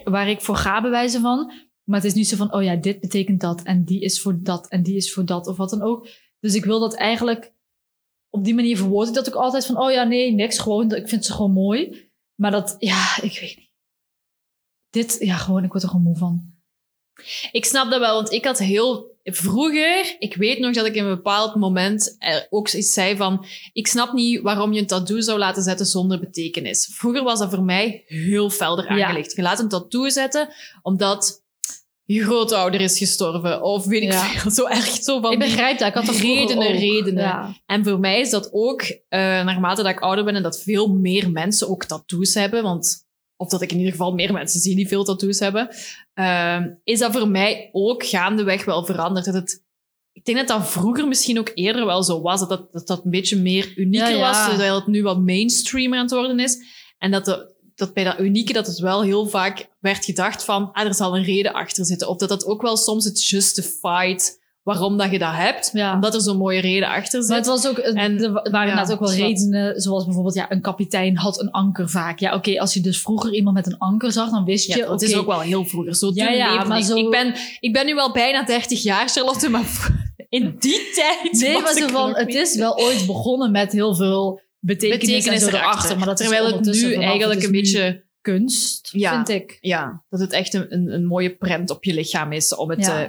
waar, 0.04 0.28
ik 0.28 0.40
voor 0.40 0.56
ga 0.56 0.82
bewijzen 0.82 1.20
van. 1.20 1.52
Maar 1.84 2.00
het 2.00 2.08
is 2.08 2.14
niet 2.14 2.28
zo 2.28 2.36
van, 2.36 2.54
oh 2.54 2.62
ja, 2.62 2.76
dit 2.76 3.00
betekent 3.00 3.40
dat 3.40 3.62
en 3.62 3.84
die 3.84 4.00
is 4.00 4.22
voor 4.22 4.42
dat 4.42 4.68
en 4.68 4.82
die 4.82 4.96
is 4.96 5.12
voor 5.12 5.24
dat 5.24 5.46
of 5.46 5.56
wat 5.56 5.70
dan 5.70 5.82
ook. 5.82 6.08
Dus 6.40 6.54
ik 6.54 6.64
wil 6.64 6.80
dat 6.80 6.94
eigenlijk 6.94 7.54
op 8.30 8.44
die 8.44 8.54
manier 8.54 8.76
verwoord 8.76 9.08
ik 9.08 9.14
dat 9.14 9.28
ook 9.28 9.42
altijd 9.42 9.66
van, 9.66 9.78
oh 9.78 9.90
ja, 9.90 10.04
nee, 10.04 10.32
niks, 10.32 10.58
gewoon, 10.58 10.94
ik 10.94 11.08
vind 11.08 11.24
ze 11.24 11.32
gewoon 11.32 11.52
mooi. 11.52 12.10
Maar 12.34 12.50
dat, 12.50 12.74
ja, 12.78 13.22
ik 13.22 13.38
weet 13.40 13.56
niet. 13.56 13.70
Dit, 14.90 15.16
ja, 15.20 15.36
gewoon, 15.36 15.64
ik 15.64 15.70
word 15.70 15.82
er 15.82 15.88
gewoon 15.88 16.04
moe 16.04 16.16
van. 16.16 16.54
Ik 17.52 17.64
snap 17.64 17.90
dat 17.90 18.00
wel, 18.00 18.14
want 18.14 18.32
ik 18.32 18.44
had 18.44 18.58
heel 18.58 19.09
vroeger, 19.24 20.16
ik 20.18 20.34
weet 20.36 20.58
nog 20.58 20.74
dat 20.74 20.86
ik 20.86 20.94
in 20.94 21.04
een 21.04 21.14
bepaald 21.14 21.54
moment 21.54 22.16
er 22.18 22.46
ook 22.50 22.68
iets 22.68 22.92
zei 22.92 23.16
van, 23.16 23.44
ik 23.72 23.86
snap 23.86 24.12
niet 24.12 24.40
waarom 24.40 24.72
je 24.72 24.80
een 24.80 24.86
tattoo 24.86 25.20
zou 25.20 25.38
laten 25.38 25.62
zetten 25.62 25.86
zonder 25.86 26.20
betekenis. 26.20 26.90
Vroeger 26.94 27.22
was 27.22 27.38
dat 27.38 27.50
voor 27.50 27.62
mij 27.62 28.02
heel 28.06 28.50
felder 28.50 28.96
Ja. 28.96 29.06
aangelegd. 29.06 29.36
Je 29.36 29.42
laat 29.42 29.58
een 29.58 29.68
tattoo 29.68 30.08
zetten 30.08 30.48
omdat 30.82 31.42
je 32.04 32.22
grootouder 32.22 32.80
is 32.80 32.98
gestorven, 32.98 33.62
of 33.62 33.84
weet 33.86 34.02
ik 34.02 34.12
Ja. 34.12 34.24
veel, 34.24 34.50
zo 34.50 34.66
erg 34.66 34.84
zo 35.02 35.20
van 35.20 35.32
ik 35.32 35.38
begrijp 35.38 35.78
dat, 35.78 35.88
ik 35.88 35.94
had 35.94 36.06
dat 36.06 36.16
redenen, 36.16 36.68
ook. 36.68 36.78
redenen. 36.78 37.22
Ja. 37.24 37.54
En 37.66 37.84
voor 37.84 37.98
mij 38.00 38.20
is 38.20 38.30
dat 38.30 38.48
ook, 38.52 38.80
eh, 38.82 39.20
naarmate 39.20 39.82
dat 39.82 39.92
ik 39.92 40.00
ouder 40.00 40.24
ben 40.24 40.34
en 40.36 40.42
dat 40.42 40.62
veel 40.62 40.88
meer 40.88 41.30
mensen 41.30 41.68
ook 41.68 41.84
tattoos 41.84 42.34
hebben, 42.34 42.62
want, 42.62 43.08
of 43.40 43.48
dat 43.48 43.62
ik 43.62 43.70
in 43.70 43.76
ieder 43.76 43.92
geval 43.92 44.12
meer 44.12 44.32
mensen 44.32 44.60
zie 44.60 44.76
die 44.76 44.88
veel 44.88 45.04
tattoos 45.04 45.38
hebben, 45.38 45.68
ehm, 46.14 46.70
is 46.84 46.98
dat 46.98 47.12
voor 47.12 47.28
mij 47.28 47.68
ook 47.72 48.04
gaandeweg 48.04 48.64
wel 48.64 48.84
veranderd. 48.84 49.24
Dat 49.24 49.34
het 49.34 49.62
ik 50.12 50.24
denk 50.24 50.38
dat 50.38 50.48
dat 50.48 50.68
vroeger 50.68 51.08
misschien 51.08 51.38
ook 51.38 51.50
eerder 51.54 51.86
wel 51.86 52.02
zo 52.02 52.20
was. 52.20 52.40
Dat 52.40 52.48
dat, 52.48 52.72
dat, 52.72 52.86
dat 52.86 53.04
een 53.04 53.10
beetje 53.10 53.36
meer 53.36 53.72
unieker 53.76 54.10
Ja, 54.10 54.16
ja. 54.16 54.28
was. 54.28 54.48
Terwijl 54.48 54.74
het 54.74 54.86
nu 54.86 55.02
wat 55.02 55.20
mainstreamer 55.20 55.98
aan 55.98 56.04
het 56.04 56.14
worden 56.14 56.38
is. 56.38 56.58
En 56.98 57.10
dat, 57.10 57.24
de, 57.24 57.54
dat 57.74 57.94
bij 57.94 58.04
dat 58.04 58.20
unieke 58.20 58.52
dat 58.52 58.66
het 58.66 58.78
wel 58.78 59.02
heel 59.02 59.26
vaak 59.26 59.68
werd 59.78 60.04
gedacht 60.04 60.44
van... 60.44 60.72
Ah, 60.72 60.86
er 60.86 60.94
zal 60.94 61.16
een 61.16 61.24
reden 61.24 61.52
achter 61.52 61.84
zitten. 61.84 62.08
Of 62.08 62.16
dat 62.16 62.28
dat 62.28 62.44
ook 62.44 62.62
wel 62.62 62.76
soms 62.76 63.04
het 63.04 63.24
justified 63.24 64.39
waarom 64.62 64.96
dat 64.98 65.10
je 65.10 65.18
dat 65.18 65.32
hebt. 65.32 65.70
Ja. 65.72 65.94
Omdat 65.94 66.14
er 66.14 66.20
zo'n 66.20 66.36
mooie 66.36 66.60
reden 66.60 66.88
achter 66.88 67.20
zit. 67.20 67.28
Maar 67.28 67.38
het 67.38 67.46
was 67.46 67.68
ook, 67.68 67.78
En- 67.78 68.22
er 68.22 68.32
waren 68.32 68.52
ja, 68.52 68.60
inderdaad 68.60 68.92
ook 68.92 69.00
wel 69.00 69.12
redenen, 69.12 69.80
zoals 69.80 70.04
bijvoorbeeld, 70.04 70.34
ja, 70.34 70.50
een 70.52 70.60
kapitein 70.60 71.16
had 71.16 71.40
een 71.40 71.50
anker 71.50 71.88
vaak. 71.88 72.18
Ja, 72.18 72.34
oké, 72.34 72.60
als 72.60 72.74
je 72.74 72.80
dus 72.80 73.00
vroeger 73.00 73.34
iemand 73.34 73.56
met 73.56 73.66
een 73.66 73.78
anker 73.78 74.12
zag, 74.12 74.30
dan 74.30 74.44
wist 74.44 74.66
je, 74.74 74.86
het 74.90 75.02
is 75.02 75.16
ook 75.16 75.26
wel 75.26 75.40
heel 75.40 75.64
vroeger. 75.64 75.94
Zo 75.94 76.10
Ja, 76.14 76.30
ja, 76.30 76.64
maar 76.64 76.78
ik. 76.78 76.84
zo- 76.84 76.96
Ik, 76.96 77.10
ben, 77.10 77.34
ik 77.60 77.72
ben 77.72 77.86
nu 77.86 77.94
wel 77.94 78.12
bijna 78.12 78.42
30 78.44 78.82
jaar, 78.82 79.08
Charlotte, 79.08 79.48
maar 79.48 79.64
in 80.28 80.56
die 80.58 80.90
tijd 80.94 81.40
Nee, 81.40 81.52
was 81.52 81.62
maar 81.62 81.72
zo 81.72 81.86
van, 81.88 82.16
het 82.16 82.34
is 82.34 82.56
wel 82.56 82.78
ooit 82.78 83.06
begonnen 83.06 83.50
met 83.50 83.72
heel 83.72 83.94
veel 83.94 84.40
betekenis, 84.58 85.26
erachter. 85.26 85.54
erachter. 85.54 85.96
Maar 85.98 86.06
dat 86.06 86.16
Terwijl 86.16 86.46
het 86.46 86.64
nu 86.64 86.94
eigenlijk 86.94 87.42
een 87.42 87.50
beetje... 87.52 88.04
kunst, 88.20 88.88
Ja. 88.92 89.14
vind 89.14 89.28
ik. 89.28 89.58
Ja, 89.60 90.02
dat 90.08 90.20
het 90.20 90.32
echt 90.32 90.54
een, 90.54 90.74
een, 90.74 90.92
een 90.92 91.06
mooie 91.06 91.36
prent 91.36 91.70
op 91.70 91.84
je 91.84 91.94
lichaam 91.94 92.32
is 92.32 92.54
om 92.54 92.70
het... 92.70 92.86
Ja. 92.86 93.02
eh, 93.02 93.08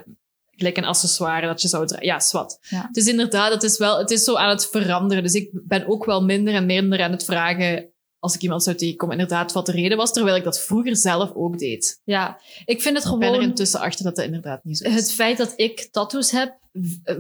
gelijk 0.62 0.78
een 0.78 0.86
accessoire 0.94 1.48
dat 1.48 1.62
je 1.62 1.68
zou 1.68 1.88
dragen. 1.88 2.06
Ja, 2.06 2.20
zwart. 2.20 2.58
Ja. 2.70 2.90
Dus 2.92 3.08
inderdaad, 3.08 3.54
het 3.54 3.64
is, 3.64 3.78
wel, 3.78 3.98
het 3.98 4.12
is 4.12 4.24
zo 4.24 4.36
aan 4.36 4.50
het 4.50 4.70
veranderen. 4.70 5.24
Dus 5.24 5.34
ik 5.34 5.50
ben 5.68 5.88
ook 5.88 6.06
wel 6.06 6.24
minder 6.24 6.54
en 6.54 6.66
minder 6.66 7.02
aan 7.02 7.12
het 7.12 7.26
vragen 7.26 7.90
als 8.20 8.36
ik 8.36 8.42
iemand 8.42 8.64
zou 8.64 8.76
tegenkomen, 8.76 9.18
inderdaad, 9.20 9.52
wat 9.52 9.66
de 9.66 9.72
reden 9.72 9.98
was, 9.98 10.14
terwijl 10.14 10.36
ik 10.36 10.44
dat 10.44 10.60
vroeger 10.60 10.96
zelf 10.98 11.32
ook 11.34 11.58
deed. 11.58 12.02
Ja, 12.04 12.40
ik 12.66 12.82
vind 12.82 12.98
het 12.98 13.06
Ik 13.06 13.12
ben 13.12 13.22
er 13.22 13.28
gewoon... 13.34 13.42
intussen 13.50 13.80
achter 13.80 14.06
dat 14.06 14.16
dat 14.16 14.26
inderdaad 14.26 14.64
niet 14.64 14.78
zo 14.78 14.88
is. 14.88 14.94
het 14.96 15.14
feit 15.14 15.38
dat 15.38 15.54
ik 15.56 15.88
tattoos 15.92 16.32
heb, 16.32 16.58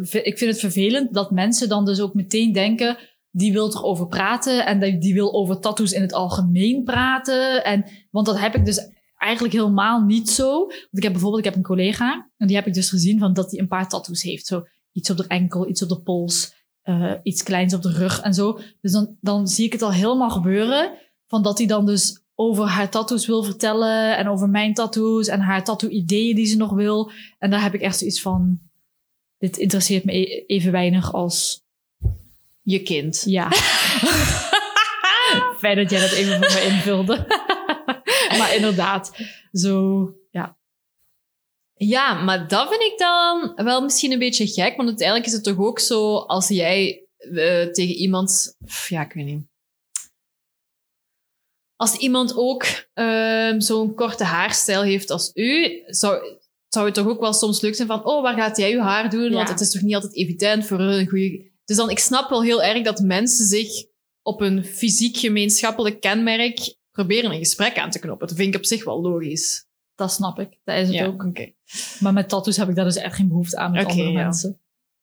v- 0.01 0.13
ik 0.13 0.37
vind 0.37 0.51
het 0.51 0.59
vervelend 0.59 1.13
dat 1.13 1.31
mensen 1.31 1.69
dan 1.69 1.85
dus 1.85 1.99
ook 1.99 2.13
meteen 2.13 2.51
denken, 2.51 2.97
die 3.31 3.53
wil 3.53 3.67
erover 3.75 4.07
praten 4.07 4.65
en 4.65 4.79
die, 4.79 4.97
die 4.97 5.13
wil 5.13 5.33
over 5.33 5.59
tattoos 5.59 5.91
in 5.91 6.01
het 6.01 6.13
algemeen 6.13 6.83
praten. 6.83 7.63
En, 7.63 7.85
want 8.11 8.25
dat 8.25 8.39
heb 8.39 8.55
ik 8.55 8.65
dus 8.65 8.89
eigenlijk 9.21 9.53
helemaal 9.53 10.01
niet 10.01 10.29
zo. 10.29 10.59
Want 10.59 10.89
ik 10.91 11.03
heb 11.03 11.11
bijvoorbeeld, 11.11 11.45
ik 11.45 11.49
heb 11.49 11.55
een 11.55 11.67
collega 11.67 12.29
en 12.37 12.47
die 12.47 12.55
heb 12.55 12.67
ik 12.67 12.73
dus 12.73 12.89
gezien 12.89 13.19
van 13.19 13.33
dat 13.33 13.51
hij 13.51 13.59
een 13.59 13.67
paar 13.67 13.89
tattoos 13.89 14.21
heeft. 14.21 14.45
Zo 14.45 14.65
iets 14.91 15.09
op 15.09 15.17
de 15.17 15.27
enkel, 15.27 15.67
iets 15.69 15.83
op 15.83 15.89
de 15.89 16.01
pols, 16.01 16.53
eh, 16.81 17.13
iets 17.23 17.43
kleins 17.43 17.73
op 17.73 17.81
de 17.81 17.91
rug 17.91 18.21
en 18.21 18.33
zo. 18.33 18.59
Dus 18.81 18.91
dan, 18.91 19.17
dan 19.21 19.47
zie 19.47 19.65
ik 19.65 19.71
het 19.71 19.81
al 19.81 19.91
helemaal 19.93 20.29
gebeuren 20.29 20.91
van 21.27 21.43
dat 21.43 21.57
hij 21.57 21.67
dan 21.67 21.85
dus 21.85 22.21
over 22.35 22.65
haar 22.65 22.89
tattoos 22.89 23.25
wil 23.27 23.43
vertellen 23.43 24.17
en 24.17 24.27
over 24.27 24.49
mijn 24.49 24.73
tattoos 24.73 25.27
en 25.27 25.39
haar 25.39 25.63
tattoo-ideeën 25.63 26.35
die 26.35 26.45
ze 26.45 26.57
nog 26.57 26.71
wil. 26.73 27.11
En 27.39 27.49
daar 27.49 27.61
heb 27.61 27.73
ik 27.73 27.81
echt 27.81 27.97
zoiets 27.97 28.21
van, 28.21 28.59
dit 29.37 29.57
interesseert 29.57 30.03
me 30.03 30.13
e- 30.13 30.43
even 30.47 30.71
weinig 30.71 31.13
als, 31.13 31.63
Je 32.61 32.79
kind. 32.79 33.23
ja. 33.25 33.51
Fijn 35.59 35.75
dat 35.75 35.89
jij 35.89 35.99
dat 35.99 36.11
even 36.11 36.33
voor 36.43 36.61
me 36.61 36.65
invulde. 36.65 37.40
Maar 38.41 38.55
inderdaad, 38.55 39.11
zo, 39.51 40.05
ja. 40.31 40.57
Ja, 41.73 42.13
maar 42.13 42.47
dat 42.47 42.69
vind 42.69 42.81
ik 42.81 42.97
dan 42.97 43.53
wel 43.55 43.81
misschien 43.81 44.11
een 44.11 44.19
beetje 44.19 44.47
gek. 44.47 44.75
Want 44.75 44.87
uiteindelijk 44.87 45.27
is 45.27 45.33
het 45.33 45.43
toch 45.43 45.57
ook 45.57 45.79
zo 45.79 46.15
als 46.15 46.47
jij 46.47 47.05
eh, 47.17 47.67
tegen 47.67 47.95
iemand. 47.95 48.55
Ja, 48.87 49.01
ik 49.01 49.13
weet 49.13 49.25
niet. 49.25 49.49
Als 51.75 51.95
iemand 51.95 52.35
ook 52.35 52.65
ehm, 52.93 53.59
zo'n 53.59 53.95
korte 53.95 54.23
haarstijl 54.23 54.81
heeft 54.81 55.09
als 55.09 55.31
u, 55.33 55.81
zou, 55.85 56.37
zou 56.67 56.85
het 56.85 56.93
toch 56.93 57.07
ook 57.07 57.19
wel 57.19 57.33
soms 57.33 57.61
leuk 57.61 57.75
zijn 57.75 57.87
van: 57.87 58.05
Oh, 58.05 58.21
waar 58.21 58.35
gaat 58.35 58.57
jij 58.57 58.69
je 58.69 58.81
haar 58.81 59.09
doen? 59.09 59.31
Want 59.31 59.49
het 59.49 59.59
is 59.59 59.71
toch 59.71 59.81
niet 59.81 59.95
altijd 59.95 60.15
evident 60.15 60.65
voor 60.65 60.79
een 60.79 61.07
goede. 61.07 61.49
Dus 61.65 61.77
dan, 61.77 61.89
ik 61.89 61.99
snap 61.99 62.29
wel 62.29 62.43
heel 62.43 62.63
erg 62.63 62.83
dat 62.83 62.99
mensen 62.99 63.45
zich 63.45 63.85
op 64.21 64.41
een 64.41 64.65
fysiek 64.65 65.17
gemeenschappelijk 65.17 66.01
kenmerk 66.01 66.75
proberen 66.91 67.31
een 67.31 67.37
gesprek 67.37 67.77
aan 67.77 67.89
te 67.89 67.99
knopen. 67.99 68.27
Dat 68.27 68.37
vind 68.37 68.53
ik 68.53 68.59
op 68.59 68.65
zich 68.65 68.83
wel 68.83 69.01
logisch. 69.01 69.65
Dat 69.95 70.11
snap 70.11 70.39
ik, 70.39 70.57
dat 70.63 70.75
is 70.75 70.87
het 70.87 70.95
Ja, 70.95 71.05
ook. 71.05 71.27
Maar 71.99 72.13
met 72.13 72.29
tattoos 72.29 72.57
heb 72.57 72.69
ik 72.69 72.75
daar 72.75 72.85
dus 72.85 72.95
echt 72.95 73.15
geen 73.15 73.27
behoefte 73.27 73.57
aan 73.57 73.71
met 73.71 73.85
andere 73.85 74.11
ja. 74.11 74.23
mensen. 74.23 74.59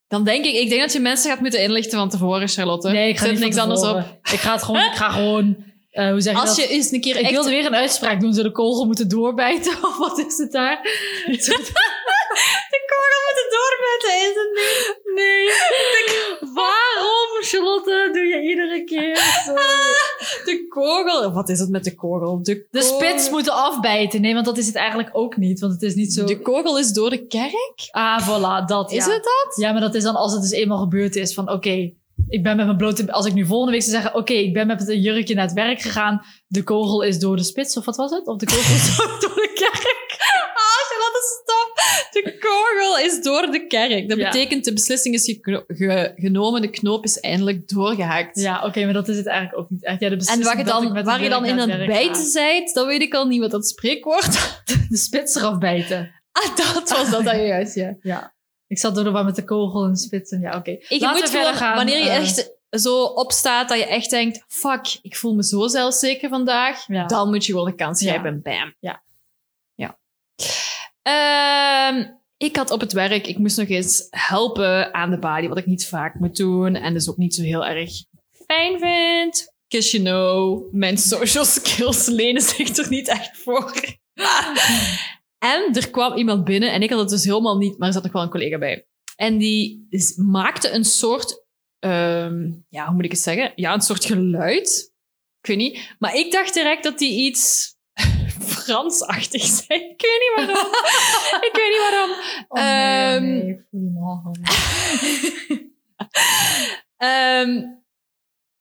Dan 0.06 0.24
denk 0.24 0.44
ik, 0.44 0.54
ik 0.54 0.68
denk 0.68 0.80
dat 0.80 0.92
je 0.92 1.00
mensen 1.00 1.30
gaat 1.30 1.40
moeten 1.40 1.62
inlichten 1.62 1.98
van 1.98 2.08
tevoren, 2.08 2.48
Charlotte. 2.48 2.90
Nee, 2.90 3.08
ik 3.08 3.18
ga 3.18 3.30
niks 3.30 3.56
anders 3.56 3.82
op. 3.82 3.96
Ik 4.32 4.38
ga 4.38 4.52
het 4.52 4.62
gewoon, 4.62 4.80
ik 4.80 4.94
ga 4.94 5.10
gewoon, 5.10 5.56
eh, 5.90 6.10
hoe 6.10 6.20
zeg 6.20 6.32
je 6.34 6.40
Als 6.40 6.56
dat? 6.56 6.64
je 6.64 6.72
eens 6.72 6.92
een 6.92 7.00
keer 7.00 7.16
Ik 7.16 7.22
echt... 7.22 7.30
wilde 7.30 7.50
weer 7.50 7.66
een 7.66 7.74
uitspraak 7.74 8.20
doen, 8.20 8.34
ze 8.34 8.42
de 8.42 8.52
kogel 8.52 8.86
moeten 8.86 9.08
doorbijten, 9.08 9.72
of 9.88 9.98
wat 9.98 10.18
is 10.18 10.38
het 10.38 10.52
daar? 10.52 10.80
doorbijten, 13.54 14.14
is 14.28 14.34
het 14.42 14.52
niet? 14.58 14.96
Nee. 15.14 15.48
Waarom, 16.54 17.30
Charlotte, 17.40 18.10
doe 18.12 18.24
je 18.24 18.42
iedere 18.42 18.84
keer 18.84 19.16
zo? 19.16 19.54
De 20.48 20.66
kogel... 20.68 21.32
Wat 21.32 21.48
is 21.48 21.58
het 21.58 21.68
met 21.68 21.84
de 21.84 21.94
kogel? 21.94 22.42
De, 22.42 22.66
De 22.70 22.82
spits 22.82 23.30
moeten 23.30 23.52
afbijten. 23.52 24.20
Nee, 24.20 24.34
want 24.34 24.46
dat 24.46 24.58
is 24.58 24.66
het 24.66 24.74
eigenlijk 24.74 25.10
ook 25.12 25.36
niet. 25.36 25.60
Want 25.60 25.72
het 25.72 25.82
is 25.82 25.94
niet 25.94 26.12
zo... 26.12 26.24
De 26.24 26.40
kogel 26.40 26.78
is 26.78 26.92
door 26.92 27.10
de 27.10 27.26
kerk? 27.26 27.88
Ah, 27.90 28.28
voilà, 28.28 28.64
dat. 28.66 28.92
Is 28.92 29.04
ja. 29.04 29.12
het 29.12 29.24
dat? 29.24 29.56
Ja, 29.56 29.72
maar 29.72 29.80
dat 29.80 29.94
is 29.94 30.02
dan 30.02 30.14
als 30.14 30.32
het 30.32 30.42
dus 30.42 30.50
eenmaal 30.50 30.78
gebeurd 30.78 31.16
is 31.16 31.34
van 31.34 31.50
oké, 31.50 31.92
ik 32.28 32.42
ben 32.42 32.56
met 32.56 32.66
mijn 32.66 32.76
blote... 32.76 33.12
Als 33.12 33.26
ik 33.26 33.34
nu 33.34 33.46
volgende 33.46 33.72
week 33.72 33.82
zou 33.82 33.94
zeggen, 33.94 34.14
oké, 34.14 34.32
ik 34.32 34.52
ben 34.52 34.66
met 34.66 34.88
een 34.88 35.00
jurkje 35.00 35.34
naar 35.34 35.44
het 35.44 35.54
werk 35.54 35.80
gegaan. 35.80 36.22
De 36.46 36.62
kogel 36.62 37.02
is 37.02 37.18
door 37.18 37.36
de 37.36 37.42
spits, 37.42 37.76
of 37.76 37.84
wat 37.84 37.96
was 37.96 38.10
het? 38.10 38.26
Of 38.26 38.36
de 38.36 38.46
kogel 38.46 38.74
is 38.74 38.96
door 38.96 39.06
door 39.20 39.34
de 39.34 39.52
kerk. 39.54 40.07
Stop! 41.42 41.72
De 42.12 42.36
kogel 42.38 42.98
is 42.98 43.22
door 43.22 43.50
de 43.50 43.66
kerk. 43.66 44.08
Dat 44.08 44.18
Ja. 44.18 44.30
betekent, 44.30 44.64
de 44.64 44.72
beslissing 44.72 45.14
is 45.14 45.38
ge- 45.66 46.12
genomen, 46.16 46.60
de 46.62 46.70
knoop 46.70 47.04
is 47.04 47.20
eindelijk 47.20 47.68
doorgehakt. 47.68 48.40
Ja, 48.40 48.64
oké, 48.64 48.84
maar 48.84 48.92
dat 48.92 49.08
is 49.08 49.16
het 49.16 49.26
eigenlijk 49.26 49.58
ook 49.58 49.70
niet 49.70 49.84
echt. 49.84 50.00
Ja, 50.00 50.06
de 50.06 50.12
En 50.12 50.18
beslissing 50.18 50.46
waar 50.46 50.58
je 50.58 50.64
dat 50.64 50.82
dan, 50.94 51.04
waar 51.04 51.22
je 51.22 51.28
dan 51.28 51.44
in 51.44 51.60
aan 51.60 51.70
het 51.70 51.86
bijten 51.86 52.24
zijt, 52.24 52.74
dan 52.74 52.86
weet 52.86 53.02
ik 53.02 53.14
al 53.14 53.26
niet 53.26 53.40
wat 53.40 53.50
dat 53.50 53.68
spreekwoord... 53.68 54.56
De 54.88 54.96
spits 54.96 55.34
eraf 55.34 55.58
bijten. 55.58 56.10
Ah, 56.32 56.56
dat 56.56 56.88
was 56.98 57.10
dat 57.10 57.24
dan 57.24 57.46
juist, 57.46 57.74
ja. 57.74 57.96
Ja. 58.02 58.34
Ik 58.66 58.78
zat 58.78 58.94
door 58.94 59.04
de 59.04 59.10
met 59.24 59.36
de 59.36 59.44
kogel 59.44 59.84
en 59.84 59.92
de 59.92 59.98
spits. 59.98 60.30
En 60.30 60.40
ja, 60.40 60.56
oké. 60.56 60.70
Je 60.70 60.86
Laten 60.88 61.08
moet 61.20 61.30
verder 61.30 61.40
gewoon, 61.40 61.54
gaan. 61.54 61.74
wanneer 61.76 61.98
je 61.98 62.08
Eh, 62.08 62.16
echt 62.16 62.56
zo 62.70 63.02
opstaat 63.02 63.68
dat 63.68 63.78
je 63.78 63.86
echt 63.86 64.10
denkt, 64.10 64.44
fuck, 64.48 64.98
ik 65.02 65.16
voel 65.16 65.34
me 65.34 65.44
zo 65.44 65.66
zelfzeker 65.66 66.28
vandaag, 66.28 66.84
Ja. 66.86 67.06
dan 67.06 67.28
moet 67.28 67.46
je 67.46 67.54
wel 67.54 67.64
de 67.64 67.74
kans 67.74 68.00
Ja. 68.00 68.08
grijpen. 68.10 68.42
Bam. 68.42 68.74
Ja. 68.80 69.02
Ehm, 71.02 72.04
ik 72.36 72.56
had 72.56 72.70
op 72.70 72.80
het 72.80 72.92
werk, 72.92 73.26
ik 73.26 73.38
moest 73.38 73.56
nog 73.56 73.68
eens 73.68 74.06
helpen 74.10 74.94
aan 74.94 75.10
de 75.10 75.18
body, 75.18 75.48
wat 75.48 75.58
ik 75.58 75.66
niet 75.66 75.86
vaak 75.86 76.14
moet 76.14 76.36
doen 76.36 76.74
en 76.74 76.92
dus 76.92 77.10
ook 77.10 77.16
niet 77.16 77.34
zo 77.34 77.42
heel 77.42 77.66
erg 77.66 77.90
fijn 78.46 78.78
vind. 78.78 79.56
Because 79.68 79.90
you 79.90 80.02
know, 80.02 80.72
mijn 80.72 80.98
social 80.98 81.44
skills 81.58 82.06
lenen 82.06 82.42
zich 82.42 82.76
er 82.76 82.88
niet 82.88 83.08
echt 83.08 83.38
voor. 83.38 83.74
en 85.52 85.74
er 85.74 85.90
kwam 85.90 86.16
iemand 86.16 86.44
binnen 86.44 86.72
en 86.72 86.82
ik 86.82 86.90
had 86.90 86.98
het 86.98 87.08
dus 87.08 87.24
helemaal 87.24 87.58
niet, 87.58 87.78
maar 87.78 87.88
er 87.88 87.94
zat 87.94 88.02
nog 88.02 88.12
wel 88.12 88.22
een 88.22 88.30
collega 88.30 88.58
bij. 88.58 88.86
En 89.16 89.38
die 89.38 89.88
maakte 90.16 90.70
een 90.70 90.84
soort, 90.84 91.44
ehm, 91.78 92.50
ja, 92.68 92.86
hoe 92.86 92.94
moet 92.94 93.04
ik 93.04 93.10
het 93.10 93.20
zeggen? 93.20 93.52
Ja, 93.54 93.74
een 93.74 93.80
soort 93.80 94.04
geluid. 94.04 94.92
Ik 95.40 95.48
weet 95.48 95.56
niet. 95.56 95.94
Maar 95.98 96.14
ik 96.14 96.32
dacht 96.32 96.54
direct 96.54 96.82
dat 96.82 96.98
die 96.98 97.26
iets 97.26 97.74
Fransachtig 98.72 99.42
zei. 99.42 99.80
Ik 99.80 100.00
weet 100.00 100.20
niet 100.20 100.32
waarom. 100.46 100.72
ik 101.40 101.50
weet 101.52 101.70
niet 101.70 101.88
waarom. 101.90 102.10
Oh, 102.48 102.60
nee, 102.60 103.14
Ehm, 103.14 103.36
nee. 103.70 103.70
Ehm, 106.96 107.62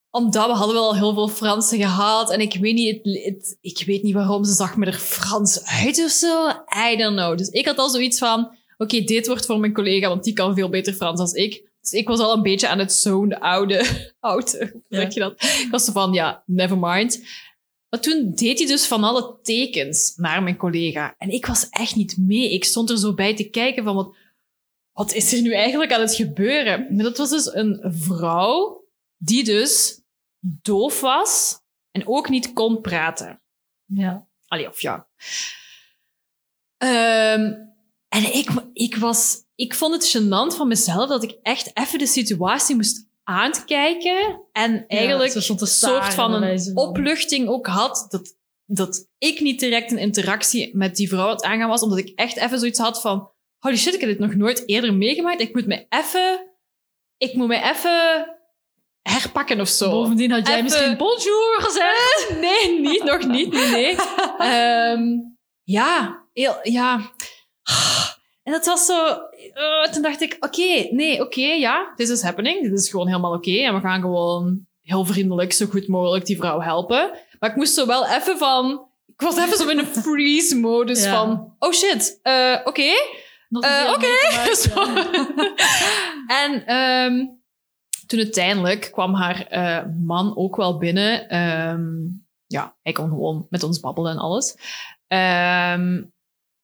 omdat 0.09 0.45
we 0.45 0.51
hadden 0.53 0.75
wel 0.75 0.95
heel 0.95 1.13
veel 1.13 1.27
Fransen 1.27 1.77
gehad. 1.79 2.31
En 2.31 2.39
ik 2.41 2.57
weet 2.59 2.73
niet, 2.73 2.95
het, 3.03 3.23
het- 3.23 3.57
ik 3.61 3.83
weet 3.85 4.03
niet 4.03 4.13
waarom 4.13 4.43
ze 4.43 4.53
zag 4.53 4.77
me 4.77 4.85
er 4.85 4.93
Frans 4.93 5.65
uit 5.65 6.03
of 6.03 6.11
zo. 6.11 6.47
I 6.91 6.95
don't 6.97 7.15
know. 7.17 7.37
Dus 7.37 7.47
ik 7.49 7.65
had 7.65 7.77
al 7.77 7.89
zoiets 7.89 8.17
van, 8.17 8.55
oké, 8.77 9.01
dit 9.01 9.27
wordt 9.27 9.45
voor 9.45 9.59
mijn 9.59 9.73
collega, 9.73 10.07
want 10.07 10.23
die 10.23 10.33
kan 10.33 10.55
veel 10.55 10.69
beter 10.69 10.93
Frans 10.93 11.17
dan 11.19 11.29
ik. 11.43 11.65
Dus 11.81 11.91
ik 11.99 12.07
was 12.07 12.19
al 12.19 12.33
een 12.33 12.41
beetje 12.41 12.67
aan 12.67 12.79
het 12.79 12.93
zo'n 12.93 13.39
oude, 13.39 13.85
oude, 14.19 14.81
zeg 14.89 15.13
je 15.13 15.19
dat? 15.19 15.43
Ik 15.43 15.67
was 15.71 15.89
van, 15.93 16.13
ja, 16.13 16.43
never 16.45 16.77
mind. 16.79 17.23
Maar 17.89 17.99
toen 17.99 18.31
deed 18.35 18.57
hij 18.57 18.67
dus 18.67 18.85
van 18.85 19.03
alle 19.03 19.39
tekens 19.41 20.15
naar 20.15 20.43
mijn 20.43 20.57
collega. 20.57 21.15
En 21.17 21.29
ik 21.29 21.45
was 21.45 21.69
echt 21.69 21.95
niet 21.95 22.17
mee. 22.17 22.53
Ik 22.53 22.63
stond 22.63 22.89
er 22.89 22.97
zo 22.97 23.13
bij 23.13 23.35
te 23.35 23.49
kijken 23.49 23.83
van, 23.83 23.95
wat, 23.95 24.15
wat 24.91 25.13
is 25.13 25.33
er 25.33 25.41
nu 25.41 25.53
eigenlijk 25.53 25.93
aan 25.93 26.01
het 26.01 26.15
gebeuren? 26.15 26.95
Maar 26.95 27.03
dat 27.03 27.17
was 27.17 27.29
dus 27.29 27.53
een 27.53 27.93
vrouw 27.97 28.85
die 29.17 29.43
dus 29.43 30.01
doof 30.39 31.01
was 31.01 31.59
en 31.91 32.07
ook 32.07 32.29
niet 32.29 32.53
kon 32.53 32.81
praten. 32.81 33.41
Ja. 33.85 34.27
Allee, 34.47 34.67
of 34.67 34.81
ja. 34.81 35.07
Ehm, 36.77 37.53
en 38.07 38.33
ik, 38.33 38.49
ik 38.73 38.95
was... 38.95 39.45
Ik 39.55 39.73
vond 39.73 39.93
het 39.93 40.17
gênant 40.17 40.55
van 40.55 40.67
mezelf 40.67 41.09
dat 41.09 41.23
ik 41.23 41.37
echt 41.41 41.71
even 41.73 41.99
de 41.99 42.07
situatie 42.07 42.75
moest 42.75 43.07
aankijken 43.27 44.41
en 44.51 44.85
eigenlijk 44.87 45.31
ze 45.31 45.41
stond 45.41 45.59
te 45.59 45.65
een 45.65 45.71
soort 45.71 46.13
van 46.13 46.33
een 46.43 46.71
opluchting 46.77 47.47
ook 47.47 47.67
had 47.67 48.05
dat, 48.09 48.35
dat 48.65 49.07
ik 49.17 49.39
niet 49.39 49.59
direct 49.59 49.91
een 49.91 49.97
interactie 49.97 50.77
met 50.77 50.95
die 50.95 51.07
vrouw 51.07 51.27
aan 51.27 51.35
het 51.35 51.43
aangaan 51.43 51.69
was, 51.69 51.81
omdat 51.81 51.97
ik 51.97 52.11
echt 52.15 52.37
even 52.37 52.59
zoiets 52.59 52.79
had 52.79 53.01
van 53.01 53.31
holy 53.57 53.77
shit, 53.77 53.93
ik 53.93 53.99
heb 53.99 54.09
dit 54.09 54.19
nog 54.19 54.35
nooit 54.35 54.63
eerder 54.65 54.93
meegemaakt. 54.93 55.41
Ik 55.41 55.53
moet 55.53 55.65
me 55.65 55.85
even, 55.89 56.51
ik 57.17 57.33
moet 57.33 57.47
me 57.47 57.61
even 57.61 58.35
herpakken 59.01 59.59
of 59.59 59.67
zo. 59.67 59.89
Bovendien 59.89 60.31
had 60.31 60.47
jij 60.47 60.55
Even- 60.55 60.65
misschien 60.65 60.97
bonjour 60.97 61.57
gezegd. 61.59 62.39
Nee, 62.39 62.79
niet, 62.79 63.03
nog 63.03 63.27
niet, 63.27 63.51
nee, 63.53 63.69
nee. 63.69 63.95
Ehm, 64.37 65.03
ja, 65.63 66.23
heel, 66.33 66.55
ja. 66.63 67.11
En 68.43 68.53
dat 68.53 68.65
was 68.65 68.85
zo... 68.85 69.19
eh, 69.57 69.91
toen 69.91 70.01
dacht 70.01 70.21
ik, 70.21 70.37
oké, 70.39 70.87
nee, 70.95 71.21
oké, 71.21 71.41
ja, 71.45 71.93
this 71.95 72.09
is 72.09 72.21
happening. 72.21 72.61
Dit 72.61 72.79
is 72.79 72.89
gewoon 72.89 73.07
helemaal 73.07 73.33
oké. 73.33 73.51
en 73.51 73.73
we 73.73 73.79
gaan 73.79 74.01
gewoon 74.01 74.65
heel 74.81 75.05
vriendelijk, 75.05 75.53
zo 75.53 75.65
goed 75.65 75.87
mogelijk 75.87 76.25
die 76.25 76.37
vrouw 76.37 76.59
helpen. 76.61 77.11
Maar 77.39 77.49
ik 77.49 77.55
moest 77.55 77.73
zo 77.73 77.85
wel 77.85 78.07
even 78.07 78.37
van... 78.37 78.85
Ik 79.05 79.21
was 79.21 79.37
even 79.37 79.57
zo 79.57 79.67
in 79.67 79.77
een 79.77 79.85
freeze-modus 79.85 81.03
Ja. 81.03 81.15
van... 81.15 81.55
Oh 81.59 81.71
shit, 81.71 82.19
eh, 82.21 82.59
oké. 82.63 82.91
Eh, 83.49 83.93
oké. 83.95 84.07
En 86.27 86.65
ehm, 86.65 87.25
toen 88.07 88.19
uiteindelijk 88.19 88.89
kwam 88.91 89.13
haar 89.13 89.47
man 90.03 90.37
ook 90.37 90.55
wel 90.55 90.77
binnen. 90.77 91.29
Ehm, 91.29 91.85
ja, 92.47 92.75
hij 92.81 92.93
kon 92.93 93.09
gewoon 93.09 93.47
met 93.49 93.63
ons 93.63 93.79
babbelen 93.79 94.11
en 94.11 94.17
alles. 94.17 94.55
Ehm, 95.07 96.03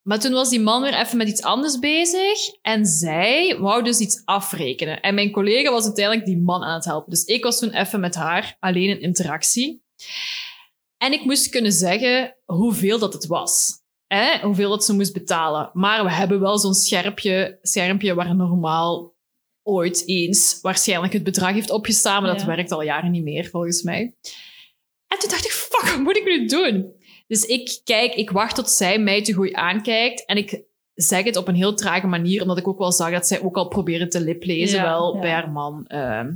maar 0.03 0.19
toen 0.19 0.31
was 0.31 0.49
die 0.49 0.59
man 0.59 0.81
weer 0.81 0.99
even 0.99 1.17
met 1.17 1.27
iets 1.27 1.41
anders 1.41 1.79
bezig. 1.79 2.39
En 2.61 2.85
zij 2.85 3.57
wou 3.59 3.83
dus 3.83 3.99
iets 3.99 4.21
afrekenen. 4.25 5.01
En 5.01 5.13
mijn 5.15 5.31
collega 5.31 5.71
was 5.71 5.85
uiteindelijk 5.85 6.25
die 6.25 6.37
man 6.37 6.63
aan 6.63 6.73
het 6.73 6.85
helpen. 6.85 7.09
Dus 7.09 7.23
ik 7.23 7.43
was 7.43 7.59
toen 7.59 7.69
even 7.71 7.99
met 7.99 8.15
haar 8.15 8.55
alleen 8.59 8.89
in 8.89 9.01
interactie. 9.01 9.83
En 10.97 11.13
ik 11.13 11.25
moest 11.25 11.49
kunnen 11.49 11.71
zeggen 11.71 12.35
hoeveel 12.45 12.99
dat 12.99 13.13
het 13.13 13.27
was. 13.27 13.81
Hè? 14.07 14.39
Hoeveel 14.39 14.69
dat 14.69 14.85
ze 14.85 14.93
moest 14.93 15.13
betalen. 15.13 15.69
Maar 15.73 16.03
we 16.03 16.11
hebben 16.11 16.39
wel 16.39 16.57
zo'n 16.59 16.73
scherpje, 16.73 17.59
schermpje 17.61 18.13
waar 18.13 18.35
normaal 18.35 19.13
ooit 19.63 20.03
eens 20.05 20.59
waarschijnlijk 20.61 21.13
het 21.13 21.23
bedrag 21.23 21.53
heeft 21.53 21.69
opgestaan. 21.71 22.21
Maar 22.23 22.31
dat 22.31 22.41
Ja. 22.41 22.47
werkt 22.47 22.71
al 22.71 22.81
jaren 22.81 23.11
niet 23.11 23.23
meer, 23.23 23.45
volgens 23.49 23.81
mij. 23.83 24.15
En 25.07 25.19
toen 25.19 25.29
dacht 25.29 25.45
ik, 25.45 25.51
fuck, 25.51 25.89
wat 25.89 25.99
moet 25.99 26.17
ik 26.17 26.25
nu 26.25 26.45
doen? 26.45 26.93
Dus 27.33 27.45
ik 27.45 27.79
kijk, 27.83 28.13
ik 28.15 28.29
wacht 28.31 28.55
tot 28.55 28.69
zij 28.69 28.99
mij 28.99 29.23
te 29.23 29.33
goed 29.33 29.53
aankijkt. 29.53 30.25
En 30.25 30.37
ik 30.37 30.61
zeg 30.93 31.23
het 31.23 31.35
op 31.37 31.47
een 31.47 31.55
heel 31.55 31.75
trage 31.75 32.07
manier, 32.07 32.41
omdat 32.41 32.57
ik 32.57 32.67
ook 32.67 32.77
wel 32.77 32.91
zag 32.91 33.11
dat 33.11 33.27
zij 33.27 33.41
ook 33.41 33.55
al 33.57 33.67
probeerde 33.67 34.07
te 34.07 34.21
liplezen, 34.21 34.77
Ja, 34.77 34.83
wel 34.83 35.13
ja. 35.15 35.21
bij 35.21 35.31
haar 35.31 35.49
man. 35.51 35.85
Ehm. 35.87 36.31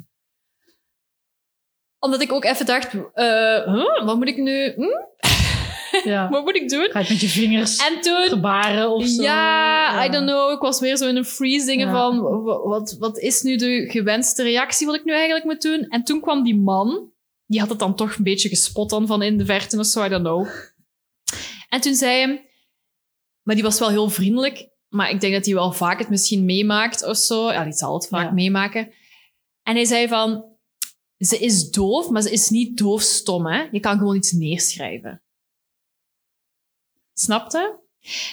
omdat 2.00 2.22
ik 2.22 2.32
ook 2.32 2.44
even 2.46 2.66
dacht, 2.66 2.94
eh, 3.14 3.64
huh, 3.66 4.06
wat 4.06 4.16
moet 4.18 4.28
ik 4.28 4.38
nu, 4.38 4.74
hm? 4.76 5.06
Ja. 6.12 6.30
wat 6.30 6.44
moet 6.44 6.56
ik 6.56 6.70
doen? 6.70 6.88
Ga 6.92 7.00
je 7.00 7.06
met 7.10 7.20
je 7.20 7.28
vingers 7.30 7.78
En 7.88 8.02
toen, 8.02 8.28
gebaren 8.28 8.90
of 8.90 9.06
zo? 9.08 9.22
ja, 9.24 10.06
I 10.06 10.10
don't 10.10 10.26
know. 10.30 10.52
Ik 10.52 10.60
was 10.60 10.80
weer 10.80 10.98
zo 10.98 11.08
in 11.08 11.16
een 11.16 11.26
freeze 11.26 11.66
dingen 11.66 11.88
Ja. 11.88 11.94
van, 11.94 12.22
wa- 12.44 12.60
wat, 12.68 12.96
wat 13.00 13.18
is 13.20 13.42
nu 13.42 13.56
de 13.56 13.86
gewenste 13.90 14.44
reactie 14.44 14.86
wat 14.88 14.96
ik 14.96 15.04
nu 15.04 15.14
eigenlijk 15.14 15.46
moet 15.46 15.62
doen? 15.62 15.86
En 15.90 16.04
toen 16.04 16.22
kwam 16.22 16.44
die 16.44 16.56
man, 16.60 17.12
die 17.46 17.60
had 17.60 17.70
het 17.70 17.80
dan 17.80 17.96
toch 17.96 18.16
een 18.18 18.24
beetje 18.24 18.50
gespot 18.50 18.90
dan 18.90 19.08
van 19.08 19.22
in 19.22 19.38
de 19.38 19.46
verte 19.46 19.80
of 19.80 19.86
zo, 19.86 20.04
I 20.04 20.10
don't 20.10 20.24
know. 20.24 20.48
En 21.68 21.82
toen 21.82 21.96
zei 21.96 22.20
hij, 22.22 22.50
maar 23.42 23.56
die 23.56 23.64
was 23.64 23.80
wel 23.80 23.90
heel 23.90 24.10
vriendelijk, 24.10 24.70
maar 24.88 25.10
ik 25.10 25.20
denk 25.20 25.34
dat 25.34 25.46
hij 25.46 25.54
wel 25.54 25.72
vaak 25.72 26.00
het 26.00 26.10
misschien 26.10 26.46
meemaakt 26.46 27.04
of 27.04 27.18
zo. 27.18 27.52
Ja, 27.52 27.64
die 27.64 27.74
zal 27.74 27.94
het 27.94 28.08
vaak 28.08 28.26
Ja. 28.26 28.32
meemaken. 28.32 28.94
En 29.64 29.76
hij 29.76 29.86
zei 29.86 30.08
van, 30.08 30.46
ze 31.18 31.38
is 31.38 31.70
doof, 31.72 32.10
maar 32.10 32.22
ze 32.22 32.32
is 32.32 32.50
niet 32.50 32.78
doofstom, 32.78 33.46
hè. 33.46 33.68
Je 33.72 33.80
kan 33.80 33.98
gewoon 33.98 34.16
iets 34.16 34.32
neerschrijven. 34.32 35.22
Snapte? 37.14 37.80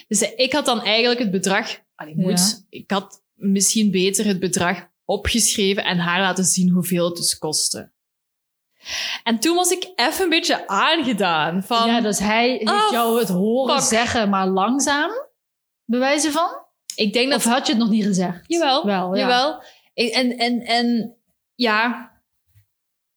Dus 0.08 0.20
ik 0.20 0.52
had 0.52 0.64
dan 0.64 0.80
eigenlijk 0.82 1.20
het 1.20 1.30
bedrag... 1.30 1.82
Allee, 1.94 2.16
moet, 2.16 2.38
Ja. 2.40 2.78
Ik 2.78 2.90
had 2.90 3.22
misschien 3.34 3.90
beter 3.90 4.26
het 4.26 4.40
bedrag 4.40 4.88
opgeschreven 5.04 5.84
en 5.84 5.98
haar 5.98 6.20
laten 6.20 6.44
zien 6.44 6.70
hoeveel 6.70 7.04
het 7.04 7.16
dus 7.16 7.38
kostte. 7.38 7.92
En 9.22 9.38
toen 9.38 9.56
was 9.56 9.70
ik 9.70 9.92
even 9.96 10.24
een 10.24 10.28
beetje 10.30 10.68
aangedaan 10.68 11.62
van... 11.62 11.86
Ja, 11.86 12.00
dus 12.00 12.18
hij 12.18 12.48
heeft 12.50 12.70
Oh, 12.70 12.90
jou 12.90 13.18
het 13.18 13.28
horen 13.28 13.74
fuck. 13.80 13.88
zeggen, 13.88 14.28
maar 14.28 14.46
langzaam. 14.48 15.10
Bewijzen 15.84 16.32
van? 16.32 16.62
ik 16.96 17.12
denk 17.12 17.30
dat 17.30 17.38
Of 17.38 17.52
had 17.52 17.66
je 17.66 17.72
het 17.72 17.80
nog 17.82 17.90
niet 17.90 18.04
gezegd? 18.04 18.40
Jawel, 18.46 18.84
Wel, 18.86 19.14
ja. 19.14 19.20
jawel. 19.20 19.62
Ik- 19.94 20.12
En, 20.12 20.36
en, 20.38 20.60
en 20.60 21.16
ja... 21.54 22.12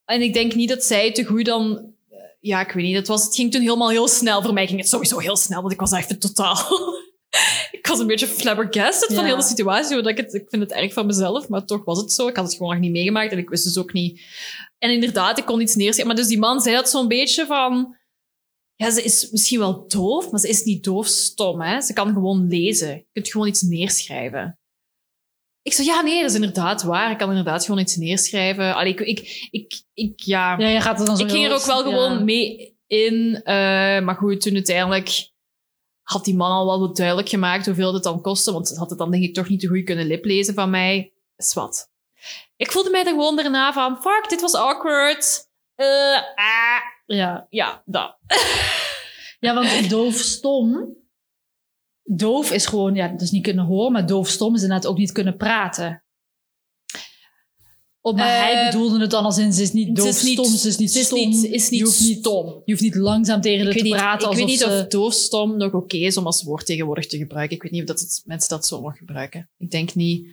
En 0.06 0.22
ik 0.22 0.34
denk 0.34 0.54
niet 0.54 0.70
dat 0.70 0.84
zij 0.84 1.12
te 1.12 1.24
goed 1.26 1.46
dan... 1.46 1.94
eh, 2.10 2.18
Ja, 2.40 2.60
ik 2.62 2.72
weet 2.72 2.84
niet. 2.86 2.96
Het, 2.96 3.08
was, 3.08 3.24
het 3.24 3.36
ging 3.36 3.52
toen 3.52 3.62
helemaal 3.62 3.90
heel 3.90 4.08
snel. 4.08 4.42
Voor 4.42 4.54
mij 4.54 4.68
ging 4.68 4.80
het 4.80 4.90
sowieso 4.90 5.18
heel 5.20 5.36
snel, 5.38 5.62
want 5.62 5.74
ik 5.74 5.80
was 5.80 5.92
echt 5.92 6.22
totaal... 6.22 6.58
ik 7.72 7.88
was 7.88 8.00
een 8.00 8.08
beetje 8.08 8.28
flabbergasted 8.28 9.14
van 9.16 9.26
heel 9.26 9.36
de 9.36 9.44
situatie. 9.44 9.96
omdat 9.98 10.12
Ik, 10.12 10.18
het, 10.18 10.34
ik 10.34 10.46
vind 10.50 10.62
het 10.62 10.72
erg 10.72 10.94
van 10.94 11.06
mezelf, 11.06 11.48
maar 11.48 11.66
toch 11.66 11.86
was 11.86 12.00
het 12.00 12.12
zo. 12.14 12.28
Ik 12.28 12.36
had 12.36 12.46
het 12.46 12.56
gewoon 12.56 12.72
nog 12.72 12.82
niet 12.82 12.92
meegemaakt 12.92 13.32
en 13.32 13.38
ik 13.38 13.50
wist 13.50 13.64
dus 13.64 13.78
ook 13.78 13.94
niet... 13.94 14.22
En 14.78 14.92
inderdaad, 14.92 15.38
ik 15.38 15.46
kon 15.46 15.62
iets 15.62 15.76
neerschrijven. 15.76 16.08
Maar 16.08 16.16
dus 16.16 16.28
die 16.28 16.40
man 16.40 16.62
zei 16.62 16.76
dat 16.76 16.90
zo'n 16.90 17.08
beetje 17.08 17.46
van... 17.46 17.96
Ja, 18.76 18.92
ze 18.92 19.04
is 19.04 19.30
misschien 19.32 19.60
wel 19.60 19.88
doof, 19.88 20.32
maar 20.32 20.40
ze 20.40 20.50
is 20.50 20.64
niet 20.64 20.84
doofstom. 20.84 21.62
Hè? 21.62 21.82
Ze 21.82 21.94
kan 21.94 22.14
gewoon 22.14 22.48
lezen. 22.48 22.90
Je 22.90 23.06
kunt 23.12 23.32
gewoon 23.32 23.48
iets 23.48 23.62
neerschrijven. 23.62 24.60
Ik 25.62 25.74
zei, 25.74 25.88
ja, 25.88 26.02
nee, 26.02 26.22
dat 26.22 26.30
is 26.30 26.36
inderdaad 26.36 26.84
waar. 26.84 27.12
Ik 27.12 27.18
kan 27.18 27.30
inderdaad 27.30 27.66
gewoon 27.66 27.82
iets 27.82 27.96
neerschrijven. 27.96 28.76
Allee, 28.76 28.92
ik, 28.92 29.00
ik, 29.00 29.48
ik, 29.52 29.82
ik, 29.94 30.20
ja, 30.20 30.58
Ja, 30.58 30.68
je 30.68 30.82
gaat 30.82 31.06
dan 31.06 31.18
zo 31.18 31.24
ik 31.24 31.32
ging 31.32 31.46
er 31.46 31.54
ook 31.54 31.66
wel 31.66 31.84
ja. 31.86 31.90
gewoon 31.90 32.26
mee 32.26 32.78
in. 32.88 33.42
eh, 33.44 33.54
maar 34.00 34.16
goed, 34.16 34.42
toen 34.42 34.54
uiteindelijk 34.54 35.32
had 36.02 36.26
die 36.26 36.36
man 36.36 36.52
al 36.52 36.66
wel 36.66 36.80
wat 36.80 36.96
duidelijk 36.96 37.30
gemaakt 37.30 37.66
hoeveel 37.66 37.94
het 37.94 38.04
dan 38.04 38.22
kostte. 38.22 38.52
Want 38.52 38.78
had 38.78 38.90
het 38.90 39.00
dan 39.00 39.12
denk 39.12 39.24
ik 39.24 39.34
toch 39.34 39.50
niet 39.50 39.60
te 39.60 39.68
goed 39.68 39.84
kunnen 39.84 40.08
liplezen 40.08 40.54
van 40.54 40.70
mij. 40.70 41.14
Is 41.36 41.54
wat. 41.54 41.90
Ik 42.56 42.72
voelde 42.72 42.90
mij 42.90 43.02
er 43.02 43.08
gewoon 43.10 43.36
daarna 43.36 43.74
van, 43.74 44.02
fuck, 44.02 44.26
dit 44.30 44.42
was 44.42 44.54
awkward. 44.56 45.48
Eh, 45.76 46.16
ah, 46.36 46.80
Ja. 47.06 47.48
ja, 47.50 47.82
dat. 47.86 48.18
ja, 49.40 49.54
want 49.54 49.90
doof-stom... 49.90 50.96
Doof 52.10 52.52
is 52.52 52.66
gewoon, 52.66 52.96
ja, 52.96 53.08
dus 53.08 53.32
niet 53.32 53.44
kunnen 53.44 53.66
horen, 53.66 53.92
maar 53.92 54.06
doof-stom 54.06 54.56
is 54.56 54.62
inderdaad 54.62 54.88
ook 54.88 54.98
niet 54.98 55.12
kunnen 55.12 55.38
praten. 55.38 56.04
Of, 58.02 58.16
maar 58.16 58.28
Eh, 58.28 58.42
hij 58.42 58.66
bedoelde 58.72 59.00
het 59.00 59.12
dan 59.12 59.24
als 59.26 59.38
in, 59.38 59.54
ze 59.54 59.62
is 59.62 59.72
niet 59.74 59.86
ze 60.00 60.08
is 60.08 60.14
doof-stom, 60.22 60.52
niet- 60.52 60.60
ze 60.62 60.68
is 60.68 60.78
niet 60.78 60.96
is 60.96 61.06
stom. 61.06 61.20
niet- 61.20 61.44
is 61.46 61.70
niet 61.70 61.80
je 61.80 61.86
hoeft 61.86 62.00
niet, 62.00 62.18
stom. 62.20 62.46
je 62.66 62.72
hoeft 62.72 62.82
niet 62.84 62.96
langzaam 62.96 63.42
tegen 63.42 63.58
haar 63.66 63.68
weet 63.74 63.78
te 63.78 63.84
niet, 63.84 63.94
praten 63.96 64.30
ik 64.32 64.36
weet 64.38 64.46
niet 64.46 64.60
ze... 64.60 64.66
of 64.84 64.88
doofstom 64.88 65.58
nog 65.58 65.74
oké 65.74 65.98
is 65.98 66.18
om 66.18 66.26
als 66.26 66.44
woord 66.44 66.66
tegenwoordig 66.66 67.08
te 67.08 67.18
gebruiken. 67.18 67.56
Ik 67.56 67.62
weet 67.64 67.72
niet 67.72 67.82
of 67.82 67.88
dat 67.88 68.00
het, 68.00 68.22
mensen 68.26 68.50
dat 68.50 68.68
zo 68.68 68.82
nog 68.82 68.98
gebruiken. 68.98 69.50
Ik 69.58 69.72
denk 69.72 69.96
niet. 69.96 70.28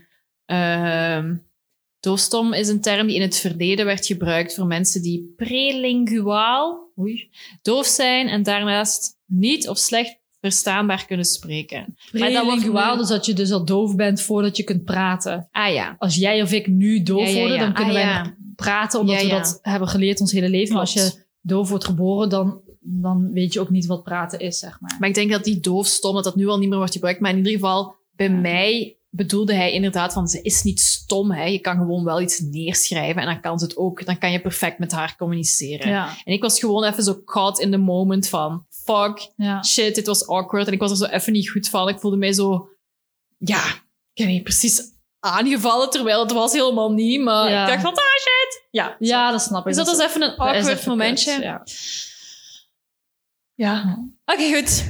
Ehm 0.45 1.37
doofstom 2.05 2.53
is 2.53 2.69
een 2.69 2.81
term 2.81 3.07
die 3.07 3.17
in 3.17 3.23
het 3.23 3.37
verleden 3.37 3.87
werd 3.87 4.07
gebruikt 4.07 4.55
voor 4.55 4.67
mensen 4.67 5.03
die 5.03 5.33
prelinguaal 5.37 6.85
oei, 6.99 7.31
doof 7.63 7.87
zijn 7.87 8.29
en 8.29 8.43
daarnaast 8.43 9.19
niet 9.27 9.69
of 9.69 9.79
slecht 9.79 10.19
verstaanbaar 10.41 11.07
kunnen 11.07 11.27
spreken. 11.27 11.97
Prelinguaal, 12.11 12.97
dus 12.97 13.09
dat 13.09 13.27
je 13.27 13.33
dus 13.33 13.51
al 13.51 13.65
doof 13.65 13.97
bent 13.97 14.23
voordat 14.23 14.57
je 14.57 14.63
kunt 14.63 14.85
praten. 14.85 15.49
Ah 15.53 15.73
ja. 15.73 15.97
Als 15.99 16.15
jij 16.15 16.43
of 16.43 16.53
ik 16.53 16.67
nu 16.67 17.03
doof 17.03 17.29
Ja, 17.29 17.39
worden, 17.39 17.57
ja. 17.57 17.63
dan 17.65 17.75
kunnen 17.75 17.97
Ah, 17.97 18.23
wij 18.23 18.35
praten, 18.57 19.01
omdat 19.01 19.23
we 19.23 19.29
dat 19.29 19.59
hebben 19.63 19.89
geleerd 19.89 20.21
ons 20.21 20.33
hele 20.33 20.49
leven. 20.49 20.73
Maar 20.73 20.83
als 20.83 20.93
je 20.93 21.13
doof 21.41 21.69
wordt 21.69 21.85
geboren, 21.85 22.29
dan, 22.29 22.61
dan 22.81 23.33
weet 23.33 23.53
je 23.53 23.61
ook 23.61 23.71
niet 23.71 23.87
wat 23.87 24.03
praten 24.03 24.39
is, 24.39 24.59
zeg 24.59 24.81
maar. 24.81 24.97
Maar 24.99 25.09
ik 25.09 25.15
denk 25.15 25.31
dat 25.31 25.45
die 25.45 25.61
doofstom, 25.61 26.15
dat 26.15 26.25
dat 26.25 26.37
nu 26.37 26.49
al 26.49 26.59
niet 26.59 26.69
meer 26.69 26.79
wordt 26.79 26.93
gebruikt. 26.93 27.21
Maar 27.21 27.31
in 27.31 27.37
ieder 27.37 27.53
geval, 27.53 27.95
bij 28.17 28.31
mij 28.31 28.97
bedoelde 29.17 29.55
hij 29.55 29.73
inderdaad 29.73 30.13
van, 30.13 30.29
ze 30.29 30.43
is 30.43 30.63
niet 30.63 30.81
stom. 30.81 31.31
Hè. 31.33 31.45
Je 31.45 31.59
kan 31.59 31.77
gewoon 31.77 32.05
wel 32.05 32.21
iets 32.21 32.41
neerschrijven 32.41 33.21
en 33.23 33.27
dan 33.27 33.41
kan 33.41 33.59
ze 33.59 33.65
het 33.65 33.77
ook. 33.77 34.05
Dan 34.07 34.19
kan 34.19 34.33
je 34.33 34.41
perfect 34.41 34.79
met 34.79 34.93
haar 34.93 35.17
communiceren. 35.17 35.89
Ja, 35.89 36.09
En 36.25 36.33
ik 36.33 36.43
was 36.43 36.59
gewoon 36.59 36.85
even 36.85 37.03
zo 37.03 37.23
caught 37.25 37.59
in 37.59 37.71
the 37.71 37.77
moment 37.77 38.29
van, 38.29 38.67
fuck, 38.71 39.31
ja. 39.37 39.63
shit, 39.63 39.95
dit 39.95 40.07
was 40.07 40.27
awkward. 40.29 40.67
En 40.67 40.73
ik 40.73 40.79
was 40.81 40.91
er 40.91 40.97
zo 40.97 41.05
even 41.05 41.33
niet 41.33 41.51
goed 41.51 41.69
van. 41.69 41.89
Ik 41.89 41.99
voelde 41.99 42.17
mij 42.17 42.33
zo, 42.33 42.69
ja, 43.39 43.65
ik 44.13 44.25
weet 44.25 44.27
niet, 44.27 44.43
precies 44.43 44.83
aangevallen, 45.21 45.91
terwijl 45.91 46.21
het 46.23 46.33
was 46.33 46.53
helemaal 46.53 46.93
niet. 46.93 47.21
Maar 47.21 47.51
Ja. 47.51 47.63
ik 47.63 47.69
dacht 47.69 47.83
van, 47.83 47.93
ah 47.93 47.99
shit. 48.21 48.67
Ja, 48.71 48.97
ja 48.99 49.31
dat 49.31 49.43
snap 49.43 49.61
ik. 49.67 49.75
Dus 49.75 49.85
dat 49.85 49.97
was 49.97 50.07
even 50.07 50.23
een 50.23 50.37
awkward 50.37 50.87
momentje. 50.87 51.33
kut, 51.33 51.43
ja. 51.43 51.63
Ja. 53.55 54.05
Oké, 54.25 54.55
goed. 54.57 54.85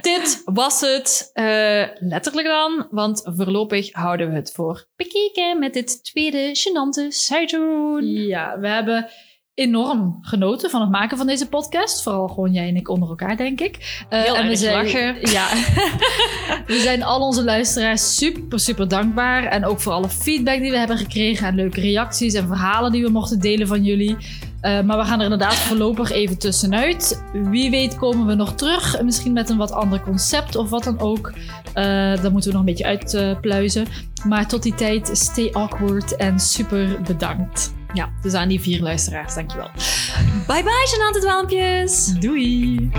Dit 0.00 0.42
was 0.44 0.80
het 0.80 1.30
eh, 1.32 1.84
letterlijk 1.98 2.46
dan, 2.46 2.86
want 2.90 3.22
voorlopig 3.24 3.92
houden 3.92 4.28
we 4.28 4.34
het 4.34 4.52
voor 4.52 4.86
bekeken 4.96 5.58
met 5.58 5.72
dit 5.72 6.04
tweede 6.04 6.56
gênante 6.56 7.08
seizoen. 7.08 8.04
Ja, 8.04 8.58
we 8.58 8.68
hebben 8.68 9.08
enorm 9.54 10.18
genoten 10.20 10.70
van 10.70 10.80
het 10.80 10.90
maken 10.90 11.16
van 11.16 11.26
deze 11.26 11.48
podcast. 11.48 12.02
Vooral 12.02 12.28
gewoon 12.28 12.52
jij 12.52 12.68
en 12.68 12.76
ik 12.76 12.88
onder 12.88 13.08
elkaar, 13.08 13.36
denk 13.36 13.60
ik. 13.60 14.04
Eh, 14.08 14.22
Heel 14.22 14.36
en 14.36 14.42
we 14.42 14.50
erg 14.50 14.58
zijn, 14.58 14.84
lachen. 14.84 15.30
Ja. 15.32 15.48
we 16.66 16.78
zijn 16.78 17.02
al 17.02 17.20
onze 17.20 17.44
luisteraars 17.44 18.16
super, 18.16 18.60
super 18.60 18.88
dankbaar. 18.88 19.44
En 19.44 19.64
ook 19.64 19.80
voor 19.80 19.92
alle 19.92 20.08
feedback 20.08 20.60
die 20.60 20.70
we 20.70 20.78
hebben 20.78 20.98
gekregen. 20.98 21.46
En 21.46 21.54
leuke 21.54 21.80
reacties 21.80 22.34
en 22.34 22.46
verhalen 22.46 22.92
die 22.92 23.02
we 23.02 23.10
mochten 23.10 23.40
delen 23.40 23.66
van 23.66 23.84
jullie. 23.84 24.16
Eh, 24.64 24.80
maar 24.80 24.98
we 24.98 25.04
gaan 25.04 25.18
er 25.18 25.24
inderdaad 25.24 25.54
voorlopig 25.54 26.10
even 26.10 26.38
tussenuit. 26.38 27.24
Wie 27.32 27.70
weet 27.70 27.96
komen 27.96 28.26
we 28.26 28.34
nog 28.34 28.54
terug. 28.54 29.02
Misschien 29.02 29.32
met 29.32 29.50
een 29.50 29.56
wat 29.56 29.72
ander 29.72 30.00
concept 30.00 30.56
of 30.56 30.70
wat 30.70 30.84
dan 30.84 31.00
ook. 31.00 31.32
Uh, 31.74 32.22
dat 32.22 32.32
moeten 32.32 32.50
we 32.50 32.56
nog 32.56 32.66
een 32.66 32.74
beetje 32.74 32.84
uitpluizen. 32.84 33.86
maar 34.26 34.48
tot 34.48 34.62
die 34.62 34.74
tijd, 34.74 35.10
stay 35.12 35.50
awkward 35.52 36.16
en 36.16 36.40
super 36.40 37.02
bedankt. 37.06 37.74
Ja, 37.92 38.08
dus 38.22 38.34
aan 38.34 38.48
die 38.48 38.60
vier 38.60 38.80
luisteraars, 38.80 39.34
dankjewel. 39.34 39.70
Bye 40.46 40.62
bye, 40.62 40.86
genante 40.86 41.20
dwaalmpjes. 41.20 42.14
Doei. 42.20 42.90